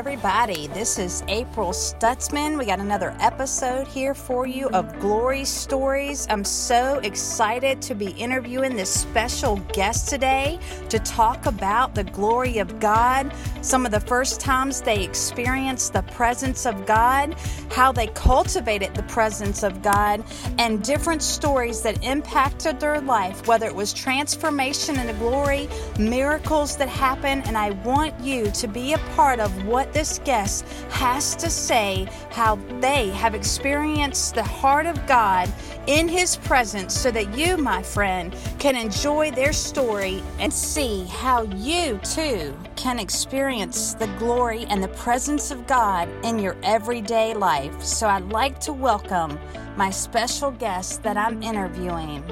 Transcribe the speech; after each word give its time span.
everybody. 0.00 0.66
This 0.68 0.98
is 0.98 1.22
April 1.28 1.72
Stutzman. 1.72 2.58
We 2.58 2.64
got 2.64 2.78
another 2.78 3.14
episode 3.20 3.86
here 3.86 4.14
for 4.14 4.46
you 4.46 4.70
of 4.70 4.98
Glory 4.98 5.44
Stories. 5.44 6.26
I'm 6.30 6.42
so 6.42 7.00
excited 7.00 7.82
to 7.82 7.94
be 7.94 8.12
interviewing 8.12 8.76
this 8.76 8.88
special 8.88 9.56
guest 9.74 10.08
today 10.08 10.58
to 10.88 10.98
talk 11.00 11.44
about 11.44 11.94
the 11.94 12.04
glory 12.04 12.56
of 12.60 12.80
God, 12.80 13.30
some 13.60 13.84
of 13.84 13.92
the 13.92 14.00
first 14.00 14.40
times 14.40 14.80
they 14.80 15.04
experienced 15.04 15.92
the 15.92 16.00
presence 16.04 16.64
of 16.64 16.86
God, 16.86 17.36
how 17.70 17.92
they 17.92 18.06
cultivated 18.06 18.94
the 18.94 19.02
presence 19.02 19.62
of 19.62 19.82
God, 19.82 20.24
and 20.58 20.82
different 20.82 21.22
stories 21.22 21.82
that 21.82 22.02
impacted 22.02 22.80
their 22.80 23.02
life, 23.02 23.46
whether 23.46 23.66
it 23.66 23.74
was 23.74 23.92
transformation 23.92 24.98
into 24.98 25.12
glory, 25.14 25.68
miracles 25.98 26.78
that 26.78 26.88
happened. 26.88 27.46
And 27.46 27.58
I 27.58 27.72
want 27.84 28.18
you 28.20 28.50
to 28.52 28.66
be 28.66 28.94
a 28.94 28.98
part 29.14 29.40
of 29.40 29.66
what 29.66 29.89
this 29.92 30.20
guest 30.24 30.66
has 30.90 31.34
to 31.36 31.50
say, 31.50 32.08
how 32.30 32.56
they 32.80 33.10
have 33.10 33.34
experienced 33.34 34.34
the 34.34 34.42
heart 34.42 34.86
of 34.86 35.06
God 35.06 35.52
in 35.86 36.08
His 36.08 36.36
presence, 36.36 36.94
so 36.94 37.10
that 37.10 37.36
you, 37.36 37.56
my 37.56 37.82
friend, 37.82 38.34
can 38.58 38.76
enjoy 38.76 39.30
their 39.30 39.52
story 39.52 40.22
and 40.38 40.52
see 40.52 41.04
how 41.06 41.42
you 41.42 41.98
too 42.04 42.56
can 42.76 42.98
experience 42.98 43.94
the 43.94 44.06
glory 44.18 44.64
and 44.66 44.82
the 44.82 44.88
presence 44.88 45.50
of 45.50 45.66
God 45.66 46.08
in 46.24 46.38
your 46.38 46.56
everyday 46.62 47.34
life. 47.34 47.82
So 47.82 48.06
I'd 48.08 48.30
like 48.30 48.58
to 48.60 48.72
welcome 48.72 49.38
my 49.76 49.90
special 49.90 50.50
guest 50.50 51.02
that 51.02 51.16
I'm 51.16 51.42
interviewing. 51.42 52.24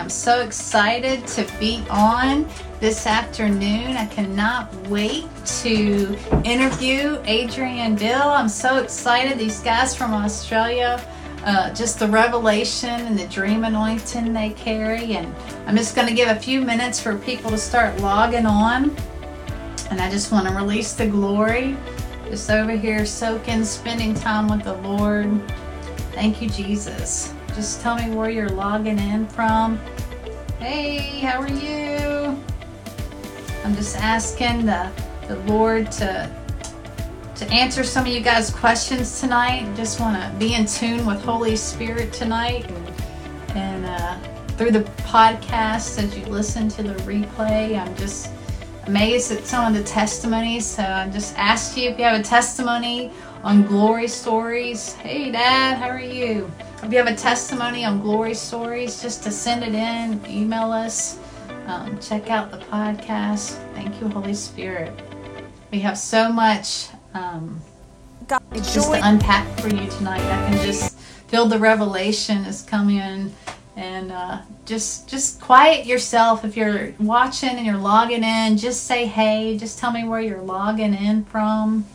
I'm 0.00 0.08
so 0.08 0.40
excited 0.40 1.26
to 1.26 1.46
be 1.60 1.84
on 1.90 2.48
this 2.80 3.06
afternoon. 3.06 3.98
I 3.98 4.06
cannot 4.06 4.74
wait 4.88 5.26
to 5.60 6.16
interview 6.42 7.20
Adrian 7.26 7.96
Dill. 7.96 8.22
I'm 8.30 8.48
so 8.48 8.78
excited. 8.78 9.38
These 9.38 9.60
guys 9.60 9.94
from 9.94 10.14
Australia, 10.14 11.04
uh, 11.44 11.74
just 11.74 11.98
the 11.98 12.08
revelation 12.08 12.88
and 12.88 13.18
the 13.18 13.26
dream 13.26 13.64
anointing 13.64 14.32
they 14.32 14.50
carry. 14.50 15.16
And 15.16 15.34
I'm 15.66 15.76
just 15.76 15.94
going 15.94 16.08
to 16.08 16.14
give 16.14 16.28
a 16.28 16.40
few 16.40 16.62
minutes 16.62 16.98
for 16.98 17.18
people 17.18 17.50
to 17.50 17.58
start 17.58 18.00
logging 18.00 18.46
on. 18.46 18.96
And 19.90 20.00
I 20.00 20.10
just 20.10 20.32
want 20.32 20.48
to 20.48 20.54
release 20.54 20.94
the 20.94 21.08
glory. 21.08 21.76
Just 22.30 22.50
over 22.50 22.72
here 22.72 23.04
soaking, 23.04 23.66
spending 23.66 24.14
time 24.14 24.48
with 24.48 24.64
the 24.64 24.78
Lord. 24.78 25.46
Thank 26.14 26.40
you, 26.40 26.48
Jesus. 26.48 27.34
Just 27.54 27.80
tell 27.80 27.96
me 27.96 28.14
where 28.14 28.30
you're 28.30 28.48
logging 28.48 28.98
in 28.98 29.26
from. 29.26 29.78
Hey, 30.58 31.20
how 31.20 31.40
are 31.40 31.48
you? 31.48 32.36
I'm 33.64 33.74
just 33.74 33.96
asking 33.96 34.66
the, 34.66 34.90
the 35.28 35.36
Lord 35.40 35.90
to 35.92 36.30
to 37.40 37.50
answer 37.50 37.82
some 37.82 38.04
of 38.04 38.12
you 38.12 38.20
guys' 38.20 38.50
questions 38.50 39.18
tonight. 39.18 39.74
Just 39.74 39.98
want 39.98 40.14
to 40.14 40.38
be 40.38 40.54
in 40.54 40.66
tune 40.66 41.06
with 41.06 41.22
Holy 41.22 41.56
Spirit 41.56 42.12
tonight 42.12 42.70
and, 42.70 43.56
and 43.56 43.86
uh, 43.86 44.18
through 44.58 44.72
the 44.72 44.82
podcast 45.04 45.98
as 46.02 46.18
you 46.18 46.26
listen 46.26 46.68
to 46.68 46.82
the 46.82 46.92
replay. 47.04 47.80
I'm 47.80 47.96
just 47.96 48.30
amazed 48.86 49.32
at 49.32 49.46
some 49.46 49.66
of 49.66 49.72
the 49.72 49.88
testimonies. 49.88 50.66
So 50.66 50.82
I 50.82 51.08
just 51.08 51.34
ask 51.38 51.78
you 51.78 51.88
if 51.88 51.98
you 51.98 52.04
have 52.04 52.20
a 52.20 52.22
testimony 52.22 53.10
on 53.42 53.66
glory 53.66 54.08
stories. 54.08 54.92
Hey, 54.94 55.30
Dad, 55.30 55.78
how 55.78 55.88
are 55.88 56.00
you? 56.00 56.50
If 56.82 56.92
you 56.92 56.98
have 56.98 57.06
a 57.06 57.14
testimony 57.14 57.84
on 57.84 58.00
glory 58.00 58.34
stories, 58.34 59.00
just 59.00 59.22
to 59.22 59.30
send 59.30 59.64
it 59.64 59.74
in, 59.74 60.20
email 60.30 60.72
us, 60.72 61.18
um, 61.66 61.98
check 62.00 62.30
out 62.30 62.50
the 62.50 62.58
podcast. 62.58 63.52
Thank 63.74 64.00
you, 64.00 64.08
Holy 64.08 64.34
Spirit. 64.34 64.92
We 65.70 65.80
have 65.80 65.96
so 65.96 66.30
much 66.30 66.88
um, 67.14 67.60
just 68.52 68.92
to 68.92 69.00
unpack 69.02 69.46
for 69.58 69.68
you 69.68 69.88
tonight. 69.88 70.20
I 70.20 70.50
can 70.50 70.66
just 70.66 70.98
feel 71.28 71.46
the 71.46 71.58
revelation 71.58 72.38
is 72.44 72.62
coming 72.62 73.34
and 73.76 74.12
uh, 74.12 74.40
just 74.66 75.08
just 75.08 75.40
quiet 75.40 75.86
yourself 75.86 76.44
if 76.44 76.56
you're 76.56 76.92
watching 76.98 77.50
and 77.50 77.64
you're 77.64 77.76
logging 77.76 78.24
in 78.24 78.58
just 78.58 78.84
say 78.84 79.06
hey 79.06 79.56
just 79.56 79.78
tell 79.78 79.92
me 79.92 80.02
where 80.02 80.20
you're 80.20 80.42
logging 80.42 80.92
in 80.92 81.24
from 81.24 81.86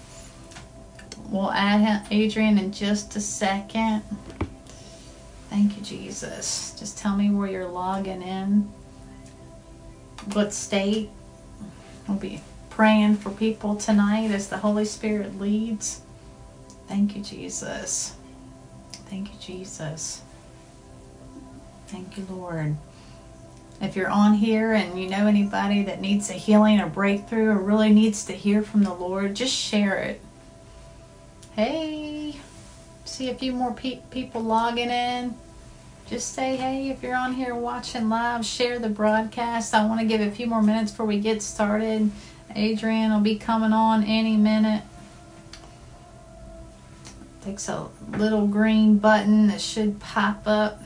we'll 1.30 1.52
add 1.52 2.06
adrian 2.12 2.58
in 2.58 2.72
just 2.72 3.16
a 3.16 3.22
second 3.22 4.03
Thank 5.56 5.78
you, 5.78 5.84
Jesus. 5.84 6.75
Just 6.78 6.97
tell 6.97 7.16
me 7.16 7.30
where 7.30 7.47
you're 7.47 7.66
logging 7.66 8.22
in, 8.22 8.69
what 10.34 10.52
state. 10.52 11.09
We'll 12.09 12.18
be 12.18 12.41
praying 12.69 13.16
for 13.16 13.30
people 13.30 13.78
tonight 13.78 14.31
as 14.31 14.50
the 14.50 14.58
Holy 14.58 14.84
Spirit 14.84 15.40
leads. 15.40 16.02
Thank 16.90 17.16
you, 17.16 17.24
Jesus. 17.24 18.18
Thank 19.09 19.31
you, 19.31 19.40
Jesus. 19.40 20.24
Thank 21.88 22.18
you, 22.18 22.28
Lord. 22.30 22.75
If 23.80 23.96
you're 23.96 24.09
on 24.09 24.34
here 24.34 24.74
and 24.74 25.02
you 25.02 25.09
know 25.09 25.25
anybody 25.25 25.84
that 25.84 26.02
needs 26.02 26.30
a 26.30 26.34
healing 26.34 26.81
or 26.81 26.88
breakthrough 26.88 27.52
or 27.52 27.59
really 27.59 27.94
needs 27.94 28.25
to 28.25 28.34
hear 28.34 28.62
from 28.62 28.84
the 28.84 28.94
Lord, 28.94 29.35
just 29.35 29.53
share 29.53 30.00
it. 30.00 30.22
Hey, 31.56 32.36
see 33.06 33.30
a 33.30 33.34
few 33.34 33.54
more 33.54 33.72
pe- 33.72 34.02
people 34.12 34.42
logging 34.42 34.90
in. 34.90 35.38
Just 36.06 36.34
say 36.34 36.58
hey 36.58 36.90
if 36.90 37.02
you're 37.02 37.16
on 37.16 37.32
here 37.34 37.56
watching 37.56 38.10
live 38.10 38.46
share 38.46 38.78
the 38.78 38.90
broadcast. 38.90 39.74
I 39.74 39.86
want 39.88 40.02
to 40.02 40.06
give 40.06 40.20
a 40.20 40.30
few 40.30 40.48
more 40.48 40.62
minutes 40.62 40.92
before 40.92 41.06
we 41.06 41.22
get 41.22 41.42
started. 41.42 42.12
Adrian 42.54 43.14
will 43.14 43.22
be 43.22 43.38
coming 43.38 43.72
on 43.72 44.04
any 44.04 44.36
minute. 44.36 44.84
Takes 47.42 47.70
a 47.70 47.88
little 48.10 48.48
green 48.48 48.98
button 48.98 49.48
that 49.48 49.62
should 49.62 50.02
pop 50.02 50.42
up 50.46 50.82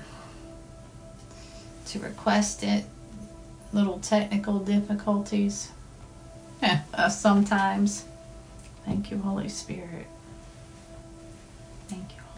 to 1.87 1.97
request 1.97 2.61
it. 2.61 2.85
Little 3.73 3.97
technical 3.97 4.59
difficulties. 4.59 5.71
Sometimes. 7.09 8.05
Thank 8.85 9.09
you 9.09 9.17
holy 9.17 9.49
spirit 9.49 10.05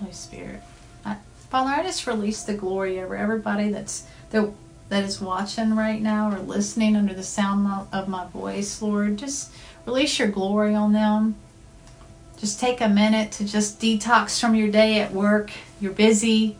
holy 0.01 0.11
spirit 0.11 0.61
Father, 1.51 1.71
I 1.71 1.83
just 1.83 2.07
release 2.07 2.43
the 2.43 2.53
glory 2.53 3.01
over 3.01 3.13
everybody 3.13 3.71
that's 3.71 4.07
that 4.29 4.49
that 4.87 5.03
is 5.03 5.19
watching 5.19 5.75
right 5.75 6.01
now 6.01 6.31
or 6.31 6.39
listening 6.39 6.95
under 6.95 7.13
the 7.13 7.23
sound 7.23 7.89
of 7.91 8.07
my 8.07 8.25
voice, 8.27 8.81
Lord. 8.81 9.17
Just 9.17 9.51
release 9.85 10.17
your 10.17 10.29
glory 10.29 10.73
on 10.73 10.93
them. 10.93 11.35
Just 12.37 12.61
take 12.61 12.79
a 12.79 12.87
minute 12.87 13.33
to 13.33 13.45
just 13.45 13.81
detox 13.81 14.39
from 14.39 14.55
your 14.55 14.69
day 14.69 15.01
at 15.01 15.11
work. 15.11 15.51
You're 15.81 15.91
busy, 15.91 16.55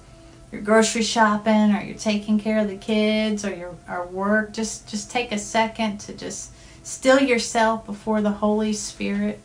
you're 0.51 0.59
grocery 0.59 1.03
shopping, 1.03 1.74
or 1.74 1.81
you're 1.81 1.96
taking 1.96 2.38
care 2.38 2.59
of 2.59 2.68
the 2.68 2.75
kids, 2.75 3.46
or 3.46 3.56
your 3.56 3.74
or 3.88 4.07
work. 4.07 4.51
Just 4.51 4.90
just 4.90 5.09
take 5.09 5.31
a 5.31 5.40
second 5.40 6.00
to 6.01 6.13
just 6.13 6.51
still 6.84 7.22
yourself 7.22 7.85
before 7.85 8.22
the 8.22 8.31
Holy 8.31 8.74
Spirit. 8.74 9.40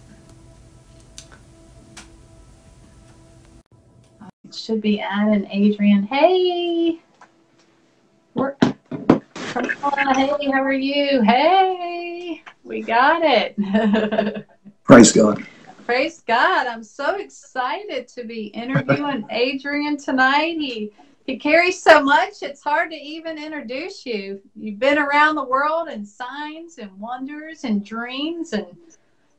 Should 4.57 4.81
be 4.81 5.01
adding 5.01 5.47
Adrian. 5.51 6.03
Hey, 6.05 7.01
we're, 8.35 8.55
come 8.55 9.71
on. 9.83 10.15
Hey, 10.15 10.51
how 10.51 10.63
are 10.63 10.73
you? 10.73 11.23
Hey, 11.23 12.43
we 12.65 12.83
got 12.83 13.23
it. 13.23 13.57
Praise 14.85 15.13
God. 15.13 15.45
Praise 15.85 16.23
God. 16.27 16.67
I'm 16.67 16.83
so 16.83 17.17
excited 17.17 18.09
to 18.09 18.25
be 18.25 18.47
interviewing 18.47 19.25
Adrian 19.31 19.97
tonight. 19.97 20.57
He 20.59 20.93
he 21.27 21.39
carries 21.39 21.83
so 21.83 22.01
much 22.03 22.43
it's 22.43 22.63
hard 22.63 22.91
to 22.91 22.97
even 22.97 23.37
introduce 23.37 24.07
you. 24.07 24.41
You've 24.55 24.79
been 24.79 24.99
around 24.99 25.35
the 25.35 25.45
world 25.45 25.89
in 25.89 26.07
signs 26.07 26.79
and 26.79 26.91
wonders 27.01 27.65
and 27.65 27.85
dreams 27.85 28.53
and 28.53 28.67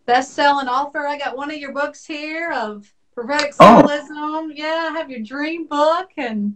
best-selling 0.06 0.68
author. 0.68 1.06
I 1.06 1.18
got 1.18 1.38
one 1.38 1.52
of 1.52 1.58
your 1.58 1.74
books 1.74 2.06
here 2.06 2.52
of 2.52 2.92
prophetic 3.18 3.54
symbolism. 3.54 4.16
Oh. 4.16 4.52
Yeah, 4.54 4.90
I 4.92 4.98
have 4.98 5.10
your 5.10 5.22
dream 5.22 5.66
book, 5.66 6.12
and 6.18 6.56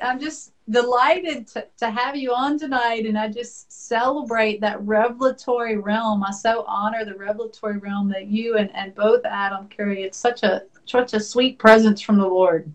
I'm 0.00 0.18
just 0.18 0.52
delighted 0.70 1.46
to, 1.48 1.66
to 1.76 1.90
have 1.90 2.16
you 2.16 2.32
on 2.32 2.58
tonight. 2.58 3.04
And 3.04 3.18
I 3.18 3.28
just 3.28 3.70
celebrate 3.70 4.60
that 4.62 4.80
revelatory 4.82 5.76
realm. 5.76 6.24
I 6.24 6.30
so 6.30 6.64
honor 6.66 7.04
the 7.04 7.14
revelatory 7.14 7.76
realm 7.76 8.08
that 8.10 8.26
you 8.26 8.56
and, 8.56 8.74
and 8.74 8.94
both 8.94 9.24
Adam 9.26 9.68
carry. 9.68 10.02
It's 10.02 10.18
such 10.18 10.42
a 10.42 10.62
such 10.86 11.12
a 11.12 11.20
sweet 11.20 11.58
presence 11.58 12.00
from 12.00 12.16
the 12.16 12.26
Lord. 12.26 12.72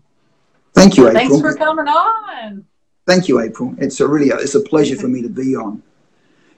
Thank 0.74 0.96
you, 0.96 1.08
April. 1.08 1.28
Thanks 1.28 1.40
for 1.40 1.54
coming 1.56 1.88
on. 1.88 2.64
Thank 3.06 3.26
you, 3.26 3.40
April. 3.40 3.74
It's 3.78 3.98
a 3.98 4.06
really 4.06 4.28
it's 4.28 4.54
a 4.54 4.60
pleasure 4.60 4.96
for 4.96 5.08
me 5.08 5.22
to 5.22 5.28
be 5.28 5.56
on. 5.56 5.82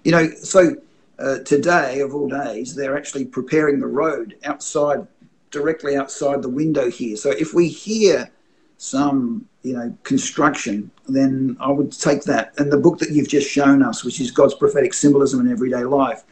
You 0.05 0.13
know, 0.13 0.29
so 0.29 0.77
uh, 1.19 1.39
today 1.39 2.01
of 2.01 2.15
all 2.15 2.29
days, 2.29 2.75
they're 2.75 2.99
actually 2.99 3.25
preparing 3.25 3.81
the 3.81 3.87
road 3.87 4.37
outside 4.45 5.07
directly 5.55 5.97
outside 5.97 6.43
the 6.43 6.49
window 6.49 6.91
here. 6.91 7.17
So 7.17 7.31
if 7.31 7.55
we 7.55 7.69
hear 7.69 8.31
some, 8.77 9.47
you 9.63 9.73
know, 9.73 9.97
construction, 10.03 10.91
then 11.09 11.57
I 11.61 11.71
would 11.71 11.93
take 11.93 12.23
that. 12.25 12.53
And 12.59 12.71
the 12.71 12.77
book 12.77 12.99
that 12.99 13.11
you've 13.11 13.29
just 13.29 13.49
shown 13.49 13.83
us, 13.83 14.05
which 14.05 14.21
is 14.21 14.31
God's 14.31 14.55
prophetic 14.55 14.93
symbolism 14.93 15.41
in 15.41 15.51
everyday 15.51 15.85
life, 15.85 16.25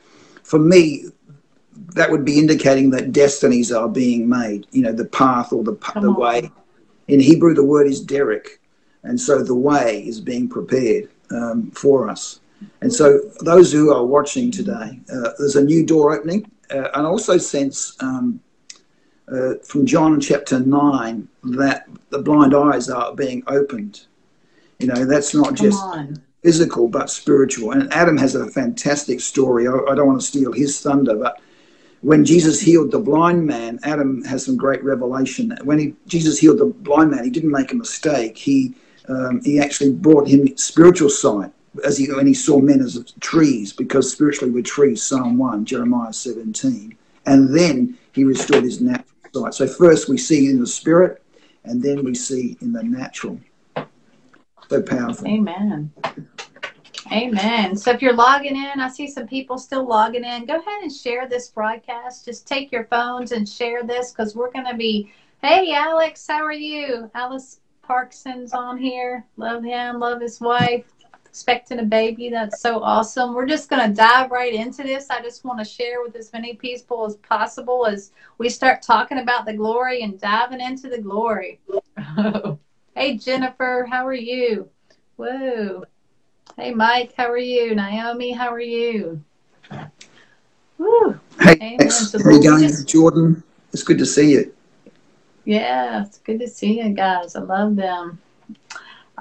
for 0.42 0.58
me, 0.58 1.06
that 1.94 2.10
would 2.10 2.24
be 2.24 2.38
indicating 2.38 2.90
that 2.90 3.12
destinies 3.12 3.72
are 3.72 3.88
being 3.88 4.28
made. 4.28 4.66
You 4.72 4.82
know, 4.82 4.92
the 4.92 5.06
path 5.06 5.52
or 5.52 5.62
the 5.62 5.76
Come 5.76 6.02
the 6.02 6.10
on. 6.10 6.16
way. 6.16 6.50
In 7.08 7.20
Hebrew, 7.20 7.54
the 7.54 7.64
word 7.64 7.86
is 7.86 8.00
derek, 8.00 8.60
and 9.02 9.18
so 9.18 9.42
the 9.42 9.54
way 9.54 10.04
is 10.06 10.20
being 10.20 10.48
prepared 10.48 11.08
um, 11.30 11.70
for 11.70 12.08
us. 12.08 12.40
And 12.80 12.92
so, 12.92 13.18
those 13.40 13.72
who 13.72 13.92
are 13.92 14.04
watching 14.04 14.50
today, 14.50 15.00
uh, 15.12 15.30
there's 15.38 15.56
a 15.56 15.64
new 15.64 15.84
door 15.84 16.14
opening, 16.16 16.50
uh, 16.70 16.88
and 16.94 17.06
I 17.06 17.10
also 17.10 17.36
sense 17.38 17.96
um, 18.00 18.40
uh, 19.32 19.54
from 19.64 19.86
John 19.86 20.20
chapter 20.20 20.60
nine 20.60 21.28
that 21.42 21.88
the 22.10 22.18
blind 22.18 22.54
eyes 22.54 22.90
are 22.90 23.14
being 23.14 23.42
opened. 23.46 24.06
You 24.78 24.88
know, 24.88 25.04
that's 25.04 25.34
not 25.34 25.48
Come 25.48 25.56
just 25.56 25.82
on. 25.82 26.22
physical 26.42 26.88
but 26.88 27.08
spiritual. 27.08 27.72
And 27.72 27.92
Adam 27.92 28.16
has 28.18 28.34
a 28.34 28.50
fantastic 28.50 29.20
story. 29.20 29.66
I, 29.68 29.72
I 29.90 29.94
don't 29.94 30.08
want 30.08 30.20
to 30.20 30.26
steal 30.26 30.52
his 30.52 30.80
thunder, 30.80 31.14
but 31.14 31.40
when 32.00 32.24
Jesus 32.24 32.60
healed 32.60 32.90
the 32.90 32.98
blind 32.98 33.46
man, 33.46 33.78
Adam 33.84 34.24
has 34.24 34.44
some 34.44 34.56
great 34.56 34.82
revelation. 34.82 35.56
When 35.62 35.78
he, 35.78 35.94
Jesus 36.06 36.36
healed 36.38 36.58
the 36.58 36.66
blind 36.66 37.12
man, 37.12 37.22
he 37.22 37.30
didn't 37.30 37.52
make 37.52 37.72
a 37.72 37.76
mistake. 37.76 38.36
He 38.36 38.74
um, 39.08 39.40
he 39.44 39.60
actually 39.60 39.92
brought 39.92 40.26
him 40.28 40.56
spiritual 40.56 41.10
sight 41.10 41.52
as 41.84 41.98
he 41.98 42.12
when 42.12 42.26
he 42.26 42.34
saw 42.34 42.58
men 42.60 42.80
as 42.80 43.14
trees, 43.20 43.72
because 43.72 44.10
spiritually 44.10 44.52
we're 44.52 44.62
trees. 44.62 45.02
Psalm 45.02 45.38
one, 45.38 45.64
Jeremiah 45.64 46.12
seventeen, 46.12 46.96
and 47.24 47.56
then 47.56 47.96
he 48.12 48.24
restored 48.24 48.64
his 48.64 48.80
natural 48.80 49.11
sight. 49.32 49.54
So 49.54 49.66
first 49.66 50.08
we 50.08 50.18
see 50.18 50.50
in 50.50 50.60
the 50.60 50.66
spirit, 50.66 51.22
and 51.64 51.82
then 51.82 52.04
we 52.04 52.14
see 52.14 52.56
in 52.60 52.72
the 52.72 52.82
natural. 52.82 53.38
So 54.68 54.82
powerful. 54.82 55.26
Amen. 55.26 55.92
Amen. 57.10 57.76
So 57.76 57.90
if 57.90 58.00
you're 58.00 58.14
logging 58.14 58.56
in, 58.56 58.80
I 58.80 58.88
see 58.88 59.06
some 59.06 59.26
people 59.26 59.58
still 59.58 59.86
logging 59.86 60.24
in. 60.24 60.46
Go 60.46 60.54
ahead 60.58 60.82
and 60.82 60.92
share 60.92 61.28
this 61.28 61.48
broadcast. 61.48 62.24
Just 62.24 62.46
take 62.46 62.72
your 62.72 62.84
phones 62.84 63.32
and 63.32 63.46
share 63.46 63.82
this 63.82 64.12
because 64.12 64.34
we're 64.34 64.50
going 64.50 64.66
to 64.66 64.76
be. 64.76 65.12
Hey, 65.42 65.72
Alex, 65.74 66.26
how 66.26 66.42
are 66.42 66.52
you? 66.52 67.10
Alice 67.14 67.60
Parkson's 67.86 68.52
on 68.52 68.78
here. 68.78 69.26
Love 69.36 69.62
him. 69.64 69.98
Love 69.98 70.20
his 70.20 70.40
wife. 70.40 70.84
Expecting 71.32 71.78
a 71.78 71.84
baby. 71.84 72.28
That's 72.28 72.60
so 72.60 72.82
awesome. 72.82 73.32
We're 73.32 73.46
just 73.46 73.70
going 73.70 73.88
to 73.88 73.96
dive 73.96 74.30
right 74.30 74.52
into 74.52 74.82
this. 74.82 75.08
I 75.08 75.22
just 75.22 75.46
want 75.46 75.60
to 75.60 75.64
share 75.64 76.02
with 76.02 76.14
as 76.14 76.30
many 76.30 76.52
people 76.52 77.06
as 77.06 77.16
possible 77.16 77.86
as 77.86 78.12
we 78.36 78.50
start 78.50 78.82
talking 78.82 79.16
about 79.16 79.46
the 79.46 79.54
glory 79.54 80.02
and 80.02 80.20
diving 80.20 80.60
into 80.60 80.90
the 80.90 81.00
glory. 81.00 81.58
hey, 82.94 83.16
Jennifer, 83.16 83.86
how 83.90 84.06
are 84.06 84.12
you? 84.12 84.68
Whoa. 85.16 85.84
Hey, 86.58 86.74
Mike, 86.74 87.14
how 87.16 87.30
are 87.30 87.38
you? 87.38 87.74
Naomi, 87.74 88.32
how 88.32 88.52
are 88.52 88.60
you? 88.60 89.24
Woo. 90.76 91.18
Hey, 91.40 91.56
Amen. 91.62 91.78
Alex, 91.80 92.12
how 92.12 92.28
are 92.28 92.32
you 92.32 92.42
going, 92.42 92.86
Jordan? 92.86 93.42
It's 93.72 93.82
good 93.82 93.96
to 93.96 94.04
see 94.04 94.32
you. 94.32 94.54
Yeah, 95.46 96.04
it's 96.04 96.18
good 96.18 96.40
to 96.40 96.46
see 96.46 96.82
you 96.82 96.90
guys. 96.90 97.36
I 97.36 97.40
love 97.40 97.74
them. 97.74 98.20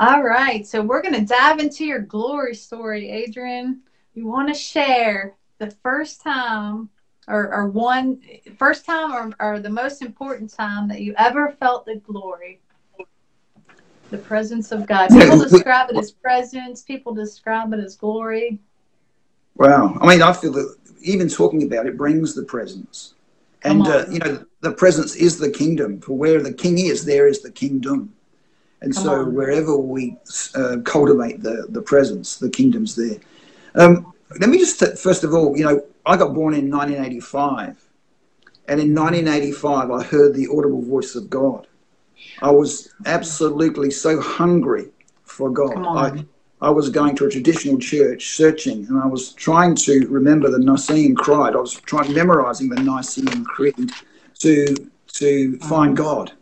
All 0.02 0.24
right, 0.24 0.66
so 0.66 0.82
we're 0.82 1.04
going 1.04 1.14
to 1.14 1.22
dive 1.22 1.60
into 1.60 1.86
your 1.86 2.00
glory 2.00 2.56
story, 2.56 3.12
Adrian. 3.12 3.82
You 4.16 4.26
want 4.26 4.48
to 4.48 4.54
share 4.56 5.36
the 5.60 5.70
first 5.84 6.24
time 6.24 6.90
or, 7.28 7.54
or 7.54 7.68
one 7.68 8.20
first 8.58 8.84
time 8.84 9.12
or, 9.12 9.36
or 9.40 9.60
the 9.60 9.70
most 9.70 10.02
important 10.02 10.52
time 10.52 10.88
that 10.88 11.02
you 11.02 11.14
ever 11.20 11.52
felt 11.52 11.86
the 11.86 11.98
glory, 11.98 12.60
the 14.10 14.18
presence 14.18 14.72
of 14.72 14.88
God. 14.88 15.12
People 15.12 15.38
describe 15.50 15.92
it 15.92 15.98
as 15.98 16.10
presence, 16.10 16.82
people 16.82 17.14
describe 17.14 17.72
it 17.72 17.80
as 17.80 17.96
glory. 17.96 18.58
Wow. 19.56 20.00
I 20.02 20.08
mean, 20.08 20.24
I 20.24 20.34
feel 20.34 20.54
that 20.54 20.78
even 21.02 21.30
talking 21.30 21.62
about 21.62 21.86
it 21.86 21.96
brings 21.96 22.34
the 22.34 22.42
presence. 22.42 23.14
And, 23.62 23.88
uh, 23.88 24.06
you 24.10 24.18
know, 24.18 24.44
the 24.62 24.72
presence 24.72 25.16
is 25.16 25.38
the 25.38 25.52
kingdom. 25.52 26.02
For 26.02 26.18
where 26.18 26.42
the 26.42 26.54
king 26.54 26.80
is, 26.80 27.06
there 27.06 27.28
is 27.28 27.44
the 27.44 27.52
kingdom. 27.52 28.16
And 28.82 28.94
Come 28.94 29.04
so 29.04 29.22
on. 29.22 29.34
wherever 29.36 29.78
we 29.78 30.18
uh, 30.56 30.78
cultivate 30.84 31.44
the, 31.44 31.68
the 31.70 31.82
presence, 31.82 32.38
the 32.38 32.50
kingdom's 32.50 32.96
there. 32.96 33.20
Um, 33.76 34.14
let 34.40 34.50
me 34.50 34.58
just, 34.58 34.80
t- 34.80 34.96
first 34.96 35.24
of 35.24 35.34
all, 35.34 35.56
you 35.56 35.64
know, 35.64 35.86
I 36.06 36.18
got 36.18 36.34
born 36.34 36.54
in 36.54 36.70
1985. 36.72 37.88
And 38.68 38.80
in 38.80 38.96
1985, 38.96 39.92
I 39.92 40.04
heard 40.04 40.34
the 40.34 40.48
audible 40.48 40.82
voice 40.82 41.16
of 41.16 41.30
God. 41.30 41.68
I 42.42 42.50
was 42.50 42.90
absolutely 43.06 43.92
so 43.92 44.20
hungry 44.20 44.90
for 45.24 45.50
God. 45.52 45.86
I. 45.86 46.26
I 46.64 46.70
was 46.70 46.90
going 46.90 47.16
to 47.16 47.26
a 47.26 47.30
traditional 47.30 47.80
church 47.80 48.36
searching, 48.36 48.86
and 48.88 49.02
I 49.02 49.08
was 49.08 49.34
trying 49.34 49.74
to 49.78 50.08
remember 50.08 50.48
the 50.52 50.60
Nicene 50.60 51.16
Creed. 51.16 51.56
I 51.56 51.60
was 51.60 51.74
trying 51.74 52.14
memorizing 52.14 52.70
the 52.70 52.80
Nicene 52.80 53.44
Creed 53.46 53.92
to 54.40 54.92
to 55.14 55.58
find 55.58 55.98
God. 55.98 56.34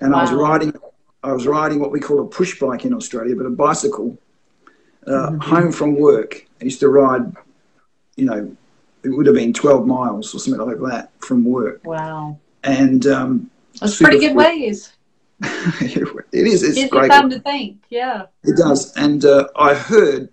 And 0.00 0.14
I 0.14 0.22
was 0.22 0.30
Wow. 0.30 0.38
I 1.22 1.32
was 1.32 1.46
riding 1.46 1.80
what 1.80 1.90
we 1.92 2.00
call 2.00 2.20
a 2.20 2.26
push 2.26 2.58
bike 2.58 2.84
in 2.84 2.94
Australia, 2.94 3.36
but 3.36 3.46
a 3.46 3.50
bicycle, 3.50 4.16
uh, 5.06 5.30
Mhm. 5.30 5.42
home 5.42 5.72
from 5.72 5.94
work. 5.96 6.46
I 6.60 6.64
used 6.64 6.80
to 6.80 6.88
ride, 6.88 7.32
you 8.16 8.24
know, 8.24 8.56
it 9.02 9.08
would 9.10 9.26
have 9.26 9.34
been 9.34 9.52
12 9.52 9.86
miles 9.86 10.34
or 10.34 10.38
something 10.38 10.60
like 10.66 10.78
that 10.90 11.10
from 11.20 11.44
work. 11.44 11.80
Wow. 11.86 12.38
And 12.64 13.06
um, 13.06 13.50
That's 13.80 13.96
pretty 13.98 14.18
good 14.18 14.34
ways. 14.36 14.92
it 15.42 16.06
is, 16.32 16.62
it's 16.62 16.74
Gives 16.74 16.78
you 16.80 16.88
great. 16.88 17.10
time 17.10 17.30
to 17.30 17.40
think. 17.40 17.78
Yeah. 17.88 18.26
It 18.44 18.56
does. 18.56 18.92
And 18.96 19.24
uh, 19.24 19.48
I 19.56 19.74
heard 19.74 20.28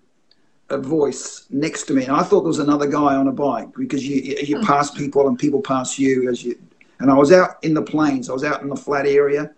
a 0.70 0.78
voice 0.78 1.46
next 1.50 1.84
to 1.84 1.94
me, 1.94 2.04
and 2.04 2.12
I 2.14 2.24
thought 2.24 2.42
there 2.42 2.48
was 2.50 2.60
another 2.60 2.88
guy 2.88 3.16
on 3.16 3.28
a 3.30 3.32
bike 3.32 3.70
because 3.78 4.06
you 4.06 4.16
you 4.44 4.58
Hmm. 4.58 4.64
pass 4.66 4.92
people 4.92 5.28
and 5.30 5.40
people 5.40 5.62
pass 5.62 5.98
you 5.98 6.30
as 6.30 6.44
you. 6.44 6.58
And 7.00 7.10
I 7.10 7.14
was 7.14 7.32
out 7.32 7.52
in 7.62 7.74
the 7.74 7.82
plains. 7.82 8.30
I 8.30 8.34
was 8.34 8.44
out 8.44 8.62
in 8.64 8.68
the 8.70 8.76
flat 8.76 9.06
area, 9.06 9.52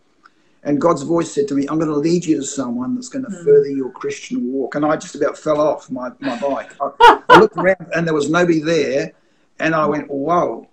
and 0.64 0.80
God's 0.80 1.04
voice 1.04 1.32
said 1.32 1.48
to 1.50 1.56
me, 1.56 1.66
"I'm 1.68 1.78
going 1.78 1.90
to 1.90 1.96
lead 1.98 2.26
you 2.26 2.38
to 2.38 2.44
someone 2.44 2.96
that's 2.96 3.10
going 3.10 3.26
to 3.26 3.32
Hmm. 3.32 3.44
further 3.46 3.70
your 3.70 3.92
Christian 3.92 4.52
walk." 4.52 4.76
And 4.76 4.86
I 4.86 4.96
just 4.98 5.16
about 5.16 5.38
fell 5.38 5.60
off 5.62 5.90
my 5.90 6.12
my 6.20 6.40
bike. 6.40 6.72
I, 6.82 7.22
I 7.30 7.40
looked 7.40 7.58
around, 7.64 7.88
and 7.96 8.06
there 8.08 8.14
was 8.14 8.30
nobody 8.30 8.60
there, 8.60 9.14
and 9.60 9.74
I 9.76 9.86
went, 9.86 10.10
"Whoa." 10.10 10.68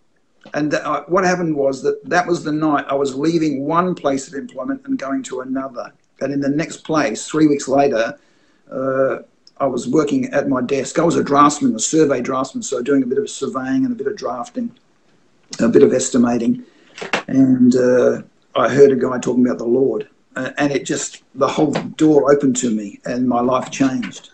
And 0.54 0.70
th- 0.70 0.82
uh, 0.82 1.02
what 1.08 1.24
happened 1.24 1.56
was 1.56 1.82
that 1.82 2.04
that 2.08 2.26
was 2.26 2.44
the 2.44 2.52
night 2.52 2.84
I 2.88 2.94
was 2.94 3.16
leaving 3.16 3.64
one 3.66 3.94
place 3.94 4.28
of 4.28 4.34
employment 4.34 4.82
and 4.86 4.96
going 4.98 5.22
to 5.24 5.40
another. 5.40 5.92
And 6.20 6.32
in 6.32 6.40
the 6.40 6.48
next 6.48 6.78
place, 6.78 7.26
three 7.26 7.46
weeks 7.46 7.66
later, 7.68 8.16
uh, 8.70 9.18
I 9.58 9.66
was 9.66 9.88
working 9.88 10.26
at 10.32 10.48
my 10.48 10.62
desk. 10.62 10.98
I 10.98 11.02
was 11.02 11.16
a 11.16 11.24
draftsman, 11.24 11.74
a 11.74 11.78
survey 11.80 12.20
draftsman, 12.20 12.62
so 12.62 12.82
doing 12.82 13.02
a 13.02 13.06
bit 13.06 13.18
of 13.18 13.28
surveying 13.28 13.84
and 13.84 13.92
a 13.92 13.96
bit 13.96 14.06
of 14.06 14.16
drafting, 14.16 14.70
a 15.60 15.68
bit 15.68 15.82
of 15.82 15.92
estimating. 15.92 16.62
And 17.26 17.74
uh, 17.74 18.22
I 18.56 18.68
heard 18.68 18.90
a 18.90 18.96
guy 18.96 19.18
talking 19.18 19.46
about 19.46 19.58
the 19.58 19.64
Lord, 19.64 20.08
uh, 20.34 20.50
and 20.58 20.72
it 20.72 20.84
just 20.84 21.22
the 21.34 21.48
whole 21.48 21.72
door 21.72 22.32
opened 22.32 22.56
to 22.56 22.70
me, 22.70 23.00
and 23.04 23.28
my 23.28 23.40
life 23.40 23.70
changed. 23.70 24.30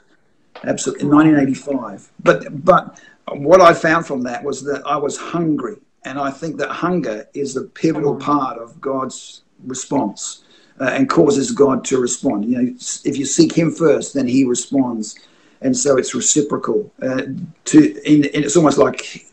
Absolutely, 0.65 1.05
in 1.05 1.11
1985. 1.11 2.11
But 2.23 2.65
but 2.65 3.01
what 3.33 3.61
I 3.61 3.75
found 3.75 4.07
from 4.07 4.23
that 4.23 4.45
was 4.45 4.63
that 4.65 4.83
I 4.87 4.97
was 4.97 5.17
hungry, 5.17 5.77
and 6.05 6.19
I 6.19 6.31
think 6.31 6.57
that 6.59 6.71
hunger 6.71 7.27
is 7.35 7.57
a 7.57 7.63
pivotal 7.63 8.17
part 8.17 8.59
of 8.59 8.81
God's 8.81 9.43
response 9.65 10.45
uh, 10.81 10.91
and 10.93 11.09
causes 11.09 11.51
God 11.51 11.85
to 11.87 11.99
respond. 11.99 12.45
You 12.45 12.63
know, 12.63 12.75
if 13.05 13.17
you 13.17 13.25
seek 13.25 13.53
Him 13.53 13.71
first, 13.71 14.15
then 14.15 14.27
He 14.27 14.45
responds, 14.45 15.19
and 15.61 15.77
so 15.77 15.97
it's 15.97 16.15
reciprocal. 16.15 16.93
Uh, 17.03 17.23
to 17.67 18.03
in, 18.05 18.25
in, 18.25 18.45
it's 18.45 18.57
almost 18.57 18.79
like 18.79 19.27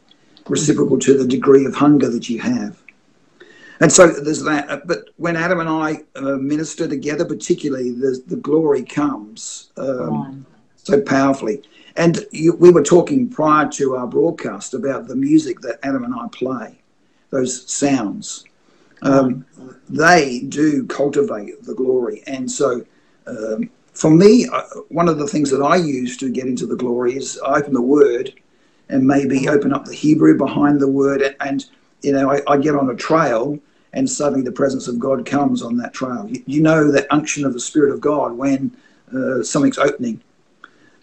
reciprocal 0.47 0.97
to 0.99 1.17
the 1.17 1.27
degree 1.27 1.65
of 1.65 1.75
hunger 1.75 2.09
that 2.09 2.29
you 2.29 2.39
have. 2.39 2.78
And 3.81 3.91
so 3.91 4.07
there's 4.07 4.43
that. 4.43 4.69
Uh, 4.69 4.79
But 4.85 5.09
when 5.17 5.35
Adam 5.35 5.59
and 5.59 5.69
I 5.69 6.03
uh, 6.15 6.37
minister 6.37 6.87
together, 6.87 7.25
particularly, 7.25 7.91
the, 7.91 8.21
the 8.27 8.35
glory 8.35 8.83
comes 8.83 9.71
um, 9.77 10.45
so 10.75 11.01
powerfully. 11.01 11.63
And 11.95 12.25
you, 12.31 12.55
we 12.55 12.71
were 12.71 12.83
talking 12.83 13.29
prior 13.29 13.67
to 13.69 13.95
our 13.95 14.07
broadcast 14.07 14.73
about 14.73 15.07
the 15.07 15.15
music 15.15 15.61
that 15.61 15.79
Adam 15.83 16.03
and 16.03 16.13
I 16.13 16.27
play, 16.31 16.79
those 17.29 17.69
sounds. 17.71 18.45
Um, 19.01 19.45
they 19.89 20.41
do 20.41 20.85
cultivate 20.87 21.63
the 21.63 21.73
glory. 21.73 22.23
And 22.27 22.49
so 22.51 22.85
um, 23.27 23.69
for 23.93 24.11
me, 24.11 24.47
uh, 24.51 24.63
one 24.89 25.07
of 25.07 25.17
the 25.17 25.27
things 25.27 25.49
that 25.51 25.61
I 25.61 25.77
use 25.77 26.17
to 26.17 26.29
get 26.29 26.45
into 26.45 26.65
the 26.65 26.75
glory 26.75 27.15
is 27.15 27.39
I 27.45 27.59
open 27.59 27.73
the 27.73 27.81
word 27.81 28.33
and 28.89 29.05
maybe 29.05 29.47
open 29.47 29.73
up 29.73 29.85
the 29.85 29.93
Hebrew 29.93 30.37
behind 30.37 30.79
the 30.79 30.87
word. 30.87 31.21
And, 31.21 31.35
and 31.39 31.65
you 32.01 32.11
know, 32.13 32.31
I, 32.31 32.41
I 32.47 32.57
get 32.57 32.75
on 32.75 32.89
a 32.89 32.95
trail 32.95 33.59
and 33.93 34.09
suddenly 34.09 34.43
the 34.43 34.51
presence 34.51 34.87
of 34.87 34.99
God 34.99 35.25
comes 35.25 35.61
on 35.61 35.77
that 35.77 35.93
trail. 35.93 36.27
You, 36.29 36.43
you 36.45 36.61
know 36.61 36.91
that 36.91 37.07
unction 37.11 37.45
of 37.45 37.53
the 37.53 37.59
Spirit 37.59 37.93
of 37.93 38.01
God 38.01 38.33
when 38.33 38.75
uh, 39.13 39.41
something's 39.43 39.77
opening. 39.77 40.21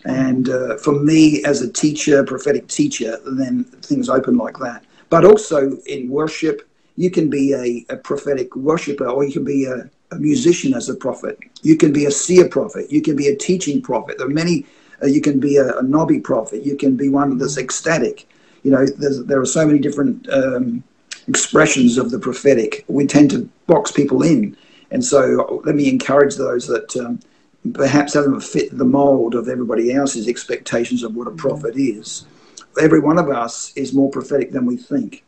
And 0.05 0.49
uh, 0.49 0.77
for 0.77 0.93
me, 0.93 1.43
as 1.45 1.63
a 1.63 1.73
teacher, 1.73 2.23
prophetic 2.25 2.69
teacher, 2.69 3.19
then 3.25 3.65
things 3.65 4.09
open 4.09 4.37
like 4.37 4.57
that. 4.59 4.85
But 5.11 5.25
also 5.25 5.77
in 5.87 6.09
worship, 6.09 6.69
you 6.97 7.11
can 7.11 7.29
be 7.29 7.53
a, 7.53 7.93
a 7.93 7.97
prophetic 7.97 8.55
worshiper, 8.55 9.07
or 9.07 9.25
you 9.25 9.33
can 9.33 9.45
be 9.45 9.65
a, 9.65 9.91
a 10.13 10.17
musician 10.17 10.75
as 10.75 10.89
a 10.89 10.95
prophet. 10.95 11.39
You 11.63 11.77
can 11.77 11.93
be 11.93 12.07
a 12.07 12.11
seer 12.11 12.49
prophet. 12.49 12.91
You 12.91 13.03
can 13.03 13.17
be 13.17 13.29
a 13.29 13.37
teaching 13.37 13.83
prophet. 13.83 14.19
There 14.19 14.27
are 14.27 14.31
many. 14.31 14.65
Uh, 15.03 15.07
you 15.07 15.21
can 15.21 15.41
be 15.41 15.57
a, 15.57 15.69
a 15.71 15.83
nabi 15.83 16.23
prophet. 16.23 16.65
You 16.65 16.77
can 16.77 16.97
be 16.97 17.09
one 17.09 17.37
that's 17.37 17.59
ecstatic. 17.59 18.27
you 18.63 18.71
know, 18.71 18.87
there 18.87 19.41
are 19.41 19.47
so 19.47 19.67
many 19.67 19.79
different 19.79 20.29
um, 20.31 20.83
expressions 21.29 21.99
of 21.99 22.11
the 22.11 22.19
prophetic. 22.19 22.85
We 22.89 23.07
tend 23.07 23.31
to 23.31 23.49
box 23.67 23.93
people 23.93 24.23
in. 24.23 24.57
And 24.91 25.05
so 25.05 25.63
let 25.65 25.75
me 25.75 25.89
encourage 25.89 26.37
those 26.37 26.67
that 26.69 26.97
um, 26.97 27.21
perhaps 27.73 28.15
haven't 28.15 28.41
fit 28.41 28.77
the 28.77 28.85
mold 28.85 29.35
of 29.35 29.49
everybody 29.49 29.93
else's 29.93 30.29
expectations 30.29 31.03
of 31.03 31.17
what 31.17 31.27
a 31.27 31.33
prophet 31.33 31.77
is. 31.77 32.27
Every 32.81 33.01
one 33.01 33.19
of 33.19 33.29
us 33.29 33.73
is 33.75 33.93
more 33.93 34.11
prophetic 34.11 34.53
than 34.53 34.67
we 34.67 34.77
think. 34.77 35.25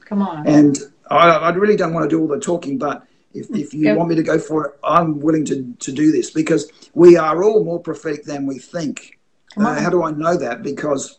Come 0.00 0.22
on. 0.22 0.46
And 0.46 0.78
I, 1.10 1.30
I 1.30 1.50
really 1.50 1.76
don't 1.76 1.94
want 1.94 2.08
to 2.08 2.14
do 2.14 2.20
all 2.20 2.28
the 2.28 2.38
talking, 2.38 2.78
but 2.78 3.06
if, 3.32 3.50
if 3.50 3.72
you 3.72 3.94
want 3.94 4.08
me 4.08 4.16
to 4.16 4.22
go 4.22 4.38
for 4.38 4.66
it, 4.66 4.74
I'm 4.84 5.20
willing 5.20 5.44
to, 5.46 5.74
to 5.78 5.92
do 5.92 6.12
this 6.12 6.30
because 6.30 6.70
we 6.94 7.16
are 7.16 7.42
all 7.42 7.64
more 7.64 7.80
prophetic 7.80 8.24
than 8.24 8.46
we 8.46 8.58
think. 8.58 9.18
Uh, 9.56 9.80
how 9.80 9.90
do 9.90 10.02
I 10.02 10.10
know 10.12 10.36
that? 10.36 10.62
Because, 10.62 11.18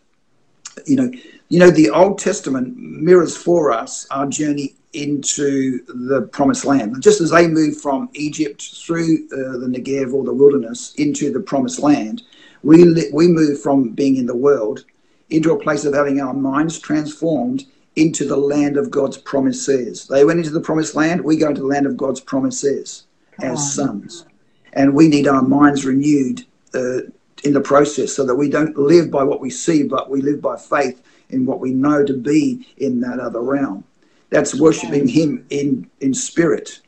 you 0.86 0.96
know, 0.96 1.12
you 1.50 1.60
know, 1.60 1.70
the 1.72 1.90
Old 1.90 2.20
Testament 2.20 2.78
mirrors 2.78 3.36
for 3.36 3.72
us 3.72 4.08
our 4.12 4.28
journey 4.28 4.76
into 4.94 5.84
the 5.86 6.24
promised 6.32 6.66
land. 6.66 7.02
Just 7.02 7.22
as 7.22 7.32
they 7.32 7.48
moved 7.48 7.82
from 7.82 8.10
Egypt 8.14 8.62
through 8.86 9.28
uh, 9.32 9.58
the 9.58 9.68
Negev 9.68 10.14
or 10.14 10.24
the 10.24 10.34
wilderness 10.34 10.94
into 10.96 11.32
the 11.32 11.40
promised 11.40 11.80
land, 11.80 12.24
we, 12.64 12.84
li- 12.84 13.10
we 13.14 13.28
move 13.28 13.62
from 13.62 13.90
being 13.90 14.18
in 14.18 14.26
the 14.26 14.36
world 14.36 14.86
into 15.30 15.54
a 15.54 15.60
place 15.60 15.86
of 15.86 15.94
having 15.94 16.20
our 16.20 16.34
minds 16.34 16.80
transformed 16.80 17.66
into 17.96 18.26
the 18.26 18.38
land 18.38 18.78
of 18.78 18.92
God's 18.92 19.18
promises. 19.18 20.08
They 20.08 20.26
went 20.26 20.40
into 20.40 20.52
the 20.52 20.62
promised 20.62 20.96
land, 20.96 21.22
we 21.22 21.38
go 21.38 21.50
into 21.50 21.62
the 21.62 21.68
land 21.68 21.86
of 21.86 21.98
God's 21.98 22.22
promises 22.22 23.06
Come 23.40 23.52
as 23.52 23.60
on. 23.60 23.66
sons. 23.66 24.26
And 24.74 24.94
we 24.94 25.08
need 25.08 25.28
our 25.28 25.42
minds 25.42 25.86
renewed 25.86 26.46
uh, 26.74 27.02
in 27.44 27.54
the 27.54 27.62
process 27.62 28.14
so 28.14 28.26
that 28.26 28.36
we 28.36 28.50
don't 28.50 28.78
live 28.78 29.10
by 29.10 29.24
what 29.24 29.40
we 29.40 29.50
see, 29.50 29.84
but 29.84 30.10
we 30.10 30.22
live 30.22 30.42
by 30.42 30.58
faith 30.58 31.02
in 31.30 31.46
what 31.46 31.60
we 31.60 31.72
know 31.74 32.06
to 32.06 32.14
be 32.14 32.68
in 32.78 33.00
that 33.02 33.20
other 33.20 33.42
realm. 33.42 33.84
That's 34.30 34.60
worshiping 34.60 35.08
Him 35.08 35.46
in, 35.50 35.90
in 36.00 36.14
spirit. 36.14 36.82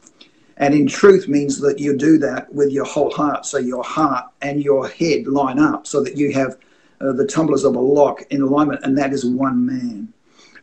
And 0.57 0.73
in 0.73 0.87
truth 0.87 1.27
means 1.27 1.59
that 1.61 1.79
you 1.79 1.97
do 1.97 2.17
that 2.19 2.53
with 2.53 2.71
your 2.71 2.85
whole 2.85 3.11
heart. 3.11 3.45
So 3.45 3.57
your 3.57 3.83
heart 3.83 4.25
and 4.41 4.63
your 4.63 4.87
head 4.87 5.27
line 5.27 5.59
up 5.59 5.87
so 5.87 6.03
that 6.03 6.15
you 6.15 6.31
have 6.33 6.57
uh, 7.01 7.11
the 7.13 7.25
tumblers 7.25 7.63
of 7.63 7.75
a 7.75 7.79
lock 7.79 8.21
in 8.29 8.41
alignment, 8.41 8.81
and 8.83 8.97
that 8.97 9.11
is 9.11 9.25
one 9.25 9.65
man. 9.65 10.13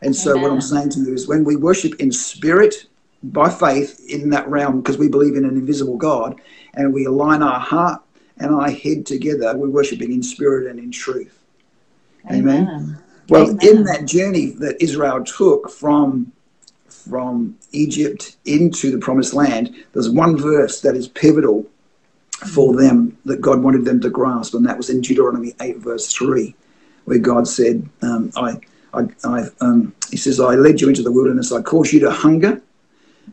And 0.01 0.15
so, 0.15 0.31
Amen. 0.31 0.43
what 0.43 0.51
I'm 0.51 0.61
saying 0.61 0.89
to 0.91 0.99
you 1.01 1.13
is 1.13 1.27
when 1.27 1.43
we 1.43 1.55
worship 1.55 1.99
in 1.99 2.11
spirit 2.11 2.87
by 3.23 3.49
faith 3.49 4.03
in 4.09 4.29
that 4.31 4.47
realm, 4.47 4.81
because 4.81 4.97
we 4.97 5.07
believe 5.07 5.35
in 5.35 5.45
an 5.45 5.55
invisible 5.55 5.97
God, 5.97 6.41
and 6.73 6.93
we 6.93 7.05
align 7.05 7.43
our 7.43 7.59
heart 7.59 8.01
and 8.41 8.59
I 8.59 8.71
head 8.71 9.05
together, 9.05 9.55
we're 9.55 9.69
worshiping 9.69 10.11
in 10.11 10.23
spirit 10.23 10.67
and 10.67 10.79
in 10.79 10.91
truth. 10.91 11.37
Amen. 12.29 12.67
Amen. 12.67 12.97
Well, 13.29 13.49
Amen. 13.49 13.59
in 13.61 13.83
that 13.85 14.05
journey 14.05 14.47
that 14.59 14.81
Israel 14.81 15.23
took 15.23 15.69
from 15.69 16.31
from 16.89 17.57
Egypt 17.71 18.35
into 18.45 18.91
the 18.91 18.97
promised 18.97 19.33
land, 19.33 19.73
there's 19.93 20.09
one 20.09 20.37
verse 20.37 20.81
that 20.81 20.95
is 20.95 21.07
pivotal 21.07 21.65
for 22.53 22.75
them 22.75 23.17
that 23.25 23.41
God 23.41 23.63
wanted 23.63 23.85
them 23.85 23.99
to 24.01 24.09
grasp, 24.09 24.53
and 24.53 24.65
that 24.65 24.77
was 24.77 24.89
in 24.89 25.01
Deuteronomy 25.01 25.53
8, 25.61 25.77
verse 25.77 26.11
3, 26.11 26.53
where 27.05 27.17
God 27.17 27.47
said, 27.47 27.87
um, 28.01 28.31
I, 28.35 28.59
I, 28.93 29.07
I 29.23 29.47
um, 29.61 29.93
He 30.09 30.17
says, 30.17 30.39
I 30.39 30.55
led 30.55 30.81
you 30.81 30.89
into 30.89 31.03
the 31.03 31.11
wilderness, 31.11 31.51
I 31.51 31.61
caused 31.61 31.93
you 31.93 31.99
to 32.01 32.11
hunger, 32.11 32.61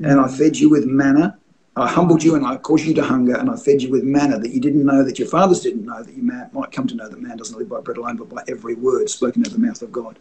and 0.01 0.21
I 0.21 0.29
fed 0.29 0.57
you 0.57 0.71
with 0.71 0.87
manna. 0.87 1.38
I 1.79 1.87
humbled 1.87 2.25
you 2.25 2.35
and 2.35 2.45
I 2.45 2.57
caused 2.57 2.85
you 2.85 2.95
to 2.95 3.05
hunger, 3.05 3.37
and 3.37 3.49
I 3.49 3.57
fed 3.57 3.83
you 3.83 3.91
with 3.91 4.03
manna 4.03 4.39
that 4.39 4.51
you 4.51 4.61
didn't 4.61 4.85
know, 4.85 5.05
that 5.05 5.19
your 5.19 5.29
fathers 5.29 5.61
didn't 5.61 5.85
know, 5.85 6.03
that 6.03 6.15
you 6.15 6.23
might 6.23 6.73
come 6.73 6.89
to 6.89 6.95
know 6.95 7.09
that 7.09 7.21
man 7.21 7.37
doesn't 7.37 7.57
live 7.57 7.69
by 7.69 7.81
bread 7.81 7.99
alone, 7.99 8.17
but 8.17 8.29
by 8.29 8.43
every 8.49 8.75
word 8.75 9.09
spoken 9.09 9.43
out 9.43 9.49
of 9.49 9.53
the 9.53 9.59
mouth 9.61 9.81
of 9.83 9.93
God. 9.93 10.19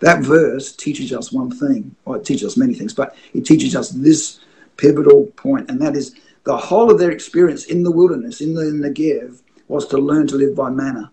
That 0.00 0.22
verse 0.22 0.70
teaches 0.72 1.12
us 1.12 1.32
one 1.32 1.50
thing, 1.50 1.96
or 2.04 2.18
it 2.18 2.24
teaches 2.24 2.44
us 2.44 2.56
many 2.56 2.74
things, 2.74 2.92
but 2.92 3.16
it 3.32 3.46
teaches 3.46 3.74
us 3.74 3.90
this 3.90 4.40
pivotal 4.76 5.26
point, 5.36 5.70
and 5.70 5.80
that 5.80 5.96
is 5.96 6.14
the 6.44 6.56
whole 6.56 6.90
of 6.90 6.98
their 6.98 7.10
experience 7.10 7.64
in 7.64 7.82
the 7.82 7.90
wilderness, 7.90 8.40
in 8.40 8.54
the 8.54 8.64
Negev, 8.64 9.40
was 9.66 9.86
to 9.88 9.98
learn 9.98 10.26
to 10.28 10.36
live 10.36 10.54
by 10.54 10.70
manna. 10.70 11.10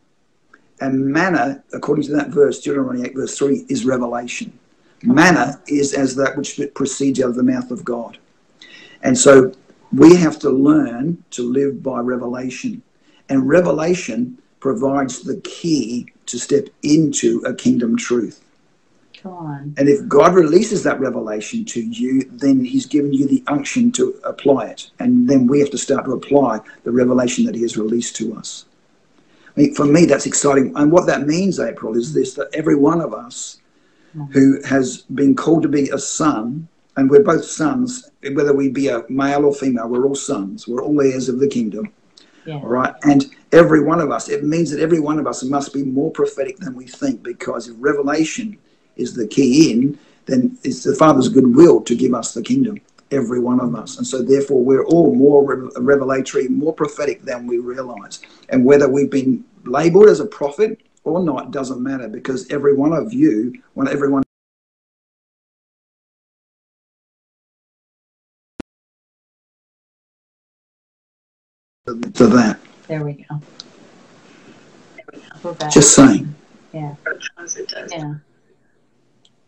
And 0.81 1.07
manna, 1.07 1.63
according 1.73 2.03
to 2.05 2.11
that 2.13 2.29
verse, 2.29 2.59
Deuteronomy 2.61 3.05
8, 3.07 3.15
verse 3.15 3.37
3, 3.37 3.65
is 3.69 3.85
revelation. 3.85 4.57
Manna 5.03 5.61
is 5.67 5.93
as 5.93 6.15
that 6.15 6.37
which 6.37 6.59
proceeds 6.73 7.21
out 7.21 7.29
of 7.29 7.35
the 7.35 7.43
mouth 7.43 7.71
of 7.71 7.85
God. 7.85 8.17
And 9.01 9.17
so 9.17 9.53
we 9.93 10.15
have 10.15 10.39
to 10.39 10.49
learn 10.49 11.23
to 11.31 11.43
live 11.43 11.81
by 11.83 11.99
revelation. 11.99 12.81
And 13.29 13.47
revelation 13.47 14.37
provides 14.59 15.21
the 15.21 15.39
key 15.41 16.07
to 16.25 16.39
step 16.39 16.67
into 16.83 17.41
a 17.45 17.53
kingdom 17.53 17.97
truth. 17.97 18.41
On. 19.23 19.73
And 19.77 19.89
if 19.89 20.07
God 20.07 20.35
releases 20.35 20.83
that 20.83 20.99
revelation 20.99 21.65
to 21.65 21.81
you, 21.81 22.29
then 22.31 22.63
He's 22.63 22.85
given 22.85 23.11
you 23.11 23.27
the 23.27 23.43
unction 23.47 23.91
to 23.93 24.19
apply 24.23 24.67
it. 24.67 24.91
And 24.99 25.27
then 25.27 25.47
we 25.47 25.59
have 25.59 25.71
to 25.71 25.79
start 25.79 26.05
to 26.05 26.13
apply 26.13 26.59
the 26.83 26.91
revelation 26.91 27.45
that 27.45 27.55
He 27.55 27.63
has 27.63 27.75
released 27.75 28.15
to 28.17 28.35
us. 28.35 28.65
I 29.55 29.61
mean, 29.61 29.73
for 29.73 29.85
me, 29.85 30.05
that's 30.05 30.27
exciting. 30.27 30.73
And 30.75 30.91
what 30.91 31.07
that 31.07 31.25
means, 31.25 31.59
April, 31.59 31.97
is 31.97 32.13
this 32.13 32.35
that 32.35 32.53
every 32.53 32.75
one 32.75 33.01
of 33.01 33.13
us 33.15 33.59
hmm. 34.13 34.25
who 34.25 34.61
has 34.63 35.01
been 35.01 35.35
called 35.35 35.63
to 35.63 35.69
be 35.69 35.89
a 35.89 35.97
son, 35.97 36.67
and 36.97 37.09
we're 37.09 37.23
both 37.23 37.45
sons, 37.45 38.11
whether 38.33 38.53
we 38.53 38.69
be 38.69 38.87
a 38.87 39.03
male 39.09 39.45
or 39.45 39.53
female, 39.53 39.87
we're 39.89 40.05
all 40.05 40.15
sons, 40.15 40.67
we're 40.67 40.83
all 40.83 41.01
heirs 41.01 41.29
of 41.29 41.39
the 41.39 41.47
kingdom. 41.47 41.91
Yeah. 42.45 42.55
All 42.55 42.67
right. 42.67 42.93
And 43.03 43.25
every 43.51 43.83
one 43.83 43.99
of 43.99 44.11
us, 44.11 44.29
it 44.29 44.43
means 44.43 44.71
that 44.71 44.79
every 44.79 44.99
one 44.99 45.19
of 45.19 45.27
us 45.27 45.43
must 45.43 45.73
be 45.73 45.83
more 45.83 46.11
prophetic 46.11 46.57
than 46.57 46.75
we 46.75 46.85
think 46.85 47.23
because 47.23 47.67
if 47.67 47.75
revelation 47.79 48.57
is 48.95 49.13
the 49.13 49.27
key 49.27 49.71
in, 49.71 49.97
then 50.25 50.57
it's 50.63 50.83
the 50.83 50.95
Father's 50.95 51.27
goodwill 51.27 51.81
to 51.81 51.95
give 51.95 52.13
us 52.13 52.33
the 52.33 52.41
kingdom, 52.41 52.79
every 53.11 53.39
one 53.39 53.59
of 53.59 53.75
us. 53.75 53.97
And 53.97 54.07
so, 54.07 54.21
therefore, 54.21 54.63
we're 54.63 54.85
all 54.85 55.13
more 55.15 55.69
revelatory, 55.77 56.47
more 56.47 56.73
prophetic 56.73 57.23
than 57.23 57.45
we 57.45 57.57
realize. 57.59 58.21
And 58.49 58.65
whether 58.65 58.87
we've 58.87 59.11
been 59.11 59.43
labeled 59.63 60.09
as 60.09 60.19
a 60.19 60.25
prophet 60.25 60.79
or 61.03 61.23
not 61.23 61.51
doesn't 61.51 61.81
matter 61.81 62.07
because 62.07 62.49
every 62.51 62.75
one 62.75 62.93
of 62.93 63.13
you, 63.13 63.53
when 63.73 63.87
everyone 63.87 64.23
to 72.15 72.27
that. 72.27 72.59
There 72.87 73.03
we 73.03 73.25
go. 73.29 73.41
Just 75.69 75.95
saying. 75.95 76.33
Yeah. 76.73 76.95
Yeah. 77.89 78.15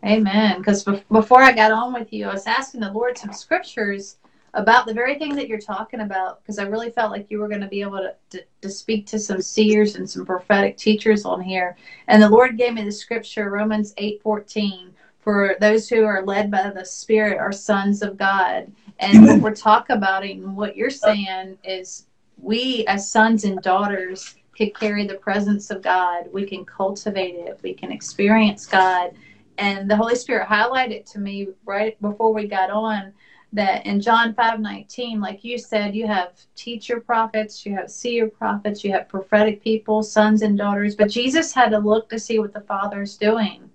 Amen. 0.05 0.59
Because 0.59 0.83
before 0.83 1.41
I 1.41 1.51
got 1.51 1.71
on 1.71 1.93
with 1.93 2.13
you, 2.13 2.27
I 2.27 2.33
was 2.33 2.45
asking 2.45 2.81
the 2.81 2.91
Lord 2.91 3.17
some 3.17 3.33
scriptures 3.33 4.17
about 4.53 4.85
the 4.85 4.93
very 4.93 5.19
thing 5.19 5.35
that 5.35 5.47
you're 5.47 5.59
talking 5.59 6.01
about 6.01 6.41
because 6.41 6.59
I 6.59 6.63
really 6.63 6.89
felt 6.89 7.11
like 7.11 7.29
you 7.29 7.39
were 7.39 7.47
going 7.47 7.61
to 7.61 7.67
be 7.67 7.81
able 7.81 7.99
to, 7.99 8.15
to, 8.31 8.43
to, 8.61 8.69
speak 8.69 9.05
to 9.07 9.19
some 9.19 9.41
seers 9.41 9.95
and 9.95 10.09
some 10.09 10.25
prophetic 10.25 10.77
teachers 10.77 11.25
on 11.25 11.41
here. 11.41 11.77
And 12.07 12.21
the 12.21 12.29
Lord 12.29 12.57
gave 12.57 12.73
me 12.73 12.83
the 12.83 12.91
scripture, 12.91 13.49
Romans 13.49 13.93
8 13.97 14.21
14, 14.21 14.93
for 15.19 15.55
those 15.59 15.89
who 15.89 16.03
are 16.05 16.25
led 16.25 16.49
by 16.49 16.69
the 16.69 16.85
Spirit 16.85 17.37
are 17.37 17.51
sons 17.51 18.01
of 18.01 18.17
God. 18.17 18.71
And 18.99 19.27
what 19.27 19.41
we're 19.41 19.55
talking 19.55 19.95
about 19.95 20.25
it, 20.25 20.37
and 20.37 20.55
what 20.55 20.75
you're 20.75 20.89
saying 20.89 21.57
is 21.63 22.07
we 22.41 22.85
as 22.87 23.09
sons 23.09 23.43
and 23.43 23.61
daughters 23.61 24.35
could 24.55 24.73
carry 24.75 25.05
the 25.05 25.15
presence 25.15 25.69
of 25.69 25.81
God. 25.81 26.25
We 26.31 26.45
can 26.45 26.65
cultivate 26.65 27.35
it. 27.35 27.59
We 27.63 27.73
can 27.73 27.91
experience 27.91 28.65
God 28.65 29.13
and 29.57 29.89
the 29.89 29.95
Holy 29.95 30.15
Spirit 30.15 30.47
highlighted 30.47 31.09
to 31.11 31.19
me 31.19 31.49
right 31.65 31.99
before 32.01 32.33
we 32.33 32.47
got 32.47 32.69
on 32.69 33.13
that 33.53 33.85
in 33.85 34.01
John 34.01 34.33
5 34.33 34.59
19, 34.59 35.19
like 35.19 35.43
you 35.43 35.57
said, 35.57 35.95
you 35.95 36.05
have 36.05 36.33
teacher 36.55 36.99
prophets, 36.99 37.65
you 37.65 37.73
have 37.75 37.89
seer 37.89 38.27
prophets, 38.27 38.83
you 38.83 38.91
have 38.91 39.07
prophetic 39.07 39.63
people, 39.63 40.03
sons 40.03 40.41
and 40.41 40.57
daughters, 40.57 40.95
but 40.95 41.09
Jesus 41.09 41.53
had 41.53 41.69
to 41.69 41.79
look 41.79 42.09
to 42.09 42.19
see 42.19 42.39
what 42.39 42.53
the 42.53 42.61
Father 42.61 43.01
is 43.01 43.17
doing. 43.17 43.69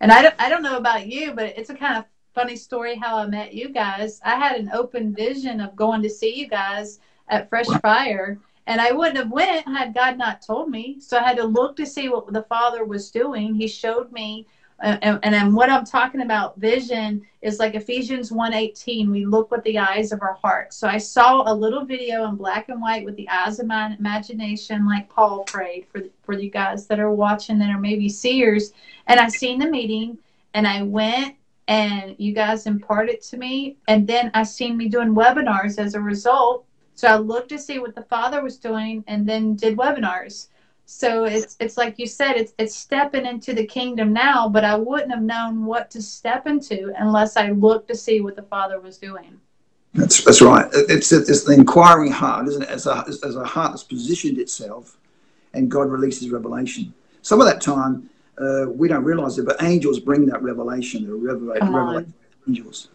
And 0.00 0.10
I 0.10 0.22
don't, 0.22 0.34
I 0.38 0.48
don't 0.48 0.62
know 0.62 0.76
about 0.76 1.06
you, 1.06 1.32
but 1.32 1.56
it's 1.56 1.70
a 1.70 1.74
kind 1.74 1.98
of 1.98 2.04
funny 2.34 2.56
story 2.56 2.96
how 2.96 3.16
I 3.16 3.26
met 3.26 3.54
you 3.54 3.68
guys. 3.68 4.20
I 4.24 4.36
had 4.36 4.58
an 4.58 4.70
open 4.72 5.14
vision 5.14 5.60
of 5.60 5.76
going 5.76 6.02
to 6.02 6.10
see 6.10 6.34
you 6.34 6.48
guys 6.48 7.00
at 7.28 7.48
Fresh 7.48 7.68
Fire, 7.82 8.38
and 8.66 8.80
I 8.80 8.92
wouldn't 8.92 9.18
have 9.18 9.30
went 9.30 9.66
had 9.66 9.94
God 9.94 10.18
not 10.18 10.42
told 10.42 10.70
me. 10.70 10.98
So 11.00 11.18
I 11.18 11.22
had 11.22 11.36
to 11.36 11.44
look 11.44 11.76
to 11.76 11.86
see 11.86 12.08
what 12.08 12.32
the 12.32 12.42
Father 12.44 12.84
was 12.84 13.10
doing. 13.10 13.54
He 13.54 13.68
showed 13.68 14.10
me 14.12 14.46
uh, 14.82 14.98
and, 15.00 15.34
and 15.34 15.54
what 15.54 15.70
I'm 15.70 15.86
talking 15.86 16.20
about 16.20 16.58
vision 16.58 17.22
is 17.40 17.58
like 17.58 17.74
Ephesians 17.74 18.30
1:18 18.30 19.10
we 19.10 19.24
look 19.24 19.50
with 19.50 19.62
the 19.64 19.78
eyes 19.78 20.12
of 20.12 20.20
our 20.20 20.34
heart. 20.34 20.74
So 20.74 20.86
I 20.86 20.98
saw 20.98 21.50
a 21.50 21.54
little 21.54 21.86
video 21.86 22.28
in 22.28 22.36
black 22.36 22.68
and 22.68 22.80
white 22.80 23.04
with 23.04 23.16
the 23.16 23.28
eyes 23.30 23.58
of 23.58 23.66
my 23.66 23.96
imagination 23.98 24.86
like 24.86 25.08
Paul 25.08 25.44
prayed 25.44 25.86
for 25.90 26.02
for 26.24 26.34
you 26.34 26.50
guys 26.50 26.86
that 26.88 27.00
are 27.00 27.10
watching 27.10 27.58
that 27.58 27.70
are 27.70 27.80
maybe 27.80 28.08
seers 28.10 28.72
and 29.06 29.18
I 29.18 29.28
seen 29.28 29.58
the 29.58 29.70
meeting 29.70 30.18
and 30.52 30.66
I 30.66 30.82
went 30.82 31.36
and 31.68 32.14
you 32.18 32.34
guys 32.34 32.66
imparted 32.66 33.22
to 33.22 33.38
me 33.38 33.78
and 33.88 34.06
then 34.06 34.30
I 34.34 34.42
seen 34.42 34.76
me 34.76 34.88
doing 34.88 35.14
webinars 35.14 35.78
as 35.78 35.94
a 35.94 36.00
result. 36.00 36.66
So 36.96 37.08
I 37.08 37.16
looked 37.16 37.50
to 37.50 37.58
see 37.58 37.78
what 37.78 37.94
the 37.94 38.02
father 38.02 38.42
was 38.42 38.56
doing 38.56 39.04
and 39.06 39.28
then 39.28 39.54
did 39.54 39.76
webinars. 39.76 40.48
So 40.86 41.24
it's 41.24 41.56
it's 41.60 41.76
like 41.76 41.98
you 41.98 42.06
said, 42.06 42.36
it's 42.36 42.54
it's 42.58 42.74
stepping 42.74 43.26
into 43.26 43.52
the 43.52 43.66
kingdom 43.66 44.12
now, 44.12 44.48
but 44.48 44.64
I 44.64 44.76
wouldn't 44.76 45.10
have 45.10 45.22
known 45.22 45.64
what 45.64 45.90
to 45.90 46.00
step 46.00 46.46
into 46.46 46.92
unless 46.96 47.36
I 47.36 47.50
looked 47.50 47.88
to 47.88 47.94
see 47.94 48.20
what 48.20 48.34
the 48.34 48.42
Father 48.42 48.80
was 48.80 48.96
doing. 48.96 49.38
That's 49.94 50.24
that's 50.24 50.40
right. 50.40 50.66
It's 50.72 51.12
it's 51.12 51.44
the 51.44 51.54
inquiring 51.54 52.12
heart, 52.12 52.48
isn't 52.48 52.62
it? 52.62 52.68
As 52.68 52.86
a 52.86 53.04
as 53.08 53.36
a 53.36 53.44
heart 53.44 53.72
that's 53.72 53.82
positioned 53.82 54.38
itself, 54.38 54.96
and 55.54 55.70
God 55.70 55.90
releases 55.90 56.30
revelation. 56.30 56.94
Some 57.22 57.40
of 57.40 57.46
that 57.46 57.60
time 57.60 58.08
uh, 58.38 58.66
we 58.68 58.88
don't 58.88 59.04
realize 59.04 59.38
it, 59.38 59.44
but 59.44 59.62
angels 59.62 59.98
bring 59.98 60.24
that 60.26 60.42
revelation. 60.42 61.04
The 61.04 61.12
revela- 61.12 61.60
revelation 61.60 62.14
angels, 62.48 62.88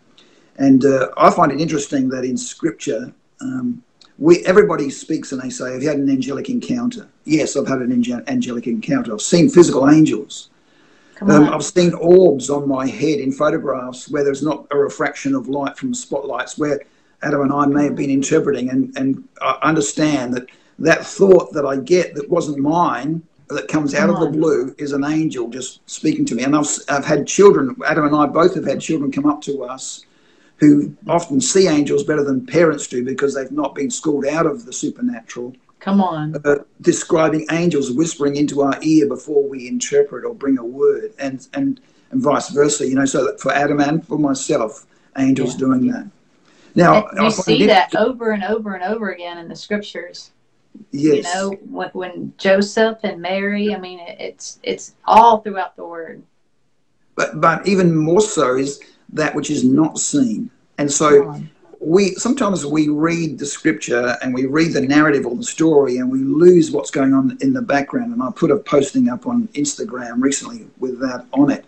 and 0.58 0.86
uh, 0.86 1.10
I 1.18 1.30
find 1.30 1.52
it 1.52 1.60
interesting 1.60 2.08
that 2.10 2.24
in 2.24 2.38
Scripture, 2.38 3.14
um, 3.42 3.84
we 4.22 4.46
everybody 4.46 4.90
speaks 4.92 5.32
and 5.32 5.42
they 5.42 5.50
say, 5.50 5.74
"Have 5.74 5.82
you 5.82 5.90
had 5.90 5.98
an 5.98 6.10
angelic 6.10 6.48
encounter?" 6.48 7.08
Yes, 7.26 7.58
I've 7.58 7.68
had 7.68 7.80
an 7.80 7.92
angelic 8.28 8.68
encounter. 8.68 9.14
I've 9.14 9.22
seen 9.22 9.50
physical 9.50 9.90
angels. 9.90 10.50
Um, 11.22 11.50
I've 11.50 11.64
seen 11.64 11.94
orbs 11.96 12.50
on 12.50 12.68
my 12.68 12.88
head 12.88 13.20
in 13.20 13.32
photographs 13.32 14.10
where 14.10 14.24
there's 14.24 14.44
not 14.44 14.68
a 14.72 14.78
refraction 14.78 15.36
of 15.36 15.50
light 15.50 15.76
from 15.76 15.94
spotlights, 15.94 16.58
where 16.58 16.82
Adam 17.24 17.42
and 17.42 17.54
I 17.54 17.66
may 17.66 17.84
have 17.86 17.96
been 17.96 18.10
interpreting, 18.10 18.70
and, 18.70 18.96
and 18.96 19.24
I 19.42 19.58
understand 19.64 20.34
that 20.36 20.48
that 20.80 21.06
thought 21.06 21.54
that 21.54 21.66
I 21.66 21.78
get 21.78 22.16
that 22.16 22.30
wasn't 22.30 22.60
mine, 22.60 23.22
that 23.50 23.68
comes 23.68 23.94
out 23.94 24.10
of 24.10 24.20
the 24.20 24.30
blue, 24.30 24.74
is 24.78 24.94
an 24.94 25.04
angel 25.04 25.48
just 25.50 25.88
speaking 25.90 26.26
to 26.26 26.36
me. 26.36 26.44
And 26.44 26.56
I've, 26.56 26.68
I've 26.90 27.06
had 27.06 27.28
children, 27.28 27.76
Adam 27.86 28.06
and 28.06 28.16
I 28.16 28.26
both 28.26 28.56
have 28.56 28.66
had 28.66 28.82
children 28.82 29.12
come 29.12 29.28
up 29.28 29.42
to 29.44 29.64
us 29.64 30.06
who 30.62 30.96
often 31.08 31.42
see 31.42 31.68
angels 31.68 32.04
better 32.04 32.24
than 32.24 32.46
parents 32.46 32.86
do 32.88 33.04
because 33.04 33.34
they've 33.34 33.52
not 33.52 33.74
been 33.74 33.90
schooled 33.90 34.28
out 34.28 34.46
of 34.46 34.66
the 34.66 34.72
supernatural. 34.72 35.54
Come 35.80 36.00
on. 36.00 36.36
Uh, 36.46 36.58
describing 36.82 37.48
angels 37.52 37.92
whispering 37.92 38.36
into 38.36 38.62
our 38.62 38.78
ear 38.84 39.08
before 39.08 39.44
we 39.50 39.68
interpret 39.68 40.24
or 40.24 40.36
bring 40.36 40.60
a 40.60 40.64
word, 40.64 41.14
and 41.18 41.48
and 41.56 41.82
and 42.12 42.22
vice 42.22 42.50
versa. 42.52 42.88
You 42.88 42.94
know, 42.94 43.06
so 43.06 43.36
for 43.38 43.52
Adam 43.52 43.82
and 43.82 44.08
for 44.08 44.20
myself, 44.20 44.86
angels 45.18 45.54
yeah. 45.54 45.60
doing 45.60 45.88
that. 45.88 46.08
Now 46.76 47.08
and 47.08 47.24
you 47.24 47.32
see 47.32 47.66
that 47.66 47.96
over 47.96 48.32
and 48.32 48.44
over 48.44 48.76
and 48.76 48.84
over 48.84 49.10
again 49.10 49.40
in 49.40 49.48
the 49.48 49.56
scriptures. 49.56 50.30
Yes. 50.92 51.16
You 51.16 51.22
know, 51.24 51.50
when, 51.70 51.90
when 51.90 52.34
Joseph 52.38 53.00
and 53.02 53.20
Mary. 53.20 53.74
I 53.74 53.80
mean, 53.80 54.00
it, 54.00 54.18
it's 54.20 54.60
it's 54.62 54.94
all 55.06 55.40
throughout 55.40 55.76
the 55.76 55.86
word. 55.86 56.22
But 57.16 57.42
but 57.42 57.68
even 57.68 57.96
more 57.96 58.22
so 58.22 58.56
is 58.56 58.80
that 59.14 59.36
which 59.36 59.50
is 59.50 59.64
not 59.64 60.00
seen, 60.00 60.50
and 60.78 60.92
so 60.92 61.42
we 61.82 62.14
sometimes 62.14 62.64
we 62.64 62.90
read 62.90 63.40
the 63.40 63.46
scripture 63.46 64.16
and 64.22 64.34
we 64.34 64.46
read 64.46 64.72
the 64.72 64.82
narrative 64.82 65.26
or 65.26 65.36
the 65.36 65.44
story 65.44 65.98
and 65.98 66.12
we 66.12 66.20
lose 66.20 66.70
what's 66.72 66.92
going 66.92 67.14
on 67.14 67.38
in 67.42 67.54
the 67.54 67.62
background. 67.62 68.14
And 68.14 68.22
I 68.22 68.30
put 68.32 68.52
a 68.52 68.58
posting 68.58 69.10
up 69.10 69.26
on 69.26 69.48
Instagram 69.50 70.22
recently 70.22 70.68
with 70.78 71.00
that 71.00 71.26
on 71.34 71.50
it. 71.50 71.66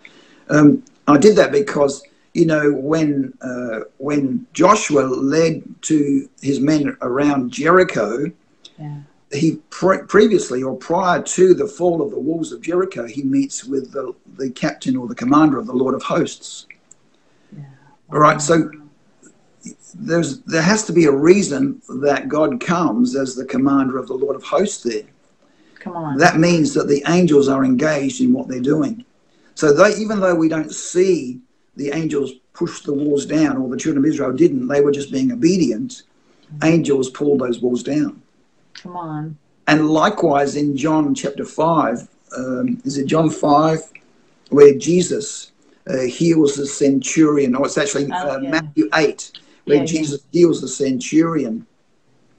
Um, 0.49 0.83
I 1.07 1.17
did 1.17 1.35
that 1.37 1.51
because 1.51 2.03
you 2.33 2.45
know 2.45 2.71
when 2.73 3.33
uh, 3.41 3.81
when 3.97 4.45
Joshua 4.53 5.01
led 5.01 5.63
to 5.83 6.29
his 6.41 6.59
men 6.59 6.95
around 7.01 7.51
Jericho. 7.51 8.31
Yeah. 8.79 8.97
He 9.31 9.55
pre- 9.71 10.03
previously 10.03 10.61
or 10.61 10.75
prior 10.77 11.19
to 11.23 11.55
the 11.55 11.65
fall 11.65 12.03
of 12.03 12.11
the 12.11 12.19
walls 12.19 12.51
of 12.51 12.61
Jericho, 12.61 13.07
he 13.07 13.23
meets 13.23 13.65
with 13.65 13.91
the, 13.91 14.13
the 14.37 14.51
captain 14.51 14.95
or 14.95 15.07
the 15.07 15.15
commander 15.15 15.57
of 15.57 15.65
the 15.65 15.73
Lord 15.73 15.95
of 15.95 16.03
Hosts. 16.03 16.67
All 18.13 18.19
right, 18.19 18.39
so 18.39 18.69
there's 19.95 20.41
there 20.41 20.61
has 20.61 20.85
to 20.85 20.93
be 20.93 21.05
a 21.05 21.11
reason 21.11 21.81
that 22.01 22.29
God 22.29 22.61
comes 22.61 23.15
as 23.15 23.33
the 23.33 23.43
commander 23.43 23.97
of 23.97 24.07
the 24.07 24.13
Lord 24.13 24.35
of 24.35 24.43
hosts 24.43 24.83
there. 24.83 25.01
Come 25.79 25.95
on. 25.95 26.19
That 26.19 26.37
means 26.37 26.75
that 26.75 26.87
the 26.87 27.03
angels 27.07 27.49
are 27.49 27.65
engaged 27.65 28.21
in 28.21 28.31
what 28.31 28.47
they're 28.47 28.59
doing. 28.59 29.03
So 29.55 29.73
they, 29.73 29.95
even 29.95 30.19
though 30.19 30.35
we 30.35 30.47
don't 30.47 30.71
see 30.71 31.41
the 31.75 31.89
angels 31.89 32.33
push 32.53 32.81
the 32.81 32.93
walls 32.93 33.25
down, 33.25 33.57
or 33.57 33.67
the 33.67 33.77
children 33.77 34.05
of 34.05 34.11
Israel 34.11 34.31
didn't, 34.31 34.67
they 34.67 34.81
were 34.81 34.91
just 34.91 35.11
being 35.11 35.31
obedient. 35.31 36.03
Mm-hmm. 36.45 36.65
Angels 36.65 37.09
pulled 37.09 37.39
those 37.39 37.61
walls 37.61 37.81
down. 37.81 38.21
Come 38.75 38.95
on. 38.95 39.39
And 39.65 39.89
likewise 39.89 40.55
in 40.55 40.77
John 40.77 41.15
chapter 41.15 41.45
5, 41.45 42.07
um, 42.37 42.79
is 42.85 42.99
it 42.99 43.07
John 43.07 43.31
5, 43.31 43.91
where 44.49 44.77
Jesus 44.77 45.52
uh, 45.87 46.01
heals 46.01 46.55
the 46.55 46.65
centurion, 46.65 47.55
or 47.55 47.65
it's 47.65 47.77
actually 47.77 48.09
oh, 48.11 48.15
uh, 48.15 48.39
yeah. 48.39 48.51
Matthew 48.51 48.89
8, 48.93 49.31
where 49.65 49.77
yeah, 49.77 49.85
Jesus 49.85 50.21
heals 50.31 50.61
the 50.61 50.67
centurion. 50.67 51.65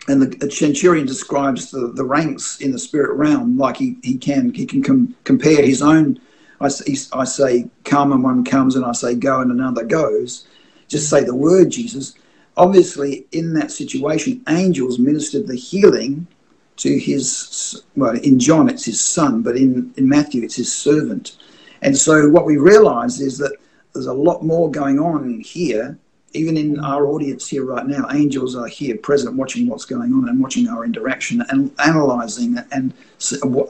And 0.07 0.21
the 0.21 0.51
centurion 0.51 1.07
describes 1.07 1.71
the, 1.71 1.93
the 1.95 2.05
ranks 2.05 2.61
in 2.61 2.73
the 2.73 2.79
spirit 2.79 3.17
realm 3.17 3.57
like 3.57 3.79
he, 3.79 3.97
he 4.03 4.19
can 4.19 4.53
he 4.53 4.67
can 4.67 4.83
com- 4.83 5.15
compare 5.25 5.65
his 5.65 5.81
own. 5.81 6.21
I, 6.61 6.67
I 6.67 7.25
say 7.25 7.71
come 7.85 8.13
and 8.13 8.23
one 8.23 8.45
comes, 8.45 8.77
and 8.77 8.85
I 8.85 8.93
say 8.93 9.15
go 9.15 9.41
and 9.41 9.51
another 9.51 9.83
goes. 9.83 10.47
Just 10.89 11.09
say 11.09 11.25
the 11.25 11.35
word 11.35 11.71
Jesus. 11.71 12.15
Obviously, 12.57 13.27
in 13.33 13.55
that 13.55 13.71
situation, 13.71 14.43
angels 14.47 14.99
ministered 14.99 15.47
the 15.47 15.57
healing 15.57 16.27
to 16.77 16.99
his 16.99 17.83
well 17.97 18.17
in 18.19 18.39
John 18.39 18.69
it's 18.69 18.85
his 18.85 19.03
son, 19.03 19.43
but 19.43 19.57
in 19.57 19.95
in 19.97 20.07
Matthew 20.09 20.43
it's 20.43 20.57
his 20.57 20.73
servant. 20.73 21.37
And 21.85 21.97
so 21.97 22.29
what 22.29 22.47
we 22.47 22.57
realize 22.57 23.21
is 23.21 23.39
that 23.39 23.57
there's 23.93 24.07
a 24.07 24.13
lot 24.13 24.43
more 24.43 24.71
going 24.71 24.99
on 24.99 25.41
here 25.41 25.97
even 26.35 26.57
in 26.57 26.81
our 26.81 27.07
audience 27.07 27.49
here 27.49 27.65
right 27.65 27.87
now, 27.87 28.09
angels 28.11 28.57
are 28.57 28.67
here 28.67 28.97
present 28.99 29.37
watching 29.37 29.69
what's 29.69 29.85
going 29.85 30.13
on 30.13 30.29
and 30.29 30.41
watching 30.41 30.69
our 30.69 30.85
interaction 30.85 31.43
and 31.49 31.73
analyzing 31.79 32.59
and 32.73 32.93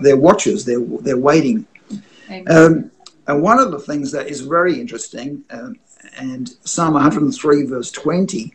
they're 0.00 0.16
watchers, 0.16 0.64
they're, 0.64 0.80
they're 1.00 1.18
waiting. 1.18 1.66
Um, 2.48 2.90
and 3.26 3.42
one 3.42 3.58
of 3.58 3.70
the 3.70 3.78
things 3.78 4.10
that 4.12 4.28
is 4.28 4.40
very 4.40 4.80
interesting, 4.80 5.44
um, 5.50 5.76
and 6.18 6.54
Psalm 6.64 6.94
103, 6.94 7.66
verse 7.66 7.90
20, 7.90 8.54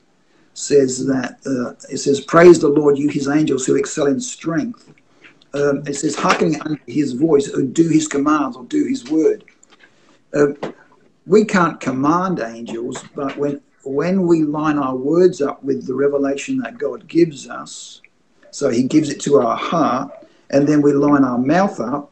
says 0.55 1.05
that 1.05 1.37
uh, 1.45 1.75
it 1.91 1.97
says, 1.97 2.21
Praise 2.21 2.59
the 2.59 2.67
Lord, 2.67 2.97
you 2.97 3.09
his 3.09 3.27
angels 3.27 3.65
who 3.65 3.75
excel 3.75 4.07
in 4.07 4.19
strength. 4.19 4.91
Um, 5.53 5.83
it 5.87 5.95
says, 5.95 6.15
hearkening 6.15 6.61
unto 6.61 6.81
his 6.85 7.13
voice, 7.13 7.49
or 7.49 7.63
do 7.63 7.87
his 7.89 8.07
commands, 8.07 8.55
or 8.55 8.65
do 8.65 8.85
his 8.85 9.09
word. 9.09 9.45
Uh, 10.33 10.47
we 11.25 11.45
can't 11.45 11.79
command 11.79 12.39
angels, 12.39 13.03
but 13.15 13.37
when 13.37 13.61
when 13.83 14.27
we 14.27 14.43
line 14.43 14.77
our 14.77 14.95
words 14.95 15.41
up 15.41 15.63
with 15.63 15.87
the 15.87 15.93
revelation 15.93 16.57
that 16.57 16.77
God 16.77 17.07
gives 17.07 17.49
us, 17.49 18.01
so 18.51 18.69
He 18.69 18.83
gives 18.83 19.09
it 19.09 19.19
to 19.21 19.37
our 19.37 19.55
heart, 19.55 20.11
and 20.49 20.67
then 20.67 20.81
we 20.81 20.93
line 20.93 21.23
our 21.23 21.37
mouth 21.37 21.79
up, 21.79 22.11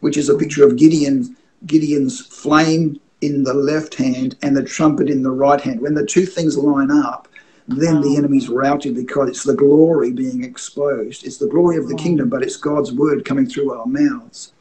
which 0.00 0.16
is 0.16 0.28
a 0.28 0.36
picture 0.36 0.64
of 0.64 0.76
Gideon, 0.76 1.36
Gideon's 1.66 2.24
flame 2.26 3.00
in 3.20 3.42
the 3.42 3.54
left 3.54 3.94
hand 3.94 4.36
and 4.42 4.56
the 4.56 4.62
trumpet 4.62 5.10
in 5.10 5.22
the 5.22 5.30
right 5.30 5.60
hand. 5.60 5.80
When 5.80 5.94
the 5.94 6.06
two 6.06 6.24
things 6.24 6.56
line 6.56 6.90
up, 6.90 7.28
then 7.66 8.00
the 8.00 8.16
enemy's 8.16 8.48
routed 8.48 8.94
because 8.94 9.28
it's 9.28 9.44
the 9.44 9.54
glory 9.54 10.12
being 10.12 10.44
exposed. 10.44 11.26
It's 11.26 11.38
the 11.38 11.48
glory 11.48 11.76
of 11.76 11.88
the 11.88 11.96
kingdom, 11.96 12.28
but 12.28 12.42
it's 12.42 12.56
God's 12.56 12.92
word 12.92 13.24
coming 13.24 13.46
through 13.46 13.72
our 13.72 13.86
mouths. 13.86 14.52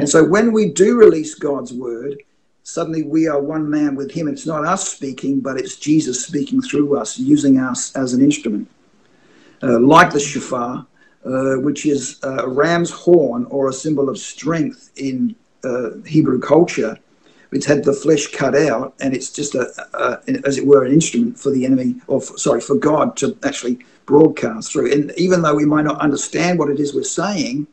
And 0.00 0.08
so 0.08 0.24
when 0.24 0.52
we 0.52 0.70
do 0.70 0.96
release 0.96 1.34
God's 1.34 1.72
word, 1.72 2.22
suddenly 2.62 3.02
we 3.02 3.28
are 3.28 3.40
one 3.40 3.68
man 3.68 3.94
with 3.94 4.10
him. 4.10 4.28
It's 4.28 4.46
not 4.46 4.64
us 4.64 4.88
speaking, 4.88 5.40
but 5.40 5.58
it's 5.58 5.76
Jesus 5.76 6.26
speaking 6.26 6.60
through 6.60 6.98
us, 6.98 7.18
using 7.18 7.58
us 7.58 7.94
as 7.96 8.12
an 8.12 8.22
instrument. 8.22 8.68
Uh, 9.62 9.78
like 9.78 10.12
the 10.12 10.20
shofar, 10.20 10.86
uh, 11.24 11.54
which 11.54 11.86
is 11.86 12.20
a 12.22 12.46
ram's 12.46 12.90
horn 12.90 13.46
or 13.46 13.68
a 13.68 13.72
symbol 13.72 14.10
of 14.10 14.18
strength 14.18 14.90
in 14.96 15.34
uh, 15.64 15.90
Hebrew 16.06 16.38
culture. 16.38 16.98
It's 17.50 17.64
had 17.66 17.84
the 17.84 17.92
flesh 17.92 18.26
cut 18.26 18.54
out, 18.56 18.94
and 19.00 19.14
it's 19.14 19.30
just 19.30 19.54
a, 19.54 19.72
a, 19.94 20.20
as 20.44 20.58
it 20.58 20.66
were, 20.66 20.84
an 20.84 20.92
instrument 20.92 21.38
for 21.38 21.50
the 21.50 21.64
enemy, 21.64 21.94
or 22.08 22.20
for, 22.20 22.36
sorry, 22.36 22.60
for 22.60 22.74
God 22.74 23.16
to 23.18 23.38
actually 23.44 23.78
broadcast 24.06 24.72
through. 24.72 24.92
And 24.92 25.12
even 25.16 25.40
though 25.40 25.54
we 25.54 25.64
might 25.64 25.84
not 25.84 26.00
understand 26.00 26.58
what 26.58 26.68
it 26.68 26.80
is 26.80 26.94
we're 26.94 27.04
saying, 27.04 27.68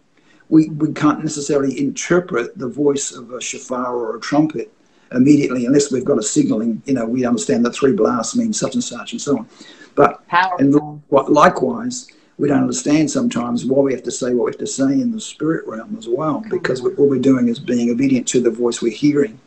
we, 0.52 0.70
we 0.70 0.92
can't 0.94 1.24
necessarily 1.24 1.80
interpret 1.80 2.58
the 2.58 2.68
voice 2.68 3.14
of 3.14 3.32
a 3.32 3.42
shofar 3.42 3.96
or 3.96 4.18
a 4.18 4.20
trumpet 4.20 4.72
immediately 5.14 5.66
unless 5.66 5.92
we've 5.92 6.06
got 6.06 6.20
a 6.20 6.24
signaling. 6.24 6.84
You 6.86 6.94
know, 6.94 7.06
we 7.06 7.26
understand 7.26 7.66
that 7.66 7.74
three 7.74 7.94
blasts 7.94 8.36
mean 8.36 8.52
such 8.52 8.76
and 8.76 8.84
such 8.84 9.14
and 9.14 9.22
so 9.22 9.40
on. 9.40 9.50
But 9.96 10.28
Powerful. 10.28 11.02
and 11.10 11.30
likewise, 11.30 12.10
we 12.38 12.50
don't 12.50 12.60
understand 12.60 13.10
sometimes 13.10 13.66
why 13.66 13.80
we 13.80 13.94
have 13.94 14.04
to 14.04 14.12
say 14.12 14.34
what 14.34 14.46
we 14.46 14.52
have 14.52 14.60
to 14.60 14.68
say 14.68 14.92
in 14.92 15.12
the 15.12 15.22
spirit 15.22 15.66
realm 15.68 15.98
as 15.98 16.10
well, 16.10 16.44
because 16.50 16.82
what 16.82 16.98
we're 16.98 17.18
doing 17.18 17.48
is 17.48 17.58
being 17.58 17.90
obedient 17.90 18.28
to 18.30 18.42
the 18.42 18.52
voice 18.52 18.82
we're 18.82 18.92
hearing. 18.92 19.40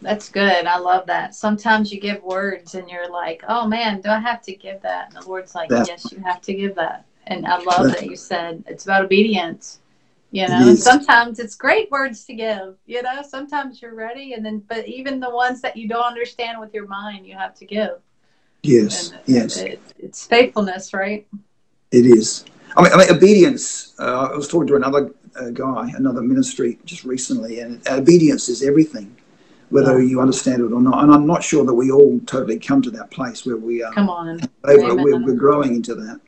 That's 0.00 0.30
good. 0.30 0.66
I 0.66 0.78
love 0.78 1.06
that. 1.06 1.34
Sometimes 1.34 1.92
you 1.92 2.00
give 2.00 2.22
words 2.22 2.74
and 2.74 2.88
you're 2.88 3.10
like, 3.10 3.42
oh 3.48 3.66
man, 3.66 4.00
do 4.00 4.08
I 4.08 4.18
have 4.18 4.40
to 4.42 4.54
give 4.54 4.80
that? 4.82 5.08
And 5.08 5.22
the 5.22 5.28
Lord's 5.28 5.54
like, 5.54 5.68
yes, 5.70 6.10
you 6.10 6.20
have 6.20 6.40
to 6.42 6.54
give 6.54 6.74
that. 6.76 7.04
And 7.26 7.46
I 7.46 7.58
love 7.58 7.86
that 7.86 8.06
you 8.06 8.16
said 8.16 8.64
it's 8.66 8.84
about 8.84 9.04
obedience 9.04 9.80
you 10.34 10.48
know 10.48 10.68
and 10.68 10.78
sometimes 10.78 11.38
it's 11.38 11.54
great 11.54 11.88
words 11.92 12.24
to 12.24 12.34
give 12.34 12.74
you 12.86 13.00
know 13.02 13.22
sometimes 13.22 13.80
you're 13.80 13.94
ready 13.94 14.32
and 14.32 14.44
then 14.44 14.58
but 14.68 14.86
even 14.88 15.20
the 15.20 15.30
ones 15.30 15.60
that 15.60 15.76
you 15.76 15.86
don't 15.86 16.02
understand 16.02 16.58
with 16.58 16.74
your 16.74 16.88
mind 16.88 17.24
you 17.24 17.36
have 17.36 17.54
to 17.54 17.64
give 17.64 18.00
yes 18.64 19.12
and, 19.12 19.20
yes 19.26 19.56
it, 19.58 19.80
it's 19.96 20.26
faithfulness 20.26 20.92
right 20.92 21.24
it 21.92 22.04
is 22.04 22.44
I 22.76 22.82
mean, 22.82 22.92
I 22.92 22.96
mean 22.96 23.10
obedience. 23.10 23.94
Uh, 23.98 24.28
I 24.32 24.36
was 24.36 24.48
talking 24.48 24.66
to 24.68 24.76
another 24.76 25.12
uh, 25.36 25.50
guy, 25.50 25.92
another 25.96 26.22
ministry 26.22 26.78
just 26.84 27.04
recently, 27.04 27.60
and 27.60 27.86
obedience 27.88 28.48
is 28.48 28.62
everything, 28.62 29.16
whether 29.70 30.00
yeah. 30.00 30.08
you 30.08 30.20
understand 30.20 30.62
it 30.62 30.72
or 30.72 30.80
not. 30.80 31.04
And 31.04 31.12
I'm 31.12 31.26
not 31.26 31.44
sure 31.44 31.64
that 31.64 31.74
we 31.74 31.90
all 31.90 32.18
totally 32.26 32.58
come 32.58 32.82
to 32.82 32.90
that 32.92 33.10
place 33.10 33.46
where 33.46 33.56
we 33.56 33.82
are. 33.82 33.92
Come 33.92 34.08
on. 34.08 34.40
Over, 34.64 34.96
we're, 34.96 35.24
we're, 35.24 35.34
growing 35.34 35.76
into 35.76 35.94
that. 35.94 36.20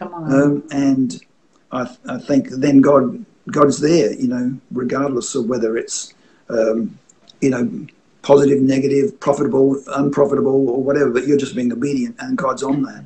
Come 0.00 0.14
on. 0.14 0.32
Um, 0.32 0.64
and 0.72 1.22
I, 1.70 1.94
I 2.08 2.18
think 2.18 2.48
then 2.48 2.80
God 2.80 3.24
God's 3.50 3.80
there, 3.80 4.12
you 4.14 4.28
know, 4.28 4.58
regardless 4.72 5.34
of 5.34 5.46
whether 5.46 5.76
it's, 5.76 6.14
um, 6.48 6.98
you 7.40 7.50
know, 7.50 7.86
positive, 8.22 8.60
negative, 8.62 9.20
profitable, 9.20 9.82
unprofitable, 9.94 10.68
or 10.70 10.82
whatever. 10.82 11.10
But 11.10 11.26
you're 11.26 11.38
just 11.38 11.54
being 11.54 11.72
obedient, 11.72 12.16
and 12.18 12.36
God's 12.36 12.62
on 12.62 12.82
that. 12.82 13.04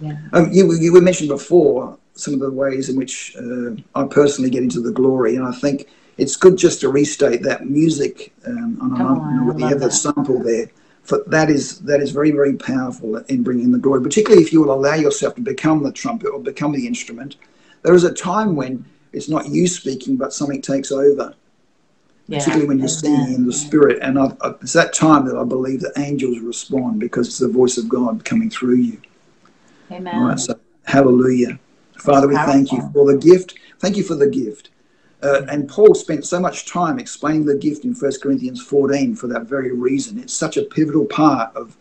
Yeah. 0.00 0.16
Um, 0.32 0.50
you, 0.52 0.72
you 0.74 0.92
were 0.92 1.00
mentioned 1.00 1.28
before 1.28 1.98
some 2.14 2.34
of 2.34 2.40
the 2.40 2.50
ways 2.50 2.88
in 2.88 2.96
which 2.96 3.36
uh, 3.36 3.72
I 3.94 4.06
personally 4.06 4.50
get 4.50 4.62
into 4.62 4.80
the 4.80 4.92
glory, 4.92 5.34
and 5.36 5.46
I 5.46 5.52
think 5.52 5.88
it's 6.18 6.36
good 6.36 6.56
just 6.56 6.80
to 6.82 6.88
restate 6.88 7.42
that 7.42 7.66
music. 7.66 8.32
Um, 8.46 8.78
and 8.80 8.96
Come 8.96 9.54
I 9.56 9.58
you 9.58 9.66
have 9.66 9.80
that 9.80 9.92
sample 9.92 10.38
there. 10.38 10.70
For 11.10 11.24
that 11.26 11.50
is 11.50 11.80
that 11.80 12.00
is 12.00 12.12
very 12.12 12.30
very 12.30 12.54
powerful 12.54 13.16
in 13.16 13.42
bringing 13.42 13.72
the 13.72 13.78
glory, 13.78 14.00
particularly 14.00 14.44
if 14.44 14.52
you 14.52 14.60
will 14.62 14.72
allow 14.72 14.94
yourself 14.94 15.34
to 15.34 15.40
become 15.40 15.82
the 15.82 15.90
trumpet 15.90 16.28
or 16.28 16.38
become 16.38 16.70
the 16.70 16.86
instrument. 16.86 17.34
There 17.82 17.94
is 17.94 18.04
a 18.04 18.14
time 18.14 18.54
when 18.54 18.84
it's 19.12 19.28
not 19.28 19.48
you 19.48 19.66
speaking, 19.66 20.16
but 20.16 20.32
something 20.32 20.62
takes 20.62 20.92
over. 20.92 21.34
Yeah, 22.28 22.38
particularly 22.38 22.68
when 22.68 22.78
you're 22.78 22.86
singing 22.86 23.34
in 23.34 23.44
the 23.44 23.52
spirit, 23.52 23.98
and 24.02 24.20
I, 24.20 24.26
I, 24.40 24.50
it's 24.62 24.74
that 24.74 24.92
time 24.92 25.24
that 25.24 25.36
I 25.36 25.42
believe 25.42 25.80
that 25.80 25.98
angels 25.98 26.38
respond 26.38 27.00
because 27.00 27.26
it's 27.26 27.38
the 27.38 27.48
voice 27.48 27.76
of 27.76 27.88
God 27.88 28.24
coming 28.24 28.48
through 28.48 28.76
you. 28.76 29.00
Amen. 29.90 30.14
All 30.14 30.28
right, 30.28 30.38
so 30.38 30.60
hallelujah. 30.84 31.58
Father, 31.96 32.28
we 32.28 32.36
thank 32.36 32.70
you 32.70 32.88
for 32.92 33.12
the 33.12 33.18
gift. 33.18 33.58
Thank 33.80 33.96
you 33.96 34.04
for 34.04 34.14
the 34.14 34.28
gift. 34.28 34.70
Uh, 35.22 35.42
and 35.50 35.68
Paul 35.68 35.94
spent 35.94 36.24
so 36.24 36.40
much 36.40 36.66
time 36.66 36.98
explaining 36.98 37.44
the 37.44 37.56
gift 37.56 37.84
in 37.84 37.94
1 37.94 38.12
Corinthians 38.22 38.62
14 38.62 39.14
for 39.14 39.26
that 39.26 39.42
very 39.42 39.72
reason. 39.72 40.18
It's 40.18 40.32
such 40.32 40.56
a 40.56 40.62
pivotal 40.62 41.04
part 41.04 41.54
of 41.54 41.76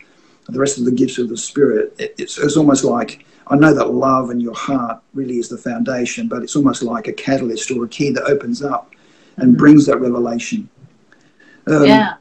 the 0.49 0.59
rest 0.59 0.77
of 0.77 0.85
the 0.85 0.91
gifts 0.91 1.17
of 1.19 1.29
the 1.29 1.37
Spirit. 1.37 1.93
It, 1.97 2.15
it's, 2.17 2.37
it's 2.37 2.57
almost 2.57 2.83
like 2.83 3.25
I 3.47 3.55
know 3.55 3.73
that 3.73 3.91
love 3.91 4.29
and 4.29 4.41
your 4.41 4.53
heart 4.53 5.01
really 5.13 5.37
is 5.37 5.49
the 5.49 5.57
foundation, 5.57 6.27
but 6.27 6.43
it's 6.43 6.55
almost 6.55 6.83
like 6.83 7.07
a 7.07 7.13
catalyst 7.13 7.71
or 7.71 7.85
a 7.85 7.87
key 7.87 8.11
that 8.11 8.23
opens 8.23 8.61
up 8.61 8.93
and 9.37 9.51
mm-hmm. 9.51 9.59
brings 9.59 9.85
that 9.85 9.99
revelation. 9.99 10.69
Um, 11.67 11.85
yeah. 11.85 12.15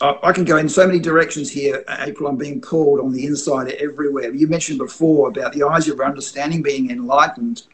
I 0.00 0.30
can 0.30 0.44
go 0.44 0.58
in 0.58 0.68
so 0.68 0.86
many 0.86 1.00
directions 1.00 1.50
here, 1.50 1.84
April. 1.88 2.28
I'm 2.28 2.36
being 2.36 2.60
pulled 2.60 3.00
on 3.00 3.12
the 3.12 3.26
inside 3.26 3.68
everywhere. 3.72 4.32
You 4.32 4.46
mentioned 4.46 4.78
before 4.78 5.28
about 5.28 5.52
the 5.52 5.64
eyes 5.64 5.88
of 5.88 5.96
your 5.96 6.06
understanding 6.06 6.62
being 6.62 6.92
enlightened, 6.92 7.64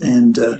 and 0.00 0.38
uh, 0.38 0.58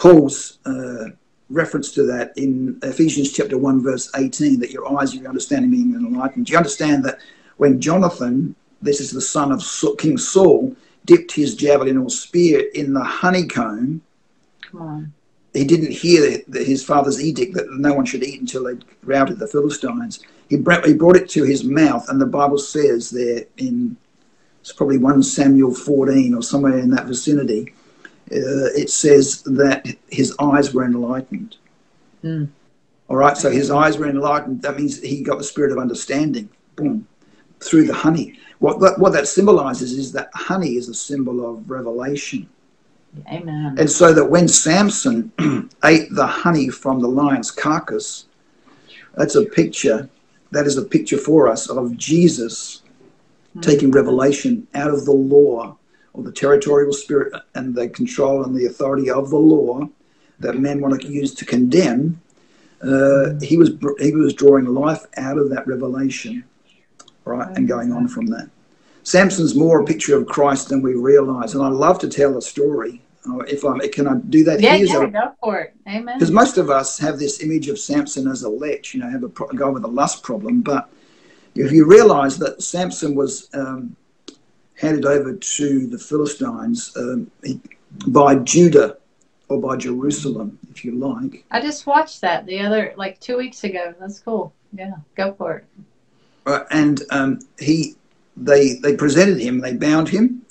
Paul's 0.00 0.58
uh, 0.64 1.10
reference 1.50 1.92
to 1.92 2.04
that 2.04 2.32
in 2.38 2.78
Ephesians 2.82 3.32
chapter 3.32 3.58
1, 3.58 3.82
verse 3.82 4.10
18, 4.16 4.58
that 4.60 4.70
your 4.70 4.98
eyes 4.98 5.14
your 5.14 5.28
understanding 5.28 5.70
being 5.70 5.94
enlightened. 5.94 6.46
Do 6.46 6.52
you 6.52 6.56
understand 6.56 7.04
that 7.04 7.18
when 7.58 7.80
Jonathan, 7.82 8.54
this 8.80 9.00
is 9.00 9.10
the 9.10 9.20
son 9.20 9.52
of 9.52 9.62
King 9.98 10.16
Saul, 10.16 10.74
dipped 11.04 11.32
his 11.32 11.54
javelin 11.54 11.98
or 11.98 12.08
spear 12.08 12.64
in 12.74 12.94
the 12.94 13.04
honeycomb? 13.04 14.00
He 15.52 15.64
didn't 15.64 15.92
hear 15.92 16.38
the, 16.48 16.64
his 16.64 16.82
father's 16.82 17.22
edict 17.22 17.54
that 17.54 17.70
no 17.70 17.92
one 17.92 18.06
should 18.06 18.22
eat 18.22 18.40
until 18.40 18.64
they'd 18.64 18.84
routed 19.02 19.38
the 19.38 19.48
Philistines. 19.48 20.20
He 20.48 20.56
brought, 20.56 20.86
he 20.86 20.94
brought 20.94 21.16
it 21.16 21.28
to 21.30 21.44
his 21.44 21.62
mouth, 21.62 22.08
and 22.08 22.18
the 22.18 22.26
Bible 22.26 22.58
says 22.58 23.10
there 23.10 23.44
in 23.58 23.98
it's 24.60 24.72
probably 24.72 24.98
1 24.98 25.22
Samuel 25.22 25.74
14 25.74 26.34
or 26.34 26.42
somewhere 26.42 26.78
in 26.78 26.90
that 26.90 27.06
vicinity, 27.06 27.72
uh, 28.32 28.70
it 28.76 28.90
says 28.90 29.42
that 29.42 29.86
his 30.08 30.34
eyes 30.38 30.72
were 30.72 30.84
enlightened. 30.84 31.56
Mm. 32.22 32.48
All 33.08 33.16
right, 33.16 33.36
so 33.36 33.50
his 33.50 33.70
eyes 33.70 33.98
were 33.98 34.08
enlightened. 34.08 34.62
That 34.62 34.78
means 34.78 35.00
he 35.02 35.22
got 35.22 35.38
the 35.38 35.44
spirit 35.44 35.72
of 35.72 35.78
understanding, 35.78 36.48
boom, 36.76 37.08
through 37.58 37.86
the 37.86 37.94
honey. 37.94 38.38
What 38.60 38.78
that, 38.80 38.98
what 38.98 39.12
that 39.14 39.26
symbolizes 39.26 39.92
is 39.92 40.12
that 40.12 40.30
honey 40.32 40.76
is 40.76 40.88
a 40.88 40.94
symbol 40.94 41.44
of 41.44 41.68
revelation. 41.68 42.48
Amen. 43.32 43.74
And 43.78 43.90
so 43.90 44.12
that 44.12 44.26
when 44.26 44.46
Samson 44.46 45.32
ate 45.84 46.14
the 46.14 46.26
honey 46.26 46.68
from 46.68 47.00
the 47.00 47.08
lion's 47.08 47.50
carcass, 47.50 48.26
that's 49.14 49.34
a 49.34 49.44
picture, 49.44 50.08
that 50.52 50.66
is 50.66 50.78
a 50.78 50.84
picture 50.84 51.18
for 51.18 51.48
us 51.48 51.68
of 51.68 51.96
Jesus 51.96 52.82
mm-hmm. 53.50 53.60
taking 53.60 53.90
revelation 53.90 54.68
out 54.74 54.90
of 54.90 55.04
the 55.04 55.12
law 55.12 55.76
or 56.12 56.22
the 56.22 56.32
territorial 56.32 56.92
spirit 56.92 57.32
and 57.54 57.74
the 57.74 57.88
control 57.88 58.44
and 58.44 58.54
the 58.56 58.66
authority 58.66 59.10
of 59.10 59.30
the 59.30 59.36
law 59.36 59.88
that 60.38 60.58
men 60.58 60.80
want 60.80 61.00
to 61.00 61.08
use 61.08 61.34
to 61.34 61.44
condemn. 61.44 62.20
Uh, 62.82 63.38
he 63.42 63.56
was 63.56 63.70
he 63.98 64.12
was 64.12 64.32
drawing 64.32 64.64
life 64.64 65.04
out 65.18 65.36
of 65.36 65.50
that 65.50 65.66
revelation, 65.66 66.42
right, 67.24 67.54
and 67.56 67.68
going 67.68 67.92
on 67.92 68.08
from 68.08 68.26
that. 68.26 68.48
Samson's 69.02 69.54
more 69.54 69.80
a 69.80 69.84
picture 69.84 70.16
of 70.16 70.26
Christ 70.26 70.68
than 70.68 70.82
we 70.82 70.94
realize. 70.94 71.54
And 71.54 71.62
I 71.62 71.68
love 71.68 71.98
to 72.00 72.08
tell 72.08 72.36
a 72.36 72.42
story. 72.42 73.02
Uh, 73.28 73.38
if 73.40 73.66
I 73.66 73.86
can 73.88 74.06
I 74.06 74.14
do 74.30 74.44
that 74.44 74.60
yeah? 74.60 74.76
Yeah, 74.76 75.06
go 75.06 75.34
for 75.40 75.58
it. 75.60 75.74
Amen. 75.86 76.18
Because 76.18 76.30
most 76.30 76.56
of 76.56 76.70
us 76.70 76.98
have 76.98 77.18
this 77.18 77.42
image 77.42 77.68
of 77.68 77.78
Samson 77.78 78.26
as 78.26 78.44
a 78.44 78.48
lech, 78.48 78.94
you 78.94 79.00
know, 79.00 79.10
have 79.10 79.22
a, 79.22 79.28
pro- 79.28 79.48
a 79.48 79.56
guy 79.56 79.68
with 79.68 79.84
a 79.84 79.88
lust 79.88 80.22
problem. 80.22 80.62
But 80.62 80.88
if 81.54 81.70
you 81.70 81.86
realize 81.86 82.38
that 82.38 82.62
Samson 82.62 83.14
was 83.14 83.50
um, 83.52 83.94
handed 84.80 85.04
over 85.04 85.34
to 85.34 85.86
the 85.86 85.98
Philistines 85.98 86.92
um, 86.96 87.30
by 88.06 88.36
Judah 88.36 88.96
or 89.48 89.60
by 89.60 89.76
Jerusalem, 89.76 90.58
if 90.70 90.84
you 90.84 90.92
like. 90.92 91.44
I 91.50 91.60
just 91.60 91.86
watched 91.86 92.20
that 92.22 92.46
the 92.46 92.60
other, 92.60 92.94
like 92.96 93.20
two 93.20 93.36
weeks 93.36 93.64
ago. 93.64 93.94
That's 94.00 94.20
cool. 94.20 94.54
Yeah, 94.72 94.94
go 95.16 95.34
for 95.34 95.58
it. 95.58 95.64
Uh, 96.46 96.64
and 96.70 97.02
um, 97.10 97.40
he 97.58 97.96
they 98.36 98.74
they 98.82 98.96
presented 98.96 99.38
him, 99.38 99.60
they 99.60 99.74
bound 99.74 100.08
him. 100.08 100.42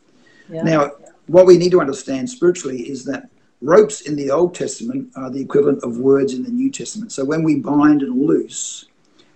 Yeah. 0.50 0.62
Now, 0.64 0.92
what 1.28 1.46
we 1.46 1.58
need 1.58 1.72
to 1.72 1.82
understand 1.82 2.30
spiritually 2.30 2.82
is 2.82 3.06
that 3.06 3.30
ropes 3.62 4.02
in 4.02 4.16
the 4.16 4.30
Old 4.30 4.54
Testament 4.54 5.10
are 5.16 5.30
the 5.30 5.42
equivalent 5.42 5.84
of 5.84 5.98
words 5.98 6.34
in 6.34 6.44
the 6.44 6.52
New 6.52 6.70
Testament. 6.70 7.12
So 7.12 7.26
when 7.26 7.44
we 7.44 7.56
bind 7.56 8.02
and 8.04 8.22
loose, 8.22 8.86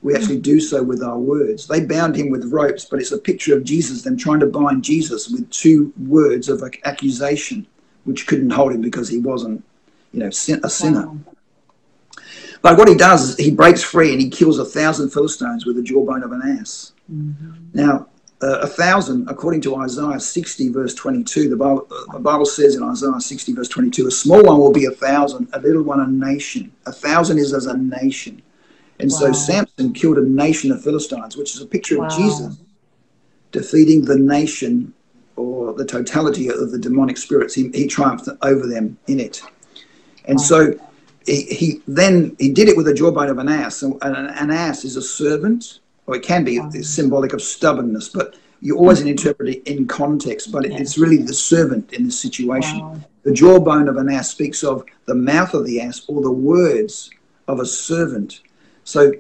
we 0.04 0.13
actually 0.13 0.39
do 0.39 0.60
so 0.60 0.84
with 0.84 1.02
our 1.02 1.18
words. 1.18 1.66
They 1.66 1.86
bound 1.86 2.16
him 2.16 2.30
with 2.30 2.52
ropes, 2.52 2.86
but 2.86 3.00
it's 3.00 3.13
a 3.13 3.18
picture 3.18 3.56
of 3.56 3.63
Jesus, 3.63 4.02
them 4.02 4.18
trying 4.18 4.42
to 4.42 4.46
bind 4.46 4.84
Jesus 4.84 5.30
with 5.30 5.50
two 5.50 5.94
words 5.98 6.50
of 6.50 6.62
accusation, 6.84 7.66
which 8.04 8.28
couldn't 8.28 8.50
hold 8.50 8.74
him 8.74 8.82
because 8.82 9.08
he 9.08 9.18
wasn't, 9.18 9.63
you 10.12 10.20
know, 10.20 10.28
a 10.28 10.32
sinner. 10.32 11.08
Wow. 11.08 11.18
But 12.62 12.78
what 12.78 12.88
he 12.88 12.96
does 12.96 13.30
is 13.30 13.38
he 13.38 13.52
breaks 13.52 13.82
free 13.82 14.12
and 14.12 14.22
he 14.22 14.30
kills 14.30 14.60
a 14.60 14.66
thousand 14.66 15.10
Philistines 15.10 15.66
with 15.66 15.78
the 15.78 15.84
jawbone 15.84 16.24
of 16.24 16.32
an 16.34 16.60
ass. 16.60 16.94
Mm-hmm. 17.12 17.54
Now, 17.74 18.08
uh, 18.42 18.60
a 18.60 18.68
thousand, 18.68 19.30
according 19.30 19.62
to 19.62 19.78
Isaiah 19.78 20.20
60, 20.20 20.70
verse 20.70 20.94
22, 20.96 21.50
the 21.50 21.56
Bible, 21.56 21.88
the 22.12 22.20
Bible 22.20 22.46
says 22.46 22.76
in 22.76 22.84
Isaiah 22.84 23.20
60, 23.20 23.54
verse 23.54 23.70
22, 23.70 24.08
a 24.08 24.12
small 24.12 24.44
one 24.44 24.60
will 24.60 24.74
be 24.74 24.86
a 24.86 24.92
thousand, 24.92 25.48
a 25.54 25.60
little 25.60 25.84
one 25.84 26.02
a 26.02 26.08
nation. 26.08 26.74
A 26.86 26.92
thousand 26.92 27.38
is 27.38 27.54
as 27.54 27.68
a 27.68 27.78
nation. 27.78 28.42
And 29.04 29.12
wow. 29.12 29.18
so 29.18 29.32
Samson 29.34 29.92
killed 29.92 30.18
a 30.18 30.26
nation 30.26 30.72
of 30.72 30.82
Philistines, 30.82 31.36
which 31.36 31.54
is 31.56 31.62
a 31.62 31.66
picture 31.66 32.00
wow. 32.00 32.06
of 32.06 32.13
Jesus 32.13 32.58
defeating 33.52 34.06
the 34.06 34.18
nation 34.18 34.94
or 35.36 35.74
the 35.74 35.84
totality 35.84 36.48
of 36.48 36.72
the 36.72 36.80
demonic 36.80 37.18
spirits. 37.18 37.54
He, 37.54 37.70
he 37.74 37.86
triumphed 37.86 38.30
over 38.42 38.66
them 38.66 38.98
in 39.08 39.20
it. 39.20 39.42
And 40.24 40.38
wow. 40.38 40.44
so 40.44 40.80
he, 41.26 41.44
he, 41.44 41.82
then 41.86 42.34
he 42.39 42.50
did 42.50 42.70
it 42.70 42.78
with 42.78 42.86
the 42.86 42.94
jawbone 42.94 43.28
of 43.28 43.39
an 43.39 43.50
ass. 43.50 43.84
And 43.84 44.02
an, 44.02 44.16
an 44.16 44.52
ass 44.52 44.86
is 44.86 44.96
a 44.96 45.02
servant 45.02 45.80
or 46.08 46.16
it 46.16 46.24
can 46.24 46.46
be 46.46 46.62
symbolic 46.82 47.34
of 47.34 47.42
stubbornness, 47.42 48.08
but 48.08 48.38
you 48.62 48.78
always 48.78 49.00
mm-hmm. 49.00 49.10
interpret 49.10 49.50
it 49.50 49.68
in 49.68 49.86
context. 49.86 50.50
But 50.50 50.70
yeah. 50.70 50.78
it's 50.78 50.98
really 50.98 51.18
the 51.18 51.34
servant 51.34 51.92
in 51.92 52.06
this 52.06 52.18
situation. 52.18 52.80
Wow. 52.80 53.02
The 53.24 53.34
jawbone 53.34 53.89
of 53.89 53.98
an 53.98 54.10
ass 54.10 54.30
speaks 54.30 54.63
of 54.63 54.86
the 55.08 55.16
mouth 55.16 55.54
of 55.54 55.66
the 55.66 55.82
ass 55.82 56.06
or 56.08 56.22
the 56.22 56.32
words 56.32 57.10
of 57.50 57.60
a 57.60 57.66
servant. 57.66 58.39
So 58.84 59.13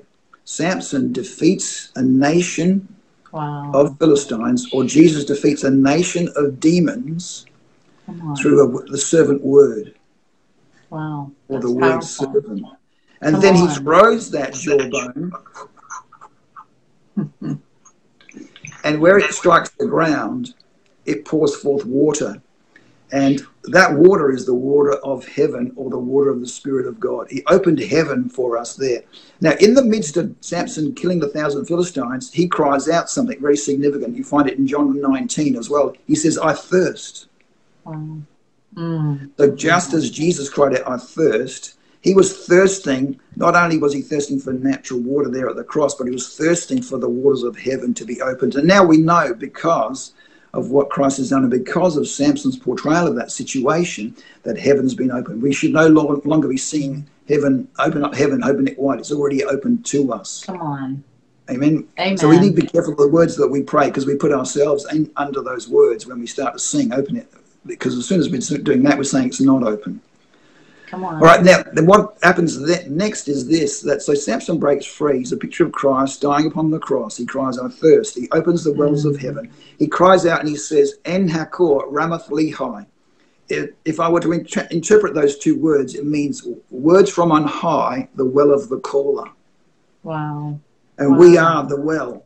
Samson 0.45 1.13
defeats 1.13 1.91
a 1.95 2.01
nation 2.01 2.95
wow. 3.31 3.71
of 3.73 3.97
Philistines, 3.97 4.67
or 4.73 4.83
Jesus 4.83 5.25
defeats 5.25 5.63
a 5.63 5.71
nation 5.71 6.29
of 6.35 6.59
demons 6.59 7.45
through 8.41 8.61
a, 8.63 8.91
the 8.91 8.97
servant 8.97 9.41
word. 9.41 9.95
Wow. 10.89 11.31
Or 11.47 11.59
the 11.59 11.71
word 11.71 12.01
powerful. 12.01 12.33
servant. 12.33 12.65
And 13.21 13.35
Come 13.35 13.41
then 13.41 13.55
on. 13.55 13.69
he 13.69 13.75
throws 13.75 14.31
that 14.31 14.53
jawbone 14.53 15.31
and 18.83 18.99
where 18.99 19.17
it 19.17 19.31
strikes 19.33 19.69
the 19.71 19.85
ground, 19.85 20.53
it 21.05 21.25
pours 21.25 21.55
forth 21.55 21.85
water. 21.85 22.41
And 23.13 23.45
that 23.65 23.93
water 23.93 24.31
is 24.31 24.47
the 24.47 24.55
water 24.55 24.93
of 25.03 25.27
heaven 25.27 25.71
or 25.75 25.91
the 25.91 25.99
water 25.99 26.31
of 26.31 26.39
the 26.39 26.47
Spirit 26.47 26.87
of 26.87 26.99
God. 26.99 27.27
He 27.29 27.43
opened 27.45 27.79
heaven 27.79 28.27
for 28.27 28.57
us 28.57 28.75
there. 28.75 29.03
Now, 29.39 29.53
in 29.59 29.75
the 29.75 29.83
midst 29.83 30.17
of 30.17 30.35
Samson 30.41 30.95
killing 30.95 31.19
the 31.19 31.29
thousand 31.29 31.65
Philistines, 31.65 32.33
he 32.33 32.47
cries 32.47 32.89
out 32.89 33.11
something 33.11 33.39
very 33.39 33.55
significant. 33.55 34.17
You 34.17 34.23
find 34.23 34.49
it 34.49 34.57
in 34.57 34.65
John 34.65 34.99
19 34.99 35.55
as 35.55 35.69
well. 35.69 35.95
He 36.07 36.15
says, 36.15 36.39
I 36.39 36.53
thirst. 36.53 37.27
Wow. 37.83 38.17
Mm. 38.73 39.29
So 39.37 39.55
just 39.55 39.93
as 39.93 40.09
Jesus 40.09 40.49
cried 40.49 40.79
out, 40.79 40.89
I 40.89 40.97
thirst, 40.97 41.77
he 42.01 42.15
was 42.15 42.47
thirsting. 42.47 43.19
Not 43.35 43.55
only 43.55 43.77
was 43.77 43.93
he 43.93 44.01
thirsting 44.01 44.39
for 44.39 44.53
natural 44.53 45.01
water 45.01 45.29
there 45.29 45.47
at 45.49 45.55
the 45.55 45.63
cross, 45.63 45.93
but 45.93 46.07
he 46.07 46.11
was 46.11 46.35
thirsting 46.35 46.81
for 46.81 46.97
the 46.97 47.07
waters 47.07 47.43
of 47.43 47.59
heaven 47.59 47.93
to 47.93 48.05
be 48.05 48.23
opened. 48.23 48.55
And 48.55 48.67
now 48.67 48.83
we 48.83 48.97
know 48.97 49.35
because 49.35 50.13
of 50.53 50.69
what 50.69 50.89
Christ 50.89 51.17
has 51.17 51.31
done 51.31 51.43
and 51.43 51.51
because 51.51 51.97
of 51.97 52.07
Samson's 52.07 52.57
portrayal 52.57 53.07
of 53.07 53.15
that 53.15 53.31
situation 53.31 54.15
that 54.43 54.57
heaven's 54.57 54.93
been 54.93 55.11
opened. 55.11 55.41
We 55.41 55.53
should 55.53 55.73
no 55.73 55.87
longer 55.87 56.47
be 56.47 56.57
seeing 56.57 57.07
heaven, 57.27 57.67
open 57.79 58.03
up 58.03 58.13
heaven, 58.13 58.43
open 58.43 58.67
it 58.67 58.77
wide. 58.77 58.99
It's 58.99 59.11
already 59.11 59.43
open 59.43 59.81
to 59.83 60.13
us. 60.13 60.43
Come 60.45 60.61
on. 60.61 61.03
Amen. 61.49 61.87
Amen. 61.99 62.17
So 62.17 62.29
we 62.29 62.39
need 62.39 62.55
to 62.55 62.61
be 62.61 62.67
careful 62.67 62.93
of 62.93 62.99
the 62.99 63.07
words 63.09 63.35
that 63.37 63.47
we 63.47 63.63
pray 63.63 63.87
because 63.87 64.05
we 64.05 64.15
put 64.15 64.31
ourselves 64.31 64.85
in, 64.93 65.11
under 65.17 65.41
those 65.41 65.67
words 65.67 66.05
when 66.05 66.19
we 66.19 66.27
start 66.27 66.53
to 66.53 66.59
sing, 66.59 66.93
open 66.93 67.17
it. 67.17 67.27
Because 67.65 67.97
as 67.97 68.05
soon 68.05 68.19
as 68.19 68.29
we're 68.29 68.57
doing 68.59 68.83
that, 68.83 68.97
we're 68.97 69.03
saying 69.03 69.27
it's 69.27 69.41
not 69.41 69.63
open. 69.63 70.01
Come 70.93 71.05
on. 71.05 71.15
All 71.15 71.21
right, 71.21 71.43
now 71.43 71.63
then 71.73 71.87
what 71.87 72.19
happens 72.21 72.59
next 72.87 73.27
is 73.27 73.47
this: 73.47 73.81
that 73.81 74.03
so 74.03 74.13
Samson 74.13 74.59
breaks 74.59 74.85
free. 74.85 75.17
He's 75.17 75.31
a 75.31 75.37
picture 75.37 75.65
of 75.65 75.71
Christ 75.71 76.21
dying 76.21 76.45
upon 76.45 76.69
the 76.69 76.77
cross. 76.77 77.17
He 77.17 77.25
cries, 77.25 77.57
"I 77.57 77.67
thirst." 77.67 78.13
He 78.13 78.29
opens 78.31 78.63
the 78.63 78.73
wells 78.73 79.03
mm. 79.03 79.09
of 79.09 79.19
heaven. 79.19 79.51
He 79.79 79.87
cries 79.87 80.27
out 80.27 80.41
and 80.41 80.47
he 80.47 80.55
says, 80.55 80.99
"En 81.05 81.27
hakor 81.27 81.91
ramath 81.91 82.29
lehi." 82.29 82.85
If 83.49 83.99
I 83.99 84.07
were 84.07 84.19
to 84.19 84.33
inter- 84.33 84.67
interpret 84.69 85.15
those 85.15 85.39
two 85.39 85.57
words, 85.57 85.95
it 85.95 86.05
means 86.05 86.47
words 86.69 87.09
from 87.09 87.31
on 87.31 87.45
high, 87.45 88.07
the 88.13 88.25
well 88.25 88.51
of 88.51 88.69
the 88.69 88.79
caller. 88.81 89.31
Wow. 90.03 90.59
And 90.99 91.13
wow. 91.13 91.17
we 91.17 91.37
are 91.39 91.67
the 91.67 91.81
well. 91.81 92.23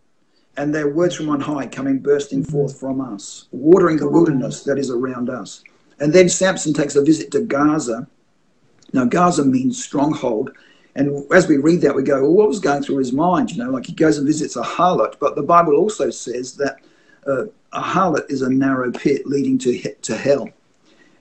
And 0.58 0.75
they're 0.75 0.93
words 0.93 1.15
from 1.15 1.30
on 1.30 1.39
high 1.39 1.67
coming 1.67 1.99
bursting 1.99 2.41
mm-hmm. 2.41 2.51
forth 2.51 2.77
from 2.77 2.99
us, 2.99 3.47
watering 3.51 3.95
the 3.95 4.10
wilderness 4.10 4.63
that 4.63 4.77
is 4.77 4.89
around 4.89 5.30
us. 5.30 5.63
And 6.01 6.12
then 6.12 6.27
Samson 6.27 6.73
takes 6.73 6.97
a 6.97 7.01
visit 7.01 7.32
to 7.32 7.39
Gaza 7.39 8.10
now, 8.93 9.06
Gaza 9.06 9.45
means 9.45 9.84
stronghold. 9.84 10.52
And 10.95 11.32
as 11.32 11.47
we 11.47 11.58
read 11.58 11.82
that, 11.82 11.95
we 11.95 12.04
go, 12.04 12.21
well, 12.21 12.34
what 12.34 12.47
was 12.47 12.60
going 12.60 12.82
through 12.82 12.97
his 12.97 13.13
mind? 13.13 13.52
You 13.52 13.63
know, 13.63 13.69
like 13.69 13.86
he 13.86 13.93
goes 13.93 14.17
and 14.17 14.26
visits 14.26 14.56
a 14.56 14.63
harlot. 14.63 15.15
But 15.19 15.36
the 15.36 15.43
Bible 15.43 15.76
also 15.76 16.10
says 16.10 16.56
that 16.58 16.80
uh, 17.28 17.45
a 17.73 17.82
harlot 17.82 18.30
is 18.30 18.41
a 18.41 18.50
narrow 18.50 18.91
pit 18.91 19.28
leading 19.28 19.58
to, 19.60 19.93
to 19.93 20.17
hell. 20.17 20.50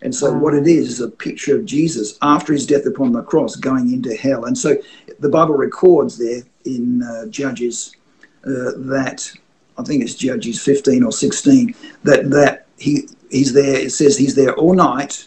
And 0.03 0.15
so, 0.15 0.33
what 0.33 0.55
it 0.55 0.67
is 0.67 0.89
is 0.89 1.01
a 1.01 1.09
picture 1.09 1.57
of 1.57 1.65
Jesus 1.65 2.19
after 2.23 2.53
his 2.53 2.67
death 2.67 2.87
upon 2.87 3.13
the 3.13 3.23
cross 3.23 3.57
going 3.57 3.93
into 3.93 4.15
hell. 4.15 4.45
And 4.45 4.57
so, 4.57 4.77
the 5.19 5.29
Bible 5.29 5.55
records 5.55 6.19
there 6.19 6.43
in 6.65 7.03
uh, 7.03 7.27
Judges 7.27 7.97
uh, 8.45 8.73
that 8.77 9.31
I 9.79 9.83
think 9.83 10.03
it's 10.03 10.15
Judges 10.15 10.63
15 10.63 11.03
or 11.03 11.13
16 11.13 11.75
that 12.05 12.31
that 12.31 12.67
he 12.79 13.09
he's 13.31 13.53
there. 13.53 13.77
It 13.77 13.91
says 13.91 14.17
he's 14.17 14.35
there 14.35 14.55
all 14.55 14.75
night 14.75 15.25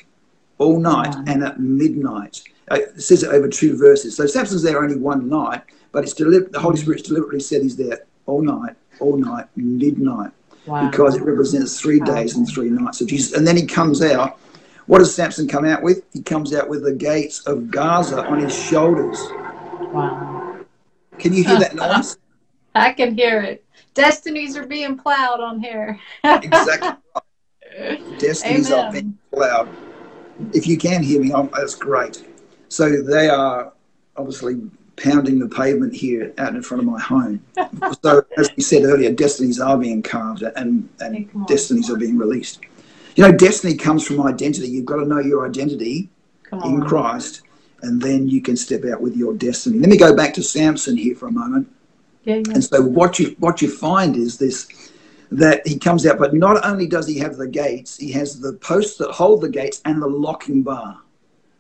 all 0.60 0.80
night 0.80 1.16
and 1.28 1.44
at 1.44 1.60
midnight. 1.60 2.44
Uh, 2.70 2.76
it 2.76 3.02
says 3.02 3.24
it 3.24 3.30
over 3.30 3.48
two 3.48 3.76
verses. 3.76 4.16
So 4.16 4.28
Samson's 4.28 4.62
there 4.62 4.82
only 4.82 4.98
one 4.98 5.28
night, 5.28 5.64
but 5.92 6.04
it's 6.04 6.14
deli- 6.14 6.46
the 6.52 6.60
Holy 6.60 6.78
Spirit's 6.78 7.08
deliberately 7.08 7.40
said 7.40 7.64
he's 7.64 7.76
there 7.76 8.06
all 8.28 8.44
night, 8.44 8.76
all 9.00 9.18
night, 9.18 9.48
midnight, 9.56 10.32
wow. 10.68 10.90
because 10.90 11.16
it 11.16 11.24
represents 11.24 11.80
three 11.80 12.00
days 12.02 12.36
and 12.36 12.48
three 12.48 12.70
nights 12.70 13.02
of 13.02 13.08
Jesus. 13.08 13.36
And 13.36 13.48
then 13.48 13.58
he 13.58 13.66
comes 13.66 14.04
out. 14.04 14.38
What 14.86 15.00
does 15.00 15.14
Samson 15.14 15.48
come 15.48 15.66
out 15.66 15.84
with? 15.84 16.04
He 16.14 16.22
comes 16.22 16.54
out 16.54 16.68
with 16.68 16.84
the 16.84 16.94
gates 16.94 17.42
of 17.42 17.70
Gaza 17.70 18.26
on 18.26 18.40
his 18.40 18.58
shoulders. 18.58 19.20
Wow. 19.94 20.66
Can 21.20 21.34
you 21.34 21.44
hear 21.44 21.60
that 21.60 21.76
noise? 21.76 22.18
I 22.74 22.94
can 22.94 23.16
hear 23.16 23.42
it. 23.42 23.64
Destinies 23.94 24.58
are 24.58 24.66
being 24.66 24.98
plowed 24.98 25.42
on 25.42 25.60
here. 25.60 26.00
exactly. 26.24 26.92
Destinies 28.18 28.72
Amen. 28.72 28.86
are 28.86 28.92
being 28.92 29.18
plowed 29.32 29.70
if 30.54 30.68
you 30.68 30.78
can 30.78 31.04
hear 31.04 31.22
me, 31.22 31.34
I'm, 31.34 31.50
that's 31.52 31.76
great. 31.76 32.24
So 32.70 33.02
they 33.02 33.30
are 33.30 33.74
obviously 34.16 34.62
pounding 34.96 35.40
the 35.40 35.48
pavement 35.48 35.94
here 35.94 36.34
out 36.38 36.56
in 36.56 36.62
front 36.62 36.84
of 36.84 36.90
my 36.90 37.00
home. 37.00 37.44
so 38.04 38.24
as 38.38 38.50
we 38.56 38.64
said 38.64 38.84
earlier, 38.84 39.12
destinies 39.12 39.60
are 39.60 39.78
being 39.78 40.04
carved 40.04 40.44
and, 40.44 40.90
and 41.00 41.48
destinies 41.48 41.90
are 41.90 41.98
being 41.98 42.18
released. 42.18 42.60
You 43.16 43.26
know, 43.26 43.32
destiny 43.32 43.76
comes 43.76 44.06
from 44.06 44.22
identity. 44.22 44.70
You've 44.70 44.86
got 44.86 44.98
to 44.98 45.06
know 45.06 45.20
your 45.20 45.48
identity 45.48 46.10
in 46.64 46.82
Christ, 46.82 47.42
and 47.82 48.02
then 48.02 48.28
you 48.28 48.42
can 48.42 48.56
step 48.56 48.86
out 48.86 49.02
with 49.02 49.16
your 49.16 49.34
destiny. 49.34 49.80
Let 49.80 49.90
me 49.90 49.98
go 49.98 50.16
back 50.16 50.34
to 50.36 50.44
Samson 50.44 50.96
here 50.96 51.16
for 51.16 51.28
a 51.28 51.32
moment. 51.32 51.70
Yeah, 52.24 52.36
yeah. 52.36 52.54
And 52.54 52.64
so 52.64 52.82
what 52.82 53.20
you 53.20 53.36
what 53.40 53.62
you 53.62 53.70
find 53.70 54.16
is 54.16 54.38
this 54.38 54.68
that 55.32 55.66
he 55.68 55.78
comes 55.78 56.06
out. 56.06 56.18
But 56.18 56.34
not 56.34 56.66
only 56.66 56.88
does 56.88 57.08
he 57.08 57.20
have 57.20 57.38
the 57.38 57.48
gates, 57.48 57.98
he 57.98 58.12
has 58.14 58.40
the 58.40 58.54
posts 58.54 58.98
that 58.98 59.12
hold 59.12 59.42
the 59.42 59.50
gates 59.50 59.82
and 59.86 60.02
the 60.02 60.08
locking 60.08 60.64
bar. 60.64 61.00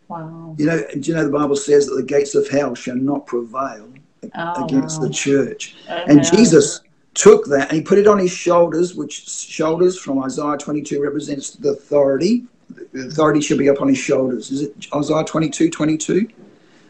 Wow. 0.07 0.55
You 0.57 0.65
know, 0.65 0.83
do 0.91 0.99
you 1.01 1.15
know 1.15 1.23
the 1.23 1.31
Bible 1.31 1.55
says 1.55 1.85
that 1.87 1.95
the 1.95 2.03
gates 2.03 2.33
of 2.33 2.47
hell 2.49 2.73
shall 2.73 2.95
not 2.95 3.27
prevail 3.27 3.93
oh, 4.35 4.65
against 4.65 4.99
wow. 4.99 5.07
the 5.07 5.13
church. 5.13 5.75
Okay. 5.85 6.03
And 6.07 6.23
Jesus 6.23 6.81
took 7.13 7.45
that 7.47 7.69
and 7.69 7.77
he 7.77 7.81
put 7.81 7.97
it 7.97 8.07
on 8.07 8.17
his 8.17 8.31
shoulders, 8.31 8.95
which 8.95 9.27
shoulders 9.27 9.99
from 9.99 10.23
Isaiah 10.23 10.57
22 10.57 11.01
represents 11.01 11.51
the 11.51 11.69
authority. 11.69 12.45
The 12.91 13.07
authority 13.07 13.41
should 13.41 13.57
be 13.57 13.69
up 13.69 13.81
on 13.81 13.87
his 13.87 13.97
shoulders. 13.97 14.51
Is 14.51 14.61
it 14.63 14.87
Isaiah 14.93 15.23
22, 15.23 15.69
22? 15.69 16.27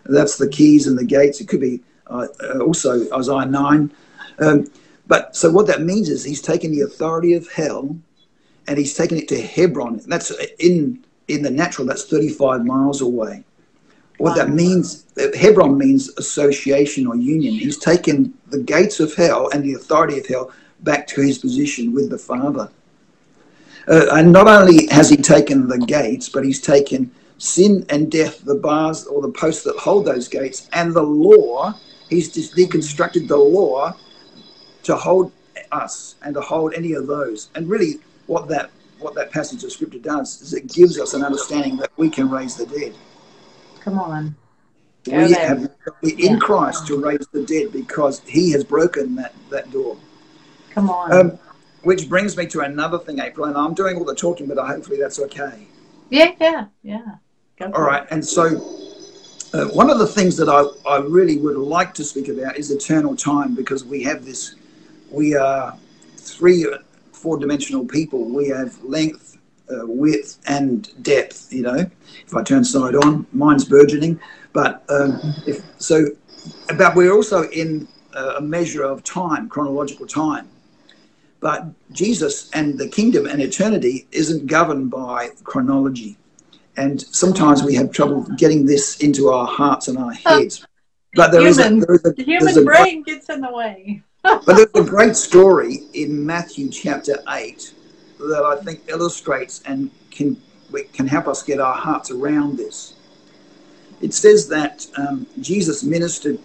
That's 0.05 0.37
the 0.37 0.47
keys 0.47 0.87
and 0.87 0.97
the 0.97 1.05
gates. 1.05 1.39
It 1.39 1.47
could 1.47 1.61
be 1.61 1.81
uh, 2.07 2.27
uh 2.41 2.59
also 2.59 3.11
Isaiah 3.13 3.45
9. 3.45 3.91
Um, 4.39 4.67
but 5.09 5.35
so 5.35 5.51
what 5.51 5.67
that 5.67 5.81
means 5.81 6.07
is 6.07 6.23
he's 6.23 6.41
taken 6.41 6.71
the 6.71 6.81
authority 6.81 7.33
of 7.33 7.51
hell 7.51 7.97
and 8.67 8.77
he's 8.77 8.93
taken 8.93 9.17
it 9.17 9.27
to 9.29 9.41
Hebron. 9.41 9.99
That's 10.05 10.31
in 10.59 11.03
in 11.27 11.41
the 11.41 11.51
natural, 11.51 11.87
that's 11.87 12.05
35 12.05 12.65
miles 12.65 13.01
away. 13.01 13.43
What 14.17 14.31
wow. 14.31 14.35
that 14.35 14.49
means, 14.49 15.05
Hebron 15.35 15.77
means 15.77 16.09
association 16.17 17.07
or 17.07 17.15
union. 17.15 17.53
He's 17.53 17.77
taken 17.77 18.33
the 18.47 18.59
gates 18.59 18.99
of 18.99 19.13
hell 19.15 19.49
and 19.53 19.63
the 19.63 19.73
authority 19.73 20.19
of 20.19 20.27
hell 20.27 20.51
back 20.81 21.07
to 21.07 21.21
his 21.21 21.37
position 21.37 21.93
with 21.93 22.09
the 22.09 22.17
Father. 22.17 22.69
Uh, 23.87 24.07
and 24.11 24.31
not 24.31 24.47
only 24.47 24.87
has 24.87 25.09
he 25.09 25.17
taken 25.17 25.67
the 25.67 25.77
gates, 25.77 26.29
but 26.29 26.43
he's 26.43 26.61
taken 26.61 27.11
sin 27.37 27.85
and 27.89 28.11
death, 28.11 28.43
the 28.43 28.55
bars 28.55 29.05
or 29.05 29.21
the 29.21 29.31
posts 29.31 29.63
that 29.63 29.77
hold 29.77 30.05
those 30.05 30.27
gates, 30.27 30.67
and 30.73 30.93
the 30.93 31.01
law. 31.01 31.73
He's 32.09 32.31
just 32.31 32.55
deconstructed 32.55 33.27
the 33.27 33.37
law 33.37 33.95
to 34.89 34.95
hold 34.95 35.31
us 35.71 36.15
and 36.23 36.33
to 36.33 36.41
hold 36.41 36.73
any 36.73 36.93
of 36.93 37.05
those. 37.05 37.49
And 37.53 37.69
really, 37.69 37.99
what 38.25 38.47
that 38.49 38.71
what 38.97 39.13
that 39.15 39.31
passage 39.31 39.63
of 39.63 39.71
scripture 39.71 39.99
does 39.99 40.41
is 40.41 40.53
it 40.53 40.67
gives 40.67 40.99
us 40.99 41.13
an 41.13 41.23
understanding 41.23 41.77
that 41.77 41.91
we 41.95 42.09
can 42.09 42.29
raise 42.29 42.55
the 42.55 42.65
dead. 42.65 42.93
Come 43.79 43.99
on. 43.99 44.35
We 45.05 45.13
yeah, 45.13 45.47
have 45.47 45.69
in 46.03 46.17
yeah. 46.17 46.37
Christ 46.37 46.87
to 46.87 46.97
raise 46.97 47.25
the 47.31 47.45
dead 47.45 47.71
because 47.71 48.21
He 48.21 48.51
has 48.51 48.63
broken 48.63 49.15
that 49.15 49.33
that 49.51 49.71
door. 49.71 49.95
Come 50.71 50.89
on. 50.89 51.13
Um, 51.13 51.39
which 51.83 52.09
brings 52.09 52.35
me 52.35 52.45
to 52.47 52.61
another 52.61 52.97
thing, 52.97 53.19
April, 53.19 53.45
and 53.45 53.55
I'm 53.55 53.73
doing 53.73 53.95
all 53.95 54.03
the 54.03 54.15
talking, 54.15 54.47
but 54.47 54.57
hopefully 54.57 54.97
that's 54.99 55.19
okay. 55.19 55.67
Yeah, 56.09 56.33
yeah, 56.41 56.65
yeah. 56.83 57.15
All 57.61 57.83
right, 57.83 58.05
and 58.09 58.25
so 58.25 58.45
uh, 59.53 59.65
one 59.67 59.89
of 59.89 59.99
the 59.99 60.07
things 60.07 60.35
that 60.37 60.49
I, 60.49 60.61
I 60.89 60.99
really 60.99 61.37
would 61.37 61.57
like 61.57 61.93
to 61.95 62.03
speak 62.03 62.27
about 62.27 62.57
is 62.57 62.71
eternal 62.71 63.15
time 63.15 63.55
because 63.55 63.85
we 63.85 64.03
have 64.03 64.25
this 64.25 64.55
we 65.11 65.35
are 65.35 65.77
three 66.17 66.65
four 67.19 67.37
dimensional 67.37 67.85
people. 67.85 68.25
We 68.25 68.47
have 68.47 68.81
length, 68.83 69.37
uh, 69.69 69.85
width, 69.85 70.39
and 70.47 70.89
depth. 71.03 71.51
You 71.51 71.63
know, 71.63 71.91
if 72.25 72.35
I 72.35 72.43
turn 72.43 72.63
side 72.63 72.95
on, 72.95 73.27
mine's 73.33 73.65
burgeoning. 73.65 74.19
But 74.53 74.83
um, 74.89 75.19
if 75.45 75.63
so, 75.77 76.07
but 76.77 76.95
we're 76.95 77.13
also 77.13 77.49
in 77.49 77.87
a 78.13 78.41
measure 78.41 78.83
of 78.83 79.03
time, 79.03 79.49
chronological 79.49 80.07
time. 80.07 80.47
But 81.41 81.67
Jesus 81.91 82.49
and 82.51 82.77
the 82.77 82.87
kingdom 82.87 83.25
and 83.25 83.41
eternity 83.41 84.07
isn't 84.11 84.47
governed 84.47 84.91
by 84.91 85.29
chronology. 85.43 86.17
And 86.75 87.01
sometimes 87.01 87.63
we 87.63 87.75
have 87.75 87.91
trouble 87.91 88.23
getting 88.37 88.65
this 88.65 88.99
into 88.99 89.29
our 89.29 89.45
hearts 89.45 89.87
and 89.87 89.97
our 89.97 90.11
heads. 90.11 90.65
But 91.13 91.31
there 91.31 91.41
human, 91.41 91.77
is 91.77 91.83
a, 91.83 91.85
there 91.85 91.95
is 91.95 92.05
a, 92.05 92.11
the 92.11 92.23
human 92.23 92.57
a, 92.57 92.61
brain 92.61 93.03
gets 93.03 93.29
in 93.29 93.41
the 93.41 93.51
way 93.51 94.03
but 94.23 94.45
there's 94.45 94.67
a 94.75 94.83
great 94.83 95.15
story 95.15 95.83
in 95.93 96.25
Matthew 96.25 96.69
chapter 96.69 97.15
8 97.27 97.73
that 98.19 98.43
I 98.43 98.61
think 98.63 98.81
illustrates 98.87 99.61
and 99.65 99.89
can, 100.11 100.35
can 100.93 101.07
help 101.07 101.27
us 101.27 101.41
get 101.43 101.59
our 101.59 101.75
hearts 101.75 102.11
around 102.11 102.57
this. 102.57 102.95
It 104.01 104.13
says 104.13 104.47
that 104.49 104.87
um, 104.97 105.25
Jesus 105.39 105.83
ministered 105.83 106.39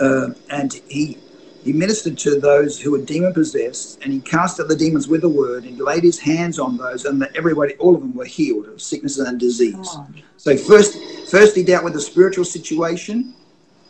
uh, 0.00 0.28
and 0.50 0.74
he, 0.88 1.18
he 1.64 1.72
ministered 1.72 2.18
to 2.18 2.38
those 2.38 2.78
who 2.78 2.90
were 2.92 3.00
demon 3.00 3.32
possessed 3.32 3.98
and 4.02 4.12
he 4.12 4.20
cast 4.20 4.60
out 4.60 4.68
the 4.68 4.76
demons 4.76 5.08
with 5.08 5.24
a 5.24 5.28
word 5.28 5.64
and 5.64 5.76
he 5.76 5.82
laid 5.82 6.02
his 6.02 6.18
hands 6.18 6.58
on 6.58 6.76
those 6.76 7.06
and 7.06 7.22
everybody, 7.34 7.74
all 7.76 7.94
of 7.94 8.02
them 8.02 8.14
were 8.14 8.26
healed 8.26 8.66
of 8.66 8.82
sickness 8.82 9.18
and 9.18 9.40
disease. 9.40 9.96
So 10.36 10.56
first, 10.56 10.98
first 11.30 11.56
he 11.56 11.62
dealt 11.62 11.84
with 11.84 11.94
the 11.94 12.00
spiritual 12.00 12.44
situation 12.44 13.34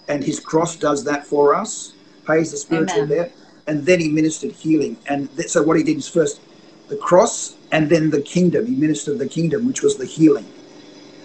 and 0.08 0.22
his 0.22 0.38
cross 0.38 0.76
does 0.76 1.02
that 1.04 1.26
for 1.26 1.52
us 1.54 1.95
pays 2.26 2.50
the 2.50 2.56
spiritual 2.56 3.02
Amen. 3.02 3.16
debt, 3.16 3.32
and 3.66 3.84
then 3.84 4.00
he 4.00 4.08
ministered 4.08 4.52
healing. 4.52 4.96
And 5.08 5.34
th- 5.36 5.48
so 5.48 5.62
what 5.62 5.76
he 5.76 5.82
did 5.82 5.96
is 5.98 6.08
first, 6.08 6.40
the 6.88 6.96
cross 6.96 7.56
and 7.72 7.88
then 7.88 8.10
the 8.10 8.20
kingdom. 8.22 8.66
He 8.66 8.74
ministered 8.74 9.18
the 9.18 9.28
kingdom, 9.28 9.66
which 9.66 9.82
was 9.82 9.96
the 9.96 10.06
healing. 10.06 10.46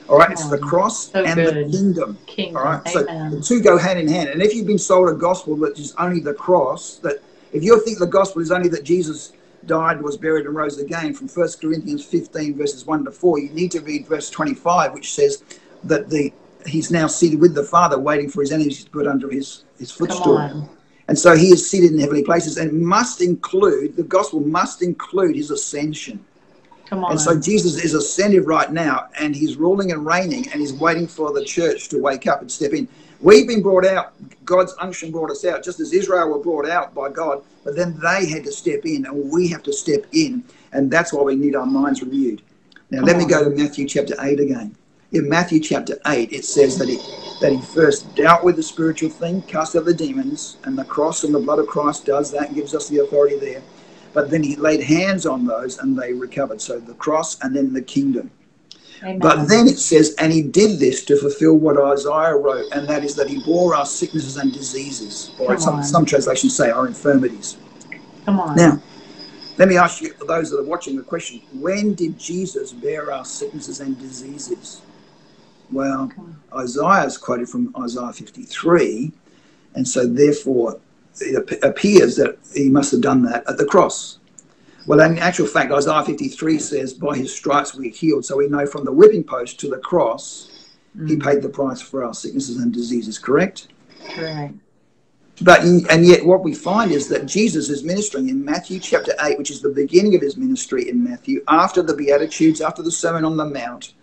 All 0.09 0.17
right, 0.17 0.31
it's 0.31 0.49
the 0.49 0.57
cross 0.57 1.11
So 1.11 1.23
and 1.23 1.35
good. 1.35 1.67
the 1.69 1.77
kingdom. 1.77 2.17
Kingdom. 2.25 2.57
All 2.57 2.63
right, 2.63 2.87
so 2.87 3.03
the 3.03 3.41
two 3.41 3.61
go 3.61 3.77
hand 3.77 3.99
in 3.99 4.07
hand. 4.07 4.29
And 4.29 4.41
if 4.41 4.53
you've 4.53 4.67
been 4.67 4.77
sold 4.79 5.09
a 5.09 5.13
gospel 5.13 5.55
which 5.55 5.79
is 5.79 5.95
only 5.97 6.19
the 6.19 6.33
cross, 6.33 6.97
that 6.97 7.19
if 7.53 7.63
you 7.63 7.79
think 7.81 7.99
the 7.99 8.07
gospel 8.07 8.41
is 8.41 8.51
only 8.51 8.69
that 8.69 8.83
Jesus 8.83 9.33
died, 9.65 10.01
was 10.01 10.17
buried, 10.17 10.45
and 10.45 10.55
rose 10.55 10.79
again, 10.79 11.13
from 11.13 11.27
1 11.27 11.49
Corinthians 11.61 12.03
15 12.03 12.57
verses 12.57 12.85
1 12.85 13.05
to 13.05 13.11
4, 13.11 13.39
you 13.39 13.49
need 13.51 13.71
to 13.71 13.79
read 13.81 14.07
verse 14.07 14.29
25, 14.29 14.93
which 14.93 15.13
says 15.13 15.43
that 15.83 16.09
the 16.09 16.33
he's 16.65 16.91
now 16.91 17.07
seated 17.07 17.39
with 17.39 17.55
the 17.55 17.63
Father, 17.63 17.97
waiting 17.97 18.29
for 18.29 18.41
his 18.41 18.51
enemies 18.51 18.83
to 18.83 18.89
put 18.91 19.07
under 19.07 19.29
his 19.29 19.63
his 19.79 19.91
footstool. 19.91 20.37
On. 21.11 21.15
And 21.15 21.19
so 21.19 21.35
he 21.35 21.47
is 21.47 21.69
seated 21.69 21.91
in 21.91 21.99
heavenly 21.99 22.23
places, 22.23 22.57
and 22.57 22.81
must 22.81 23.21
include 23.21 23.95
the 23.95 24.03
gospel 24.03 24.39
must 24.39 24.81
include 24.81 25.35
his 25.35 25.51
ascension. 25.51 26.23
Come 26.85 27.03
on. 27.05 27.11
And 27.11 27.21
so 27.21 27.39
Jesus 27.39 27.83
is 27.83 27.93
ascended 27.93 28.47
right 28.47 28.71
now, 28.71 29.07
and 29.19 29.35
he's 29.35 29.55
ruling 29.55 29.91
and 29.91 30.05
reigning, 30.05 30.49
and 30.51 30.59
he's 30.59 30.73
waiting 30.73 31.07
for 31.07 31.31
the 31.31 31.43
church 31.43 31.89
to 31.89 32.01
wake 32.01 32.27
up 32.27 32.41
and 32.41 32.51
step 32.51 32.73
in. 32.73 32.87
We've 33.21 33.47
been 33.47 33.61
brought 33.61 33.85
out, 33.85 34.13
God's 34.45 34.73
unction 34.79 35.11
brought 35.11 35.29
us 35.29 35.45
out, 35.45 35.63
just 35.63 35.79
as 35.79 35.93
Israel 35.93 36.29
were 36.29 36.39
brought 36.39 36.67
out 36.67 36.93
by 36.93 37.09
God, 37.09 37.43
but 37.63 37.75
then 37.75 37.97
they 37.99 38.27
had 38.27 38.43
to 38.45 38.51
step 38.51 38.85
in, 38.85 39.05
and 39.05 39.31
we 39.31 39.47
have 39.49 39.63
to 39.63 39.73
step 39.73 40.05
in, 40.11 40.43
and 40.73 40.89
that's 40.89 41.13
why 41.13 41.21
we 41.21 41.35
need 41.35 41.55
our 41.55 41.65
minds 41.65 42.01
renewed. 42.01 42.41
Now, 42.89 42.99
Come 42.99 43.07
let 43.07 43.17
me 43.17 43.25
go 43.25 43.43
to 43.43 43.49
Matthew 43.49 43.87
chapter 43.87 44.15
8 44.19 44.39
again. 44.39 44.75
In 45.11 45.27
Matthew 45.27 45.59
chapter 45.59 45.99
8, 46.05 46.31
it 46.31 46.45
says 46.45 46.77
that 46.77 46.87
he, 46.87 46.95
that 47.41 47.51
he 47.51 47.59
first 47.59 48.15
dealt 48.15 48.45
with 48.45 48.55
the 48.55 48.63
spiritual 48.63 49.09
thing, 49.09 49.41
cast 49.41 49.75
out 49.75 49.83
the 49.83 49.93
demons, 49.93 50.55
and 50.63 50.77
the 50.77 50.85
cross 50.85 51.25
and 51.25 51.35
the 51.35 51.39
blood 51.39 51.59
of 51.59 51.67
Christ 51.67 52.05
does 52.05 52.31
that 52.31 52.47
and 52.47 52.55
gives 52.55 52.73
us 52.73 52.87
the 52.87 52.99
authority 52.99 53.37
there. 53.37 53.61
But 54.13 54.29
then 54.29 54.41
he 54.41 54.55
laid 54.55 54.81
hands 54.81 55.25
on 55.25 55.45
those 55.45 55.79
and 55.79 55.97
they 55.97 56.13
recovered. 56.13 56.61
So 56.61 56.79
the 56.79 56.93
cross 56.93 57.41
and 57.41 57.53
then 57.53 57.73
the 57.73 57.81
kingdom. 57.81 58.31
Amen. 59.03 59.19
But 59.19 59.47
then 59.47 59.67
it 59.67 59.79
says, 59.79 60.15
and 60.17 60.31
he 60.31 60.43
did 60.43 60.79
this 60.79 61.03
to 61.05 61.17
fulfill 61.17 61.55
what 61.55 61.77
Isaiah 61.77 62.35
wrote, 62.35 62.71
and 62.71 62.87
that 62.87 63.03
is 63.03 63.15
that 63.15 63.27
he 63.27 63.43
bore 63.43 63.75
our 63.75 63.85
sicknesses 63.85 64.37
and 64.37 64.53
diseases. 64.53 65.31
Or 65.39 65.57
some, 65.57 65.83
some 65.83 66.05
translations 66.05 66.55
say 66.55 66.69
our 66.69 66.87
infirmities. 66.87 67.57
Come 68.25 68.39
on. 68.39 68.55
Now, 68.55 68.81
let 69.57 69.67
me 69.67 69.75
ask 69.75 70.01
you, 70.01 70.13
those 70.25 70.51
that 70.51 70.59
are 70.59 70.63
watching, 70.63 70.95
the 70.95 71.03
question 71.03 71.41
when 71.53 71.95
did 71.95 72.17
Jesus 72.17 72.71
bear 72.71 73.11
our 73.11 73.25
sicknesses 73.25 73.79
and 73.79 73.99
diseases? 73.99 74.81
Well, 75.71 76.09
Come 76.09 76.41
Isaiah 76.55 77.05
is 77.05 77.17
quoted 77.17 77.49
from 77.49 77.73
Isaiah 77.79 78.13
53, 78.13 79.11
and 79.75 79.87
so 79.87 80.05
therefore 80.05 80.79
it 81.19 81.63
appears 81.63 82.15
that 82.17 82.37
he 82.53 82.69
must 82.69 82.91
have 82.91 83.01
done 83.01 83.23
that 83.23 83.47
at 83.47 83.57
the 83.57 83.65
cross. 83.65 84.19
Well, 84.85 84.99
in 85.01 85.19
actual 85.19 85.47
fact, 85.47 85.71
Isaiah 85.71 86.03
53 86.03 86.59
says, 86.59 86.93
By 86.93 87.17
his 87.17 87.33
stripes 87.35 87.75
we're 87.75 87.91
healed. 87.91 88.25
So 88.25 88.37
we 88.37 88.47
know 88.47 88.65
from 88.65 88.83
the 88.85 88.91
whipping 88.91 89.23
post 89.23 89.59
to 89.61 89.69
the 89.69 89.77
cross, 89.77 90.51
he 91.05 91.15
Mm, 91.15 91.23
paid 91.23 91.41
the 91.41 91.49
price 91.49 91.81
for 91.81 92.03
our 92.03 92.13
sicknesses 92.13 92.57
and 92.57 92.73
diseases, 92.73 93.17
correct? 93.19 93.67
correct. 94.09 94.55
But 95.41 95.61
and 95.61 96.05
yet, 96.05 96.25
what 96.25 96.43
we 96.43 96.53
find 96.53 96.91
is 96.91 97.07
that 97.09 97.25
Jesus 97.25 97.69
is 97.69 97.83
ministering 97.83 98.29
in 98.29 98.43
Matthew 98.45 98.79
chapter 98.79 99.13
8, 99.21 99.37
which 99.37 99.49
is 99.51 99.61
the 99.61 99.69
beginning 99.69 100.15
of 100.15 100.21
his 100.21 100.37
ministry 100.37 100.89
in 100.89 101.03
Matthew, 101.03 101.43
after 101.47 101.81
the 101.81 101.95
Beatitudes, 101.95 102.61
after 102.61 102.83
the 102.83 102.91
Sermon 102.91 103.25
on 103.25 103.37
the 103.37 103.45
Mount. 103.45 103.93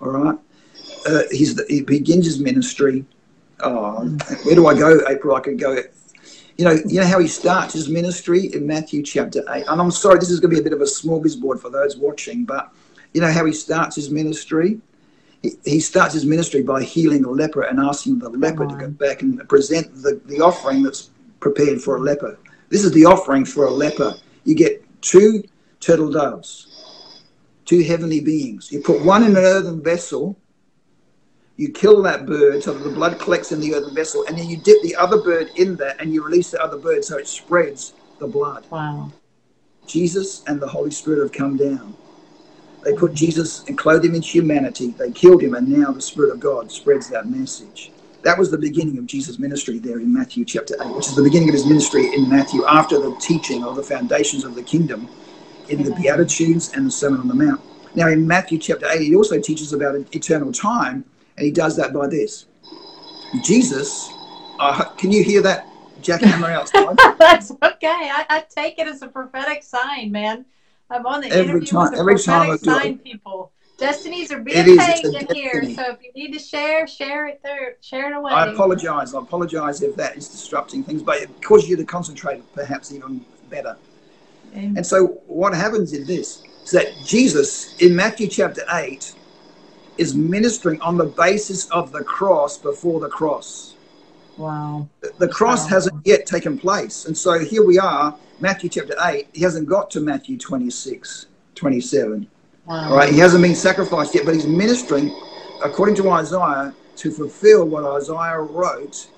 All 0.00 0.10
right. 0.10 0.38
Uh, 1.06 1.22
he's, 1.30 1.60
he 1.66 1.82
begins 1.82 2.26
his 2.26 2.38
ministry. 2.38 3.04
Oh, 3.60 4.04
where 4.44 4.54
do 4.54 4.66
I 4.66 4.74
go, 4.74 5.00
April? 5.08 5.34
I 5.36 5.40
could 5.40 5.58
go. 5.58 5.82
You 6.56 6.64
know, 6.64 6.72
you 6.86 7.00
know 7.00 7.06
how 7.06 7.18
he 7.20 7.28
starts 7.28 7.74
his 7.74 7.88
ministry 7.88 8.52
in 8.52 8.66
Matthew 8.66 9.02
chapter 9.02 9.44
8. 9.48 9.66
And 9.68 9.80
I'm 9.80 9.90
sorry, 9.90 10.18
this 10.18 10.30
is 10.30 10.40
going 10.40 10.54
to 10.54 10.56
be 10.56 10.60
a 10.60 10.64
bit 10.64 10.72
of 10.72 10.80
a 10.80 10.84
smorgasbord 10.84 11.60
for 11.60 11.70
those 11.70 11.96
watching, 11.96 12.44
but 12.44 12.72
you 13.14 13.20
know 13.20 13.30
how 13.32 13.44
he 13.44 13.52
starts 13.52 13.96
his 13.96 14.10
ministry? 14.10 14.80
He, 15.42 15.52
he 15.64 15.80
starts 15.80 16.14
his 16.14 16.24
ministry 16.24 16.62
by 16.62 16.82
healing 16.82 17.24
a 17.24 17.30
leper 17.30 17.62
and 17.62 17.78
asking 17.78 18.18
the 18.18 18.28
leper 18.28 18.66
to 18.66 18.74
go 18.74 18.88
back 18.88 19.22
and 19.22 19.48
present 19.48 20.02
the, 20.02 20.20
the 20.26 20.40
offering 20.40 20.82
that's 20.82 21.10
prepared 21.40 21.80
for 21.80 21.96
a 21.96 22.00
leper. 22.00 22.38
This 22.70 22.84
is 22.84 22.92
the 22.92 23.04
offering 23.04 23.44
for 23.44 23.66
a 23.66 23.70
leper. 23.70 24.14
You 24.44 24.54
get 24.54 24.84
two 25.00 25.44
turtle 25.80 26.10
doves, 26.10 26.66
two 27.64 27.82
heavenly 27.82 28.20
beings. 28.20 28.72
You 28.72 28.80
put 28.80 29.04
one 29.04 29.22
in 29.22 29.36
an 29.36 29.44
earthen 29.44 29.82
vessel, 29.82 30.36
you 31.58 31.70
kill 31.70 32.00
that 32.02 32.24
bird 32.24 32.62
so 32.62 32.72
that 32.72 32.84
the 32.84 32.94
blood 32.94 33.18
collects 33.18 33.52
in 33.52 33.60
the 33.60 33.74
earthen 33.74 33.94
vessel, 33.94 34.24
and 34.26 34.38
then 34.38 34.48
you 34.48 34.56
dip 34.56 34.80
the 34.82 34.96
other 34.96 35.20
bird 35.20 35.50
in 35.56 35.76
that 35.76 36.00
and 36.00 36.14
you 36.14 36.24
release 36.24 36.52
the 36.52 36.62
other 36.62 36.78
bird 36.78 37.04
so 37.04 37.18
it 37.18 37.26
spreads 37.28 37.92
the 38.20 38.26
blood. 38.28 38.64
Wow. 38.70 39.12
Jesus 39.86 40.44
and 40.46 40.60
the 40.60 40.68
Holy 40.68 40.92
Spirit 40.92 41.20
have 41.20 41.32
come 41.32 41.56
down. 41.56 41.94
They 42.84 42.94
put 42.94 43.12
Jesus 43.12 43.66
and 43.66 43.76
clothed 43.76 44.04
him 44.04 44.14
in 44.14 44.22
humanity. 44.22 44.92
They 44.92 45.10
killed 45.10 45.42
him, 45.42 45.54
and 45.54 45.68
now 45.68 45.90
the 45.90 46.00
Spirit 46.00 46.32
of 46.32 46.40
God 46.40 46.70
spreads 46.70 47.10
that 47.10 47.28
message. 47.28 47.90
That 48.22 48.38
was 48.38 48.50
the 48.50 48.58
beginning 48.58 48.98
of 48.98 49.06
Jesus' 49.06 49.38
ministry 49.38 49.78
there 49.78 49.98
in 49.98 50.12
Matthew 50.12 50.44
chapter 50.44 50.74
8, 50.80 50.94
which 50.94 51.08
is 51.08 51.16
the 51.16 51.22
beginning 51.22 51.48
of 51.48 51.54
his 51.54 51.66
ministry 51.66 52.14
in 52.14 52.28
Matthew 52.28 52.64
after 52.66 52.98
the 52.98 53.16
teaching 53.20 53.64
of 53.64 53.76
the 53.76 53.82
foundations 53.82 54.44
of 54.44 54.54
the 54.54 54.62
kingdom 54.62 55.08
in 55.68 55.82
the 55.82 55.92
Beatitudes 55.92 56.72
and 56.74 56.86
the 56.86 56.90
Sermon 56.90 57.20
on 57.20 57.28
the 57.28 57.34
Mount. 57.34 57.60
Now, 57.94 58.08
in 58.08 58.26
Matthew 58.26 58.58
chapter 58.58 58.86
8, 58.88 59.02
he 59.02 59.14
also 59.16 59.40
teaches 59.40 59.72
about 59.72 59.96
eternal 60.14 60.52
time, 60.52 61.04
and 61.38 61.46
he 61.46 61.52
does 61.52 61.76
that 61.76 61.92
by 61.92 62.08
this. 62.08 62.46
Jesus, 63.44 64.10
uh, 64.58 64.84
can 64.96 65.12
you 65.12 65.22
hear 65.22 65.40
that 65.42 65.66
jackhammer 66.02 66.50
outside? 66.50 66.96
That's 67.18 67.52
okay. 67.52 67.86
I, 67.86 68.26
I 68.28 68.44
take 68.48 68.78
it 68.78 68.88
as 68.88 69.02
a 69.02 69.06
prophetic 69.08 69.62
sign, 69.62 70.10
man. 70.10 70.44
I'm 70.90 71.06
on 71.06 71.20
the 71.20 71.28
Every 71.28 71.60
interview 71.60 71.66
time- 71.68 71.82
with 71.82 71.92
the 71.92 71.98
every 71.98 72.18
time 72.18 72.46
prophetic 72.48 72.60
I 72.60 72.64
do 72.64 72.70
it- 72.70 72.82
sign 72.82 72.98
people. 72.98 73.52
Destinies 73.76 74.32
are 74.32 74.40
being 74.40 74.76
paid 74.76 75.04
in 75.04 75.34
here, 75.36 75.62
so 75.76 75.82
if 75.92 75.98
you 76.02 76.10
need 76.16 76.32
to 76.32 76.40
share, 76.40 76.88
share 76.88 77.28
it 77.28 77.40
there, 77.44 77.76
share 77.80 78.10
it 78.12 78.16
away. 78.16 78.32
I 78.32 78.46
apologize. 78.50 79.14
I 79.14 79.20
apologize 79.20 79.82
if 79.82 79.94
that 79.94 80.16
is 80.16 80.26
disrupting 80.28 80.82
things, 80.82 81.00
but 81.00 81.22
it 81.22 81.30
causes 81.42 81.68
you 81.68 81.76
to 81.76 81.84
concentrate 81.84 82.42
perhaps 82.54 82.92
even 82.92 83.24
better. 83.48 83.76
Amen. 84.52 84.74
And 84.78 84.84
so, 84.84 85.20
what 85.28 85.54
happens 85.54 85.92
in 85.92 86.04
this 86.06 86.42
is 86.64 86.72
that 86.72 86.88
Jesus 87.04 87.76
in 87.80 87.94
Matthew 87.94 88.26
chapter 88.26 88.62
8 88.72 89.14
is 89.98 90.14
ministering 90.14 90.80
on 90.80 90.96
the 90.96 91.04
basis 91.06 91.68
of 91.70 91.92
the 91.92 92.04
cross 92.04 92.56
before 92.58 93.00
the 93.00 93.08
cross. 93.08 93.74
Wow. 94.36 94.88
The- 95.00 95.28
cross 95.28 95.64
Wow. 95.64 95.68
hasn't 95.70 96.06
yet 96.06 96.26
taken 96.26 96.58
place. 96.58 97.04
And 97.04 97.16
so, 97.16 97.38
here 97.40 97.64
we 97.64 97.78
are, 97.78 98.16
Matthew 98.40 98.70
chapter 98.70 98.94
8. 99.02 99.28
He 99.32 99.42
hasn't 99.42 99.68
got 99.68 99.90
to 99.92 100.00
Matthew 100.00 100.38
26, 100.38 101.26
27. 101.54 102.28
Wow. 102.66 102.90
All 102.90 102.96
right, 102.96 103.12
he 103.12 103.18
hasn't 103.18 103.42
been 103.42 103.54
sacrificed 103.56 104.14
yet, 104.14 104.24
but 104.24 104.34
he's 104.34 104.46
ministering 104.46 105.14
according 105.64 105.96
to 105.96 106.10
Isaiah 106.10 106.74
to 106.96 107.10
fulfill 107.10 107.66
what 107.66 107.84
Isaiah 107.84 108.40
wrote. 108.40 109.10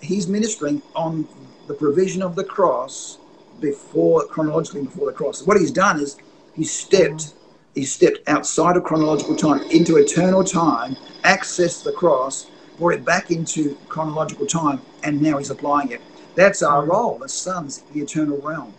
He's 0.00 0.28
ministering 0.28 0.82
on 0.94 1.28
the 1.66 1.74
provision 1.74 2.22
of 2.22 2.36
the 2.36 2.44
cross 2.44 3.18
before 3.60 4.26
chronologically 4.26 4.82
before 4.82 5.06
the 5.06 5.12
cross. 5.12 5.42
What 5.46 5.58
he's 5.58 5.72
done 5.72 6.00
is 6.00 6.16
he 6.54 6.64
stepped 6.64 7.34
he 7.76 7.84
stepped 7.84 8.26
outside 8.26 8.76
of 8.76 8.82
chronological 8.84 9.36
time 9.36 9.62
into 9.70 9.98
eternal 9.98 10.42
time, 10.42 10.96
accessed 11.22 11.84
the 11.84 11.92
cross, 11.92 12.46
brought 12.78 12.94
it 12.94 13.04
back 13.04 13.30
into 13.30 13.76
chronological 13.88 14.46
time, 14.46 14.80
and 15.04 15.20
now 15.20 15.36
he's 15.38 15.50
applying 15.50 15.92
it. 15.92 16.00
That's 16.34 16.62
our 16.62 16.84
role 16.84 17.22
as 17.22 17.32
sons 17.34 17.84
in 17.88 17.94
the 17.94 18.04
eternal 18.04 18.38
realm. 18.38 18.72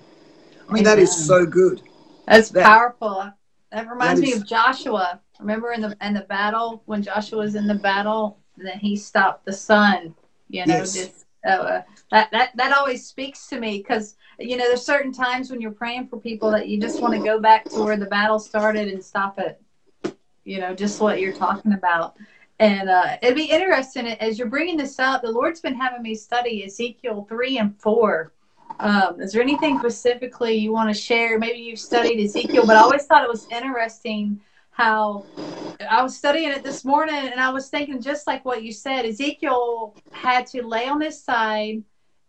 I 0.68 0.74
mean, 0.74 0.84
that 0.84 0.98
is 1.00 1.16
so 1.16 1.46
good. 1.46 1.82
That's 2.26 2.50
That- 2.50 2.64
powerful. 2.66 3.32
That 3.72 3.88
reminds 3.90 4.22
that 4.22 4.28
me 4.28 4.34
of 4.34 4.46
Joshua. 4.46 5.22
Remember 5.40 5.72
in 5.74 5.82
the 5.82 5.96
in 6.02 6.14
the 6.16 6.22
battle 6.22 6.82
when 6.86 7.04
Joshua 7.04 7.38
was 7.40 7.56
in 7.56 7.68
the 7.68 7.76
battle, 7.76 8.40
and 8.58 8.66
then 8.68 8.80
he 8.80 8.96
stopped 8.96 9.46
the 9.46 9.54
sun. 9.54 10.16
You 10.50 10.66
know, 10.66 10.78
Yes. 10.78 10.94
just 10.94 11.26
uh, 11.48 11.82
that 12.12 12.32
that 12.32 12.56
that 12.56 12.76
always 12.76 13.06
speaks 13.06 13.48
to 13.48 13.60
me 13.60 13.80
because 13.80 14.16
you 14.40 14.58
know 14.58 14.68
there's 14.68 14.86
certain 14.86 15.12
times 15.12 15.52
when 15.52 15.60
you're 15.60 15.72
praying 15.72 16.08
for 16.08 16.20
people 16.20 16.52
that 16.52 16.68
you 16.68 16.80
just 16.80 17.02
want 17.02 17.14
to 17.14 17.20
go 17.20 17.40
back 17.40 17.66
to 17.66 17.84
where 17.84 17.98
the 17.98 18.06
battle 18.06 18.40
started 18.40 18.88
and 18.88 19.04
stop 19.04 19.40
it. 19.40 19.62
You 20.46 20.60
know, 20.60 20.74
just 20.74 21.02
what 21.02 21.20
you're 21.20 21.34
talking 21.34 21.74
about. 21.74 22.16
And 22.60 22.90
uh, 22.90 23.18
it'd 23.22 23.36
be 23.36 23.46
interesting 23.46 24.08
as 24.08 24.40
you're 24.40 24.48
bringing 24.48 24.78
this 24.78 24.98
up. 25.00 25.22
The 25.22 25.32
Lord's 25.32 25.60
been 25.60 25.76
having 25.76 26.02
me 26.02 26.16
study 26.16 26.64
Ezekiel 26.64 27.26
three 27.30 27.58
and 27.60 27.78
four. 27.78 28.32
Um, 28.80 29.22
is 29.22 29.34
there 29.34 29.42
anything 29.42 29.80
specifically 29.80 30.56
you 30.56 30.72
want 30.72 30.90
to 30.90 31.00
share? 31.00 31.38
Maybe 31.38 31.60
you've 31.60 31.80
studied 31.80 32.24
Ezekiel, 32.24 32.66
but 32.66 32.76
I 32.76 32.82
always 32.82 33.06
thought 33.06 33.24
it 33.24 33.30
was 33.30 33.48
interesting 33.52 34.40
how 34.72 35.26
I 35.90 36.04
was 36.04 36.16
studying 36.16 36.52
it 36.52 36.64
this 36.64 36.86
morning 36.86 37.16
and 37.16 37.40
I 37.40 37.50
was 37.50 37.70
thinking 37.70 38.00
just 38.02 38.28
like 38.28 38.46
what 38.46 38.64
you 38.64 38.72
said, 38.72 39.06
Ezekiel 39.06 39.96
had 40.12 40.46
to 40.48 40.66
lay 40.66 40.88
on 40.88 41.02
his 41.02 41.22
side 41.22 41.84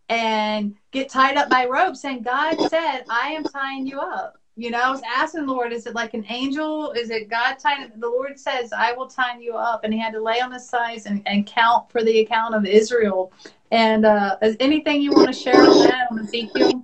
and 0.09 0.75
get 0.91 1.09
tied 1.09 1.37
up 1.37 1.51
by 1.51 1.67
ropes 1.67 2.05
and 2.05 2.25
God 2.25 2.61
said, 2.61 3.03
I 3.09 3.29
am 3.29 3.45
tying 3.45 3.87
you 3.87 4.01
up. 4.01 4.39
You 4.57 4.71
know, 4.71 4.79
I 4.79 4.91
was 4.91 5.03
asking 5.07 5.47
the 5.47 5.53
Lord, 5.53 5.73
is 5.73 5.87
it 5.87 5.95
like 5.95 6.15
an 6.15 6.25
angel? 6.29 6.91
Is 6.93 7.11
it 7.11 7.31
God 7.31 7.59
tying? 7.61 7.93
The 7.97 8.09
Lord 8.09 8.39
says, 8.39 8.73
I 8.73 8.93
will 8.93 9.07
tie 9.07 9.39
you 9.39 9.55
up. 9.55 9.85
And 9.85 9.95
he 9.95 10.01
had 10.01 10.13
to 10.15 10.23
lay 10.23 10.41
on 10.41 10.51
his 10.51 10.69
sides 10.69 11.07
and, 11.07 11.23
and 11.27 11.47
count 11.47 11.93
for 11.93 12.03
the 12.03 12.21
account 12.21 12.57
of 12.57 12.67
Israel. 12.67 13.33
And 13.71 14.05
uh, 14.05 14.37
is 14.43 14.57
anything 14.59 15.01
you 15.01 15.13
want 15.13 15.29
to 15.29 15.33
share 15.33 15.65
on 15.65 15.79
that 15.83 16.09
on 16.11 16.19
Ezekiel? 16.19 16.83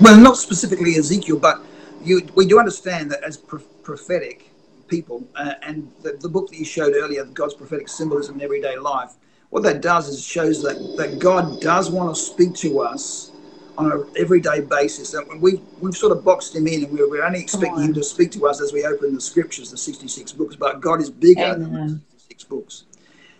well, 0.00 0.16
not 0.16 0.36
specifically 0.36 0.96
Ezekiel, 0.96 1.38
but 1.38 1.60
you 2.04 2.22
we 2.34 2.46
do 2.46 2.58
understand 2.58 3.10
that 3.10 3.22
as 3.24 3.36
pro- 3.36 3.58
prophetic 3.82 4.50
people, 4.86 5.26
uh, 5.36 5.54
and 5.62 5.90
the, 6.02 6.12
the 6.20 6.28
book 6.28 6.48
that 6.50 6.58
you 6.58 6.64
showed 6.64 6.94
earlier, 6.94 7.24
God's 7.24 7.54
prophetic 7.54 7.88
symbolism 7.88 8.36
in 8.36 8.42
everyday 8.42 8.78
life, 8.78 9.14
what 9.50 9.62
that 9.62 9.80
does 9.80 10.08
is 10.08 10.24
shows 10.24 10.62
that 10.62 10.96
that 10.96 11.18
God 11.18 11.60
does 11.60 11.90
want 11.90 12.14
to 12.14 12.20
speak 12.20 12.54
to 12.56 12.80
us 12.80 13.32
on 13.78 13.90
an 13.92 14.04
everyday 14.16 14.60
basis. 14.60 15.14
And 15.14 15.40
we 15.40 15.62
we've 15.80 15.96
sort 15.96 16.16
of 16.16 16.24
boxed 16.24 16.54
him 16.54 16.66
in, 16.66 16.84
and 16.84 16.92
we're, 16.92 17.08
we're 17.08 17.24
only 17.24 17.40
expecting 17.40 17.84
him 17.84 17.94
to 17.94 18.02
speak 18.02 18.32
to 18.32 18.46
us 18.46 18.60
as 18.60 18.72
we 18.72 18.84
open 18.84 19.14
the 19.14 19.20
scriptures, 19.20 19.70
the 19.70 19.78
66 19.78 20.32
books. 20.32 20.56
But 20.56 20.80
God 20.80 21.00
is 21.00 21.10
bigger 21.10 21.44
Amen. 21.44 21.60
than 21.60 21.72
the 21.72 21.88
66 21.88 22.44
books. 22.44 22.84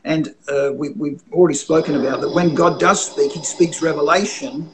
And 0.04 0.34
uh, 0.48 0.70
we, 0.72 0.90
we've 0.90 1.22
already 1.32 1.56
spoken 1.56 1.96
about 1.96 2.20
that 2.22 2.30
when 2.30 2.54
God 2.54 2.80
does 2.80 3.04
speak, 3.04 3.32
He 3.32 3.42
speaks 3.42 3.82
revelation. 3.82 4.72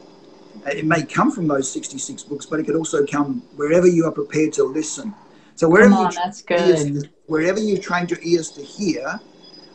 It 0.67 0.87
may 0.87 1.05
come 1.05 1.33
from 1.33 1.49
those 1.49 1.71
66 1.73 2.23
books, 2.25 2.47
but 2.47 2.61
it 2.61 2.65
could 2.65 2.77
also 2.77 3.05
come 3.05 3.43
wherever 3.57 3.87
you 3.89 4.07
are 4.07 4.13
prepared 4.13 4.53
to 4.55 4.65
listen. 4.65 5.15
So 5.57 5.69
wherever 5.69 5.95
on, 5.95 6.13
you 6.13 6.33
good. 6.47 7.03
To, 7.03 7.09
wherever 7.27 7.59
you 7.59 7.79
trained 7.79 8.11
your 8.11 8.21
ears 8.23 8.51
to 8.53 8.63
hear 8.63 9.21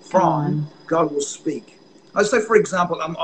from, 0.02 0.72
God 0.90 1.12
will 1.12 1.22
speak. 1.22 1.80
So, 2.24 2.42
for 2.42 2.56
example, 2.58 3.00
um, 3.02 3.16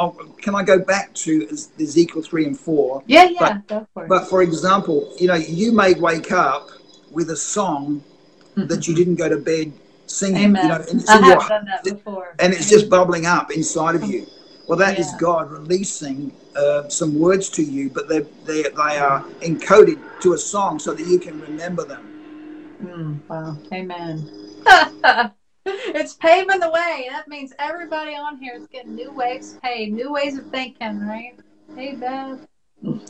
can 0.42 0.56
I 0.56 0.64
go 0.64 0.80
back 0.80 1.14
to 1.16 1.48
Ezekiel 1.80 2.22
3 2.22 2.46
and 2.46 2.58
4? 2.58 3.04
Yeah, 3.08 3.24
yeah, 3.26 3.40
but, 3.40 3.68
go 3.68 3.88
for 3.94 4.06
it. 4.06 4.10
But 4.10 4.30
for 4.30 4.42
example, 4.42 5.14
you 5.20 5.28
know, 5.28 5.34
you 5.34 5.74
may 5.74 5.96
wake 5.96 6.32
up 6.32 6.70
with 7.12 7.32
a 7.32 7.36
song 7.36 8.04
mm-hmm. 8.56 8.68
that 8.68 8.88
you 8.88 8.96
didn't 8.96 9.16
go 9.16 9.28
to 9.28 9.38
bed 9.38 9.74
singing. 10.06 10.46
Amen. 10.46 10.64
You 10.64 10.70
know, 10.70 10.86
and 10.90 11.06
I 11.10 11.14
have 11.14 11.26
your, 11.26 11.50
done 11.50 11.66
that 11.66 11.84
before. 11.84 12.36
And 12.40 12.54
it's 12.54 12.70
just 12.70 12.90
bubbling 12.90 13.26
up 13.26 13.52
inside 13.52 13.96
of 13.96 14.04
you. 14.06 14.28
Well, 14.68 14.78
that 14.80 14.94
yeah. 14.94 15.02
is 15.02 15.14
God 15.20 15.52
releasing 15.52 16.32
uh, 16.56 16.88
some 16.88 17.20
words 17.20 17.50
to 17.50 17.64
you, 17.64 17.90
but 17.90 18.08
they 18.08 18.22
they 18.46 18.64
they 18.64 18.98
are 18.98 19.24
encoded 19.42 20.00
to 20.22 20.34
a 20.34 20.38
song 20.38 20.80
so 20.80 20.94
that 20.94 21.06
you 21.06 21.20
can 21.20 21.40
remember 21.42 21.86
them. 21.86 22.04
Mm, 22.82 23.30
wow. 23.30 23.58
Amen. 23.74 25.32
it's 25.66 26.14
paving 26.14 26.60
the 26.60 26.70
way. 26.70 27.08
That 27.10 27.28
means 27.28 27.54
everybody 27.60 28.16
on 28.16 28.38
here 28.38 28.56
is 28.56 28.68
getting 28.68 28.96
new 28.96 29.12
ways 29.12 29.58
paid, 29.64 29.94
new 29.94 30.12
ways 30.12 30.38
of 30.38 30.46
thinking, 30.48 31.00
right? 31.06 31.36
Hey, 31.76 31.96
Beth. 31.96 32.46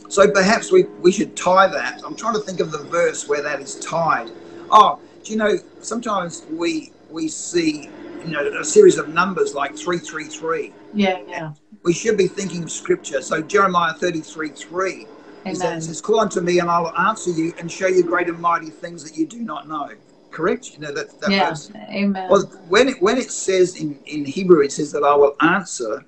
So 0.08 0.30
perhaps 0.30 0.72
we, 0.72 0.84
we 1.02 1.12
should 1.12 1.36
tie 1.36 1.66
that. 1.68 2.02
I'm 2.04 2.16
trying 2.16 2.34
to 2.34 2.40
think 2.40 2.60
of 2.60 2.72
the 2.72 2.84
verse 2.84 3.28
where 3.28 3.42
that 3.42 3.60
is 3.60 3.78
tied. 3.80 4.30
Oh, 4.70 5.00
do 5.22 5.32
you 5.32 5.38
know, 5.38 5.58
sometimes 5.80 6.44
we 6.50 6.92
we 7.10 7.28
see, 7.28 7.88
you 8.24 8.30
know, 8.30 8.46
a 8.58 8.64
series 8.64 8.98
of 8.98 9.08
numbers 9.08 9.54
like 9.54 9.76
333. 9.76 10.72
Yeah, 10.94 11.20
yeah. 11.28 11.52
We 11.82 11.92
should 11.92 12.16
be 12.16 12.26
thinking 12.26 12.64
of 12.64 12.70
scripture. 12.70 13.22
So 13.22 13.42
Jeremiah 13.42 13.94
33 13.94 14.48
3 14.50 15.06
it 15.46 15.56
says, 15.56 16.00
Call 16.00 16.20
unto 16.20 16.40
me 16.40 16.58
and 16.58 16.68
I 16.68 16.80
will 16.80 16.96
answer 16.96 17.30
you 17.30 17.54
and 17.58 17.70
show 17.70 17.86
you 17.86 18.02
great 18.02 18.28
and 18.28 18.40
mighty 18.40 18.70
things 18.70 19.04
that 19.04 19.16
you 19.16 19.26
do 19.26 19.40
not 19.40 19.68
know 19.68 19.90
correct? 20.36 20.72
You 20.74 20.80
know 20.80 20.92
that, 20.92 21.18
that 21.20 21.30
yeah. 21.30 21.48
Verse. 21.48 21.70
Amen. 21.88 22.30
Well, 22.30 22.42
when 22.68 22.88
it 22.88 23.00
when 23.00 23.16
it 23.16 23.30
says 23.30 23.76
in 23.76 23.98
in 24.06 24.24
Hebrew, 24.24 24.60
it 24.60 24.72
says 24.72 24.92
that 24.92 25.02
I 25.02 25.14
will 25.14 25.34
answer. 25.40 26.04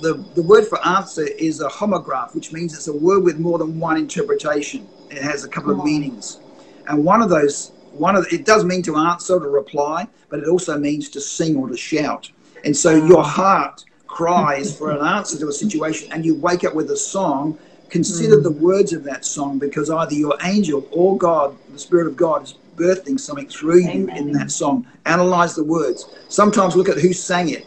The 0.00 0.14
the 0.34 0.42
word 0.42 0.66
for 0.66 0.84
answer 0.86 1.26
is 1.48 1.60
a 1.60 1.68
homograph, 1.68 2.34
which 2.34 2.52
means 2.52 2.74
it's 2.74 2.88
a 2.88 2.96
word 2.96 3.22
with 3.22 3.38
more 3.38 3.58
than 3.58 3.78
one 3.78 3.96
interpretation. 3.96 4.88
It 5.10 5.22
has 5.22 5.44
a 5.44 5.48
couple 5.48 5.70
Come 5.72 5.80
of 5.80 5.86
meanings, 5.86 6.40
and 6.88 7.04
one 7.04 7.20
of 7.22 7.28
those 7.28 7.72
one 7.92 8.16
of 8.16 8.24
the, 8.24 8.34
it 8.34 8.44
does 8.44 8.64
mean 8.64 8.82
to 8.82 8.96
answer 8.96 9.38
to 9.38 9.48
reply, 9.48 10.08
but 10.30 10.40
it 10.40 10.48
also 10.48 10.76
means 10.78 11.08
to 11.10 11.20
sing 11.20 11.54
or 11.56 11.68
to 11.68 11.76
shout. 11.76 12.30
And 12.64 12.76
so 12.76 12.90
your 13.12 13.22
heart 13.22 13.84
cries 14.06 14.76
for 14.76 14.90
an 14.90 15.06
answer 15.06 15.38
to 15.38 15.48
a 15.48 15.52
situation, 15.52 16.10
and 16.12 16.24
you 16.24 16.34
wake 16.34 16.64
up 16.64 16.74
with 16.74 16.90
a 16.90 16.96
song 16.96 17.58
consider 17.90 18.38
mm. 18.38 18.42
the 18.42 18.50
words 18.50 18.92
of 18.92 19.04
that 19.04 19.24
song 19.24 19.56
because 19.58 19.88
either 19.88 20.14
your 20.14 20.36
angel 20.42 20.84
or 20.90 21.16
God, 21.16 21.56
the 21.70 21.78
Spirit 21.78 22.08
of 22.08 22.16
God, 22.16 22.42
is 22.42 22.54
birthing 22.76 23.18
something 23.18 23.48
through 23.48 23.80
you 23.80 23.90
Amen. 23.90 24.16
in 24.16 24.32
that 24.32 24.50
song. 24.50 24.86
Analyze 25.06 25.54
the 25.54 25.64
words. 25.64 26.06
Sometimes 26.28 26.76
look 26.76 26.88
at 26.88 26.98
who 26.98 27.12
sang 27.12 27.48
it. 27.50 27.66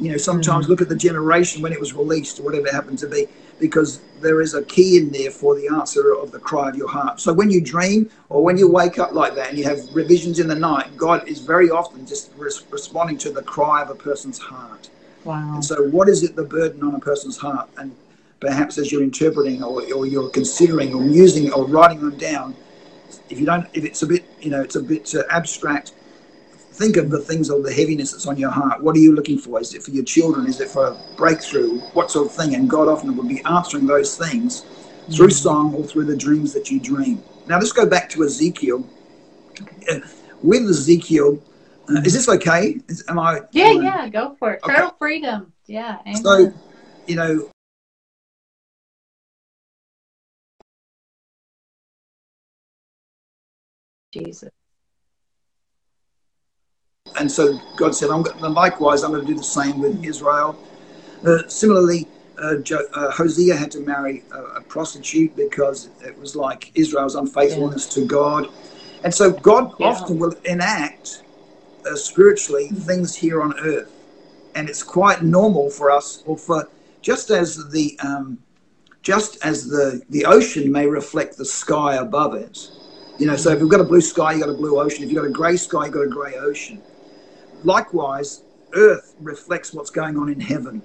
You 0.00 0.10
know, 0.10 0.16
sometimes 0.16 0.66
mm. 0.66 0.70
look 0.70 0.80
at 0.80 0.88
the 0.88 0.96
generation 0.96 1.62
when 1.62 1.72
it 1.72 1.78
was 1.78 1.92
released 1.92 2.40
or 2.40 2.42
whatever 2.42 2.66
it 2.66 2.72
happened 2.72 2.98
to 2.98 3.08
be, 3.08 3.28
because 3.60 4.00
there 4.20 4.40
is 4.40 4.54
a 4.54 4.64
key 4.64 4.96
in 4.96 5.10
there 5.10 5.30
for 5.30 5.54
the 5.54 5.68
answer 5.68 6.14
of 6.14 6.32
the 6.32 6.38
cry 6.40 6.68
of 6.68 6.76
your 6.76 6.88
heart. 6.88 7.20
So 7.20 7.32
when 7.32 7.50
you 7.50 7.60
dream 7.60 8.10
or 8.28 8.42
when 8.42 8.56
you 8.56 8.68
wake 8.68 8.98
up 8.98 9.12
like 9.12 9.36
that 9.36 9.50
and 9.50 9.58
you 9.58 9.64
have 9.64 9.78
revisions 9.92 10.40
in 10.40 10.48
the 10.48 10.54
night, 10.54 10.96
God 10.96 11.28
is 11.28 11.40
very 11.40 11.70
often 11.70 12.06
just 12.06 12.32
res- 12.36 12.64
responding 12.70 13.18
to 13.18 13.30
the 13.30 13.42
cry 13.42 13.82
of 13.82 13.90
a 13.90 13.94
person's 13.94 14.38
heart. 14.38 14.90
Wow. 15.24 15.54
And 15.54 15.64
so, 15.64 15.88
what 15.88 16.08
is 16.08 16.22
it 16.22 16.36
the 16.36 16.44
burden 16.44 16.82
on 16.82 16.94
a 16.94 16.98
person's 16.98 17.38
heart? 17.38 17.68
And 17.78 17.94
perhaps 18.40 18.78
as 18.78 18.92
you're 18.92 19.02
interpreting 19.02 19.62
or, 19.62 19.82
or 19.92 20.06
you're 20.06 20.28
considering 20.30 20.94
or 20.94 21.00
musing 21.00 21.52
or 21.52 21.66
writing 21.66 22.00
them 22.00 22.18
down, 22.18 22.54
if 23.30 23.38
you 23.40 23.46
don't, 23.46 23.66
if 23.72 23.84
it's 23.84 24.02
a 24.02 24.06
bit, 24.06 24.24
you 24.40 24.50
know, 24.50 24.62
it's 24.62 24.76
a 24.76 24.82
bit 24.82 25.14
uh, 25.14 25.22
abstract, 25.30 25.92
think 26.72 26.96
of 26.96 27.10
the 27.10 27.20
things 27.20 27.50
of 27.50 27.62
the 27.62 27.72
heaviness 27.72 28.12
that's 28.12 28.26
on 28.26 28.36
your 28.36 28.50
heart. 28.50 28.82
What 28.82 28.96
are 28.96 29.00
you 29.00 29.14
looking 29.14 29.38
for? 29.38 29.60
Is 29.60 29.74
it 29.74 29.82
for 29.82 29.90
your 29.90 30.04
children? 30.04 30.46
Is 30.46 30.60
it 30.60 30.68
for 30.68 30.88
a 30.88 31.16
breakthrough? 31.16 31.78
What 31.92 32.10
sort 32.10 32.26
of 32.26 32.32
thing? 32.32 32.54
And 32.54 32.68
God 32.68 32.88
often 32.88 33.16
will 33.16 33.28
be 33.28 33.42
answering 33.44 33.86
those 33.86 34.16
things 34.16 34.64
through 35.14 35.28
mm. 35.28 35.32
song 35.32 35.74
or 35.74 35.84
through 35.84 36.04
the 36.04 36.16
dreams 36.16 36.52
that 36.52 36.70
you 36.70 36.80
dream. 36.80 37.22
Now 37.46 37.58
let's 37.58 37.72
go 37.72 37.86
back 37.86 38.08
to 38.10 38.24
Ezekiel. 38.24 38.88
Uh, 39.90 40.00
with 40.42 40.62
Ezekiel, 40.62 41.42
uh, 41.88 42.00
is 42.04 42.14
this 42.14 42.28
okay? 42.28 42.80
Is, 42.88 43.04
am 43.08 43.18
I? 43.18 43.40
Yeah, 43.52 43.66
am 43.66 43.78
I, 43.78 43.82
yeah, 43.82 44.08
go 44.08 44.36
for 44.38 44.54
it. 44.54 44.60
Okay. 44.64 44.74
Total 44.74 44.96
freedom. 44.98 45.52
Yeah. 45.66 45.98
Amen. 46.06 46.22
So, 46.22 46.52
you 47.06 47.16
know, 47.16 47.50
Jesus. 54.14 54.50
And 57.18 57.30
so 57.30 57.58
God 57.76 57.94
said, 57.94 58.10
I'm 58.10 58.22
going, 58.22 58.54
likewise, 58.54 59.02
I'm 59.02 59.10
going 59.12 59.26
to 59.26 59.32
do 59.32 59.36
the 59.36 59.44
same 59.44 59.80
with 59.80 60.04
Israel. 60.04 60.58
Uh, 61.26 61.46
similarly, 61.48 62.08
uh, 62.38 62.56
jo- 62.56 62.88
uh, 62.94 63.10
Hosea 63.10 63.56
had 63.56 63.70
to 63.72 63.80
marry 63.80 64.24
a, 64.32 64.42
a, 64.58 64.60
prostitute 64.62 65.34
because 65.36 65.88
it 66.04 66.18
was 66.18 66.34
like 66.34 66.72
Israel's 66.74 67.14
unfaithfulness 67.14 67.86
yeah. 67.88 68.02
to 68.02 68.08
God. 68.08 68.48
And 69.04 69.14
so 69.14 69.30
God 69.30 69.74
yeah. 69.78 69.86
often 69.86 70.18
will 70.18 70.34
enact 70.44 71.22
uh, 71.86 71.94
spiritually 71.94 72.68
things 72.68 73.14
here 73.14 73.42
on 73.42 73.58
earth. 73.60 73.90
And 74.54 74.68
it's 74.68 74.82
quite 74.82 75.22
normal 75.22 75.70
for 75.70 75.90
us, 75.90 76.22
or 76.26 76.36
for 76.36 76.68
just 77.02 77.30
as 77.30 77.70
the 77.70 77.98
um, 78.00 78.38
just 79.02 79.44
as 79.44 79.66
the 79.66 80.00
the 80.10 80.24
ocean 80.24 80.70
may 80.70 80.86
reflect 80.86 81.36
the 81.36 81.44
sky 81.44 81.96
above 81.96 82.34
it, 82.34 82.70
you 83.18 83.26
know, 83.26 83.36
so 83.36 83.50
if 83.50 83.60
you've 83.60 83.70
got 83.70 83.80
a 83.80 83.84
blue 83.84 84.00
sky, 84.00 84.32
you've 84.32 84.40
got 84.40 84.50
a 84.50 84.54
blue 84.54 84.80
ocean. 84.80 85.04
If 85.04 85.10
you've 85.10 85.20
got 85.20 85.28
a 85.28 85.32
grey 85.32 85.56
sky, 85.56 85.86
you've 85.86 85.94
got 85.94 86.02
a 86.02 86.08
grey 86.08 86.34
ocean. 86.34 86.82
Likewise, 87.62 88.42
earth 88.74 89.14
reflects 89.20 89.72
what's 89.72 89.90
going 89.90 90.16
on 90.16 90.28
in 90.28 90.40
heaven. 90.40 90.82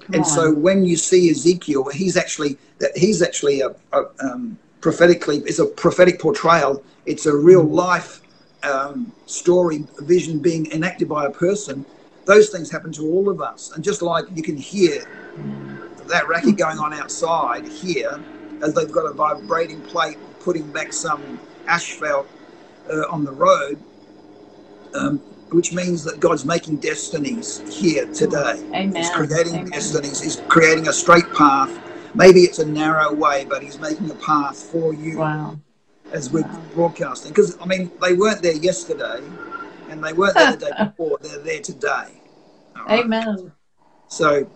Come 0.00 0.14
and 0.14 0.24
on. 0.24 0.24
so 0.24 0.52
when 0.52 0.84
you 0.84 0.96
see 0.96 1.30
Ezekiel, 1.30 1.88
he's 1.88 2.16
actually 2.16 2.58
that 2.78 2.96
he's 2.96 3.22
actually 3.22 3.60
a, 3.60 3.74
a 3.92 4.04
um, 4.20 4.58
prophetically 4.80 5.38
it's 5.38 5.60
a 5.60 5.66
prophetic 5.66 6.20
portrayal. 6.20 6.82
It's 7.06 7.26
a 7.26 7.34
real 7.34 7.64
mm. 7.64 7.72
life 7.72 8.20
um, 8.64 9.12
story, 9.26 9.84
vision 10.00 10.40
being 10.40 10.70
enacted 10.72 11.08
by 11.08 11.26
a 11.26 11.30
person. 11.30 11.84
Those 12.24 12.50
things 12.50 12.70
happen 12.70 12.90
to 12.92 13.02
all 13.02 13.28
of 13.28 13.40
us, 13.40 13.72
and 13.72 13.84
just 13.84 14.02
like 14.02 14.24
you 14.34 14.42
can 14.42 14.56
hear 14.56 15.04
that 16.08 16.26
racket 16.28 16.56
going 16.56 16.78
on 16.78 16.92
outside 16.92 17.66
here, 17.66 18.20
as 18.62 18.74
they've 18.74 18.90
got 18.90 19.06
a 19.06 19.12
vibrating 19.12 19.80
plate 19.82 20.18
putting 20.44 20.70
back 20.72 20.92
some 20.92 21.40
asphalt 21.66 22.28
uh, 22.90 23.08
on 23.10 23.24
the 23.24 23.32
road, 23.32 23.78
um, 24.94 25.18
which 25.50 25.72
means 25.72 26.04
that 26.04 26.20
God's 26.20 26.44
making 26.44 26.76
destinies 26.76 27.62
here 27.80 28.06
today. 28.12 28.62
Amen. 28.74 28.94
He's 28.94 29.10
creating 29.10 29.54
Amen. 29.54 29.70
destinies. 29.70 30.20
He's 30.20 30.42
creating 30.48 30.88
a 30.88 30.92
straight 30.92 31.32
path. 31.34 31.70
Maybe 32.14 32.40
it's 32.40 32.58
a 32.58 32.66
narrow 32.66 33.12
way, 33.12 33.46
but 33.48 33.62
He's 33.62 33.80
making 33.80 34.10
a 34.10 34.14
path 34.16 34.56
for 34.56 34.94
you 34.94 35.18
wow. 35.18 35.58
as 36.12 36.30
we're 36.30 36.42
wow. 36.42 36.62
broadcasting. 36.74 37.30
Because, 37.30 37.58
I 37.60 37.64
mean, 37.64 37.90
they 38.00 38.12
weren't 38.12 38.42
there 38.42 38.54
yesterday 38.54 39.20
and 39.88 40.04
they 40.04 40.12
weren't 40.12 40.34
there 40.34 40.52
the 40.52 40.66
day 40.66 40.70
before. 40.84 41.18
They're 41.22 41.38
there 41.38 41.60
today. 41.60 42.08
Right? 42.76 43.04
Amen. 43.04 43.50
So 44.08 44.48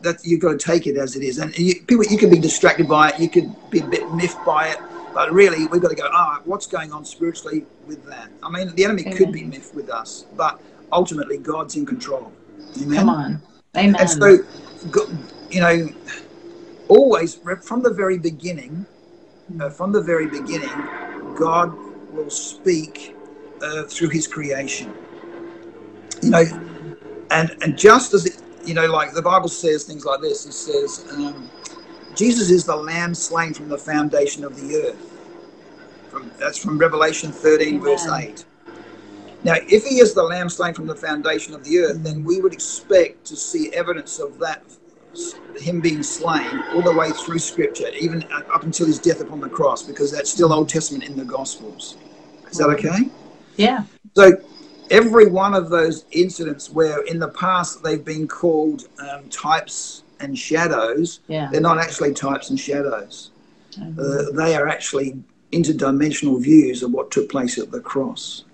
that 0.00 0.24
you've 0.24 0.40
got 0.40 0.58
to 0.58 0.58
take 0.58 0.86
it 0.86 0.96
as 0.96 1.16
it 1.16 1.22
is. 1.22 1.38
And 1.38 1.56
you, 1.58 1.82
people, 1.82 2.04
you 2.04 2.18
can 2.18 2.30
be 2.30 2.38
distracted 2.38 2.88
by 2.88 3.10
it. 3.10 3.18
You 3.18 3.28
could 3.28 3.54
be 3.70 3.80
a 3.80 3.86
bit 3.86 4.10
miffed 4.12 4.42
by 4.46 4.68
it 4.68 4.78
but 5.14 5.32
really, 5.32 5.66
we've 5.68 5.80
got 5.80 5.90
to 5.90 5.94
go, 5.94 6.06
all 6.06 6.32
right, 6.32 6.40
what's 6.44 6.66
going 6.66 6.92
on 6.92 7.04
spiritually 7.04 7.64
with 7.86 8.04
that? 8.06 8.28
I 8.42 8.50
mean, 8.50 8.74
the 8.74 8.84
enemy 8.84 9.02
Amen. 9.02 9.16
could 9.16 9.32
be 9.32 9.44
miffed 9.44 9.74
with 9.74 9.88
us, 9.88 10.26
but 10.36 10.60
ultimately, 10.92 11.38
God's 11.38 11.76
in 11.76 11.86
control. 11.86 12.32
Amen. 12.82 12.96
Come 12.96 13.08
on. 13.08 13.42
Amen. 13.76 13.96
And 13.98 14.10
so, 14.10 14.38
you 15.50 15.60
know, 15.60 15.88
always 16.88 17.36
from 17.62 17.82
the 17.82 17.90
very 17.90 18.18
beginning, 18.18 18.86
uh, 19.60 19.70
from 19.70 19.92
the 19.92 20.02
very 20.02 20.26
beginning, 20.26 20.70
God 21.36 21.72
will 22.12 22.30
speak 22.30 23.14
uh, 23.62 23.84
through 23.84 24.08
his 24.10 24.26
creation. 24.26 24.92
You 26.22 26.30
know, 26.30 26.44
and, 27.30 27.56
and 27.62 27.78
just 27.78 28.14
as 28.14 28.26
it, 28.26 28.42
you 28.64 28.74
know, 28.74 28.86
like 28.86 29.12
the 29.12 29.22
Bible 29.22 29.48
says 29.48 29.84
things 29.84 30.04
like 30.04 30.20
this, 30.20 30.46
it 30.46 30.52
says, 30.52 31.04
um, 31.12 31.50
Jesus 32.14 32.50
is 32.50 32.64
the 32.64 32.76
lamb 32.76 33.14
slain 33.14 33.54
from 33.54 33.68
the 33.68 33.78
foundation 33.78 34.44
of 34.44 34.56
the 34.56 34.76
earth. 34.76 35.10
From, 36.10 36.30
that's 36.38 36.58
from 36.58 36.78
Revelation 36.78 37.32
13, 37.32 37.80
verse 37.80 38.06
8. 38.06 38.44
Now, 39.42 39.54
if 39.68 39.84
he 39.84 40.00
is 40.00 40.14
the 40.14 40.22
lamb 40.22 40.48
slain 40.48 40.72
from 40.72 40.86
the 40.86 40.94
foundation 40.94 41.54
of 41.54 41.64
the 41.64 41.78
earth, 41.80 42.02
then 42.02 42.24
we 42.24 42.40
would 42.40 42.54
expect 42.54 43.26
to 43.26 43.36
see 43.36 43.72
evidence 43.74 44.18
of 44.18 44.38
that, 44.38 44.62
him 45.58 45.80
being 45.80 46.02
slain, 46.02 46.62
all 46.72 46.82
the 46.82 46.92
way 46.92 47.10
through 47.10 47.40
Scripture, 47.40 47.88
even 48.00 48.24
up 48.32 48.62
until 48.62 48.86
his 48.86 48.98
death 48.98 49.20
upon 49.20 49.40
the 49.40 49.48
cross, 49.48 49.82
because 49.82 50.10
that's 50.10 50.30
still 50.30 50.52
Old 50.52 50.68
Testament 50.68 51.04
in 51.04 51.16
the 51.16 51.24
Gospels. 51.24 51.96
Is 52.50 52.58
that 52.58 52.68
okay? 52.70 53.10
Yeah. 53.56 53.84
So, 54.14 54.40
every 54.90 55.26
one 55.26 55.54
of 55.54 55.68
those 55.68 56.06
incidents 56.12 56.70
where 56.70 57.02
in 57.02 57.18
the 57.18 57.28
past 57.28 57.82
they've 57.82 58.04
been 58.04 58.28
called 58.28 58.88
um, 58.98 59.28
types 59.28 60.03
and 60.20 60.38
shadows, 60.38 61.20
yeah. 61.28 61.48
they're 61.50 61.60
not 61.60 61.78
actually 61.78 62.12
types 62.14 62.50
and 62.50 62.58
shadows. 62.58 63.30
Uh, 63.80 64.30
they 64.32 64.54
are 64.54 64.68
actually 64.68 65.18
interdimensional 65.52 66.40
views 66.42 66.82
of 66.82 66.92
what 66.92 67.10
took 67.10 67.28
place 67.28 67.58
at 67.58 67.70
the 67.70 67.80
cross. 67.80 68.44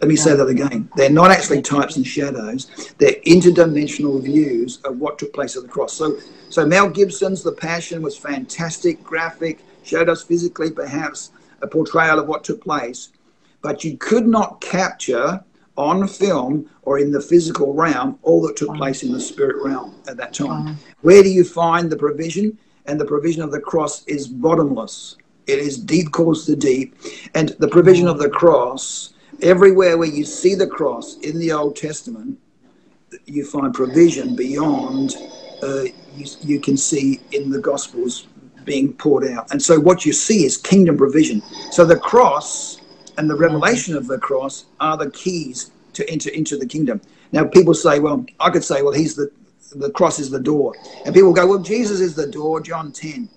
Let 0.00 0.08
me 0.08 0.16
say 0.16 0.34
that 0.34 0.46
again. 0.46 0.88
They're 0.96 1.10
not 1.10 1.30
actually 1.30 1.60
types 1.60 1.96
and 1.96 2.06
shadows. 2.06 2.94
They're 2.96 3.20
interdimensional 3.26 4.22
views 4.22 4.78
of 4.84 4.98
what 4.98 5.18
took 5.18 5.34
place 5.34 5.56
at 5.56 5.62
the 5.62 5.68
cross. 5.68 5.92
So, 5.92 6.16
so 6.48 6.64
Mel 6.64 6.88
Gibson's 6.88 7.42
The 7.42 7.52
Passion 7.52 8.00
was 8.00 8.16
fantastic, 8.16 9.02
graphic, 9.04 9.62
showed 9.82 10.08
us 10.08 10.22
physically 10.22 10.70
perhaps 10.70 11.32
a 11.60 11.66
portrayal 11.66 12.18
of 12.18 12.28
what 12.28 12.44
took 12.44 12.62
place, 12.62 13.10
but 13.60 13.84
you 13.84 13.98
could 13.98 14.26
not 14.26 14.62
capture 14.62 15.44
on 15.80 16.06
film 16.06 16.68
or 16.82 16.98
in 16.98 17.10
the 17.10 17.20
physical 17.20 17.72
realm 17.72 18.18
all 18.22 18.42
that 18.42 18.56
took 18.56 18.76
place 18.76 19.02
in 19.02 19.12
the 19.12 19.20
spirit 19.20 19.56
realm 19.64 19.94
at 20.06 20.16
that 20.18 20.34
time. 20.34 20.76
Where 21.00 21.22
do 21.22 21.30
you 21.30 21.42
find 21.42 21.90
the 21.90 21.96
provision? 21.96 22.58
And 22.86 23.00
the 23.00 23.06
provision 23.06 23.42
of 23.42 23.50
the 23.50 23.60
cross 23.60 24.04
is 24.06 24.28
bottomless. 24.28 25.16
It 25.46 25.58
is 25.58 25.78
deep 25.78 26.12
calls 26.12 26.44
to 26.46 26.54
deep. 26.54 26.94
And 27.34 27.50
the 27.58 27.68
provision 27.68 28.06
of 28.08 28.18
the 28.18 28.28
cross, 28.28 29.14
everywhere 29.40 29.96
where 29.96 30.08
you 30.08 30.24
see 30.24 30.54
the 30.54 30.66
cross 30.66 31.16
in 31.18 31.38
the 31.38 31.52
Old 31.52 31.76
Testament, 31.76 32.38
you 33.24 33.44
find 33.44 33.72
provision 33.72 34.36
beyond 34.36 35.16
uh, 35.62 35.84
you, 36.16 36.26
you 36.40 36.60
can 36.60 36.76
see 36.76 37.20
in 37.32 37.50
the 37.50 37.58
Gospels 37.58 38.26
being 38.64 38.92
poured 38.92 39.26
out. 39.32 39.50
And 39.50 39.62
so 39.62 39.80
what 39.80 40.04
you 40.04 40.12
see 40.12 40.44
is 40.44 40.56
kingdom 40.56 40.96
provision. 40.96 41.42
So 41.72 41.84
the 41.84 41.98
cross 41.98 42.79
and 43.16 43.28
the 43.28 43.36
revelation 43.36 43.96
of 43.96 44.06
the 44.06 44.18
cross 44.18 44.66
are 44.80 44.96
the 44.96 45.10
keys 45.10 45.70
to 45.94 46.08
enter 46.10 46.30
into 46.30 46.56
the 46.56 46.66
kingdom. 46.66 47.00
Now 47.32 47.44
people 47.44 47.74
say, 47.74 48.00
well, 48.00 48.24
I 48.38 48.50
could 48.50 48.64
say, 48.64 48.82
well, 48.82 48.92
he's 48.92 49.14
the 49.14 49.30
the 49.74 49.90
cross 49.90 50.18
is 50.18 50.30
the 50.30 50.40
door. 50.40 50.74
And 51.04 51.14
people 51.14 51.32
go, 51.32 51.46
well, 51.46 51.58
Jesus 51.58 52.00
is 52.00 52.14
the 52.14 52.26
door, 52.26 52.60
John 52.60 52.92
10. 52.92 53.28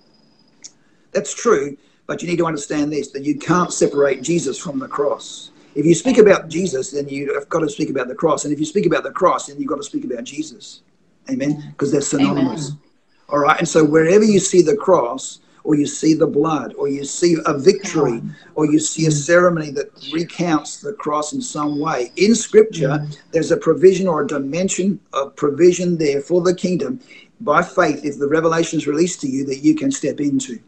That's 1.12 1.32
true, 1.32 1.76
but 2.06 2.22
you 2.22 2.28
need 2.28 2.38
to 2.38 2.46
understand 2.46 2.92
this 2.92 3.10
that 3.12 3.22
you 3.22 3.38
can't 3.38 3.72
separate 3.72 4.22
Jesus 4.22 4.58
from 4.58 4.78
the 4.78 4.88
cross. 4.88 5.50
If 5.74 5.86
you 5.86 5.94
speak 5.94 6.18
about 6.18 6.48
Jesus, 6.48 6.92
then 6.92 7.08
you've 7.08 7.48
got 7.48 7.60
to 7.60 7.68
speak 7.68 7.90
about 7.90 8.08
the 8.08 8.14
cross. 8.14 8.44
And 8.44 8.52
if 8.52 8.60
you 8.60 8.66
speak 8.66 8.86
about 8.86 9.02
the 9.02 9.10
cross, 9.10 9.46
then 9.46 9.58
you've 9.58 9.68
got 9.68 9.76
to 9.76 9.82
speak 9.82 10.04
about 10.04 10.24
Jesus. 10.24 10.82
Amen? 11.30 11.64
Because 11.70 11.90
they're 11.90 12.00
synonymous. 12.00 12.68
Amen. 12.68 12.80
All 13.28 13.38
right. 13.38 13.58
And 13.58 13.68
so 13.68 13.84
wherever 13.84 14.24
you 14.24 14.38
see 14.38 14.62
the 14.62 14.76
cross, 14.76 15.40
or 15.64 15.74
you 15.74 15.86
see 15.86 16.14
the 16.14 16.26
blood, 16.26 16.74
or 16.74 16.88
you 16.88 17.04
see 17.04 17.36
a 17.46 17.58
victory, 17.58 18.22
or 18.54 18.66
you 18.66 18.78
see 18.78 19.06
a 19.06 19.10
ceremony 19.10 19.70
that 19.70 19.90
recounts 20.12 20.80
the 20.80 20.92
cross 20.92 21.32
in 21.32 21.40
some 21.40 21.80
way. 21.80 22.12
In 22.16 22.34
Scripture, 22.34 22.88
mm. 22.88 23.18
there's 23.32 23.50
a 23.50 23.56
provision 23.56 24.06
or 24.06 24.22
a 24.22 24.26
dimension 24.26 25.00
of 25.14 25.34
provision 25.36 25.96
there 25.96 26.20
for 26.20 26.42
the 26.42 26.54
kingdom 26.54 27.00
by 27.40 27.62
faith, 27.62 28.04
if 28.04 28.18
the 28.18 28.28
revelation 28.28 28.78
is 28.78 28.86
released 28.86 29.20
to 29.20 29.28
you, 29.28 29.44
that 29.46 29.58
you 29.58 29.74
can 29.74 29.90
step 29.90 30.20
into. 30.20 30.58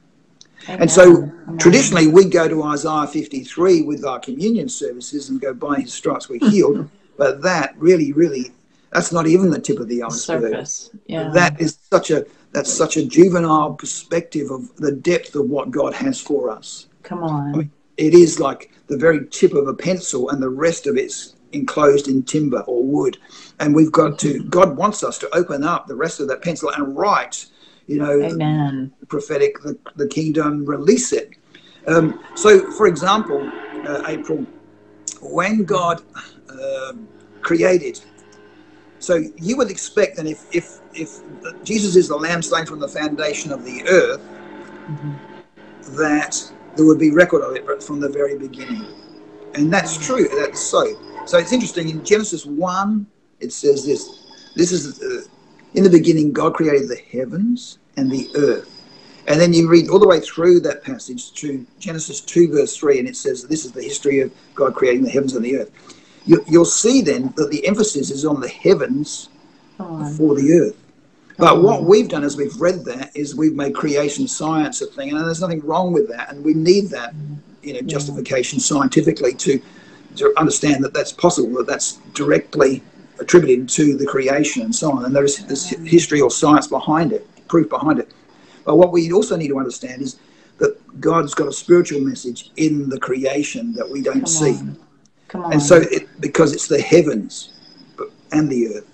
Amen. 0.68 0.82
And 0.82 0.90
so 0.90 1.22
Amen. 1.22 1.58
traditionally, 1.58 2.06
we 2.06 2.24
go 2.28 2.48
to 2.48 2.62
Isaiah 2.64 3.06
53 3.06 3.82
with 3.82 4.04
our 4.04 4.18
communion 4.18 4.68
services 4.68 5.28
and 5.28 5.40
go, 5.40 5.54
by 5.54 5.80
his 5.80 5.92
stripes 5.92 6.28
we're 6.28 6.50
healed. 6.50 6.88
but 7.16 7.42
that 7.42 7.74
really, 7.78 8.12
really, 8.12 8.52
that's 8.92 9.12
not 9.12 9.26
even 9.26 9.50
the 9.50 9.60
tip 9.60 9.78
of 9.78 9.88
the 9.88 10.02
iceberg. 10.02 10.66
Yeah. 11.06 11.30
That 11.30 11.60
is 11.60 11.78
such 11.90 12.10
a 12.10 12.26
that's 12.56 12.72
such 12.72 12.96
a 12.96 13.04
juvenile 13.04 13.74
perspective 13.74 14.50
of 14.50 14.74
the 14.76 14.90
depth 14.90 15.34
of 15.34 15.50
what 15.50 15.70
God 15.70 15.92
has 15.92 16.18
for 16.18 16.48
us. 16.48 16.86
Come 17.02 17.22
on. 17.22 17.54
I 17.54 17.58
mean, 17.58 17.70
it 17.98 18.14
is 18.14 18.40
like 18.40 18.72
the 18.86 18.96
very 18.96 19.26
tip 19.26 19.52
of 19.52 19.68
a 19.68 19.74
pencil, 19.74 20.30
and 20.30 20.42
the 20.42 20.48
rest 20.48 20.86
of 20.86 20.96
it's 20.96 21.34
enclosed 21.52 22.08
in 22.08 22.22
timber 22.22 22.60
or 22.60 22.82
wood. 22.82 23.18
And 23.60 23.74
we've 23.74 23.92
got 23.92 24.18
to, 24.20 24.42
God 24.44 24.74
wants 24.74 25.04
us 25.04 25.18
to 25.18 25.36
open 25.36 25.64
up 25.64 25.86
the 25.86 25.96
rest 25.96 26.18
of 26.18 26.28
that 26.28 26.40
pencil 26.40 26.70
and 26.70 26.96
write, 26.96 27.44
you 27.88 27.98
know, 27.98 28.22
Amen. 28.22 28.90
the 29.00 29.06
prophetic, 29.06 29.60
the, 29.62 29.78
the 29.96 30.08
kingdom, 30.08 30.64
release 30.64 31.12
it. 31.12 31.32
Um, 31.86 32.24
so, 32.36 32.70
for 32.72 32.86
example, 32.86 33.52
uh, 33.86 34.02
April, 34.06 34.46
when 35.20 35.64
God 35.64 36.00
uh, 36.48 36.94
created 37.42 38.00
so 38.98 39.22
you 39.36 39.56
would 39.56 39.70
expect 39.70 40.16
that 40.16 40.26
if 40.26 40.44
if 40.54 40.80
if 40.96 41.20
Jesus 41.64 41.96
is 41.96 42.08
the 42.08 42.16
lamb 42.16 42.42
slain 42.42 42.66
from 42.66 42.80
the 42.80 42.88
foundation 42.88 43.52
of 43.52 43.64
the 43.64 43.86
earth, 43.88 44.20
mm-hmm. 44.20 45.96
that 45.96 46.52
there 46.76 46.86
would 46.86 46.98
be 46.98 47.10
record 47.10 47.42
of 47.42 47.56
it 47.56 47.82
from 47.82 48.00
the 48.00 48.08
very 48.08 48.38
beginning, 48.38 48.86
and 49.54 49.72
that's 49.72 49.96
true. 50.04 50.28
That's 50.28 50.60
so. 50.60 50.98
So 51.26 51.38
it's 51.38 51.52
interesting 51.52 51.88
in 51.88 52.04
Genesis 52.04 52.46
one. 52.46 53.06
It 53.40 53.52
says 53.52 53.84
this. 53.84 54.52
This 54.54 54.72
is 54.72 55.02
uh, 55.02 55.28
in 55.74 55.84
the 55.84 55.90
beginning 55.90 56.32
God 56.32 56.54
created 56.54 56.88
the 56.88 57.00
heavens 57.12 57.78
and 57.96 58.10
the 58.10 58.28
earth. 58.36 58.72
And 59.28 59.40
then 59.40 59.52
you 59.52 59.68
read 59.68 59.88
all 59.88 59.98
the 59.98 60.06
way 60.06 60.20
through 60.20 60.60
that 60.60 60.84
passage 60.84 61.32
to 61.34 61.66
Genesis 61.80 62.20
2, 62.20 62.52
verse 62.52 62.76
3, 62.76 63.00
and 63.00 63.08
it 63.08 63.16
says 63.16 63.42
this 63.42 63.64
is 63.64 63.72
the 63.72 63.82
history 63.82 64.20
of 64.20 64.32
God 64.54 64.74
creating 64.74 65.02
the 65.02 65.10
heavens 65.10 65.34
and 65.34 65.44
the 65.44 65.58
earth 65.58 65.72
you, 66.26 66.44
will 66.48 66.64
see 66.64 67.00
then 67.00 67.32
that 67.36 67.50
the 67.50 67.66
emphasis 67.66 68.10
is 68.10 68.24
on 68.24 68.40
the 68.40 68.48
heavens 68.48 69.28
before 69.78 70.34
the 70.34 70.52
earth. 70.52 70.76
But 71.38 71.62
what 71.62 71.82
mm. 71.82 71.84
we've 71.84 72.08
done 72.08 72.24
as 72.24 72.36
we've 72.36 72.58
read 72.60 72.84
that 72.86 73.14
is 73.14 73.34
we've 73.34 73.54
made 73.54 73.74
creation 73.74 74.26
science 74.26 74.80
a 74.80 74.86
thing, 74.86 75.10
and 75.10 75.18
there's 75.18 75.40
nothing 75.40 75.60
wrong 75.60 75.92
with 75.92 76.08
that, 76.08 76.30
and 76.30 76.44
we 76.44 76.54
need 76.54 76.88
that, 76.90 77.14
you 77.62 77.74
know, 77.74 77.80
mm. 77.80 77.86
justification 77.86 78.58
scientifically 78.58 79.34
to 79.34 79.60
to 80.16 80.32
understand 80.38 80.82
that 80.82 80.94
that's 80.94 81.12
possible, 81.12 81.58
that 81.58 81.66
that's 81.66 81.94
directly 82.14 82.82
attributed 83.20 83.68
to 83.68 83.96
the 83.96 84.06
creation 84.06 84.62
and 84.62 84.74
so 84.74 84.90
on, 84.92 85.04
and 85.04 85.14
there's 85.14 85.36
this 85.44 85.68
history 85.68 86.20
or 86.20 86.30
science 86.30 86.66
behind 86.66 87.12
it, 87.12 87.26
proof 87.48 87.68
behind 87.68 87.98
it. 87.98 88.10
But 88.64 88.76
what 88.76 88.92
we 88.92 89.12
also 89.12 89.36
need 89.36 89.48
to 89.48 89.58
understand 89.58 90.02
is 90.02 90.18
that 90.58 91.00
God's 91.00 91.34
got 91.34 91.48
a 91.48 91.52
spiritual 91.52 92.00
message 92.00 92.50
in 92.56 92.88
the 92.88 92.98
creation 92.98 93.72
that 93.74 93.88
we 93.88 94.02
don't 94.02 94.20
Come 94.20 94.26
see. 94.26 94.50
On. 94.52 94.78
Come 95.28 95.44
on. 95.44 95.52
And 95.52 95.62
so, 95.62 95.76
it, 95.76 96.08
because 96.20 96.52
it's 96.52 96.68
the 96.68 96.80
heavens 96.80 97.52
and 98.32 98.48
the 98.48 98.76
earth. 98.76 98.86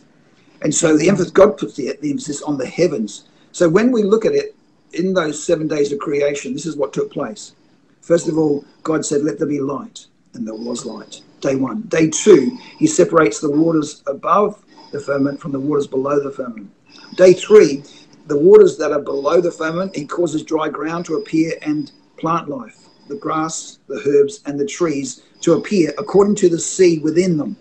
And 0.63 0.75
so 0.75 0.97
the 0.97 1.09
emphasis, 1.09 1.31
God 1.31 1.59
puts 1.59 1.75
the, 1.75 1.97
the 2.01 2.11
emphasis 2.11 2.43
on 2.43 2.57
the 2.57 2.67
heavens. 2.67 3.25
So 3.51 3.69
when 3.69 3.93
we 3.93 4.03
look 4.03 4.25
at 4.25 4.33
it 4.33 4.55
in 4.93 5.13
those 5.13 5.43
seven 5.43 5.69
days 5.69 5.93
of 5.93 5.99
creation, 5.99 6.53
this 6.53 6.67
is 6.67 6.77
what 6.77 6.93
took 6.93 7.13
place. 7.13 7.55
First 8.01 8.29
of 8.29 8.39
all, 8.39 8.65
God 8.83 9.05
said, 9.05 9.23
Let 9.23 9.39
there 9.39 9.49
be 9.49 9.61
light, 9.61 10.07
and 10.35 10.47
there 10.47 10.55
was 10.55 10.85
light. 10.85 11.23
Day 11.41 11.57
one. 11.57 11.83
Day 11.83 12.09
two, 12.09 12.57
He 12.79 12.87
separates 12.87 13.41
the 13.41 13.51
waters 13.51 14.03
above 14.07 14.63
the 14.93 15.01
firmament 15.01 15.41
from 15.41 15.53
the 15.53 15.61
waters 15.61 15.87
below 15.87 16.23
the 16.23 16.31
firmament. 16.31 16.71
Day 17.17 17.33
three, 17.33 17.83
the 18.27 18.39
waters 18.39 18.77
that 18.79 18.93
are 18.93 19.01
below 19.01 19.41
the 19.41 19.51
firmament, 19.51 19.97
He 19.97 20.07
causes 20.07 20.43
dry 20.43 20.69
ground 20.69 21.07
to 21.07 21.17
appear 21.17 21.55
and 21.63 21.91
plant 22.17 22.49
life, 22.49 22.89
the 23.09 23.17
grass, 23.17 23.79
the 23.89 24.03
herbs, 24.07 24.41
and 24.47 24.59
the 24.59 24.67
trees 24.67 25.23
to 25.41 25.55
appear 25.55 25.93
according 25.99 26.37
to 26.37 26.49
the 26.49 26.59
seed 26.59 27.03
within 27.03 27.37
them. 27.37 27.57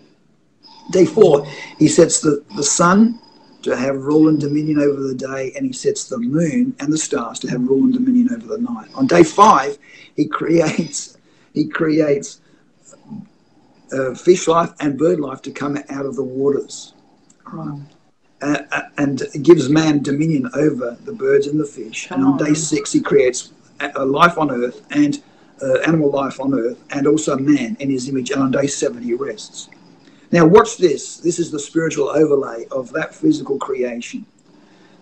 Day 0.90 1.06
four, 1.06 1.46
he 1.78 1.88
sets 1.88 2.20
the, 2.20 2.44
the 2.56 2.62
sun 2.62 3.18
to 3.62 3.76
have 3.76 3.96
rule 3.96 4.28
and 4.28 4.40
dominion 4.40 4.78
over 4.78 5.00
the 5.00 5.14
day, 5.14 5.52
and 5.56 5.64
he 5.64 5.72
sets 5.72 6.08
the 6.08 6.18
moon 6.18 6.74
and 6.80 6.92
the 6.92 6.98
stars 6.98 7.38
to 7.40 7.48
have 7.48 7.62
rule 7.62 7.84
and 7.84 7.94
dominion 7.94 8.28
over 8.34 8.46
the 8.46 8.58
night. 8.58 8.88
On 8.94 9.06
day 9.06 9.22
five, 9.22 9.78
he 10.16 10.26
creates 10.26 11.16
he 11.54 11.66
creates 11.68 12.40
uh, 13.92 14.14
fish 14.14 14.48
life 14.48 14.72
and 14.80 14.98
bird 14.98 15.20
life 15.20 15.42
to 15.42 15.50
come 15.50 15.76
out 15.90 16.06
of 16.06 16.16
the 16.16 16.24
waters. 16.24 16.94
Uh, 18.42 18.58
uh, 18.72 18.82
and 18.98 19.22
gives 19.42 19.68
man 19.68 20.02
dominion 20.02 20.50
over 20.54 20.96
the 21.04 21.12
birds 21.12 21.46
and 21.46 21.60
the 21.60 21.64
fish. 21.64 22.10
And 22.10 22.24
on, 22.24 22.32
on 22.32 22.38
day 22.38 22.54
six, 22.54 22.90
he 22.90 23.00
creates 23.00 23.52
a 23.94 24.04
life 24.04 24.36
on 24.36 24.50
earth 24.50 24.84
and 24.90 25.22
uh, 25.62 25.78
animal 25.86 26.10
life 26.10 26.40
on 26.40 26.52
earth 26.52 26.82
and 26.90 27.06
also 27.06 27.36
man 27.38 27.76
in 27.78 27.90
his 27.90 28.08
image, 28.08 28.32
and 28.32 28.42
on 28.42 28.50
day 28.50 28.66
seven 28.66 29.02
he 29.02 29.14
rests. 29.14 29.68
Now, 30.32 30.46
watch 30.46 30.78
this. 30.78 31.18
This 31.18 31.38
is 31.38 31.50
the 31.50 31.58
spiritual 31.58 32.08
overlay 32.08 32.64
of 32.70 32.90
that 32.94 33.14
physical 33.14 33.58
creation. 33.58 34.24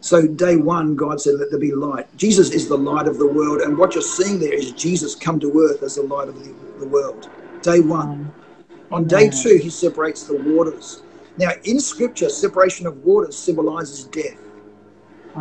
So, 0.00 0.26
day 0.26 0.56
one, 0.56 0.96
God 0.96 1.20
said, 1.20 1.34
Let 1.38 1.50
there 1.50 1.60
be 1.60 1.72
light. 1.72 2.14
Jesus 2.16 2.50
is 2.50 2.68
the 2.68 2.76
light 2.76 3.06
of 3.06 3.18
the 3.18 3.26
world, 3.26 3.60
and 3.60 3.78
what 3.78 3.94
you're 3.94 4.02
seeing 4.02 4.40
there 4.40 4.52
is 4.52 4.72
Jesus 4.72 5.14
come 5.14 5.38
to 5.40 5.60
earth 5.60 5.82
as 5.84 5.94
the 5.94 6.02
light 6.02 6.28
of 6.28 6.42
the, 6.42 6.52
the 6.80 6.88
world. 6.88 7.30
Day 7.62 7.80
one. 7.80 8.32
On 8.90 9.06
day 9.06 9.30
two, 9.30 9.58
he 9.62 9.70
separates 9.70 10.24
the 10.24 10.36
waters. 10.36 11.02
Now, 11.36 11.50
in 11.64 11.78
scripture, 11.78 12.28
separation 12.28 12.86
of 12.86 13.04
waters 13.04 13.38
symbolizes 13.38 14.04
death. 14.04 14.38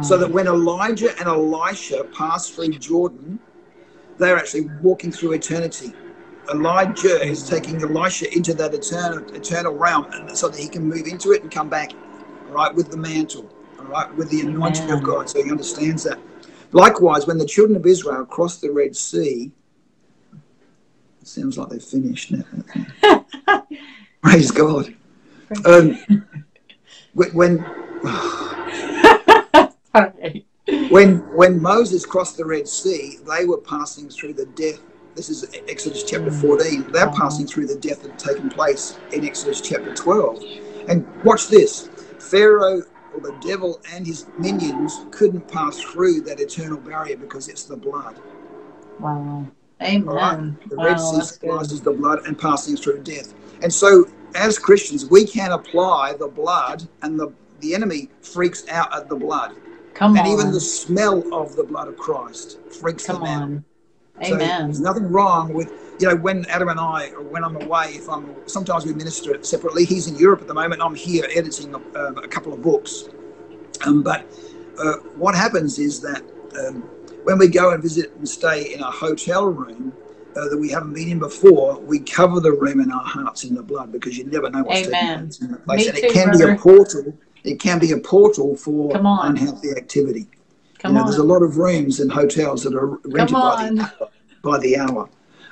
So 0.02 0.18
that 0.18 0.30
when 0.30 0.46
Elijah 0.46 1.18
and 1.18 1.28
Elisha 1.28 2.04
pass 2.16 2.50
through 2.50 2.70
Jordan, 2.78 3.40
they're 4.20 4.38
actually 4.38 4.70
walking 4.82 5.12
through 5.12 5.34
eternity. 5.34 5.94
Elijah 6.52 7.22
is 7.22 7.48
taking 7.48 7.82
Elisha 7.82 8.34
into 8.36 8.54
that 8.56 8.74
eternal 8.74 9.20
eternal 9.36 9.76
realm, 9.76 10.06
and 10.12 10.38
so 10.38 10.50
that 10.50 10.60
he 10.60 10.68
can 10.68 10.88
move 10.88 11.08
into 11.08 11.32
it 11.32 11.44
and 11.44 11.52
come 11.52 11.70
back, 11.70 11.92
all 12.48 12.56
right, 12.56 12.74
with 12.74 12.90
the 12.90 12.98
mantle, 12.98 13.50
all 13.80 13.86
right, 13.86 14.14
with 14.16 14.30
the 14.30 14.42
anointing 14.42 14.90
of 14.92 15.04
God. 15.04 15.30
So 15.30 15.44
he 15.44 15.52
understands 15.52 16.04
that. 16.04 16.20
Likewise, 16.72 17.28
when 17.28 17.38
the 17.38 17.46
children 17.46 17.76
of 17.76 17.86
Israel 17.86 18.26
crossed 18.26 18.62
the 18.62 18.72
Red 18.72 18.96
Sea, 18.96 19.52
it 21.22 21.28
sounds 21.28 21.58
like 21.58 21.70
they've 21.70 21.84
finished 21.84 22.32
now. 22.32 23.26
Praise 24.22 24.52
God. 24.52 24.96
Um, 25.66 25.98
when 27.14 27.60
when 30.90 31.18
when 31.36 31.62
Moses 31.62 32.06
crossed 32.06 32.38
the 32.38 32.46
Red 32.46 32.68
Sea, 32.68 33.18
they 33.28 33.46
were 33.46 33.58
passing 33.58 34.10
through 34.10 34.34
the 34.34 34.46
death. 34.46 34.80
This 35.20 35.44
is 35.44 35.52
Exodus 35.68 36.04
chapter 36.04 36.32
14. 36.32 36.94
They're 36.94 37.10
passing 37.10 37.46
through 37.46 37.68
the 37.68 37.76
death 37.76 38.04
that 38.04 38.12
had 38.12 38.20
taken 38.20 38.50
place 38.50 38.98
in 39.12 39.26
Exodus 39.26 39.60
chapter 39.60 39.94
12. 39.94 40.42
And 40.88 41.06
watch 41.26 41.50
this 41.50 41.90
Pharaoh 42.20 42.84
or 43.14 43.20
the 43.20 43.38
devil 43.46 43.82
and 43.92 44.08
his 44.08 44.28
minions 44.38 45.02
couldn't 45.12 45.46
pass 45.50 45.78
through 45.78 46.22
that 46.22 46.40
eternal 46.40 46.78
barrier 46.78 47.18
because 47.18 47.50
it's 47.50 47.66
the 47.66 47.76
blood. 47.76 48.18
Wow. 49.02 49.46
All 49.82 50.14
right? 50.14 50.36
Amen. 50.36 50.58
The 50.70 50.78
Wow, 50.78 50.86
Red 50.86 51.02
Sea 51.02 51.22
symbolizes 51.22 51.82
the 51.82 51.92
blood 51.92 52.26
and 52.26 52.40
passing 52.40 52.78
through 52.78 53.04
death. 53.04 53.34
And 53.62 53.74
so, 53.74 54.08
as 54.36 54.58
Christians, 54.58 55.10
we 55.10 55.26
can 55.26 55.52
apply 55.52 56.14
the 56.14 56.30
blood, 56.30 56.88
and 57.02 57.20
the, 57.20 57.34
the 57.60 57.76
enemy 57.76 58.08
freaks 58.22 58.66
out 58.70 58.96
at 58.96 59.10
the 59.10 59.18
blood. 59.18 59.54
Come 59.96 60.16
and 60.16 60.26
on. 60.26 60.32
even 60.32 60.54
the 60.54 60.62
smell 60.62 61.34
of 61.34 61.58
the 61.58 61.64
blood 61.66 61.90
of 61.90 61.98
Christ 61.98 62.58
freaks 62.72 63.06
Come 63.06 63.18
them 63.18 63.26
out. 63.26 63.42
on. 63.42 63.66
So 64.24 64.38
there's 64.38 64.82
nothing 64.82 65.12
wrong 65.12 65.54
with, 65.54 65.72
you 66.00 66.08
know, 66.08 66.16
when 66.16 66.46
Adam 66.50 66.70
and 66.70 66.80
I, 66.80 67.10
or 67.16 67.24
when 67.24 67.44
I'm 67.44 67.56
away, 67.56 67.92
if 67.96 68.10
I'm, 68.10 68.36
sometimes 68.48 68.86
we 68.86 68.94
minister 68.94 69.34
it 69.34 69.46
separately. 69.46 69.86
He's 69.86 70.08
in 70.08 70.16
Europe 70.16 70.42
at 70.42 70.48
the 70.48 70.54
moment. 70.54 70.82
I'm 70.82 70.96
here 70.96 71.26
editing 71.36 71.74
a, 71.74 71.78
uh, 71.98 72.12
a 72.24 72.28
couple 72.28 72.54
of 72.54 72.62
books. 72.62 73.10
Um, 73.86 74.04
but 74.04 74.26
uh, 74.78 74.94
what 75.16 75.36
happens 75.36 75.80
is 75.80 76.02
that 76.02 76.24
um, 76.58 76.90
when 77.24 77.38
we 77.38 77.48
go 77.48 77.72
and 77.74 77.82
visit 77.82 78.14
and 78.16 78.28
stay 78.28 78.74
in 78.74 78.82
a 78.82 78.92
hotel 78.92 79.46
room 79.46 79.94
uh, 80.36 80.50
that 80.50 80.58
we 80.58 80.70
haven't 80.70 80.94
been 80.94 81.10
in 81.10 81.20
before, 81.20 81.80
we 81.80 82.00
cover 82.00 82.40
the 82.40 82.52
room 82.52 82.80
and 82.80 82.92
our 82.92 83.04
hearts 83.04 83.44
in 83.44 83.56
the 83.56 83.64
blood 83.64 83.92
because 83.92 84.18
you 84.18 84.26
never 84.26 84.50
know 84.50 84.64
what's 84.64 84.82
taking 84.82 85.08
Amen. 85.08 85.20
place 85.20 85.42
in 85.42 85.52
that 85.52 85.66
place. 85.66 85.86
Me 85.86 85.90
and 85.90 85.98
too, 85.98 86.08
it 86.08 86.14
can 86.14 86.32
be 86.32 86.44
a 86.44 86.56
portal. 86.58 87.18
It 87.44 87.60
can 87.60 87.80
be 87.80 87.92
a 87.92 87.98
portal 87.98 88.56
for 88.56 88.92
unhealthy 88.96 89.72
activity. 89.72 90.28
Come 90.80 90.92
you 90.92 90.96
know, 90.96 91.02
on. 91.02 91.08
there's 91.08 91.20
a 91.20 91.24
lot 91.24 91.44
of 91.44 91.58
rooms 91.58 92.00
in 92.00 92.10
hotels 92.10 92.64
that 92.64 92.74
are 92.74 92.98
rented 93.06 93.34
by 93.34 93.70
the, 93.70 94.10
by 94.42 94.60
the 94.60 94.78
hour. 94.78 95.10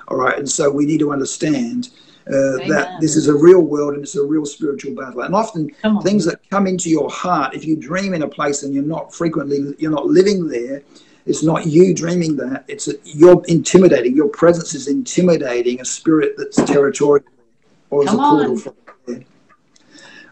All 0.07 0.17
right, 0.17 0.37
and 0.37 0.49
so 0.49 0.71
we 0.71 0.85
need 0.85 0.99
to 0.99 1.11
understand 1.11 1.89
uh, 2.27 2.57
that 2.67 2.97
this 3.01 3.15
is 3.15 3.27
a 3.27 3.33
real 3.33 3.61
world 3.61 3.93
and 3.93 4.03
it's 4.03 4.15
a 4.15 4.23
real 4.23 4.45
spiritual 4.45 4.95
battle. 4.95 5.21
And 5.21 5.35
often 5.35 5.69
things 6.01 6.25
that 6.25 6.39
come 6.49 6.65
into 6.65 6.89
your 6.89 7.09
heart, 7.09 7.53
if 7.53 7.65
you 7.65 7.75
dream 7.75 8.13
in 8.13 8.21
a 8.23 8.27
place 8.27 8.63
and 8.63 8.73
you're 8.73 8.83
not 8.83 9.13
frequently, 9.13 9.75
you're 9.79 9.91
not 9.91 10.05
living 10.05 10.47
there, 10.47 10.81
it's 11.25 11.43
not 11.43 11.65
you 11.65 11.93
dreaming 11.93 12.37
that. 12.37 12.63
It's 12.69 12.87
a, 12.87 12.93
you're 13.03 13.43
intimidating. 13.47 14.15
Your 14.15 14.29
presence 14.29 14.73
is 14.73 14.87
intimidating 14.87 15.81
a 15.81 15.85
spirit 15.85 16.35
that's 16.37 16.55
territorial 16.55 17.25
or 17.89 18.03
is 18.03 18.13
a 18.13 18.17
portal. 18.17 18.75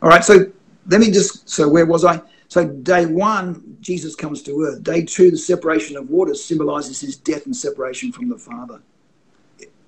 All 0.02 0.10
right, 0.10 0.24
so 0.24 0.52
let 0.88 1.02
me 1.02 1.12
just. 1.12 1.50
So 1.50 1.68
where 1.68 1.86
was 1.86 2.06
I? 2.06 2.22
So 2.56 2.66
day 2.66 3.06
one, 3.06 3.76
Jesus 3.82 4.16
comes 4.16 4.41
to 4.43 4.62
earth. 4.64 4.82
Day 4.82 5.03
two, 5.03 5.30
the 5.30 5.38
separation 5.38 5.97
of 5.97 6.10
waters 6.10 6.41
symbolizes 6.41 7.01
his 7.01 7.18
death 7.18 7.45
and 7.45 7.53
separation 7.53 8.14
from 8.14 8.30
the 8.30 8.38
Father. 8.38 8.82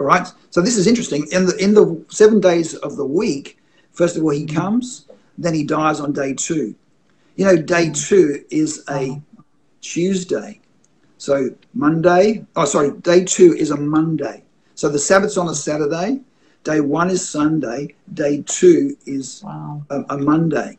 All 0.02 0.06
right. 0.06 0.28
So 0.50 0.62
this 0.62 0.76
is 0.76 0.86
interesting. 0.86 1.26
In 1.32 1.46
the 1.46 1.56
in 1.64 1.74
the 1.74 2.04
seven 2.10 2.42
days 2.42 2.76
of 2.76 2.98
the 2.98 3.06
week, 3.06 3.58
first 3.94 4.18
of 4.18 4.24
all, 4.24 4.32
he 4.32 4.46
comes, 4.46 5.06
then 5.38 5.54
he 5.54 5.64
dies 5.64 6.02
on 6.02 6.12
day 6.12 6.34
two. 6.34 6.76
You 7.38 7.46
know, 7.46 7.56
day 7.56 7.90
two 7.90 8.44
is 8.52 8.84
a 8.90 9.22
Tuesday. 9.80 10.60
So 11.18 11.52
Monday, 11.74 12.46
oh 12.58 12.66
sorry, 12.66 12.92
day 13.00 13.24
two 13.24 13.54
is 13.54 13.72
a 13.72 13.78
Monday. 13.78 14.44
So 14.76 14.90
the 14.90 15.00
Sabbath's 15.00 15.38
on 15.38 15.48
a 15.48 15.56
Saturday. 15.56 16.20
Day 16.66 16.82
one 16.82 17.10
is 17.12 17.26
Sunday. 17.30 17.96
Day 18.14 18.44
two 18.46 18.98
is 19.06 19.42
Wow. 19.42 19.84
a, 19.90 20.04
a 20.10 20.18
Monday. 20.18 20.78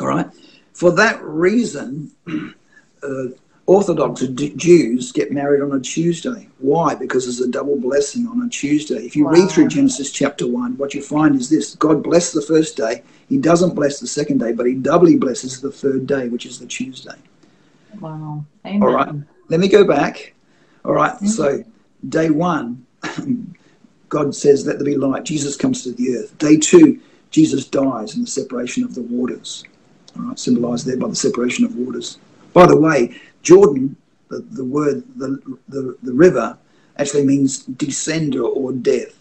All 0.00 0.06
right. 0.06 0.30
For 0.74 0.90
that 0.92 1.22
reason, 1.22 2.10
uh, 3.02 3.28
Orthodox 3.66 4.20
D- 4.20 4.52
Jews 4.56 5.12
get 5.12 5.32
married 5.32 5.62
on 5.62 5.72
a 5.72 5.80
Tuesday. 5.80 6.48
Why? 6.58 6.94
Because 6.94 7.24
there's 7.24 7.40
a 7.40 7.50
double 7.50 7.76
blessing 7.80 8.26
on 8.26 8.42
a 8.42 8.48
Tuesday. 8.48 9.06
If 9.06 9.16
you 9.16 9.26
read 9.28 9.50
through 9.50 9.68
Genesis 9.68 10.10
chapter 10.10 10.46
1, 10.46 10.76
what 10.76 10.92
you 10.92 11.00
find 11.00 11.34
is 11.36 11.48
this 11.48 11.74
God 11.76 12.02
blessed 12.02 12.34
the 12.34 12.42
first 12.42 12.76
day. 12.76 13.02
He 13.28 13.38
doesn't 13.38 13.74
bless 13.74 14.00
the 14.00 14.06
second 14.06 14.38
day, 14.38 14.52
but 14.52 14.66
he 14.66 14.74
doubly 14.74 15.16
blesses 15.16 15.60
the 15.60 15.70
third 15.70 16.06
day, 16.06 16.28
which 16.28 16.44
is 16.44 16.58
the 16.58 16.66
Tuesday. 16.66 17.16
Wow. 18.00 18.44
Amen. 18.66 18.82
All 18.82 18.92
right. 18.92 19.14
Let 19.48 19.60
me 19.60 19.68
go 19.68 19.86
back. 19.86 20.34
All 20.84 20.92
right. 20.92 21.14
Mhm. 21.20 21.28
So, 21.28 21.64
day 22.08 22.30
one, 22.30 22.84
God 24.08 24.34
says, 24.34 24.66
Let 24.66 24.78
there 24.78 24.84
be 24.84 24.96
light. 24.96 25.24
Jesus 25.24 25.56
comes 25.56 25.84
to 25.84 25.92
the 25.92 26.16
earth. 26.18 26.36
Day 26.38 26.56
two, 26.58 27.00
Jesus 27.30 27.64
dies 27.66 28.14
in 28.14 28.22
the 28.22 28.26
separation 28.26 28.84
of 28.84 28.94
the 28.94 29.02
waters. 29.02 29.64
Right. 30.16 30.38
Symbolized 30.38 30.86
there 30.86 30.96
by 30.96 31.08
the 31.08 31.16
separation 31.16 31.64
of 31.64 31.76
waters. 31.76 32.18
By 32.52 32.66
the 32.66 32.76
way, 32.76 33.20
Jordan, 33.42 33.96
the, 34.28 34.38
the 34.38 34.64
word, 34.64 35.04
the, 35.16 35.40
the, 35.68 35.96
the 36.02 36.12
river, 36.12 36.56
actually 36.98 37.26
means 37.26 37.66
descender 37.66 38.44
or 38.44 38.72
death. 38.72 39.18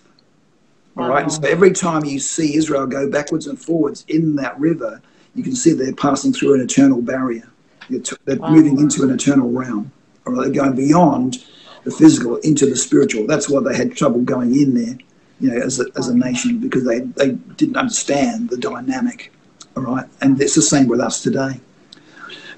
All 0.95 1.07
right. 1.07 1.23
And 1.23 1.31
so 1.31 1.41
every 1.43 1.71
time 1.71 2.05
you 2.05 2.19
see 2.19 2.55
Israel 2.55 2.85
go 2.85 3.09
backwards 3.09 3.47
and 3.47 3.59
forwards 3.59 4.05
in 4.07 4.35
that 4.35 4.59
river, 4.59 5.01
you 5.33 5.41
can 5.41 5.55
see 5.55 5.73
they're 5.73 5.93
passing 5.95 6.31
through 6.31 6.53
an 6.53 6.61
eternal 6.61 7.01
barrier. 7.01 7.49
They're, 7.89 8.01
they're 8.25 8.37
Wow. 8.37 8.51
moving 8.51 8.79
into 8.79 9.03
an 9.03 9.09
eternal 9.09 9.49
realm. 9.49 9.91
Or 10.25 10.35
they're 10.35 10.51
going 10.51 10.75
beyond 10.75 11.43
the 11.83 11.91
physical 11.91 12.37
into 12.37 12.65
the 12.65 12.77
spiritual. 12.77 13.27
That's 13.27 13.49
why 13.49 13.61
they 13.61 13.75
had 13.75 13.93
trouble 13.95 14.21
going 14.21 14.55
in 14.55 14.73
there, 14.73 14.97
you 15.41 15.49
know, 15.49 15.57
as 15.61 15.81
a, 15.81 15.85
as 15.97 16.07
a 16.07 16.15
nation, 16.15 16.59
because 16.59 16.85
they, 16.85 16.99
they 16.99 17.31
didn't 17.31 17.75
understand 17.75 18.49
the 18.49 18.55
dynamic. 18.55 19.32
All 19.75 19.83
right. 19.83 20.05
And 20.21 20.39
it's 20.41 20.55
the 20.55 20.61
same 20.61 20.87
with 20.87 20.99
us 20.99 21.23
today. 21.23 21.59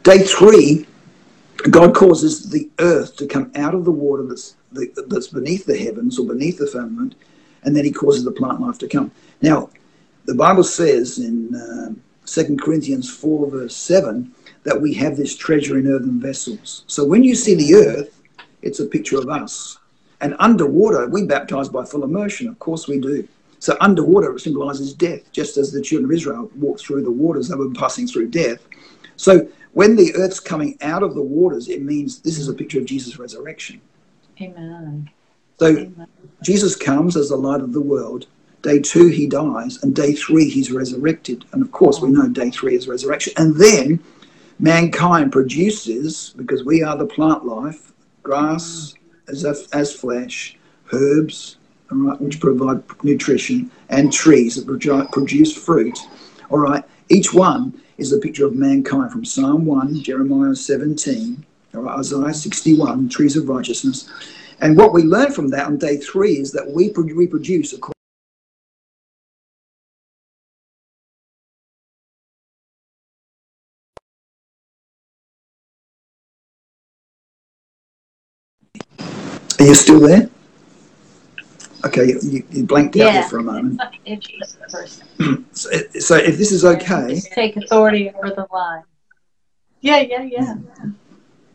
Day 0.03 0.19
three, 0.19 0.85
God 1.69 1.95
causes 1.95 2.49
the 2.49 2.69
earth 2.79 3.15
to 3.17 3.27
come 3.27 3.51
out 3.55 3.73
of 3.73 3.85
the 3.85 3.91
water 3.91 4.23
that's, 4.23 4.55
that's 4.71 5.27
beneath 5.27 5.65
the 5.65 5.77
heavens 5.77 6.19
or 6.19 6.27
beneath 6.27 6.57
the 6.57 6.67
firmament, 6.67 7.15
and 7.63 7.75
then 7.75 7.85
he 7.85 7.91
causes 7.91 8.23
the 8.23 8.31
plant 8.31 8.61
life 8.61 8.77
to 8.79 8.87
come. 8.87 9.11
Now, 9.41 9.69
the 10.25 10.35
Bible 10.35 10.63
says 10.63 11.17
in 11.17 11.55
um 11.55 12.01
2 12.25 12.57
Corinthians 12.57 13.09
4, 13.09 13.51
verse 13.51 13.75
7, 13.75 14.31
that 14.63 14.81
we 14.81 14.93
have 14.95 15.15
this 15.15 15.35
treasure 15.35 15.77
in 15.77 15.87
earthen 15.87 16.19
vessels. 16.19 16.83
So 16.87 17.05
when 17.05 17.23
you 17.23 17.35
see 17.35 17.53
the 17.55 17.75
earth, 17.75 18.21
it's 18.61 18.79
a 18.79 18.85
picture 18.85 19.17
of 19.17 19.29
us. 19.29 19.77
And 20.21 20.35
underwater, 20.39 21.07
we 21.07 21.25
baptize 21.25 21.69
by 21.69 21.85
full 21.85 22.03
immersion. 22.03 22.47
Of 22.47 22.57
course 22.57 22.87
we 22.87 22.99
do. 22.99 23.27
So 23.65 23.75
underwater 23.81 24.37
symbolizes 24.37 24.93
death, 24.93 25.31
just 25.31 25.57
as 25.57 25.71
the 25.71 25.81
children 25.81 26.05
of 26.05 26.15
Israel 26.15 26.51
walked 26.55 26.81
through 26.81 27.01
the 27.01 27.09
waters, 27.09 27.47
they 27.47 27.55
were 27.55 27.71
passing 27.71 28.05
through 28.05 28.27
death. 28.27 28.59
So 29.15 29.47
when 29.73 29.95
the 29.95 30.13
earth's 30.17 30.39
coming 30.39 30.77
out 30.81 31.01
of 31.01 31.15
the 31.15 31.23
waters, 31.23 31.67
it 31.67 31.81
means 31.81 32.19
this 32.19 32.37
is 32.37 32.47
a 32.47 32.53
picture 32.53 32.77
of 32.77 32.85
Jesus' 32.85 33.17
resurrection. 33.17 33.81
Amen. 34.39 35.09
So 35.57 35.65
Amen. 35.65 36.07
Jesus 36.43 36.75
comes 36.75 37.17
as 37.17 37.29
the 37.29 37.37
light 37.37 37.61
of 37.61 37.73
the 37.73 37.81
world. 37.81 38.27
Day 38.61 38.77
two, 38.81 39.07
he 39.07 39.25
dies. 39.25 39.81
And 39.81 39.95
day 39.95 40.13
three, 40.13 40.47
he's 40.47 40.71
resurrected. 40.71 41.45
And 41.51 41.63
of 41.63 41.71
course, 41.71 41.99
we 41.99 42.09
know 42.09 42.29
day 42.29 42.51
three 42.51 42.75
is 42.75 42.87
resurrection. 42.87 43.33
And 43.37 43.55
then 43.55 43.99
mankind 44.59 45.31
produces, 45.31 46.35
because 46.37 46.63
we 46.63 46.83
are 46.83 46.95
the 46.95 47.07
plant 47.07 47.47
life, 47.47 47.93
grass 48.21 48.93
mm. 49.27 49.31
as, 49.31 49.67
as 49.73 49.91
flesh, 49.91 50.55
herbs, 50.93 51.57
right, 52.03 52.19
which 52.21 52.39
provide 52.39 52.83
nutrition, 53.03 53.71
and 53.89 54.11
trees 54.11 54.55
that 54.55 54.65
produce 55.11 55.55
fruit. 55.55 55.97
All 56.49 56.59
right, 56.59 56.83
each 57.09 57.33
one 57.33 57.81
is 57.97 58.13
a 58.13 58.19
picture 58.19 58.45
of 58.45 58.55
mankind 58.55 59.11
from 59.11 59.25
Psalm 59.25 59.65
1, 59.65 60.01
Jeremiah 60.01 60.55
17, 60.55 61.45
all 61.75 61.81
right, 61.81 61.99
Isaiah 61.99 62.33
61, 62.33 63.09
trees 63.09 63.37
of 63.37 63.49
righteousness. 63.49 64.09
And 64.61 64.77
what 64.77 64.93
we 64.93 65.03
learn 65.03 65.31
from 65.31 65.49
that 65.49 65.67
on 65.67 65.77
day 65.77 65.97
three 65.97 66.33
is 66.37 66.51
that 66.53 66.69
we 66.69 66.89
pro- 66.89 67.03
reproduce 67.03 67.73
according 67.73 67.95
Are 79.59 79.65
you 79.65 79.73
still 79.73 79.99
there? 80.01 80.29
Okay, 81.85 82.17
you, 82.23 82.43
you 82.49 82.65
blanked 82.65 82.95
out 82.95 83.13
there 83.13 83.21
Yeah. 83.21 83.27
for 83.27 83.37
a 83.37 83.43
moment. 83.43 83.79
In 84.05 84.21
So, 85.53 85.69
so 85.99 86.15
if 86.15 86.37
this 86.37 86.51
is 86.51 86.65
okay, 86.65 87.15
Just 87.15 87.31
take 87.31 87.55
authority 87.55 88.09
over 88.09 88.31
the 88.31 88.47
lie. 88.51 88.81
Yeah, 89.81 89.99
yeah, 89.99 90.23
yeah. 90.23 90.55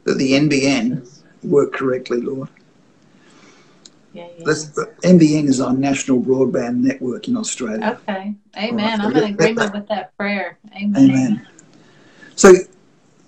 that 0.04 0.14
the 0.14 0.32
NBN 0.32 1.06
work 1.42 1.72
correctly, 1.72 2.20
Lord. 2.20 2.48
Yeah, 4.12 4.28
yeah. 4.38 4.44
Let's, 4.44 4.66
NBN 5.02 5.48
is 5.48 5.60
our 5.60 5.72
national 5.72 6.22
broadband 6.22 6.76
network 6.76 7.28
in 7.28 7.36
Australia. 7.36 7.98
Okay. 8.08 8.34
Amen. 8.56 8.98
Right. 8.98 9.00
I'm 9.00 9.16
in 9.16 9.24
agreement 9.24 9.74
with 9.74 9.88
that 9.88 10.16
prayer. 10.16 10.58
Amen. 10.74 11.10
Amen. 11.10 11.46
So 12.36 12.52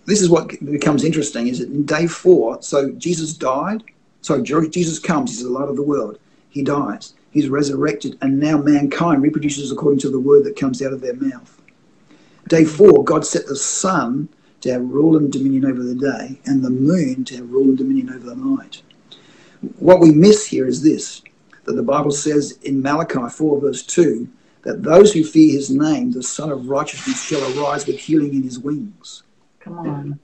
this 0.06 0.22
is 0.22 0.30
what 0.30 0.48
becomes 0.64 1.04
interesting 1.04 1.48
is 1.48 1.58
that 1.58 1.68
in 1.68 1.84
day 1.84 2.06
four, 2.06 2.62
so 2.62 2.90
Jesus 2.92 3.34
died. 3.34 3.82
So 4.20 4.40
Jesus 4.40 4.98
comes, 4.98 5.30
he's 5.30 5.42
the 5.42 5.50
light 5.50 5.68
of 5.68 5.76
the 5.76 5.82
world. 5.82 6.18
He 6.52 6.62
dies. 6.62 7.14
He's 7.30 7.48
resurrected, 7.48 8.18
and 8.20 8.38
now 8.38 8.58
mankind 8.58 9.22
reproduces 9.22 9.72
according 9.72 10.00
to 10.00 10.10
the 10.10 10.20
word 10.20 10.44
that 10.44 10.54
comes 10.54 10.82
out 10.82 10.92
of 10.92 11.00
their 11.00 11.14
mouth. 11.14 11.58
Day 12.46 12.66
four, 12.66 13.04
God 13.04 13.26
set 13.26 13.46
the 13.46 13.56
sun 13.56 14.28
to 14.60 14.70
have 14.70 14.82
rule 14.82 15.16
and 15.16 15.32
dominion 15.32 15.64
over 15.64 15.82
the 15.82 15.94
day, 15.94 16.38
and 16.44 16.62
the 16.62 16.68
moon 16.68 17.24
to 17.24 17.36
have 17.36 17.50
rule 17.50 17.64
and 17.64 17.78
dominion 17.78 18.10
over 18.10 18.26
the 18.26 18.36
night. 18.36 18.82
What 19.78 20.00
we 20.00 20.12
miss 20.12 20.46
here 20.46 20.66
is 20.66 20.82
this 20.82 21.22
that 21.64 21.72
the 21.72 21.82
Bible 21.82 22.10
says 22.10 22.58
in 22.62 22.82
Malachi 22.82 23.28
4, 23.30 23.60
verse 23.60 23.82
2, 23.84 24.28
that 24.62 24.82
those 24.82 25.12
who 25.12 25.24
fear 25.24 25.52
his 25.52 25.70
name, 25.70 26.10
the 26.10 26.22
Son 26.22 26.50
of 26.50 26.68
Righteousness, 26.68 27.22
shall 27.22 27.40
arise 27.58 27.86
with 27.86 27.98
healing 27.98 28.34
in 28.34 28.42
his 28.42 28.58
wings. 28.58 29.22
Come 29.60 29.78
on. 29.78 30.20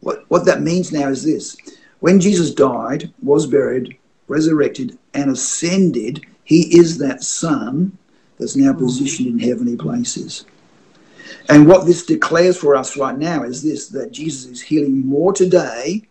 What, 0.00 0.24
what 0.28 0.44
that 0.46 0.60
means 0.60 0.92
now 0.92 1.08
is 1.08 1.24
this 1.24 1.56
when 2.00 2.20
Jesus 2.20 2.52
died, 2.52 3.12
was 3.22 3.46
buried, 3.46 3.96
resurrected, 4.30 4.96
and 5.12 5.30
ascended, 5.30 6.24
he 6.44 6.78
is 6.78 6.98
that 6.98 7.22
Son 7.22 7.96
that's 8.38 8.56
now 8.56 8.72
mm-hmm. 8.72 8.84
positioned 8.84 9.28
in 9.28 9.38
heavenly 9.38 9.76
places. 9.76 10.46
And 11.48 11.66
what 11.66 11.84
this 11.84 12.06
declares 12.06 12.56
for 12.56 12.74
us 12.76 12.96
right 12.96 13.18
now 13.18 13.42
is 13.42 13.62
this 13.62 13.88
that 13.88 14.12
Jesus 14.12 14.50
is 14.50 14.60
healing 14.62 15.06
more 15.06 15.32
today 15.32 16.06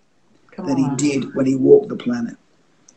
Come 0.51 0.67
than 0.67 0.77
he 0.77 0.89
did 0.95 1.33
when 1.33 1.45
he 1.45 1.55
walked 1.55 1.89
the 1.89 1.95
planet. 1.95 2.35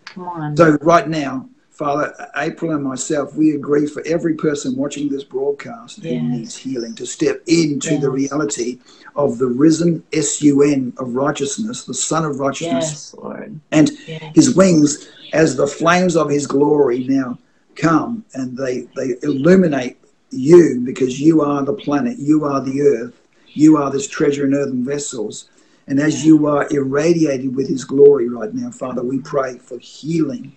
Come 0.06 0.24
on. 0.24 0.56
So, 0.56 0.76
right 0.82 1.08
now, 1.08 1.48
Father, 1.72 2.14
April 2.36 2.72
and 2.72 2.84
myself, 2.84 3.34
we 3.34 3.52
agree 3.52 3.86
for 3.86 4.02
every 4.06 4.34
person 4.34 4.76
watching 4.76 5.08
this 5.08 5.24
broadcast 5.24 6.02
who 6.02 6.20
needs 6.20 6.54
healing 6.54 6.94
to 6.96 7.06
step 7.06 7.42
into 7.46 7.96
the 7.98 8.10
reality 8.10 8.78
of 9.16 9.38
the 9.38 9.46
risen 9.46 10.04
SUN 10.12 10.92
of 10.98 11.14
righteousness, 11.14 11.84
the 11.84 11.94
Son 11.94 12.26
of 12.26 12.38
righteousness, 12.38 13.14
yes, 13.14 13.54
and 13.72 13.90
Yes. 14.06 14.20
his 14.34 14.54
wings 14.54 15.08
as 15.32 15.56
the 15.56 15.66
flames 15.66 16.14
of 16.14 16.28
his 16.28 16.46
glory 16.46 17.04
now 17.08 17.38
come 17.74 18.22
and 18.34 18.54
they, 18.54 18.82
they 18.94 19.14
illuminate 19.22 19.96
you 20.30 20.82
because 20.84 21.18
you 21.22 21.40
are 21.40 21.64
the 21.64 21.72
planet, 21.72 22.18
you 22.18 22.44
are 22.44 22.60
the 22.60 22.82
earth, 22.82 23.14
you 23.54 23.78
are 23.78 23.90
this 23.90 24.06
treasure 24.06 24.44
in 24.44 24.52
earthen 24.52 24.84
vessels. 24.84 25.48
And 25.86 25.98
as 25.98 26.24
you 26.24 26.46
are 26.46 26.68
irradiated 26.70 27.56
with 27.56 27.68
his 27.68 27.84
glory 27.84 28.28
right 28.28 28.52
now, 28.52 28.70
Father, 28.70 29.02
we 29.02 29.20
pray 29.20 29.56
for 29.56 29.78
healing 29.78 30.52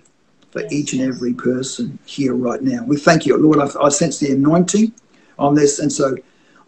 for 0.56 0.64
each 0.72 0.94
and 0.94 1.02
every 1.02 1.34
person 1.34 2.00
here 2.06 2.34
right 2.34 2.62
now. 2.62 2.82
We 2.86 2.96
thank 2.96 3.26
you, 3.26 3.36
Lord. 3.36 3.60
I, 3.60 3.68
I 3.78 3.90
sense 3.90 4.20
the 4.20 4.32
anointing 4.32 4.94
on 5.38 5.54
this. 5.54 5.80
And 5.80 5.92
so, 5.92 6.16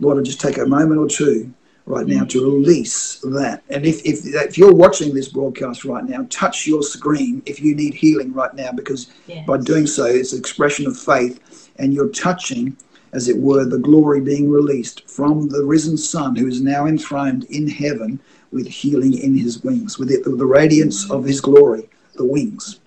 Lord, 0.02 0.20
I 0.20 0.24
just 0.24 0.42
take 0.42 0.58
a 0.58 0.66
moment 0.66 1.00
or 1.00 1.08
two 1.08 1.54
right 1.86 2.06
now 2.06 2.26
mm. 2.26 2.30
to 2.32 2.44
release 2.44 3.20
that. 3.20 3.64
And 3.70 3.86
if, 3.86 4.02
if, 4.06 4.26
if 4.26 4.58
you're 4.58 4.74
watching 4.74 5.16
this 5.16 5.30
broadcast 5.30 5.86
right 5.86 6.04
now, 6.04 6.28
touch 6.30 6.68
your 6.68 6.84
screen 6.84 7.42
if 7.46 7.62
you 7.62 7.76
need 7.76 7.94
healing 7.94 8.34
right 8.34 8.54
now, 8.54 8.74
because 8.74 9.10
Yes. 9.26 9.48
by 9.48 9.58
doing 9.58 9.88
so, 9.88 10.04
it's 10.04 10.34
an 10.34 10.40
expression 10.40 10.86
of 10.86 11.00
faith, 11.00 11.72
and 11.80 11.94
you're 11.94 12.10
touching, 12.10 12.76
as 13.14 13.30
it 13.30 13.38
were, 13.38 13.64
the 13.64 13.78
glory 13.78 14.20
being 14.20 14.50
released 14.50 15.10
from 15.10 15.48
the 15.48 15.64
risen 15.64 15.98
Son 15.98 16.36
who 16.36 16.48
is 16.48 16.60
now 16.60 16.88
enthroned 16.88 17.46
in 17.46 17.70
heaven 17.70 18.20
with 18.52 18.68
healing 18.68 19.18
in 19.18 19.38
his 19.38 19.64
wings, 19.64 19.98
with 19.98 20.12
it, 20.12 20.26
the 20.26 20.46
radiance 20.46 21.10
of 21.10 21.24
mm. 21.24 21.28
his 21.28 21.40
glory, 21.40 21.88
the 22.16 22.26
wings, 22.26 22.82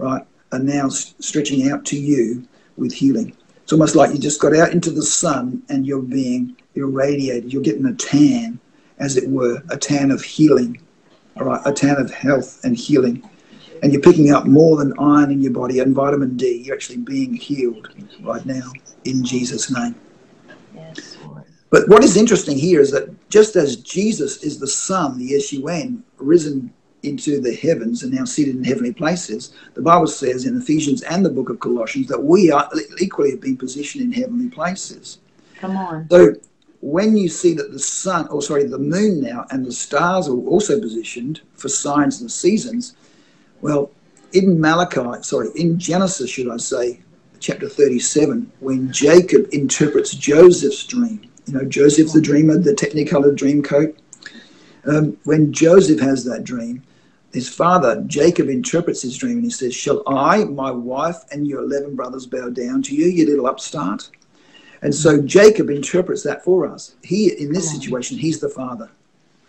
right, 0.00 0.24
are 0.52 0.58
now 0.58 0.88
stretching 0.88 1.70
out 1.70 1.84
to 1.86 1.98
you 1.98 2.46
with 2.76 2.92
healing. 2.92 3.36
It's 3.62 3.72
almost 3.72 3.94
like 3.94 4.12
you 4.12 4.18
just 4.18 4.40
got 4.40 4.56
out 4.56 4.72
into 4.72 4.90
the 4.90 5.02
sun 5.02 5.62
and 5.68 5.86
you're 5.86 6.02
being 6.02 6.56
irradiated. 6.74 7.52
You're 7.52 7.62
getting 7.62 7.86
a 7.86 7.94
tan, 7.94 8.58
as 8.98 9.16
it 9.16 9.28
were, 9.28 9.62
a 9.70 9.76
tan 9.76 10.10
of 10.10 10.22
healing, 10.22 10.80
all 11.36 11.44
right, 11.44 11.60
a 11.64 11.72
tan 11.72 11.96
of 11.96 12.10
health 12.10 12.64
and 12.64 12.76
healing 12.76 13.22
and 13.82 13.92
you're 13.92 14.02
picking 14.02 14.32
up 14.32 14.46
more 14.46 14.76
than 14.76 14.92
iron 14.98 15.30
in 15.30 15.40
your 15.40 15.52
body 15.52 15.78
and 15.78 15.94
vitamin 15.94 16.36
D. 16.36 16.62
You're 16.64 16.74
actually 16.74 16.98
being 16.98 17.34
healed 17.34 17.88
right 18.22 18.44
now 18.44 18.72
in 19.04 19.24
Jesus' 19.24 19.74
name. 19.74 19.94
Yes, 20.74 21.16
But 21.70 21.88
what 21.88 22.04
is 22.04 22.16
interesting 22.16 22.58
here 22.58 22.80
is 22.80 22.90
that 22.90 23.30
just 23.30 23.56
as 23.56 23.76
Jesus 23.76 24.42
is 24.42 24.58
the 24.58 24.66
Son, 24.66 25.18
the 25.18 25.34
S-U-N, 25.36 26.02
risen 26.18 26.72
into 27.02 27.40
the 27.40 27.54
heavens 27.54 28.02
and 28.02 28.12
now 28.12 28.24
seated 28.24 28.56
in 28.56 28.64
heavenly 28.64 28.92
places, 28.92 29.52
the 29.74 29.82
Bible 29.82 30.06
says 30.06 30.44
in 30.44 30.56
Ephesians 30.60 31.02
and 31.02 31.24
the 31.24 31.30
book 31.30 31.48
of 31.48 31.60
Colossians 31.60 32.08
that 32.08 32.22
we 32.22 32.50
are 32.50 32.68
equally 32.98 33.30
have 33.30 33.40
been 33.40 33.56
positioned 33.56 34.04
in 34.04 34.12
heavenly 34.12 34.48
places. 34.48 35.18
Come 35.56 35.76
on. 35.76 36.08
So 36.10 36.34
when 36.80 37.16
you 37.16 37.28
see 37.28 37.54
that 37.54 37.72
the 37.72 37.78
sun, 37.78 38.26
or 38.28 38.42
sorry, 38.42 38.64
the 38.64 38.78
moon 38.78 39.20
now 39.20 39.46
and 39.50 39.64
the 39.64 39.72
stars 39.72 40.28
are 40.28 40.36
also 40.36 40.80
positioned 40.80 41.40
for 41.54 41.68
signs 41.68 42.20
and 42.20 42.30
seasons, 42.30 42.96
well, 43.60 43.90
in 44.32 44.60
Malachi, 44.60 45.22
sorry, 45.22 45.48
in 45.56 45.78
Genesis, 45.78 46.30
should 46.30 46.50
I 46.50 46.56
say, 46.56 47.00
chapter 47.40 47.68
37, 47.68 48.50
when 48.60 48.92
Jacob 48.92 49.48
interprets 49.52 50.14
Joseph's 50.14 50.86
dream, 50.86 51.22
you 51.46 51.54
know, 51.54 51.64
Joseph 51.64 52.12
the 52.12 52.20
dreamer, 52.20 52.58
the 52.58 52.74
technicolored 52.74 53.36
dream 53.36 53.62
coat, 53.62 53.98
um, 54.84 55.16
when 55.24 55.52
Joseph 55.52 56.00
has 56.00 56.24
that 56.24 56.44
dream, 56.44 56.82
his 57.32 57.48
father, 57.48 58.02
Jacob, 58.06 58.48
interprets 58.48 59.02
his 59.02 59.16
dream 59.16 59.36
and 59.36 59.44
he 59.44 59.50
says, 59.50 59.74
Shall 59.74 60.02
I, 60.06 60.44
my 60.44 60.70
wife, 60.70 61.18
and 61.30 61.46
your 61.46 61.60
11 61.60 61.94
brothers 61.94 62.26
bow 62.26 62.50
down 62.50 62.82
to 62.82 62.94
you, 62.94 63.06
you 63.06 63.26
little 63.26 63.46
upstart? 63.46 64.10
And 64.82 64.94
so 64.94 65.20
Jacob 65.20 65.70
interprets 65.70 66.22
that 66.24 66.42
for 66.42 66.66
us. 66.66 66.94
He, 67.02 67.28
in 67.40 67.52
this 67.52 67.70
mm. 67.70 67.80
situation, 67.80 68.18
he's 68.18 68.40
the 68.40 68.48
father. 68.48 68.90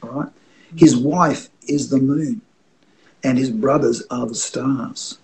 All 0.03 0.09
right. 0.09 0.29
His 0.75 0.95
wife 0.95 1.49
is 1.67 1.89
the 1.89 1.97
moon, 1.97 2.41
and 3.23 3.37
his 3.37 3.49
brothers 3.49 4.03
are 4.11 4.27
the 4.27 4.35
stars. 4.35 5.17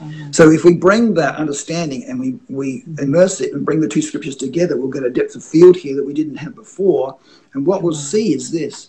Mm. 0.00 0.34
So 0.34 0.50
if 0.50 0.64
we 0.64 0.74
bring 0.74 1.14
that 1.14 1.36
understanding 1.36 2.04
and 2.04 2.20
we, 2.20 2.38
we 2.48 2.82
mm. 2.82 3.00
immerse 3.00 3.40
it 3.40 3.54
and 3.54 3.64
bring 3.64 3.80
the 3.80 3.88
two 3.88 4.02
scriptures 4.02 4.36
together, 4.36 4.76
we'll 4.76 4.90
get 4.90 5.04
a 5.04 5.10
depth 5.10 5.34
of 5.36 5.44
field 5.44 5.76
here 5.76 5.96
that 5.96 6.04
we 6.04 6.12
didn't 6.12 6.36
have 6.36 6.54
before. 6.54 7.16
And 7.54 7.64
what 7.64 7.82
we'll 7.82 7.94
see 7.94 8.34
is 8.34 8.50
this 8.50 8.88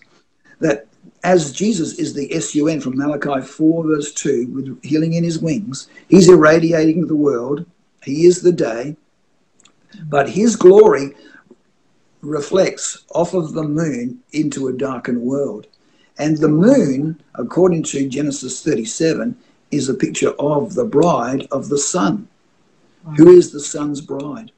that 0.59 0.87
as 1.27 1.51
Jesus 1.51 1.99
is 1.99 2.13
the 2.13 2.33
S-U-N 2.33 2.79
from 2.79 2.97
Malachi 2.97 3.45
4, 3.45 3.83
verse 3.83 4.13
2, 4.13 4.47
with 4.47 4.81
healing 4.81 5.11
in 5.11 5.25
his 5.25 5.39
wings, 5.39 5.89
he's 6.07 6.29
irradiating 6.29 7.05
the 7.05 7.17
world. 7.17 7.65
He 8.01 8.25
is 8.25 8.41
the 8.41 8.53
day. 8.53 8.95
But 10.05 10.29
his 10.29 10.55
glory 10.55 11.15
reflects 12.21 13.03
off 13.13 13.33
of 13.33 13.51
the 13.51 13.63
moon 13.63 14.19
into 14.31 14.69
a 14.69 14.73
darkened 14.73 15.21
world. 15.21 15.67
And 16.17 16.37
the 16.37 16.47
moon, 16.47 17.21
according 17.35 17.83
to 17.91 18.07
Genesis 18.07 18.63
37, 18.63 19.37
is 19.71 19.89
a 19.89 19.93
picture 19.93 20.31
of 20.39 20.75
the 20.75 20.85
bride 20.85 21.45
of 21.51 21.67
the 21.67 21.77
Son. 21.77 22.29
Who 23.17 23.31
is 23.31 23.51
the 23.51 23.59
sun's 23.59 23.99
bride? 23.99 24.53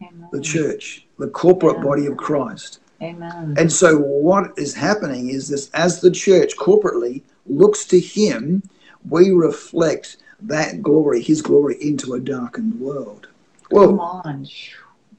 Amen. 0.00 0.28
The 0.30 0.40
church, 0.40 1.04
the 1.18 1.28
corporate 1.28 1.82
body 1.82 2.06
of 2.06 2.16
Christ. 2.16 2.78
Amen. 3.02 3.54
And 3.58 3.70
so, 3.72 3.98
what 3.98 4.52
is 4.56 4.74
happening 4.74 5.30
is 5.30 5.48
this 5.48 5.70
as 5.70 6.00
the 6.00 6.10
church 6.10 6.56
corporately 6.56 7.22
looks 7.46 7.84
to 7.86 7.98
Him, 7.98 8.62
we 9.08 9.30
reflect 9.30 10.18
that 10.42 10.82
glory, 10.82 11.22
His 11.22 11.42
glory, 11.42 11.76
into 11.80 12.14
a 12.14 12.20
darkened 12.20 12.78
world. 12.78 13.28
Come 13.70 13.98
Well, 13.98 14.00
on. 14.00 14.46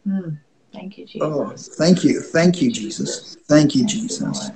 Mm. 0.08 0.38
Thank 0.74 0.98
you, 0.98 1.06
Jesus. 1.06 1.22
oh, 1.22 1.54
thank 1.78 2.04
you. 2.04 2.22
Thank 2.22 2.62
you, 2.62 2.72
Jesus. 2.72 3.38
Thank 3.48 3.76
you, 3.76 3.86
Jesus. 3.86 4.52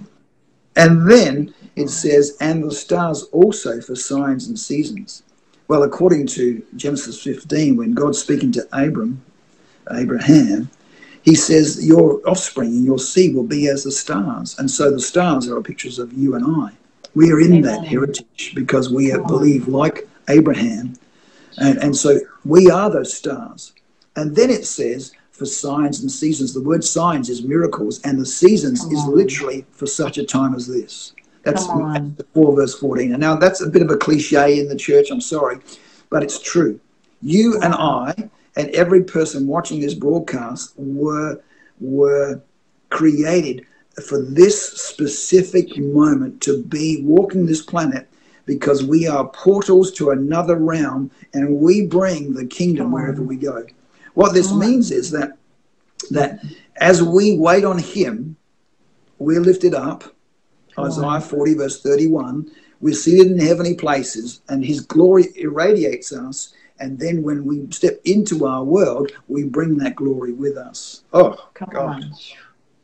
And 0.76 1.10
then 1.10 1.54
it 1.76 1.90
says, 1.90 2.38
and 2.40 2.64
the 2.64 2.72
stars 2.72 3.24
also 3.32 3.82
for 3.82 3.96
signs 3.96 4.48
and 4.48 4.58
seasons. 4.58 5.24
Well, 5.68 5.84
according 5.84 6.28
to 6.28 6.64
Genesis 6.76 7.22
15, 7.22 7.76
when 7.76 7.94
God's 7.94 8.20
speaking 8.20 8.52
to 8.54 8.68
Abram, 8.72 9.24
Abraham, 9.92 10.70
he 11.28 11.36
says, 11.36 11.86
Your 11.86 12.22
offspring 12.26 12.70
and 12.70 12.86
your 12.86 12.98
seed 12.98 13.36
will 13.36 13.44
be 13.44 13.68
as 13.68 13.84
the 13.84 13.92
stars. 13.92 14.58
And 14.60 14.72
so 14.72 14.90
the 14.90 15.02
stars 15.02 15.50
are 15.50 15.62
pictures 15.62 16.00
of 16.00 16.14
you 16.14 16.36
and 16.36 16.64
I. 16.64 16.72
We 17.16 17.34
are 17.34 17.42
in 17.42 17.52
Amen. 17.52 17.64
that 17.64 17.86
heritage 17.86 18.54
because 18.56 18.90
we 18.90 19.12
believe 19.12 19.68
like 19.68 20.08
Abraham. 20.30 20.94
And, 21.58 21.80
and 21.80 21.94
so 21.94 22.22
we 22.46 22.70
are 22.70 22.90
those 22.90 23.14
stars. 23.14 23.74
And 24.16 24.38
then 24.38 24.50
it 24.50 24.66
says, 24.66 25.12
for 25.34 25.46
signs 25.46 26.00
and 26.00 26.10
seasons. 26.10 26.54
The 26.54 26.64
word 26.64 26.86
signs 26.86 27.30
is 27.30 27.44
miracles, 27.44 28.02
and 28.04 28.18
the 28.18 28.26
seasons 28.26 28.84
Come 28.84 28.94
is 28.94 29.00
on. 29.02 29.14
literally 29.14 29.66
for 29.72 29.86
such 29.86 30.18
a 30.18 30.26
time 30.26 30.56
as 30.56 30.66
this. 30.66 31.12
That's 31.44 31.68
Come 31.68 32.16
4 32.34 32.56
verse 32.56 32.80
14. 32.80 33.12
And 33.12 33.20
now 33.20 33.36
that's 33.36 33.60
a 33.60 33.68
bit 33.68 33.82
of 33.82 33.92
a 33.92 33.98
cliche 33.98 34.62
in 34.62 34.70
the 34.70 34.78
church, 34.78 35.12
I'm 35.12 35.20
sorry, 35.20 35.58
but 36.10 36.24
it's 36.24 36.42
true. 36.42 36.80
You 37.22 37.60
and 37.62 37.74
I 37.74 38.30
and 38.58 38.70
every 38.72 39.04
person 39.04 39.48
watching 39.48 39.80
this 39.80 39.94
broadcast 39.94 40.74
were 40.76 41.40
were 41.80 42.42
created 42.90 43.66
for 44.06 44.22
this 44.22 44.74
specific 44.74 45.78
moment 45.78 46.42
to 46.42 46.64
be 46.64 47.02
walking 47.04 47.46
this 47.46 47.62
planet 47.62 48.10
because 48.46 48.84
we 48.84 49.08
are 49.08 49.28
portals 49.30 49.92
to 49.92 50.10
another 50.10 50.56
realm 50.56 51.12
and 51.34 51.58
we 51.58 51.86
bring 51.86 52.34
the 52.34 52.46
kingdom 52.46 52.92
wherever 52.92 53.22
we 53.22 53.36
go. 53.36 53.66
What 54.14 54.34
this 54.34 54.52
means 54.54 54.92
is 54.92 55.12
that 55.12 55.38
that 56.10 56.40
as 56.78 57.04
we 57.04 57.38
wait 57.38 57.64
on 57.64 57.78
him, 57.78 58.38
we're 59.20 59.42
lifted 59.42 59.74
up. 59.74 60.04
Isaiah 60.80 61.22
40, 61.22 61.54
verse 61.56 61.82
31. 61.82 62.52
We're 62.80 62.94
seated 62.94 63.32
in 63.32 63.40
heavenly 63.40 63.74
places, 63.76 64.42
and 64.48 64.64
his 64.64 64.82
glory 64.82 65.26
irradiates 65.36 66.14
us. 66.14 66.54
And 66.80 67.00
then 67.00 67.24
when 67.24 67.46
we 67.46 67.68
step 67.72 68.00
into 68.06 68.46
our 68.46 68.64
world, 68.64 69.12
we 69.28 69.44
bring 69.44 69.78
that 69.78 69.96
glory 69.96 70.34
with 70.34 70.58
us. 70.58 71.04
Oh, 71.14 71.50
Come 71.54 71.70
God. 71.72 72.04
on. 72.04 72.14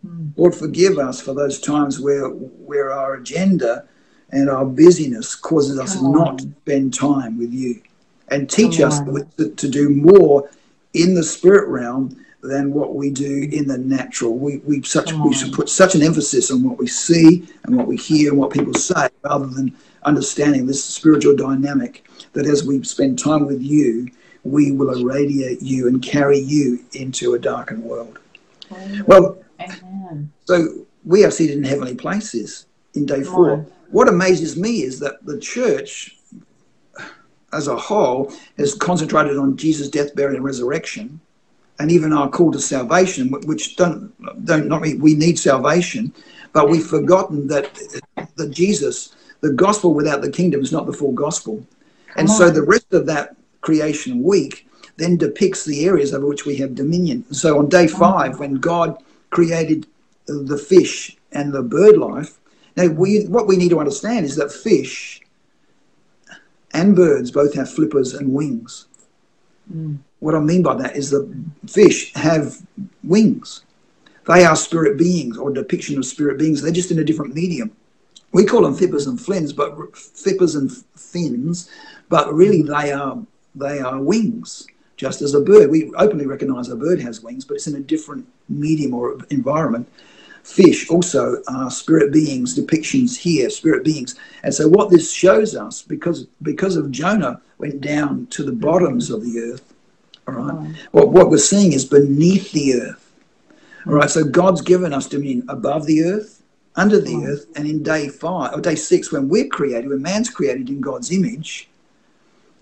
Mm. 0.05 0.31
Lord, 0.35 0.55
forgive 0.55 0.97
us 0.97 1.21
for 1.21 1.33
those 1.33 1.59
times 1.59 1.99
where 1.99 2.27
where 2.27 2.91
our 2.91 3.15
agenda 3.15 3.87
and 4.31 4.49
our 4.49 4.65
busyness 4.65 5.35
causes 5.35 5.79
us 5.79 5.95
Come 5.95 6.11
not 6.11 6.27
on. 6.27 6.37
to 6.37 6.43
spend 6.63 6.93
time 6.93 7.37
with 7.37 7.53
you, 7.53 7.81
and 8.29 8.49
teach 8.49 8.79
Come 8.79 8.87
us 8.87 8.99
to, 9.37 9.49
to 9.49 9.69
do 9.69 9.89
more 9.89 10.49
in 10.93 11.13
the 11.13 11.23
spirit 11.23 11.69
realm 11.69 12.17
than 12.41 12.73
what 12.73 12.95
we 12.95 13.09
do 13.09 13.47
in 13.51 13.67
the 13.67 13.77
natural. 13.77 14.37
We 14.37 14.57
we 14.57 14.81
such 14.81 15.13
we 15.13 15.33
should 15.33 15.53
put 15.53 15.69
such 15.69 15.95
an 15.95 16.01
emphasis 16.01 16.51
on 16.51 16.63
what 16.63 16.77
we 16.77 16.87
see 16.87 17.47
and 17.63 17.77
what 17.77 17.87
we 17.87 17.95
hear 17.95 18.31
and 18.31 18.39
what 18.39 18.51
people 18.51 18.73
say, 18.73 19.07
rather 19.23 19.47
than 19.47 19.73
understanding 20.05 20.65
this 20.65 20.83
spiritual 20.83 21.35
dynamic. 21.35 22.07
That 22.33 22.45
as 22.45 22.63
we 22.63 22.83
spend 22.83 23.19
time 23.19 23.45
with 23.45 23.61
you, 23.61 24.09
we 24.43 24.71
will 24.71 24.97
irradiate 24.97 25.61
you 25.61 25.87
and 25.87 26.01
carry 26.01 26.39
you 26.39 26.83
into 26.93 27.33
a 27.33 27.39
darkened 27.39 27.83
world. 27.83 28.19
Well, 29.05 29.37
Amen. 29.59 30.31
so 30.45 30.85
we 31.05 31.23
are 31.23 31.31
seated 31.31 31.57
in 31.57 31.63
heavenly 31.63 31.95
places 31.95 32.65
in 32.95 33.05
day 33.05 33.23
Come 33.23 33.33
four. 33.33 33.51
on. 33.51 33.71
What 33.91 34.09
amazes 34.09 34.57
me 34.57 34.81
is 34.81 34.99
that 34.99 35.23
the 35.25 35.39
church 35.39 36.17
as 37.53 37.67
a 37.67 37.77
whole 37.77 38.33
has 38.57 38.73
concentrated 38.73 39.37
on 39.37 39.55
Jesus' 39.55 39.89
death, 39.89 40.15
burial, 40.15 40.37
and 40.37 40.43
resurrection, 40.43 41.19
and 41.79 41.91
even 41.91 42.11
our 42.11 42.29
call 42.29 42.51
to 42.51 42.59
salvation, 42.59 43.31
which 43.45 43.75
don't 43.75 44.11
don't 44.45 44.67
not 44.67 44.81
mean 44.81 44.99
we 44.99 45.13
need 45.13 45.37
salvation, 45.39 46.13
but 46.51 46.69
we've 46.69 46.85
forgotten 46.85 47.47
that 47.47 47.77
that 48.35 48.51
Jesus, 48.51 49.15
the 49.43 49.51
gospel 49.51 49.93
without 49.93 50.21
the 50.21 50.31
kingdom 50.31 50.61
is 50.61 50.71
not 50.71 50.85
the 50.87 50.93
full 50.93 51.11
gospel. 51.11 51.63
and 52.15 52.29
so 52.29 52.49
the 52.49 52.63
rest 52.63 52.93
of 52.93 53.05
that 53.05 53.35
creation 53.61 54.23
week 54.23 54.67
then 54.97 55.17
depicts 55.17 55.65
the 55.65 55.85
areas 55.85 56.13
over 56.13 56.27
which 56.27 56.45
we 56.45 56.55
have 56.55 56.75
dominion. 56.75 57.25
So 57.33 57.57
on 57.59 57.67
day 57.67 57.87
five, 57.87 58.39
when 58.39 58.55
God 58.55 59.03
created 59.31 59.87
the 60.27 60.57
fish 60.57 61.17
and 61.31 61.51
the 61.51 61.63
bird 61.63 61.97
life, 61.97 62.39
now 62.77 62.87
we 62.87 63.25
what 63.25 63.47
we 63.47 63.57
need 63.57 63.69
to 63.69 63.79
understand 63.79 64.25
is 64.25 64.35
that 64.37 64.51
fish 64.51 65.21
and 66.73 66.95
birds 66.95 67.29
both 67.29 67.53
have 67.55 67.69
flippers 67.69 68.13
and 68.13 68.33
wings. 68.33 68.85
Mm. 69.71 69.97
What 70.19 70.35
I 70.35 70.39
mean 70.39 70.63
by 70.63 70.75
that 70.75 70.95
is 70.95 71.09
that 71.09 71.25
fish 71.67 72.13
have 72.13 72.57
wings. 73.03 73.65
They 74.25 74.45
are 74.45 74.55
spirit 74.55 74.97
beings 74.97 75.37
or 75.37 75.51
depiction 75.51 75.97
of 75.97 76.05
spirit 76.05 76.37
beings. 76.39 76.61
They're 76.61 76.71
just 76.71 76.91
in 76.91 76.99
a 76.99 77.03
different 77.03 77.35
medium. 77.35 77.75
We 78.33 78.45
call 78.45 78.63
them 78.63 78.75
flippers 78.75 79.07
and 79.07 79.21
fins, 79.21 79.53
but 79.53 79.95
flippers 79.95 80.55
and 80.55 80.71
fins, 80.95 81.69
but 82.09 82.33
really 82.33 82.63
they 82.63 82.91
are 82.91 83.17
they 83.55 83.79
are 83.79 84.01
wings, 84.01 84.67
just 84.97 85.21
as 85.21 85.35
a 85.35 85.39
bird. 85.39 85.69
We 85.69 85.91
openly 85.95 86.25
recognize 86.25 86.69
a 86.69 86.75
bird 86.75 86.99
has 87.01 87.21
wings, 87.21 87.45
but 87.45 87.55
it's 87.55 87.67
in 87.67 87.75
a 87.75 87.79
different 87.79 88.27
medium 88.49 88.93
or 88.93 89.17
environment. 89.29 89.87
Fish 90.43 90.89
also 90.89 91.41
are 91.47 91.71
spirit 91.71 92.11
beings, 92.11 92.57
depictions 92.57 93.15
here, 93.15 93.49
spirit 93.49 93.85
beings. 93.85 94.15
And 94.43 94.53
so 94.53 94.67
what 94.67 94.89
this 94.89 95.13
shows 95.13 95.55
us, 95.55 95.81
because 95.81 96.25
because 96.41 96.75
of 96.75 96.91
Jonah 96.91 97.39
went 97.59 97.79
down 97.79 98.27
to 98.31 98.43
the 98.43 98.51
bottoms 98.51 99.09
of 99.09 99.23
the 99.23 99.39
earth, 99.39 99.73
all 100.27 100.33
right, 100.33 100.75
what, 100.91 101.09
what 101.09 101.29
we're 101.29 101.37
seeing 101.37 101.73
is 101.73 101.85
beneath 101.85 102.51
the 102.51 102.81
earth. 102.81 103.13
All 103.85 103.93
right, 103.93 104.09
so 104.09 104.23
God's 104.23 104.61
given 104.61 104.93
us 104.93 105.07
dominion 105.07 105.45
above 105.49 105.85
the 105.85 106.03
earth, 106.03 106.42
under 106.75 106.99
the 106.99 107.13
Mm. 107.13 107.27
earth, 107.27 107.45
and 107.55 107.67
in 107.67 107.83
day 107.83 108.07
five 108.07 108.53
or 108.53 108.61
day 108.61 108.75
six, 108.75 109.11
when 109.11 109.29
we're 109.29 109.47
created, 109.47 109.89
when 109.89 110.01
man's 110.01 110.29
created 110.29 110.69
in 110.69 110.81
God's 110.81 111.11
image. 111.11 111.69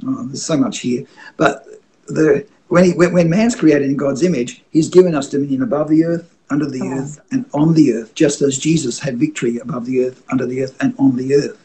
Oh, 0.05 0.25
there's 0.25 0.43
so 0.43 0.57
much 0.57 0.79
here, 0.79 1.05
but 1.37 1.65
the 2.07 2.45
when, 2.69 2.85
he, 2.85 2.91
when 2.93 3.13
when 3.13 3.29
man's 3.29 3.55
created 3.55 3.89
in 3.89 3.97
God's 3.97 4.23
image, 4.23 4.63
He's 4.71 4.89
given 4.89 5.13
us 5.13 5.29
dominion 5.29 5.61
above 5.61 5.89
the 5.89 6.05
earth, 6.05 6.33
under 6.49 6.69
the 6.69 6.81
earth, 6.81 7.19
and 7.31 7.45
on 7.53 7.73
the 7.73 7.93
earth, 7.93 8.15
just 8.15 8.41
as 8.41 8.57
Jesus 8.57 8.99
had 8.99 9.17
victory 9.17 9.57
above 9.59 9.85
the 9.85 10.05
earth, 10.05 10.23
under 10.31 10.45
the 10.45 10.63
earth, 10.63 10.75
and 10.81 10.93
on 10.97 11.15
the 11.15 11.35
earth. 11.35 11.57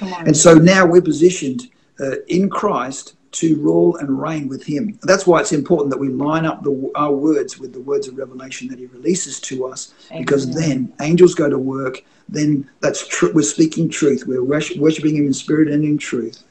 On. 0.00 0.26
And 0.26 0.36
so 0.36 0.54
now 0.54 0.86
we're 0.86 1.02
positioned 1.02 1.68
uh, 2.00 2.16
in 2.28 2.48
Christ 2.48 3.14
to 3.34 3.56
rule 3.56 3.96
and 3.96 4.20
reign 4.20 4.48
with 4.48 4.64
Him. 4.64 4.98
That's 5.02 5.26
why 5.26 5.40
it's 5.40 5.52
important 5.52 5.90
that 5.90 5.98
we 5.98 6.08
line 6.08 6.44
up 6.46 6.62
the, 6.62 6.90
our 6.94 7.12
words 7.12 7.58
with 7.58 7.72
the 7.72 7.80
words 7.80 8.08
of 8.08 8.16
revelation 8.16 8.68
that 8.68 8.78
He 8.78 8.86
releases 8.86 9.40
to 9.40 9.66
us, 9.66 9.92
because 10.16 10.52
then 10.54 10.92
angels 11.00 11.34
go 11.34 11.48
to 11.50 11.58
work. 11.58 12.02
Then 12.28 12.68
that's 12.80 13.06
tr- 13.06 13.32
we're 13.34 13.42
speaking 13.42 13.88
truth. 13.88 14.24
We're 14.26 14.42
wors- 14.42 14.76
worshiping 14.76 15.16
Him 15.16 15.26
in 15.26 15.34
spirit 15.34 15.68
and 15.68 15.84
in 15.84 15.98
truth, 15.98 16.42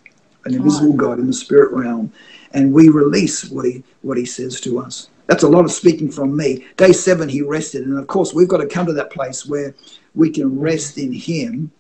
an 0.45 0.53
invisible. 0.53 0.93
God 0.93 1.19
in 1.19 1.27
the 1.27 1.34
spirit 1.34 1.71
realm, 1.71 2.11
and 2.53 2.73
we 2.73 2.89
release 2.89 3.49
what 3.49 3.65
He 3.65 3.84
what 4.01 4.17
He 4.17 4.25
says 4.25 4.59
to 4.61 4.79
us. 4.79 5.09
That's 5.27 5.43
a 5.43 5.49
lot 5.49 5.63
of 5.63 5.71
speaking 5.71 6.11
from 6.11 6.36
me. 6.36 6.65
Day 6.75 6.91
seven, 6.91 7.29
He 7.29 7.41
rested, 7.41 7.84
and 7.88 7.97
of 7.97 8.07
course, 8.07 8.34
we've 8.34 8.47
got 8.49 8.57
to 8.57 8.67
come 8.67 8.86
to 8.88 8.93
that 8.93 9.09
place 9.11 9.45
where 9.45 9.73
we 10.15 10.29
can 10.29 10.59
rest 10.59 10.97
in 10.97 11.13
Him. 11.13 11.71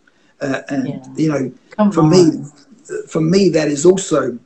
Uh, 0.41 0.61
and 0.69 0.87
Yeah. 0.87 1.05
you 1.17 1.29
know, 1.29 1.51
Come 1.71 1.91
for 1.91 2.01
on. 2.01 2.09
me, 2.09 2.31
for 3.07 3.21
me, 3.21 3.49
that 3.49 3.67
is 3.67 3.85
also 3.85 4.39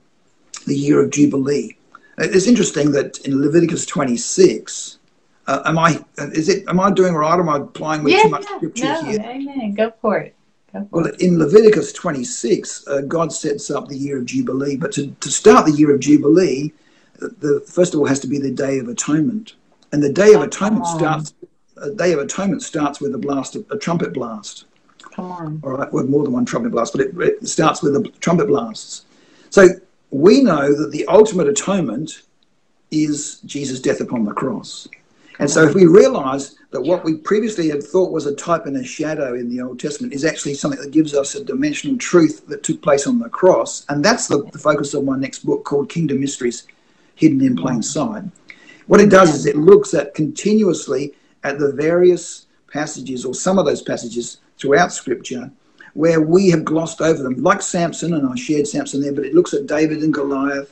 the 0.68 0.76
year 0.76 1.04
of 1.04 1.10
Jubilee. 1.10 1.76
It's 2.20 2.48
interesting 2.48 2.92
that 2.92 3.20
in 3.20 3.42
Leviticus 3.42 3.86
26, 3.86 5.00
uh, 5.48 5.62
am 5.66 5.80
I 5.80 6.04
is 6.18 6.50
it 6.50 6.68
am 6.68 6.80
I 6.80 6.92
doing 6.92 7.14
right? 7.14 7.40
Am 7.40 7.48
I 7.50 7.58
applying 7.58 8.04
way 8.04 8.12
yeah, 8.12 8.24
too 8.24 8.30
much 8.30 8.44
yeah. 8.50 8.58
scripture 8.58 8.84
No, 8.86 9.02
here? 9.04 9.20
amen. 9.22 9.74
Go 9.76 9.94
for 10.02 10.18
it. 10.18 10.36
Go 10.74 10.80
for 10.82 10.88
Well, 10.92 11.06
it. 11.06 11.22
in 11.22 11.40
Leviticus 11.40 11.94
26, 11.94 12.88
uh, 12.88 13.02
God 13.02 13.32
sets 13.32 13.72
up 13.72 13.88
the 13.88 13.98
year 13.98 14.18
of 14.18 14.26
Jubilee. 14.26 14.76
But 14.76 14.92
to, 14.94 15.08
to 15.12 15.30
start 15.32 15.66
the 15.66 15.72
year 15.72 15.94
of 15.94 16.02
Jubilee, 16.02 16.74
uh, 17.22 17.28
the 17.40 17.62
first 17.66 17.94
of 17.94 18.00
all 18.02 18.08
has 18.08 18.20
to 18.22 18.28
be 18.28 18.40
the 18.40 18.52
Day 18.52 18.80
of 18.80 18.88
Atonement, 18.90 19.54
and 19.94 20.04
the 20.04 20.12
Day 20.12 20.34
of 20.34 20.42
Oh, 20.42 20.46
Atonement 20.46 20.86
starts. 20.86 21.34
A 21.80 21.92
Day 21.92 22.12
of 22.12 22.20
Atonement 22.20 22.64
starts 22.64 23.00
with 23.00 23.14
a 23.14 23.20
blast, 23.20 23.56
of, 23.56 23.64
a 23.70 23.78
trumpet 23.78 24.12
blast. 24.12 24.66
Come 25.14 25.32
on. 25.32 25.62
all 25.64 25.72
right, 25.72 25.94
well, 25.94 26.04
more 26.06 26.24
than 26.24 26.34
one 26.34 26.44
trumpet 26.46 26.72
blast, 26.72 26.92
but 26.94 27.02
it, 27.02 27.16
it 27.20 27.48
starts 27.48 27.82
with 27.84 27.94
the 27.94 28.10
trumpet 28.20 28.48
blasts. 28.48 29.06
So 29.52 29.68
we 30.12 30.42
know 30.42 30.74
that 30.74 30.92
the 30.92 31.06
ultimate 31.08 31.48
atonement 31.48 32.22
is 32.92 33.40
Jesus' 33.42 33.82
death 33.82 34.00
upon 34.00 34.26
the 34.26 34.34
cross. 34.34 34.88
And 35.40 35.50
so 35.50 35.68
if 35.68 35.76
we 35.76 35.86
realize 35.86 36.56
that 36.72 36.82
what 36.82 37.04
we 37.04 37.16
previously 37.16 37.70
had 37.70 37.84
thought 37.84 38.12
was 38.12 38.26
a 38.26 38.36
type 38.36 38.66
and 38.66 38.78
a 38.78 38.84
shadow 38.84 39.36
in 39.36 39.50
the 39.50 39.62
Old 39.62 39.80
Testament 39.80 40.14
is 40.14 40.26
actually 40.26 40.56
something 40.56 40.82
that 40.82 40.92
gives 40.92 41.14
us 41.14 41.36
a 41.36 41.44
dimensional 41.44 41.98
truth 41.98 42.48
that 42.48 42.64
took 42.64 42.82
place 42.82 43.06
on 43.06 43.20
the 43.20 43.30
cross, 43.30 43.86
and 43.90 44.04
that's 44.04 44.28
the, 44.28 44.44
the 44.52 44.58
focus 44.58 44.94
of 44.94 45.04
my 45.04 45.18
next 45.18 45.40
book 45.46 45.64
called 45.64 45.90
Kingdom 45.90 46.20
Mysteries 46.20 46.66
Hidden 47.16 47.42
in 47.42 47.56
Plain 47.56 47.84
Sight. 47.84 48.24
What 48.88 49.02
it 49.02 49.10
does 49.10 49.36
is 49.36 49.46
it 49.46 49.58
looks 49.58 49.94
at 49.94 50.16
continuously 50.16 51.14
at 51.44 51.60
the 51.60 51.72
various 51.72 52.48
passages 52.72 53.26
or 53.26 53.36
some 53.36 53.60
of 53.60 53.66
those 53.66 53.82
passages 53.82 54.38
throughout 54.58 54.92
Scripture 54.92 55.52
where 55.98 56.22
we 56.22 56.48
have 56.52 56.64
glossed 56.64 57.02
over 57.02 57.24
them, 57.24 57.42
like 57.42 57.60
Samson, 57.60 58.14
and 58.14 58.30
I 58.30 58.36
shared 58.36 58.68
Samson 58.68 59.02
there, 59.02 59.12
but 59.12 59.26
it 59.26 59.34
looks 59.34 59.56
at 59.56 59.66
David 59.66 60.04
and 60.04 60.14
Goliath. 60.14 60.72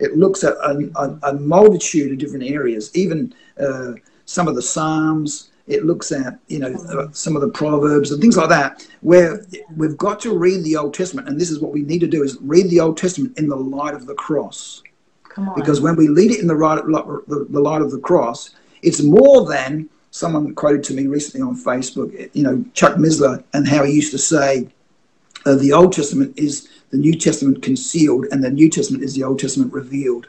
It 0.00 0.16
looks 0.16 0.42
at 0.44 0.54
a, 0.54 0.90
a, 0.96 1.30
a 1.30 1.34
multitude 1.34 2.10
of 2.10 2.16
different 2.16 2.44
areas, 2.44 2.90
even 2.94 3.34
uh, 3.60 3.92
some 4.24 4.48
of 4.48 4.54
the 4.54 4.62
Psalms. 4.62 5.50
It 5.66 5.84
looks 5.84 6.10
at 6.10 6.38
you 6.48 6.58
know 6.58 6.72
uh, 6.88 7.08
some 7.12 7.36
of 7.36 7.42
the 7.42 7.50
Proverbs 7.50 8.12
and 8.12 8.20
things 8.22 8.38
like 8.38 8.48
that, 8.48 8.88
where 9.02 9.44
we've 9.76 9.98
got 9.98 10.20
to 10.20 10.34
read 10.34 10.64
the 10.64 10.76
Old 10.78 10.94
Testament, 10.94 11.28
and 11.28 11.38
this 11.38 11.50
is 11.50 11.60
what 11.60 11.72
we 11.72 11.82
need 11.82 12.00
to 12.00 12.08
do: 12.08 12.22
is 12.22 12.38
read 12.40 12.70
the 12.70 12.80
Old 12.80 12.96
Testament 12.96 13.36
in 13.36 13.50
the 13.50 13.56
light 13.56 13.92
of 13.92 14.06
the 14.06 14.14
cross 14.14 14.82
Come 15.24 15.50
on. 15.50 15.54
because 15.54 15.82
when 15.82 15.96
we 15.96 16.08
lead 16.08 16.30
it 16.30 16.40
in 16.40 16.46
the 16.46 16.56
right 16.56 16.82
the, 16.82 17.46
the 17.50 17.60
light 17.60 17.82
of 17.82 17.90
the 17.90 18.00
cross 18.00 18.54
it's 18.80 19.02
more 19.02 19.46
than 19.46 19.88
someone 20.12 20.54
quoted 20.54 20.84
to 20.84 20.94
me 20.94 21.06
recently 21.06 21.44
on 21.44 21.56
facebook 21.56 22.30
you 22.34 22.44
know 22.44 22.64
Chuck 22.74 22.96
Missler 22.96 23.42
and 23.54 23.66
how 23.66 23.82
he 23.82 23.92
used 23.92 24.12
to 24.12 24.18
say 24.18 24.68
uh, 25.44 25.56
the 25.56 25.72
old 25.72 25.92
testament 25.92 26.34
is 26.36 26.68
the 26.90 26.98
new 26.98 27.14
testament 27.14 27.62
concealed 27.62 28.26
and 28.30 28.44
the 28.44 28.50
new 28.50 28.68
testament 28.68 29.02
is 29.02 29.14
the 29.14 29.24
old 29.24 29.38
testament 29.38 29.72
revealed. 29.72 30.26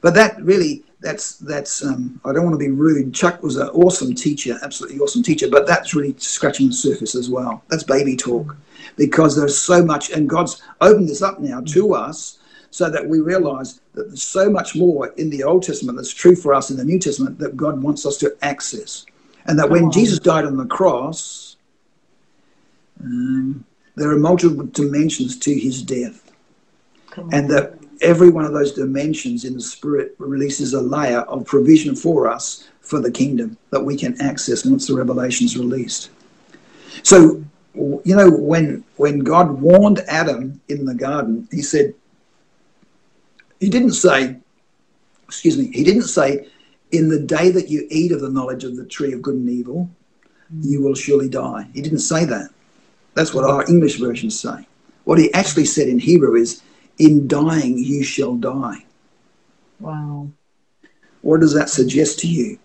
But 0.00 0.14
that 0.14 0.40
really 0.42 0.84
that's 1.00 1.38
that's 1.38 1.84
um, 1.84 2.20
i 2.24 2.32
don't 2.32 2.44
want 2.44 2.54
to 2.54 2.64
be 2.64 2.70
rude. 2.70 3.12
Chuck 3.12 3.42
was 3.42 3.56
an 3.56 3.68
awesome 3.70 4.14
teacher 4.14 4.56
absolutely 4.62 5.00
awesome 5.00 5.22
teacher 5.22 5.48
but 5.50 5.66
that's 5.66 5.94
really 5.94 6.14
scratching 6.18 6.68
the 6.68 6.72
surface 6.72 7.14
as 7.14 7.28
well. 7.28 7.62
That's 7.68 7.82
baby 7.82 8.16
talk. 8.16 8.56
Because 8.96 9.36
there's 9.36 9.58
so 9.58 9.84
much 9.84 10.10
and 10.10 10.28
god's 10.28 10.62
opened 10.80 11.08
this 11.08 11.22
up 11.22 11.40
now 11.40 11.60
to 11.60 11.94
us 11.94 12.38
so 12.72 12.88
that 12.88 13.06
we 13.06 13.20
realize 13.20 13.80
that 13.92 14.08
there's 14.08 14.22
so 14.22 14.48
much 14.48 14.74
more 14.74 15.08
in 15.18 15.28
the 15.28 15.44
Old 15.44 15.62
Testament 15.62 15.98
that's 15.98 16.12
true 16.12 16.34
for 16.34 16.54
us 16.54 16.70
in 16.70 16.78
the 16.78 16.84
New 16.84 16.98
Testament 16.98 17.38
that 17.38 17.54
God 17.54 17.82
wants 17.82 18.06
us 18.06 18.16
to 18.16 18.34
access. 18.40 19.04
And 19.44 19.58
that 19.58 19.64
Come 19.64 19.72
when 19.72 19.84
on. 19.84 19.92
Jesus 19.92 20.18
died 20.18 20.46
on 20.46 20.56
the 20.56 20.64
cross, 20.64 21.56
um, 23.04 23.64
there 23.94 24.10
are 24.10 24.18
multiple 24.18 24.64
dimensions 24.64 25.38
to 25.40 25.54
his 25.54 25.82
death, 25.82 26.32
Come 27.10 27.26
on. 27.26 27.34
and 27.34 27.50
that 27.50 27.74
every 28.00 28.30
one 28.30 28.46
of 28.46 28.54
those 28.54 28.72
dimensions 28.72 29.44
in 29.44 29.52
the 29.52 29.60
spirit 29.60 30.14
releases 30.16 30.72
a 30.72 30.80
layer 30.80 31.20
of 31.22 31.44
provision 31.44 31.94
for 31.94 32.26
us 32.26 32.70
for 32.80 33.00
the 33.00 33.10
kingdom 33.10 33.58
that 33.68 33.84
we 33.84 33.98
can 33.98 34.18
access 34.22 34.64
once 34.64 34.86
the 34.86 34.94
revelation 34.94 35.44
is 35.44 35.58
released. 35.58 36.08
So, 37.02 37.44
you 37.74 38.16
know, 38.16 38.30
when 38.30 38.82
when 38.96 39.18
God 39.20 39.60
warned 39.60 40.00
Adam 40.08 40.58
in 40.68 40.86
the 40.86 40.94
garden, 40.94 41.46
he 41.50 41.60
said, 41.60 41.94
he 43.62 43.70
didn't 43.70 43.92
say, 43.92 44.36
excuse 45.22 45.56
me, 45.56 45.70
he 45.72 45.84
didn't 45.84 46.02
say, 46.02 46.48
in 46.90 47.08
the 47.08 47.20
day 47.20 47.48
that 47.52 47.68
you 47.68 47.86
eat 47.90 48.10
of 48.10 48.20
the 48.20 48.28
knowledge 48.28 48.64
of 48.64 48.76
the 48.76 48.84
tree 48.84 49.12
of 49.12 49.22
good 49.22 49.36
and 49.36 49.48
evil, 49.48 49.88
you 50.60 50.82
will 50.82 50.96
surely 50.96 51.28
die. 51.28 51.68
He 51.72 51.80
didn't 51.80 52.00
say 52.00 52.24
that. 52.24 52.50
That's 53.14 53.32
what 53.32 53.44
our 53.44 53.64
English 53.68 54.00
versions 54.00 54.38
say. 54.38 54.66
What 55.04 55.20
he 55.20 55.32
actually 55.32 55.66
said 55.66 55.86
in 55.86 56.00
Hebrew 56.00 56.34
is, 56.34 56.60
in 56.98 57.28
dying 57.28 57.78
you 57.78 58.02
shall 58.02 58.34
die. 58.34 58.84
wow. 59.78 60.28
What 61.20 61.38
does 61.38 61.54
that 61.54 61.68
suggest 61.68 62.18
to 62.20 62.26
you? 62.26 62.58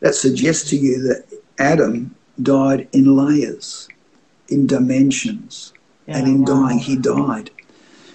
That 0.00 0.14
suggests 0.14 0.70
to 0.70 0.76
you 0.76 1.02
that 1.02 1.26
Adam 1.58 2.14
died 2.42 2.88
in 2.92 3.14
layers, 3.16 3.86
in 4.48 4.66
dimensions, 4.66 5.74
and 6.06 6.26
in 6.26 6.44
wow. 6.44 6.68
dying 6.68 6.78
he 6.78 6.96
died. 6.96 7.50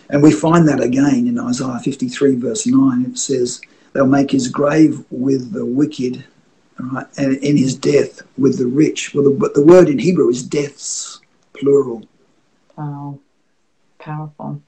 And 0.09 0.21
we 0.21 0.31
find 0.31 0.67
that 0.67 0.81
again 0.81 1.27
in 1.27 1.39
Isaiah 1.39 1.79
53, 1.79 2.35
verse 2.35 2.67
9. 2.67 3.05
It 3.05 3.17
says, 3.17 3.61
They'll 3.93 4.07
make 4.07 4.31
his 4.31 4.47
grave 4.47 5.03
with 5.11 5.53
the 5.53 5.65
wicked, 5.65 6.25
all 6.79 6.87
right, 6.87 7.07
and 7.17 7.37
in 7.37 7.57
his 7.57 7.75
death 7.75 8.21
with 8.37 8.57
the 8.57 8.65
rich. 8.65 9.13
Well, 9.13 9.25
the, 9.25 9.29
but 9.29 9.53
the 9.53 9.65
word 9.65 9.87
in 9.87 9.99
Hebrew 9.99 10.29
is 10.29 10.43
deaths, 10.43 11.21
plural. 11.53 12.03
Wow. 12.75 13.19
Powerful. 13.99 14.61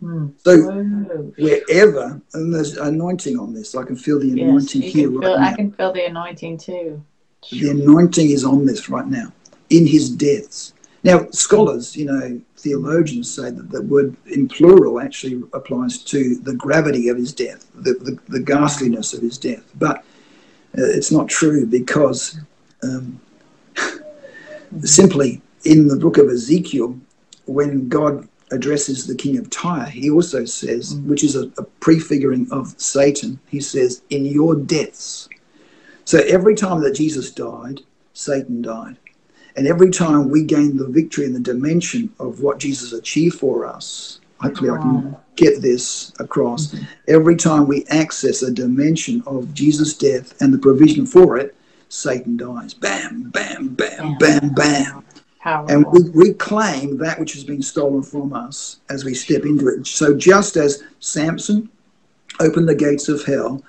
Hmm. 0.00 0.28
So 0.38 0.58
Whoa. 0.60 1.32
wherever, 1.38 2.20
and 2.34 2.54
there's 2.54 2.76
anointing 2.76 3.38
on 3.38 3.54
this, 3.54 3.74
I 3.74 3.84
can 3.84 3.96
feel 3.96 4.18
the 4.18 4.32
anointing 4.32 4.82
you 4.82 4.90
here 4.90 5.10
right 5.10 5.20
feel, 5.20 5.38
now. 5.38 5.46
I 5.46 5.54
can 5.54 5.72
feel 5.72 5.92
the 5.92 6.06
anointing 6.06 6.58
too. 6.58 7.02
The 7.50 7.70
anointing 7.70 8.30
is 8.30 8.44
on 8.44 8.66
this 8.66 8.88
right 8.88 9.06
now, 9.06 9.32
in 9.70 9.86
his 9.86 10.10
deaths. 10.10 10.74
Now, 11.02 11.26
scholars, 11.30 11.96
you 11.96 12.06
know, 12.06 12.40
theologians 12.60 13.32
say 13.32 13.50
that 13.50 13.70
the 13.70 13.82
word 13.82 14.16
in 14.26 14.48
plural 14.48 15.00
actually 15.00 15.42
applies 15.52 15.98
to 15.98 16.36
the 16.36 16.54
gravity 16.54 17.08
of 17.08 17.16
his 17.16 17.32
death, 17.32 17.66
the, 17.74 17.94
the, 17.94 18.18
the 18.28 18.40
ghastliness 18.40 19.12
of 19.14 19.22
his 19.22 19.38
death. 19.38 19.64
But 19.78 19.98
uh, 20.78 20.86
it's 20.96 21.10
not 21.10 21.28
true 21.28 21.66
because 21.66 22.38
um, 22.82 23.20
simply 24.82 25.42
in 25.64 25.88
the 25.88 25.96
book 25.96 26.18
of 26.18 26.28
Ezekiel, 26.28 26.98
when 27.46 27.88
God 27.88 28.28
addresses 28.52 29.06
the 29.06 29.14
king 29.14 29.38
of 29.38 29.48
Tyre, 29.50 29.86
he 29.86 30.10
also 30.10 30.44
says, 30.44 30.94
which 31.06 31.24
is 31.24 31.36
a, 31.36 31.50
a 31.58 31.62
prefiguring 31.80 32.50
of 32.50 32.74
Satan, 32.80 33.38
he 33.48 33.60
says, 33.60 34.02
in 34.10 34.24
your 34.24 34.54
deaths. 34.54 35.28
So 36.04 36.18
every 36.20 36.54
time 36.54 36.80
that 36.82 36.94
Jesus 36.94 37.30
died, 37.30 37.80
Satan 38.12 38.62
died. 38.62 38.96
And 39.56 39.66
every 39.66 39.90
time 39.90 40.30
we 40.30 40.44
gain 40.44 40.76
the 40.76 40.86
victory 40.86 41.24
in 41.24 41.32
the 41.32 41.40
dimension 41.40 42.12
of 42.18 42.40
what 42.40 42.58
Jesus 42.58 42.92
achieved 42.92 43.38
for 43.38 43.66
us, 43.66 44.20
hopefully 44.40 44.70
I 44.70 44.78
can 44.78 45.16
get 45.36 45.60
this 45.60 46.12
across. 46.18 46.68
Mm-hmm. 46.68 46.84
Every 47.08 47.36
time 47.36 47.66
we 47.66 47.84
access 47.86 48.42
a 48.42 48.50
dimension 48.50 49.22
of 49.26 49.52
Jesus' 49.54 49.94
death 49.94 50.40
and 50.40 50.52
the 50.52 50.58
provision 50.58 51.06
for 51.06 51.36
it, 51.36 51.56
Satan 51.88 52.36
dies. 52.36 52.72
Bam, 52.74 53.30
bam, 53.30 53.74
bam, 53.74 54.16
bam, 54.18 54.54
bam. 54.54 55.04
Powerful. 55.40 55.74
And 55.74 55.86
we 55.86 56.10
reclaim 56.12 56.98
that 56.98 57.18
which 57.18 57.32
has 57.32 57.44
been 57.44 57.62
stolen 57.62 58.02
from 58.02 58.32
us 58.32 58.80
as 58.90 59.04
we 59.04 59.14
step 59.14 59.44
into 59.44 59.68
it. 59.68 59.86
So 59.86 60.14
just 60.14 60.56
as 60.56 60.82
Samson 61.00 61.70
opened 62.38 62.68
the 62.68 62.74
gates 62.74 63.08
of 63.08 63.24
hell 63.24 63.62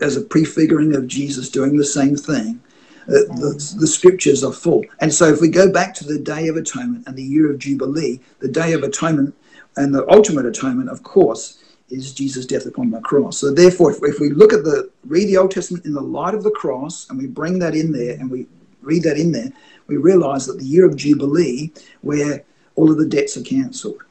as 0.00 0.16
a 0.16 0.20
prefiguring 0.20 0.94
of 0.94 1.06
Jesus 1.06 1.48
doing 1.48 1.76
the 1.76 1.84
same 1.84 2.14
thing, 2.14 2.60
the, 3.06 3.76
the 3.78 3.86
scriptures 3.86 4.42
are 4.44 4.52
full. 4.52 4.84
And 5.00 5.12
so 5.12 5.26
if 5.26 5.40
we 5.40 5.48
go 5.48 5.70
back 5.70 5.94
to 5.94 6.04
the 6.04 6.18
Day 6.18 6.48
of 6.48 6.56
Atonement 6.56 7.06
and 7.06 7.16
the 7.16 7.22
year 7.22 7.50
of 7.50 7.58
Jubilee, 7.58 8.20
the 8.40 8.48
Day 8.48 8.72
of 8.72 8.82
Atonement 8.82 9.34
and 9.76 9.94
the 9.94 10.08
ultimate 10.10 10.46
atonement, 10.46 10.90
of 10.90 11.02
course, 11.02 11.62
is 11.90 12.14
Jesus' 12.14 12.46
death 12.46 12.66
upon 12.66 12.90
the 12.90 13.00
cross. 13.00 13.38
So 13.38 13.52
therefore, 13.52 13.92
if, 13.92 13.98
if 14.02 14.20
we 14.20 14.30
look 14.30 14.52
at 14.52 14.64
the, 14.64 14.90
read 15.06 15.26
the 15.26 15.36
Old 15.36 15.50
Testament 15.50 15.84
in 15.84 15.92
the 15.92 16.00
light 16.00 16.34
of 16.34 16.42
the 16.42 16.50
cross 16.50 17.08
and 17.10 17.18
we 17.18 17.26
bring 17.26 17.58
that 17.58 17.74
in 17.74 17.92
there 17.92 18.14
and 18.14 18.30
we 18.30 18.46
read 18.80 19.02
that 19.02 19.18
in 19.18 19.32
there, 19.32 19.52
we 19.86 19.96
realize 19.96 20.46
that 20.46 20.58
the 20.58 20.64
year 20.64 20.86
of 20.86 20.96
Jubilee, 20.96 21.72
where 22.00 22.42
all 22.76 22.90
of 22.90 22.96
the 22.96 23.06
debts 23.06 23.36
are 23.36 23.42
cancelled, 23.42 24.02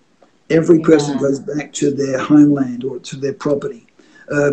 every 0.50 0.80
person 0.80 1.18
Amen. 1.18 1.24
goes 1.24 1.40
back 1.40 1.74
to 1.74 1.92
their 1.92 2.20
homeland 2.20 2.84
or 2.84 3.00
to 3.00 3.16
their 3.16 3.34
property. 3.34 3.88
Uh, 4.32 4.52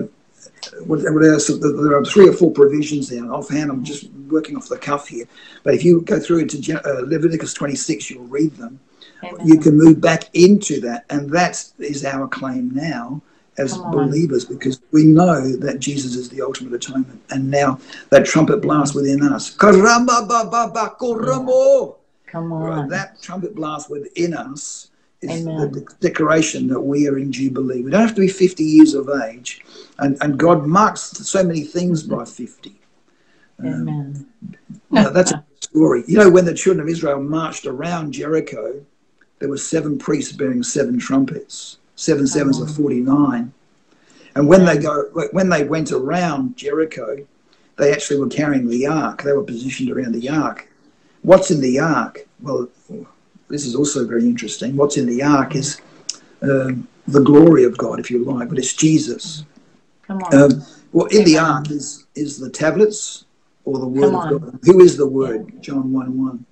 what, 0.86 1.00
what 1.02 1.24
else? 1.24 1.48
There 1.48 1.96
are 1.96 2.04
three 2.04 2.28
or 2.28 2.32
four 2.32 2.50
provisions 2.50 3.08
there. 3.08 3.32
Offhand, 3.32 3.70
I'm 3.70 3.84
just 3.84 4.10
working 4.28 4.56
off 4.56 4.68
the 4.68 4.78
cuff 4.78 5.08
here. 5.08 5.26
But 5.62 5.74
if 5.74 5.84
you 5.84 6.00
go 6.02 6.18
through 6.18 6.40
into 6.40 6.80
uh, 6.84 7.02
Leviticus 7.06 7.54
26, 7.54 8.10
you'll 8.10 8.24
read 8.24 8.52
them. 8.56 8.80
Amen. 9.22 9.46
You 9.46 9.58
can 9.58 9.76
move 9.76 10.00
back 10.00 10.24
into 10.34 10.80
that, 10.80 11.04
and 11.10 11.30
that 11.30 11.62
is 11.78 12.04
our 12.04 12.26
claim 12.28 12.70
now 12.70 13.20
as 13.58 13.76
believers 13.76 14.44
because 14.44 14.80
we 14.92 15.04
know 15.04 15.56
that 15.56 15.80
Jesus 15.80 16.14
is 16.14 16.30
the 16.30 16.40
ultimate 16.40 16.72
atonement. 16.72 17.20
And 17.30 17.50
now 17.50 17.78
that 18.08 18.24
trumpet 18.24 18.62
blast 18.62 18.94
within 18.94 19.22
us, 19.22 19.54
Karamba 19.54 20.26
ba 20.26 20.48
ba 20.50 20.70
ba. 20.72 20.96
Come 22.26 22.52
on. 22.52 22.88
that 22.88 23.20
trumpet 23.20 23.54
blast 23.54 23.90
within 23.90 24.34
us 24.34 24.89
is 25.22 25.46
Amen. 25.46 25.72
the 25.72 25.80
de- 25.80 25.86
declaration 26.00 26.66
that 26.68 26.80
we 26.80 27.08
are 27.08 27.18
in 27.18 27.30
Jubilee. 27.30 27.82
We 27.82 27.90
don't 27.90 28.00
have 28.00 28.14
to 28.14 28.20
be 28.20 28.28
50 28.28 28.64
years 28.64 28.94
of 28.94 29.08
age. 29.28 29.62
And, 29.98 30.16
and 30.20 30.38
God 30.38 30.66
marks 30.66 31.02
so 31.02 31.44
many 31.44 31.62
things 31.62 32.02
by 32.02 32.24
50. 32.24 32.74
Um, 33.58 33.66
Amen. 33.66 34.26
Now, 34.90 35.10
that's 35.10 35.32
a 35.32 35.44
story. 35.60 36.04
You 36.06 36.18
know, 36.18 36.30
when 36.30 36.46
the 36.46 36.54
children 36.54 36.82
of 36.82 36.88
Israel 36.88 37.22
marched 37.22 37.66
around 37.66 38.12
Jericho, 38.12 38.84
there 39.38 39.48
were 39.48 39.58
seven 39.58 39.98
priests 39.98 40.32
bearing 40.32 40.62
seven 40.62 40.98
trumpets. 40.98 41.78
Seven 41.96 42.26
sevens 42.26 42.60
are 42.60 42.66
49. 42.66 43.52
And 44.34 44.48
when 44.48 44.64
they 44.64 44.78
go, 44.78 45.04
when 45.32 45.48
they 45.48 45.64
went 45.64 45.92
around 45.92 46.56
Jericho, 46.56 47.26
they 47.76 47.92
actually 47.92 48.20
were 48.20 48.28
carrying 48.28 48.68
the 48.68 48.86
ark. 48.86 49.22
They 49.22 49.32
were 49.32 49.42
positioned 49.42 49.90
around 49.90 50.12
the 50.12 50.28
ark. 50.28 50.68
What's 51.22 51.50
in 51.50 51.60
the 51.60 51.78
ark? 51.80 52.26
Well, 52.40 52.68
this 53.50 53.66
is 53.66 53.74
also 53.74 54.06
very 54.06 54.24
interesting. 54.24 54.76
What's 54.76 54.96
in 54.96 55.06
the 55.06 55.22
ark 55.22 55.56
is 55.56 55.80
um, 56.42 56.88
the 57.06 57.20
glory 57.20 57.64
of 57.64 57.76
God, 57.76 58.00
if 58.00 58.10
you 58.10 58.24
like, 58.24 58.48
but 58.48 58.58
it's 58.58 58.74
Jesus. 58.74 59.44
Come 60.06 60.22
on. 60.22 60.34
Um, 60.34 60.62
well, 60.92 61.06
in 61.06 61.24
the 61.24 61.38
Amen. 61.38 61.50
ark 61.50 61.70
is 61.70 62.06
is 62.14 62.38
the 62.38 62.50
tablets 62.50 63.24
or 63.64 63.78
the 63.78 63.86
word 63.86 64.14
of. 64.14 64.40
God. 64.40 64.58
Who 64.64 64.80
is 64.80 64.96
the 64.96 65.06
word? 65.06 65.62
John 65.62 65.92
one 65.92 66.16
one. 66.24 66.46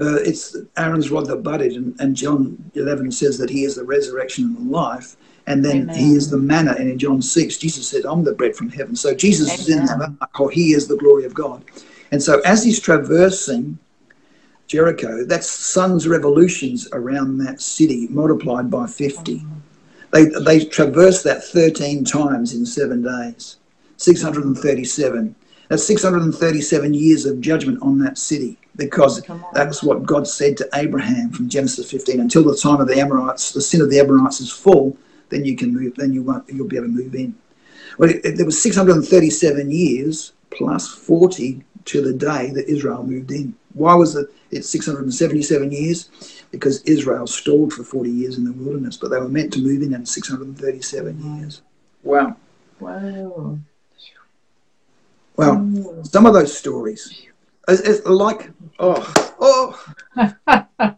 Uh, 0.00 0.14
it's 0.22 0.56
Aaron's 0.76 1.10
rod 1.10 1.26
that 1.26 1.42
budded, 1.42 1.72
and, 1.72 2.00
and 2.00 2.14
John 2.14 2.70
eleven 2.74 3.10
says 3.10 3.36
that 3.38 3.50
he 3.50 3.64
is 3.64 3.74
the 3.74 3.84
resurrection 3.84 4.44
and 4.44 4.56
the 4.56 4.70
life. 4.70 5.16
And 5.48 5.64
then 5.64 5.84
Amen. 5.84 5.96
he 5.96 6.12
is 6.12 6.30
the 6.30 6.36
manna. 6.36 6.74
And 6.78 6.90
in 6.90 6.98
John 6.98 7.22
six, 7.22 7.56
Jesus 7.56 7.88
said, 7.88 8.04
"I'm 8.04 8.22
the 8.22 8.34
bread 8.34 8.54
from 8.54 8.68
heaven." 8.68 8.94
So 8.94 9.14
Jesus 9.14 9.58
is 9.60 9.68
in 9.68 9.86
the 9.86 10.16
ark, 10.20 10.40
or 10.40 10.50
he 10.50 10.72
is 10.72 10.86
the 10.86 10.96
glory 10.96 11.24
of 11.24 11.34
God. 11.34 11.64
And 12.12 12.22
so 12.22 12.40
as 12.40 12.62
he's 12.64 12.80
traversing 12.80 13.78
Jericho, 14.68 15.24
that's 15.24 15.50
sun's 15.50 16.06
revolutions 16.06 16.86
around 16.92 17.38
that 17.38 17.60
city 17.60 18.06
multiplied 18.10 18.70
by 18.70 18.86
fifty. 18.86 19.42
They 20.12 20.26
they 20.26 20.64
traversed 20.64 21.24
that 21.24 21.42
13 21.44 22.04
times 22.04 22.54
in 22.54 22.64
seven 22.66 23.02
days. 23.02 23.56
637. 23.96 25.34
That's 25.68 25.84
637 25.86 26.94
years 26.94 27.26
of 27.26 27.40
judgment 27.40 27.82
on 27.82 27.98
that 27.98 28.16
city 28.16 28.56
because 28.76 29.22
that's 29.52 29.82
what 29.82 30.04
God 30.06 30.26
said 30.26 30.56
to 30.58 30.68
Abraham 30.74 31.30
from 31.30 31.48
Genesis 31.48 31.90
15. 31.90 32.20
Until 32.20 32.44
the 32.44 32.56
time 32.56 32.80
of 32.80 32.88
the 32.88 32.98
Amorites, 32.98 33.52
the 33.52 33.60
sin 33.60 33.80
of 33.82 33.90
the 33.90 33.98
Amorites 34.00 34.40
is 34.40 34.50
full, 34.50 34.96
then 35.30 35.44
you 35.44 35.56
can 35.56 35.74
move. 35.74 35.94
Then 35.96 36.12
you 36.12 36.22
won't. 36.22 36.48
You'll 36.48 36.68
be 36.68 36.76
able 36.76 36.86
to 36.86 36.92
move 36.92 37.14
in. 37.14 37.34
Well, 37.98 38.10
it, 38.10 38.20
it- 38.24 38.36
there 38.36 38.46
was 38.46 38.60
637 38.62 39.70
years 39.70 40.32
plus 40.50 40.88
40 40.88 41.62
to 41.86 42.00
the 42.02 42.12
day 42.14 42.50
that 42.54 42.68
Israel 42.68 43.02
moved 43.02 43.30
in. 43.30 43.54
Why 43.74 43.94
was 43.94 44.16
it? 44.16 44.28
It's 44.50 44.68
677 44.70 45.72
years 45.72 46.10
because 46.50 46.82
Israel 46.82 47.26
stalled 47.26 47.72
for 47.72 47.84
40 47.84 48.10
years 48.10 48.38
in 48.38 48.44
the 48.44 48.52
wilderness, 48.52 48.96
but 48.96 49.10
they 49.10 49.18
were 49.18 49.28
meant 49.28 49.52
to 49.54 49.60
move 49.60 49.82
in 49.82 49.94
in 49.94 50.06
637 50.06 51.38
years. 51.38 51.62
Wow. 52.02 52.36
Wow. 52.80 53.58
Well, 55.36 55.54
Ooh. 55.54 56.02
some 56.04 56.26
of 56.26 56.34
those 56.34 56.56
stories, 56.56 57.26
it's, 57.68 57.80
it's 57.82 58.06
like, 58.06 58.50
oh, 58.78 59.34
oh, 59.38 59.94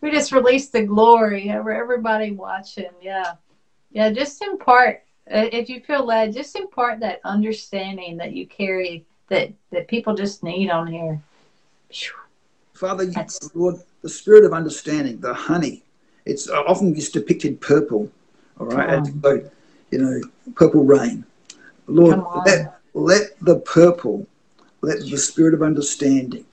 we 0.00 0.10
just 0.10 0.32
released 0.32 0.72
the 0.72 0.82
glory 0.82 1.52
over 1.52 1.70
everybody 1.70 2.32
watching. 2.32 2.90
Yeah. 3.00 3.34
Yeah. 3.92 4.10
Just 4.10 4.42
impart, 4.42 5.04
uh, 5.32 5.46
if 5.52 5.68
you 5.68 5.80
feel 5.80 6.04
led, 6.04 6.32
just 6.32 6.56
impart 6.56 7.00
that 7.00 7.20
understanding 7.24 8.16
that 8.16 8.32
you 8.32 8.46
carry 8.46 9.04
that, 9.28 9.52
that 9.70 9.88
people 9.88 10.14
just 10.14 10.42
need 10.42 10.70
on 10.70 10.86
here. 10.86 11.22
Father, 12.74 13.06
That's- 13.06 13.50
Lord, 13.54 13.76
the 14.02 14.08
spirit 14.08 14.44
of 14.44 14.52
understanding, 14.52 15.20
the 15.20 15.34
honey. 15.34 15.82
It's 16.24 16.48
uh, 16.48 16.62
often 16.66 16.94
just 16.94 17.12
depicted 17.12 17.60
purple. 17.60 18.10
All 18.60 18.66
right, 18.66 19.06
so 19.22 19.50
you 19.90 19.98
know, 19.98 20.20
purple 20.54 20.84
rain. 20.84 21.24
Lord, 21.86 22.22
let 22.44 22.80
let 22.94 23.38
the 23.40 23.56
purple, 23.60 24.26
let 24.82 25.00
the 25.00 25.16
spirit 25.16 25.54
of 25.54 25.62
understanding, 25.62 26.44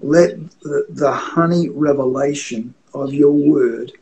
let 0.00 0.38
the, 0.60 0.86
the 0.90 1.10
honey 1.10 1.68
revelation 1.70 2.74
of 2.94 3.12
your 3.12 3.32
word 3.32 3.92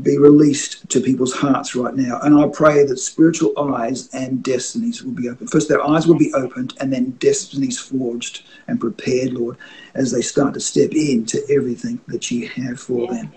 be 0.00 0.16
released 0.16 0.88
to 0.88 1.00
people's 1.00 1.34
hearts 1.34 1.74
right 1.74 1.94
now. 1.94 2.18
And 2.22 2.34
I 2.38 2.48
pray 2.48 2.86
that 2.86 2.96
spiritual 2.96 3.52
eyes 3.74 4.08
and 4.14 4.42
destinies 4.42 5.02
will 5.02 5.12
be 5.12 5.28
opened. 5.28 5.50
First, 5.50 5.68
their 5.68 5.86
eyes 5.86 6.06
will 6.06 6.16
be 6.16 6.32
opened, 6.32 6.74
and 6.80 6.90
then 6.90 7.10
destinies 7.12 7.78
forged 7.78 8.44
and 8.68 8.80
prepared, 8.80 9.34
Lord, 9.34 9.58
as 9.94 10.10
they 10.10 10.22
start 10.22 10.54
to 10.54 10.60
step 10.60 10.92
into 10.92 11.42
everything 11.50 12.00
that 12.08 12.30
you 12.30 12.48
have 12.48 12.80
for 12.80 13.06
them. 13.06 13.32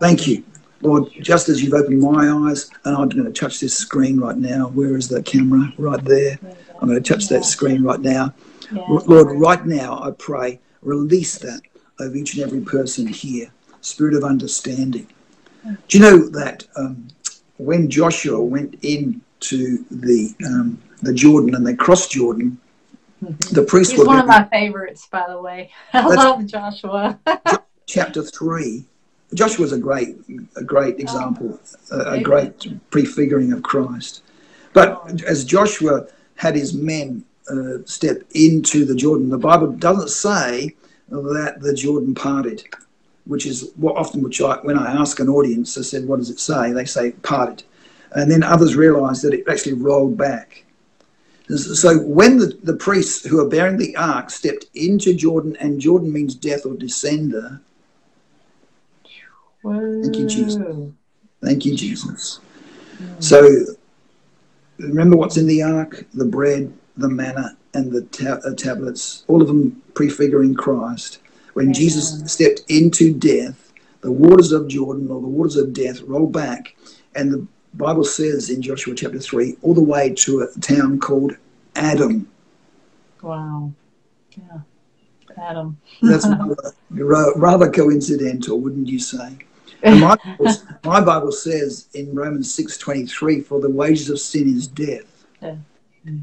Thank 0.00 0.26
you. 0.26 0.42
Lord, 0.80 1.12
just 1.20 1.48
as 1.48 1.62
you've 1.62 1.74
opened 1.74 2.00
my 2.00 2.48
eyes, 2.48 2.70
and 2.84 2.96
I'm 2.96 3.08
going 3.10 3.24
to 3.24 3.32
touch 3.32 3.60
this 3.60 3.76
screen 3.76 4.18
right 4.18 4.36
now. 4.36 4.68
Where 4.68 4.96
is 4.96 5.08
the 5.08 5.22
camera? 5.22 5.72
Right 5.76 6.02
there. 6.02 6.38
I'm 6.80 6.88
going 6.88 7.00
to 7.00 7.12
touch 7.12 7.28
that 7.28 7.44
screen 7.44 7.82
right 7.82 8.00
now. 8.00 8.34
Lord, 8.72 9.38
right 9.38 9.64
now, 9.66 10.02
I 10.02 10.12
pray, 10.12 10.60
release 10.80 11.38
that 11.38 11.60
over 12.00 12.16
each 12.16 12.34
and 12.34 12.42
every 12.42 12.62
person 12.62 13.06
here. 13.06 13.52
Spirit 13.82 14.14
of 14.14 14.24
understanding 14.24 15.08
do 15.64 15.98
you 15.98 16.00
know 16.00 16.28
that 16.30 16.64
um, 16.76 17.08
when 17.58 17.88
Joshua 17.88 18.42
went 18.42 18.74
into 18.82 19.84
the 19.90 20.34
um, 20.46 20.80
the 21.02 21.12
Jordan 21.12 21.54
and 21.54 21.66
they 21.66 21.74
crossed 21.74 22.10
Jordan, 22.12 22.58
the 23.52 23.64
priest. 23.66 23.92
He's 23.92 24.04
one 24.04 24.18
of 24.18 24.26
my 24.26 24.44
favorites, 24.44 25.06
by 25.10 25.24
the 25.28 25.40
way. 25.40 25.70
I 25.92 26.06
love 26.06 26.46
Joshua. 26.46 27.18
chapter 27.86 28.22
three. 28.22 28.84
Joshua's 29.34 29.72
a 29.72 29.78
great, 29.78 30.16
a 30.56 30.62
great 30.62 31.00
example, 31.00 31.58
oh, 31.90 32.00
a, 32.00 32.18
a 32.18 32.20
great 32.20 32.90
prefiguring 32.90 33.52
of 33.52 33.62
Christ. 33.62 34.22
But 34.74 35.22
as 35.22 35.44
Joshua 35.44 36.06
had 36.34 36.54
his 36.54 36.74
men 36.74 37.24
uh, 37.48 37.78
step 37.86 38.22
into 38.34 38.84
the 38.84 38.94
Jordan, 38.94 39.30
the 39.30 39.38
Bible 39.38 39.72
doesn't 39.72 40.10
say 40.10 40.74
that 41.08 41.60
the 41.60 41.74
Jordan 41.74 42.14
parted 42.14 42.64
which 43.24 43.46
is 43.46 43.70
what 43.76 43.96
often 43.96 44.22
which 44.22 44.40
I, 44.40 44.56
when 44.62 44.78
I 44.78 44.92
ask 44.92 45.20
an 45.20 45.28
audience, 45.28 45.78
I 45.78 45.82
said, 45.82 46.06
what 46.06 46.18
does 46.18 46.30
it 46.30 46.40
say? 46.40 46.72
They 46.72 46.84
say 46.84 47.12
parted. 47.12 47.62
And 48.12 48.30
then 48.30 48.42
others 48.42 48.76
realize 48.76 49.22
that 49.22 49.32
it 49.32 49.48
actually 49.48 49.74
rolled 49.74 50.16
back. 50.16 50.64
So 51.48 51.98
when 51.98 52.38
the, 52.38 52.58
the 52.62 52.76
priests 52.76 53.26
who 53.26 53.40
are 53.40 53.48
bearing 53.48 53.76
the 53.76 53.96
ark 53.96 54.30
stepped 54.30 54.66
into 54.74 55.14
Jordan, 55.14 55.56
and 55.60 55.80
Jordan 55.80 56.12
means 56.12 56.34
death 56.34 56.64
or 56.64 56.74
descender. 56.74 57.60
Whoa. 59.62 60.02
Thank 60.02 60.18
you, 60.18 60.26
Jesus. 60.26 60.62
Thank 61.42 61.64
you, 61.64 61.76
Jesus. 61.76 62.40
So 63.18 63.48
remember 64.78 65.16
what's 65.16 65.36
in 65.36 65.46
the 65.46 65.62
ark 65.62 66.04
the 66.14 66.24
bread, 66.24 66.72
the 66.96 67.08
manna, 67.08 67.56
and 67.74 67.92
the 67.92 68.02
ta- 68.02 68.40
uh, 68.44 68.54
tablets, 68.54 69.24
all 69.28 69.42
of 69.42 69.48
them 69.48 69.82
prefiguring 69.94 70.54
Christ. 70.54 71.18
When 71.54 71.72
Jesus 71.72 72.32
stepped 72.32 72.62
into 72.68 73.12
death, 73.12 73.72
the 74.00 74.12
waters 74.12 74.52
of 74.52 74.68
Jordan 74.68 75.08
or 75.10 75.20
the 75.20 75.28
waters 75.28 75.56
of 75.56 75.72
death 75.72 76.00
rolled 76.02 76.32
back, 76.32 76.74
and 77.14 77.32
the 77.32 77.46
Bible 77.74 78.04
says 78.04 78.50
in 78.50 78.62
Joshua 78.62 78.94
chapter 78.94 79.18
3, 79.18 79.56
all 79.62 79.74
the 79.74 79.82
way 79.82 80.12
to 80.14 80.40
a 80.40 80.60
town 80.60 80.98
called 80.98 81.36
Adam. 81.76 82.28
Wow. 83.22 83.72
Yeah. 84.36 84.60
Adam. 85.40 85.78
That's 86.02 86.26
rather, 86.90 87.32
rather 87.36 87.70
coincidental, 87.70 88.60
wouldn't 88.60 88.88
you 88.88 88.98
say? 88.98 89.38
My 89.84 90.14
Bible, 90.14 90.52
my 90.84 91.00
Bible, 91.00 91.32
says 91.32 91.88
in 91.94 92.14
Romans 92.14 92.56
6.23, 92.56 93.44
for 93.44 93.60
the 93.60 93.68
wages 93.68 94.10
of 94.10 94.20
sin 94.20 94.48
is 94.48 94.68
death. 94.68 95.26
Yeah. 95.40 95.56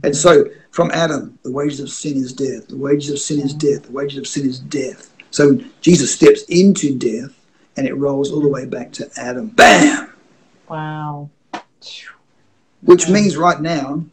And 0.04 0.16
so 0.16 0.46
from 0.72 0.92
Adam, 0.92 1.38
the 1.44 1.52
wages 1.52 1.82
of 1.82 1.90
sin 1.90 2.16
is 2.16 2.32
death. 2.32 2.70
The 2.70 2.78
wages 2.78 3.10
of 3.10 3.20
sin 3.20 3.42
is 3.42 3.54
death. 3.54 3.84
The 3.84 3.92
wages 3.92 4.18
of 4.18 4.28
sin 4.28 4.48
is 4.48 4.60
death. 4.60 5.14
So 5.32 5.60
Jesus 5.82 6.14
steps 6.14 6.44
into 6.44 6.98
death 6.98 7.36
and 7.78 7.88
it 7.88 7.94
rolls 7.94 8.32
all 8.32 8.42
the 8.42 8.48
way 8.50 8.66
back 8.66 8.92
to 8.94 9.10
Adam. 9.18 9.48
Bam! 9.48 10.12
Wow. 10.68 11.30
Which 12.82 13.10
means 13.10 13.38
right 13.38 13.60
now, 13.60 14.04